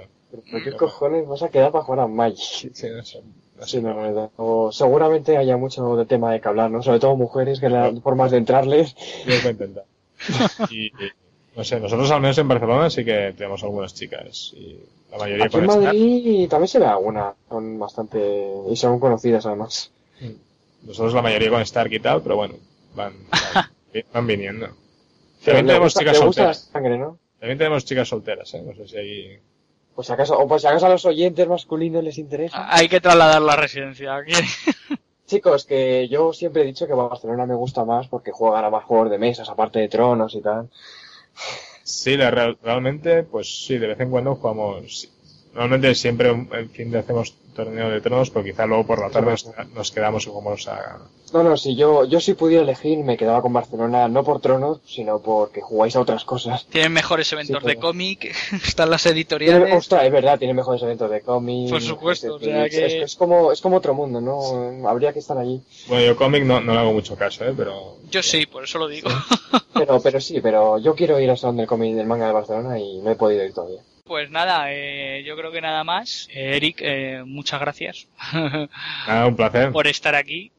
¿Por 0.52 0.64
qué 0.64 0.74
cojones 0.74 1.28
vas 1.28 1.42
a 1.44 1.50
quedar 1.50 1.72
para 1.72 1.84
jugar 1.84 2.02
a 2.02 2.08
Magic? 2.08 2.72
Sí, 2.74 3.82
no 3.82 4.72
seguramente 4.72 5.38
haya 5.38 5.58
mucho 5.58 5.96
de 5.96 6.06
tema 6.06 6.32
de 6.32 6.40
que 6.40 6.48
hablar, 6.48 6.72
¿no? 6.72 6.82
Sobre 6.82 7.00
todo 7.00 7.16
mujeres, 7.16 7.60
que 7.60 7.70
las 7.70 8.00
formas 8.02 8.32
de 8.32 8.38
entrarles. 8.38 8.96
Yo 9.26 9.36
voy 9.36 9.48
a 9.48 9.52
intentar. 9.52 9.86
y, 10.70 10.92
no 11.56 11.64
sé, 11.64 11.80
nosotros 11.80 12.10
al 12.12 12.22
menos 12.22 12.38
en 12.38 12.48
Barcelona 12.48 12.90
sí 12.90 13.04
que 13.04 13.34
tenemos 13.36 13.64
algunas 13.64 13.94
chicas. 13.94 14.54
Y 14.56 14.80
la 15.12 15.18
mayoría 15.18 15.46
Aquí 15.46 15.58
en 15.58 15.66
Madrid 15.66 16.50
también 16.50 16.68
se 16.68 16.80
ve 16.80 16.86
alguna. 16.86 17.34
Son 17.50 17.80
bastante. 17.80 18.52
y 18.70 18.76
son 18.76 19.00
conocidas 19.00 19.46
además. 19.46 19.92
Mm. 20.22 20.49
Nosotros 20.84 21.14
la 21.14 21.22
mayoría 21.22 21.50
con 21.50 21.62
Stark 21.62 21.92
y 21.92 22.00
tal, 22.00 22.22
pero 22.22 22.36
bueno, 22.36 22.56
van, 22.96 23.14
van, 24.14 24.28
viniendo. 24.28 24.68
También 25.44 25.68
tenemos 25.68 25.94
chicas 25.94 26.18
solteras. 26.18 26.70
También 26.72 27.58
tenemos 27.58 27.86
chicas 27.86 28.08
solteras, 28.08 28.54
¿eh? 28.54 28.62
No 28.62 28.74
sé 28.76 28.88
si 28.88 28.98
hay... 28.98 29.40
Pues 29.96 30.10
acaso, 30.10 30.38
o 30.38 30.48
pues 30.48 30.64
acaso 30.66 30.86
a 30.86 30.90
los 30.90 31.06
oyentes 31.06 31.48
masculinos 31.48 32.04
les 32.04 32.18
interesa. 32.18 32.74
Hay 32.74 32.88
que 32.88 33.02
trasladar 33.02 33.42
la 33.42 33.56
residencia 33.56 34.16
aquí. 34.16 34.34
Chicos, 35.26 35.66
que 35.66 36.08
yo 36.08 36.34
siempre 36.34 36.64
he 36.64 36.66
dicho 36.66 36.88
que 36.88 36.94
Barcelona 36.94 37.46
me 37.46 37.54
gusta 37.54 37.86
más 37.86 38.08
porque 38.08 38.32
juegan 38.32 38.66
a 38.66 38.70
más 38.70 38.84
juegos 38.86 39.12
de 39.12 39.20
mesas, 39.20 39.48
aparte 39.50 39.80
de 39.80 39.88
tronos 39.88 40.34
y 40.34 40.42
tal. 40.42 40.70
Sí, 41.84 42.18
realmente, 42.18 43.24
pues 43.24 43.66
sí, 43.66 43.78
de 43.78 43.88
vez 43.88 44.00
en 44.00 44.10
cuando 44.10 44.36
jugamos. 44.36 45.10
Normalmente 45.60 45.94
siempre 45.94 46.30
en 46.30 46.70
fin 46.70 46.90
de 46.90 47.00
hacemos 47.00 47.34
torneo 47.54 47.90
de 47.90 48.00
tronos, 48.00 48.30
pero 48.30 48.46
quizá 48.46 48.66
luego 48.66 48.86
por 48.86 49.02
la 49.02 49.10
tarde 49.10 49.36
nos, 49.76 49.92
quedamos 49.92 50.26
y 50.26 50.30
jugamos 50.30 50.66
a... 50.70 51.00
No, 51.34 51.44
no, 51.44 51.58
si 51.58 51.76
yo, 51.76 52.06
yo 52.06 52.22
si 52.22 52.34
pudiera 52.34 52.64
elegir 52.64 53.00
me 53.00 53.18
quedaba 53.18 53.42
con 53.42 53.52
Barcelona, 53.52 54.08
no 54.08 54.24
por 54.24 54.40
tronos, 54.40 54.80
sino 54.88 55.20
porque 55.20 55.60
jugáis 55.60 55.98
a 55.98 56.00
otras 56.00 56.24
cosas. 56.24 56.66
Tienen 56.68 56.94
mejores 56.94 57.34
eventos 57.34 57.62
de 57.62 57.76
cómic, 57.76 58.34
están 58.66 58.90
las 58.90 59.06
editoriales... 59.06 59.74
ostras, 59.74 60.06
es 60.06 60.12
verdad, 60.14 60.40
tienen 60.40 60.56
mejores 60.56 60.82
eventos 60.82 61.12
de 61.12 61.20
cómic... 61.20 61.70
Por 61.70 61.82
supuesto, 61.82 62.36
o 62.36 62.40
sea 62.40 62.70
que... 62.70 63.02
es, 63.02 63.18
como, 63.18 63.52
es 63.52 63.60
como 63.60 63.76
otro 63.76 63.94
mundo, 63.94 64.22
¿no? 64.22 64.88
Habría 64.88 65.12
que 65.12 65.20
estar 65.20 65.38
allí. 65.38 65.62
Bueno, 65.90 66.06
yo 66.06 66.16
cómic 66.16 66.46
no, 66.46 66.62
no 66.62 66.72
le 66.72 66.80
hago 66.80 66.94
mucho 66.94 67.18
caso, 67.18 67.44
¿eh? 67.44 67.54
Pero... 67.58 67.98
Yo 68.10 68.24
sí, 68.24 68.46
por 68.46 68.64
eso 68.64 68.80
lo 68.80 68.88
digo. 68.88 69.10
Pero, 69.74 70.02
pero 70.02 70.22
sí, 70.22 70.40
pero 70.42 70.78
yo 70.78 70.96
quiero 70.96 71.20
ir 71.20 71.30
a 71.30 71.36
donde 71.36 71.64
el 71.64 71.68
cómic 71.68 71.96
del 71.96 72.08
manga 72.08 72.28
de 72.28 72.34
Barcelona 72.34 72.80
y 72.80 73.00
no 73.00 73.12
he 73.12 73.16
podido 73.16 73.44
ir 73.44 73.54
todavía. 73.54 73.82
Pues 74.10 74.32
nada, 74.32 74.74
eh, 74.74 75.24
yo 75.24 75.38
creo 75.38 75.52
que 75.52 75.62
nada 75.62 75.84
más. 75.84 76.28
Eh, 76.32 76.56
Eric, 76.56 76.78
eh, 76.82 77.22
muchas 77.24 77.62
gracias. 77.62 78.08
Un 79.08 79.36
placer. 79.36 79.72
Por 79.72 79.86
estar 79.86 80.16
aquí. 80.16 80.52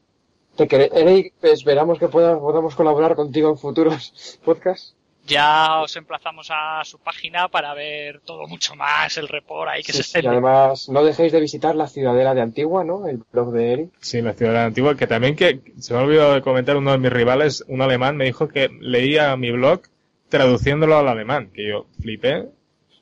Te 0.55 0.69
Eric, 0.73 1.33
esperamos 1.41 1.99
que 1.99 2.07
podamos 2.07 2.73
colaborar 2.75 3.13
contigo 3.13 3.49
en 3.49 3.57
futuros 3.57 4.39
podcasts. 4.45 4.95
Ya 5.27 5.81
os 5.81 5.93
emplazamos 5.97 6.47
a 6.49 6.81
su 6.85 6.97
página 6.99 7.49
para 7.49 7.73
ver 7.73 8.21
todo 8.21 8.47
mucho 8.47 8.73
más, 8.75 9.17
el 9.17 9.27
report 9.27 9.69
ahí 9.69 9.83
que 9.83 9.91
se 9.91 10.21
Y 10.21 10.25
además, 10.25 10.87
no 10.87 11.03
dejéis 11.03 11.33
de 11.33 11.41
visitar 11.41 11.75
la 11.75 11.87
Ciudadela 11.87 12.33
de 12.33 12.41
Antigua, 12.41 12.85
¿no? 12.85 13.05
El 13.05 13.21
blog 13.33 13.51
de 13.51 13.73
Eric. 13.73 13.89
Sí, 13.99 14.21
la 14.21 14.31
Ciudadela 14.31 14.61
de 14.61 14.67
Antigua, 14.67 14.95
que 14.95 15.07
también 15.07 15.35
que 15.35 15.59
se 15.77 15.93
me 15.93 15.99
ha 15.99 16.03
olvidado 16.03 16.35
de 16.35 16.41
comentar 16.41 16.77
uno 16.77 16.93
de 16.93 16.99
mis 16.99 17.11
rivales, 17.11 17.65
un 17.67 17.81
alemán, 17.81 18.15
me 18.15 18.23
dijo 18.23 18.47
que 18.47 18.69
leía 18.79 19.35
mi 19.35 19.51
blog 19.51 19.81
traduciéndolo 20.29 20.97
al 20.97 21.09
alemán, 21.09 21.51
que 21.53 21.67
yo 21.67 21.87
flipé 21.99 22.47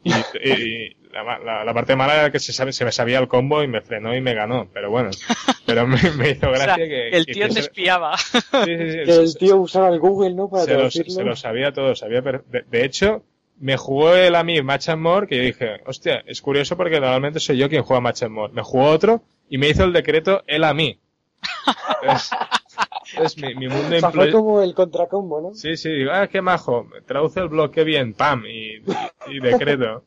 y, 0.03 0.95
la, 1.11 1.63
la, 1.63 1.73
parte 1.73 1.95
mala 1.95 2.15
era 2.15 2.31
que 2.31 2.39
se, 2.39 2.53
sabe, 2.53 2.71
se 2.71 2.85
me 2.85 2.91
sabía 2.91 3.19
el 3.19 3.27
combo 3.27 3.63
y 3.63 3.67
me 3.67 3.81
frenó 3.81 4.15
y 4.15 4.21
me 4.21 4.33
ganó. 4.33 4.69
Pero 4.73 4.89
bueno, 4.89 5.09
pero 5.65 5.87
me, 5.87 5.97
hizo 6.29 6.51
gracia 6.51 6.77
que, 6.77 7.09
El 7.09 7.25
tío 7.25 7.49
te 7.49 7.59
espiaba. 7.59 8.15
que 8.63 9.01
el 9.03 9.37
tío 9.37 9.57
usaba 9.57 9.89
el 9.89 9.99
Google, 9.99 10.33
¿no? 10.33 10.49
Para 10.49 10.63
se, 10.63 10.73
lo, 10.75 10.91
se 10.91 11.23
lo 11.23 11.35
sabía 11.35 11.73
todo, 11.73 11.95
sabía. 11.95 12.21
De, 12.21 12.41
de, 12.69 12.85
hecho, 12.85 13.23
me 13.59 13.75
jugó 13.77 14.15
él 14.15 14.35
a 14.35 14.43
mí 14.43 14.61
Match 14.61 14.89
and 14.89 15.01
More, 15.01 15.27
que 15.27 15.37
yo 15.37 15.43
dije, 15.43 15.81
hostia, 15.85 16.23
es 16.25 16.41
curioso 16.41 16.77
porque 16.77 16.99
normalmente 16.99 17.39
soy 17.39 17.57
yo 17.57 17.69
quien 17.69 17.83
juega 17.83 18.01
Match 18.01 18.23
and 18.23 18.31
More. 18.31 18.53
Me 18.53 18.61
jugó 18.61 18.85
otro 18.85 19.23
y 19.49 19.57
me 19.57 19.69
hizo 19.69 19.83
el 19.83 19.93
decreto 19.93 20.43
él 20.47 20.63
a 20.63 20.73
mí. 20.73 20.99
Es 23.17 23.37
mi, 23.37 23.55
mi 23.55 23.67
mundo 23.67 23.95
o 23.95 23.99
sea, 23.99 24.11
fue 24.11 24.31
como 24.31 24.61
el 24.61 24.73
contracombo, 24.73 25.41
¿no? 25.41 25.53
Sí, 25.53 25.77
sí, 25.77 25.89
digo, 25.89 26.11
ah, 26.11 26.27
qué 26.27 26.41
majo, 26.41 26.87
traduce 27.05 27.39
el 27.39 27.47
blog, 27.47 27.71
qué 27.71 27.83
bien, 27.83 28.13
pam, 28.13 28.45
y, 28.45 28.83
y, 29.27 29.39
decreto. 29.39 30.03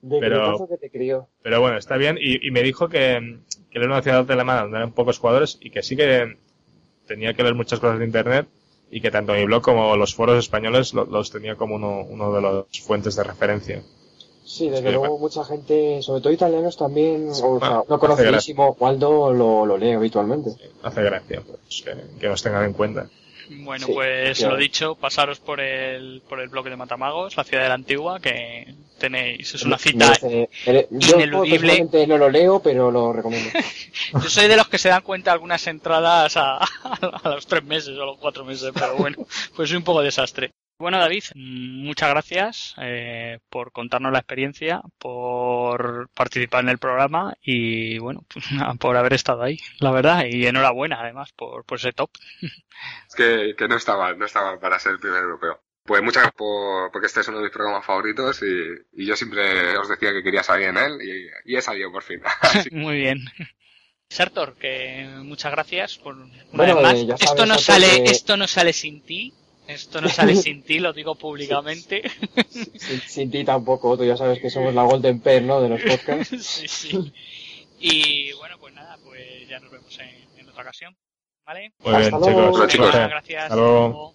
pero, 0.20 0.66
que 0.68 0.76
te 0.76 0.90
crió. 0.90 1.28
pero 1.42 1.60
bueno, 1.60 1.76
está 1.76 1.96
bien, 1.96 2.18
y, 2.20 2.46
y 2.46 2.50
me 2.50 2.62
dijo 2.62 2.88
que, 2.88 3.40
que 3.70 3.78
era 3.78 3.86
una 3.86 4.02
ciudad 4.02 4.30
alemana 4.30 4.62
donde 4.62 4.78
eran 4.78 4.92
pocos 4.92 5.18
jugadores 5.18 5.58
y 5.60 5.70
que 5.70 5.82
sí 5.82 5.96
que 5.96 6.36
tenía 7.06 7.34
que 7.34 7.42
leer 7.42 7.54
muchas 7.54 7.80
cosas 7.80 7.98
de 7.98 8.04
internet 8.04 8.48
y 8.90 9.00
que 9.00 9.10
tanto 9.10 9.32
mi 9.32 9.44
blog 9.44 9.62
como 9.62 9.96
los 9.96 10.14
foros 10.14 10.38
españoles 10.38 10.94
los, 10.94 11.30
tenía 11.30 11.54
como 11.54 11.76
uno, 11.76 12.02
uno 12.02 12.32
de 12.32 12.42
las 12.42 12.80
fuentes 12.80 13.14
de 13.16 13.24
referencia. 13.24 13.82
Sí, 14.50 14.68
desde 14.68 14.90
luego 14.90 15.16
mucha 15.16 15.44
gente, 15.44 16.02
sobre 16.02 16.20
todo 16.20 16.32
italianos 16.32 16.76
también, 16.76 17.28
o, 17.30 17.60
sea, 17.60 17.84
no 17.88 17.98
conocidísimo 18.00 18.76
Waldo 18.80 19.32
lo, 19.32 19.64
lo 19.64 19.78
lee 19.78 19.92
habitualmente. 19.92 20.50
hace 20.82 21.02
gracia 21.04 21.40
pues, 21.46 21.84
que, 22.18 22.28
nos 22.28 22.42
tengan 22.42 22.64
en 22.64 22.72
cuenta. 22.72 23.08
Bueno, 23.48 23.86
pues 23.86 24.42
lo 24.42 24.56
dicho, 24.56 24.96
pasaros 24.96 25.38
por 25.38 25.60
el, 25.60 26.20
por 26.28 26.40
el 26.40 26.48
bloque 26.48 26.68
de 26.68 26.74
Matamagos, 26.74 27.36
la 27.36 27.44
ciudad 27.44 27.62
de 27.62 27.68
la 27.68 27.76
antigua, 27.76 28.18
que 28.18 28.74
tenéis, 28.98 29.54
es 29.54 29.62
una 29.62 29.78
cita 29.78 30.12
ineludible. 30.90 31.88
Yo 31.92 32.06
no 32.08 32.18
lo 32.18 32.28
leo, 32.28 32.60
pero 32.60 32.90
lo 32.90 33.12
recomiendo. 33.12 33.50
Yo 34.14 34.28
soy 34.28 34.48
de 34.48 34.56
los 34.56 34.66
que 34.66 34.78
se 34.78 34.88
dan 34.88 35.02
cuenta 35.02 35.30
algunas 35.30 35.64
entradas 35.68 36.36
a, 36.36 36.56
a 37.22 37.28
los 37.28 37.46
tres 37.46 37.62
meses 37.62 37.96
o 37.96 38.02
a 38.02 38.06
los 38.06 38.18
cuatro 38.18 38.44
meses, 38.44 38.72
pero 38.74 38.96
bueno, 38.96 39.18
pues 39.54 39.68
soy 39.68 39.78
un 39.78 39.84
poco 39.84 40.02
desastre. 40.02 40.50
Bueno, 40.80 40.98
David, 40.98 41.24
muchas 41.34 42.08
gracias 42.08 42.74
eh, 42.80 43.38
por 43.50 43.70
contarnos 43.70 44.12
la 44.12 44.20
experiencia, 44.20 44.80
por 44.98 46.08
participar 46.14 46.64
en 46.64 46.70
el 46.70 46.78
programa 46.78 47.36
y, 47.42 47.98
bueno, 47.98 48.24
pues, 48.32 48.46
por 48.80 48.96
haber 48.96 49.12
estado 49.12 49.42
ahí, 49.42 49.58
la 49.78 49.90
verdad, 49.90 50.24
y 50.24 50.46
enhorabuena 50.46 51.02
además 51.02 51.32
por, 51.32 51.66
por 51.66 51.76
ese 51.76 51.92
top. 51.92 52.08
Es 53.06 53.14
que, 53.14 53.54
que 53.58 53.68
no 53.68 53.76
estaba, 53.76 54.14
no 54.14 54.24
estaba 54.24 54.58
para 54.58 54.78
ser 54.78 54.92
el 54.92 55.00
primer 55.00 55.20
europeo. 55.20 55.60
Pues 55.84 56.02
muchas 56.02 56.22
gracias 56.22 56.38
por, 56.38 56.90
porque 56.90 57.08
este 57.08 57.20
es 57.20 57.28
uno 57.28 57.38
de 57.38 57.44
mis 57.44 57.52
programas 57.52 57.84
favoritos 57.84 58.40
y, 58.42 59.04
yo 59.04 59.16
siempre 59.16 59.76
os 59.76 59.86
decía 59.86 60.12
que 60.14 60.22
quería 60.22 60.42
salir 60.42 60.68
en 60.68 60.78
él 60.78 60.98
y, 61.44 61.56
he 61.56 61.60
salido 61.60 61.92
por 61.92 62.04
fin. 62.04 62.22
Muy 62.72 62.96
bien. 62.96 63.18
Sartor, 64.08 64.56
que 64.56 65.06
muchas 65.18 65.52
gracias 65.52 65.98
por 65.98 66.16
bueno, 66.52 66.90
eh, 66.90 67.14
esto 67.20 67.44
no 67.44 67.58
sale, 67.58 68.04
esto 68.04 68.38
no 68.38 68.46
sale 68.46 68.72
sin 68.72 69.02
ti. 69.02 69.34
Esto 69.70 70.00
no 70.00 70.08
sale 70.08 70.34
sin 70.36 70.62
ti, 70.62 70.80
lo 70.80 70.92
digo 70.92 71.14
públicamente. 71.14 72.02
Sin, 73.06 73.30
ti 73.30 73.44
tampoco, 73.44 73.96
tú 73.96 74.04
ya 74.04 74.16
sabes 74.16 74.40
que 74.40 74.50
somos 74.50 74.74
la 74.74 74.82
Golden 74.82 75.20
Pair, 75.20 75.42
¿no? 75.42 75.60
De 75.60 75.68
los 75.68 75.80
podcasts. 75.80 76.42
sí, 76.44 76.66
sí. 76.68 77.12
Y 77.78 78.32
bueno, 78.32 78.56
pues 78.58 78.74
nada, 78.74 78.98
pues 79.04 79.48
ya 79.48 79.60
nos 79.60 79.70
vemos 79.70 79.98
en, 79.98 80.48
otra 80.48 80.62
ocasión. 80.62 80.96
¿Vale? 81.46 81.72
Muy 81.84 81.96
bien, 81.96 82.10
chicos. 82.10 82.68
chicos. 82.68 82.92
Gracias. 82.92 83.42
Hasta 83.44 83.56
luego. 83.56 84.14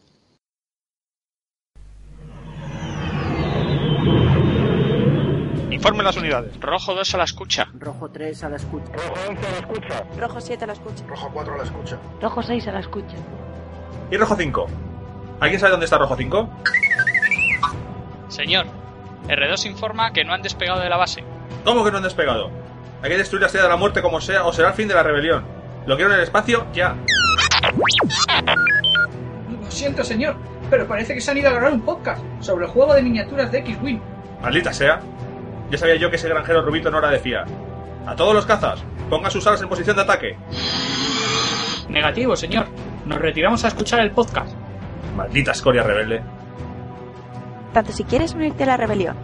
Informe 5.71 6.03
las 6.03 6.17
unidades. 6.17 6.59
Rojo 6.59 6.93
2 6.93 7.15
a 7.15 7.17
la 7.17 7.23
escucha. 7.23 7.67
Rojo 7.73 8.09
3 8.09 8.43
a 8.43 8.49
la 8.49 8.55
escucha. 8.57 8.91
Rojo 8.93 9.13
11 9.29 9.47
a 9.47 9.51
la 9.51 9.57
escucha. 9.57 10.07
Rojo 10.17 10.41
7 10.41 10.63
a 10.63 10.67
la 10.67 10.73
escucha. 10.73 11.05
Rojo 11.07 11.29
4 11.33 11.53
a 11.53 11.57
la 11.57 11.63
escucha. 11.63 11.99
Rojo 12.21 12.43
6 12.43 12.67
a 12.67 12.71
la 12.71 12.79
escucha. 12.79 13.15
¿Y 14.11 14.17
rojo 14.17 14.35
5? 14.35 14.67
¿Alguien 15.39 15.59
sabe 15.59 15.71
dónde 15.71 15.85
está 15.85 15.97
rojo 15.97 16.15
5? 16.15 16.49
Señor, 18.29 18.65
R2 19.27 19.65
informa 19.65 20.11
que 20.13 20.23
no 20.23 20.33
han 20.33 20.41
despegado 20.41 20.81
de 20.81 20.89
la 20.89 20.97
base. 20.97 21.23
¿Cómo 21.63 21.83
que 21.83 21.91
no 21.91 21.97
han 21.97 22.03
despegado? 22.03 22.49
Hay 23.01 23.09
que 23.09 23.17
destruir 23.17 23.41
la 23.41 23.47
estrella 23.47 23.65
de 23.65 23.69
la 23.71 23.77
muerte 23.77 24.01
como 24.01 24.21
sea 24.21 24.45
o 24.45 24.53
será 24.53 24.69
el 24.69 24.73
fin 24.73 24.87
de 24.87 24.93
la 24.93 25.03
rebelión. 25.03 25.45
Lo 25.85 25.95
quiero 25.95 26.11
en 26.11 26.17
el 26.17 26.23
espacio 26.23 26.65
ya. 26.73 26.95
Lo 29.61 29.71
siento, 29.71 30.03
señor, 30.03 30.35
pero 30.69 30.87
parece 30.87 31.13
que 31.13 31.21
se 31.21 31.31
han 31.31 31.37
ido 31.37 31.49
a 31.49 31.53
grabar 31.53 31.73
un 31.73 31.81
podcast 31.81 32.23
sobre 32.39 32.65
el 32.65 32.71
juego 32.71 32.93
de 32.93 33.03
miniaturas 33.03 33.51
de 33.51 33.59
X-Wing. 33.59 33.99
Maldita 34.41 34.73
sea. 34.73 34.99
Ya 35.69 35.77
sabía 35.77 35.95
yo 35.95 36.09
que 36.09 36.15
ese 36.15 36.29
granjero 36.29 36.61
rubito 36.61 36.89
no 36.91 36.99
era 36.99 37.09
de 37.09 37.19
fiar. 37.19 37.45
A 38.05 38.15
todos 38.15 38.33
los 38.33 38.45
cazas, 38.45 38.83
pongan 39.09 39.31
sus 39.31 39.45
alas 39.47 39.61
en 39.61 39.69
posición 39.69 39.95
de 39.95 40.03
ataque. 40.03 40.37
Negativo, 41.89 42.35
señor. 42.35 42.67
Nos 43.05 43.19
retiramos 43.19 43.63
a 43.65 43.67
escuchar 43.67 43.99
el 43.99 44.11
podcast. 44.11 44.55
Maldita 45.15 45.51
escoria 45.51 45.83
rebelde. 45.83 46.21
Tanto 47.73 47.91
si 47.91 48.03
quieres 48.03 48.33
unirte 48.33 48.63
a 48.63 48.67
la 48.67 48.77
rebelión 48.77 49.15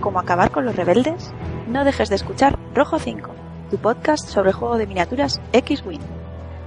como 0.00 0.18
acabar 0.18 0.50
con 0.50 0.64
los 0.64 0.76
rebeldes, 0.76 1.32
no 1.68 1.84
dejes 1.84 2.08
de 2.08 2.16
escuchar 2.16 2.58
Rojo 2.74 2.98
5, 2.98 3.30
tu 3.70 3.78
podcast 3.78 4.28
sobre 4.28 4.50
el 4.50 4.56
juego 4.56 4.76
de 4.76 4.86
miniaturas 4.86 5.40
X-Wing. 5.52 6.02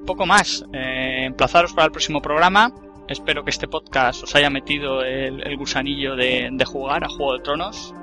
poco 0.05 0.25
más. 0.25 0.65
Eh, 0.73 1.25
emplazaros 1.25 1.73
para 1.73 1.85
el 1.85 1.91
próximo 1.91 2.21
programa. 2.21 2.71
Espero 3.07 3.43
que 3.43 3.51
este 3.51 3.67
podcast 3.67 4.23
os 4.23 4.35
haya 4.35 4.49
metido 4.49 5.03
el, 5.03 5.57
gusanillo 5.57 6.15
de, 6.15 6.65
jugar 6.65 7.03
a 7.03 7.09
Juego 7.09 7.33
de 7.33 7.39
Tronos. 7.39 7.93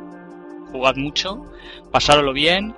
Jugad 0.71 0.97
mucho, 0.97 1.47
pasároslo 1.91 2.33
bien 2.33 2.75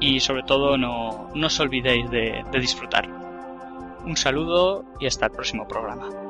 y 0.00 0.20
sobre 0.20 0.42
todo 0.42 0.76
no, 0.76 1.30
os 1.32 1.60
olvidéis 1.60 2.10
de 2.10 2.44
disfrutar. 2.60 3.08
Un 4.04 4.16
saludo 4.16 4.84
y 5.00 5.06
hasta 5.06 5.26
el 5.26 5.32
próximo 5.32 5.66
programa. 5.68 6.27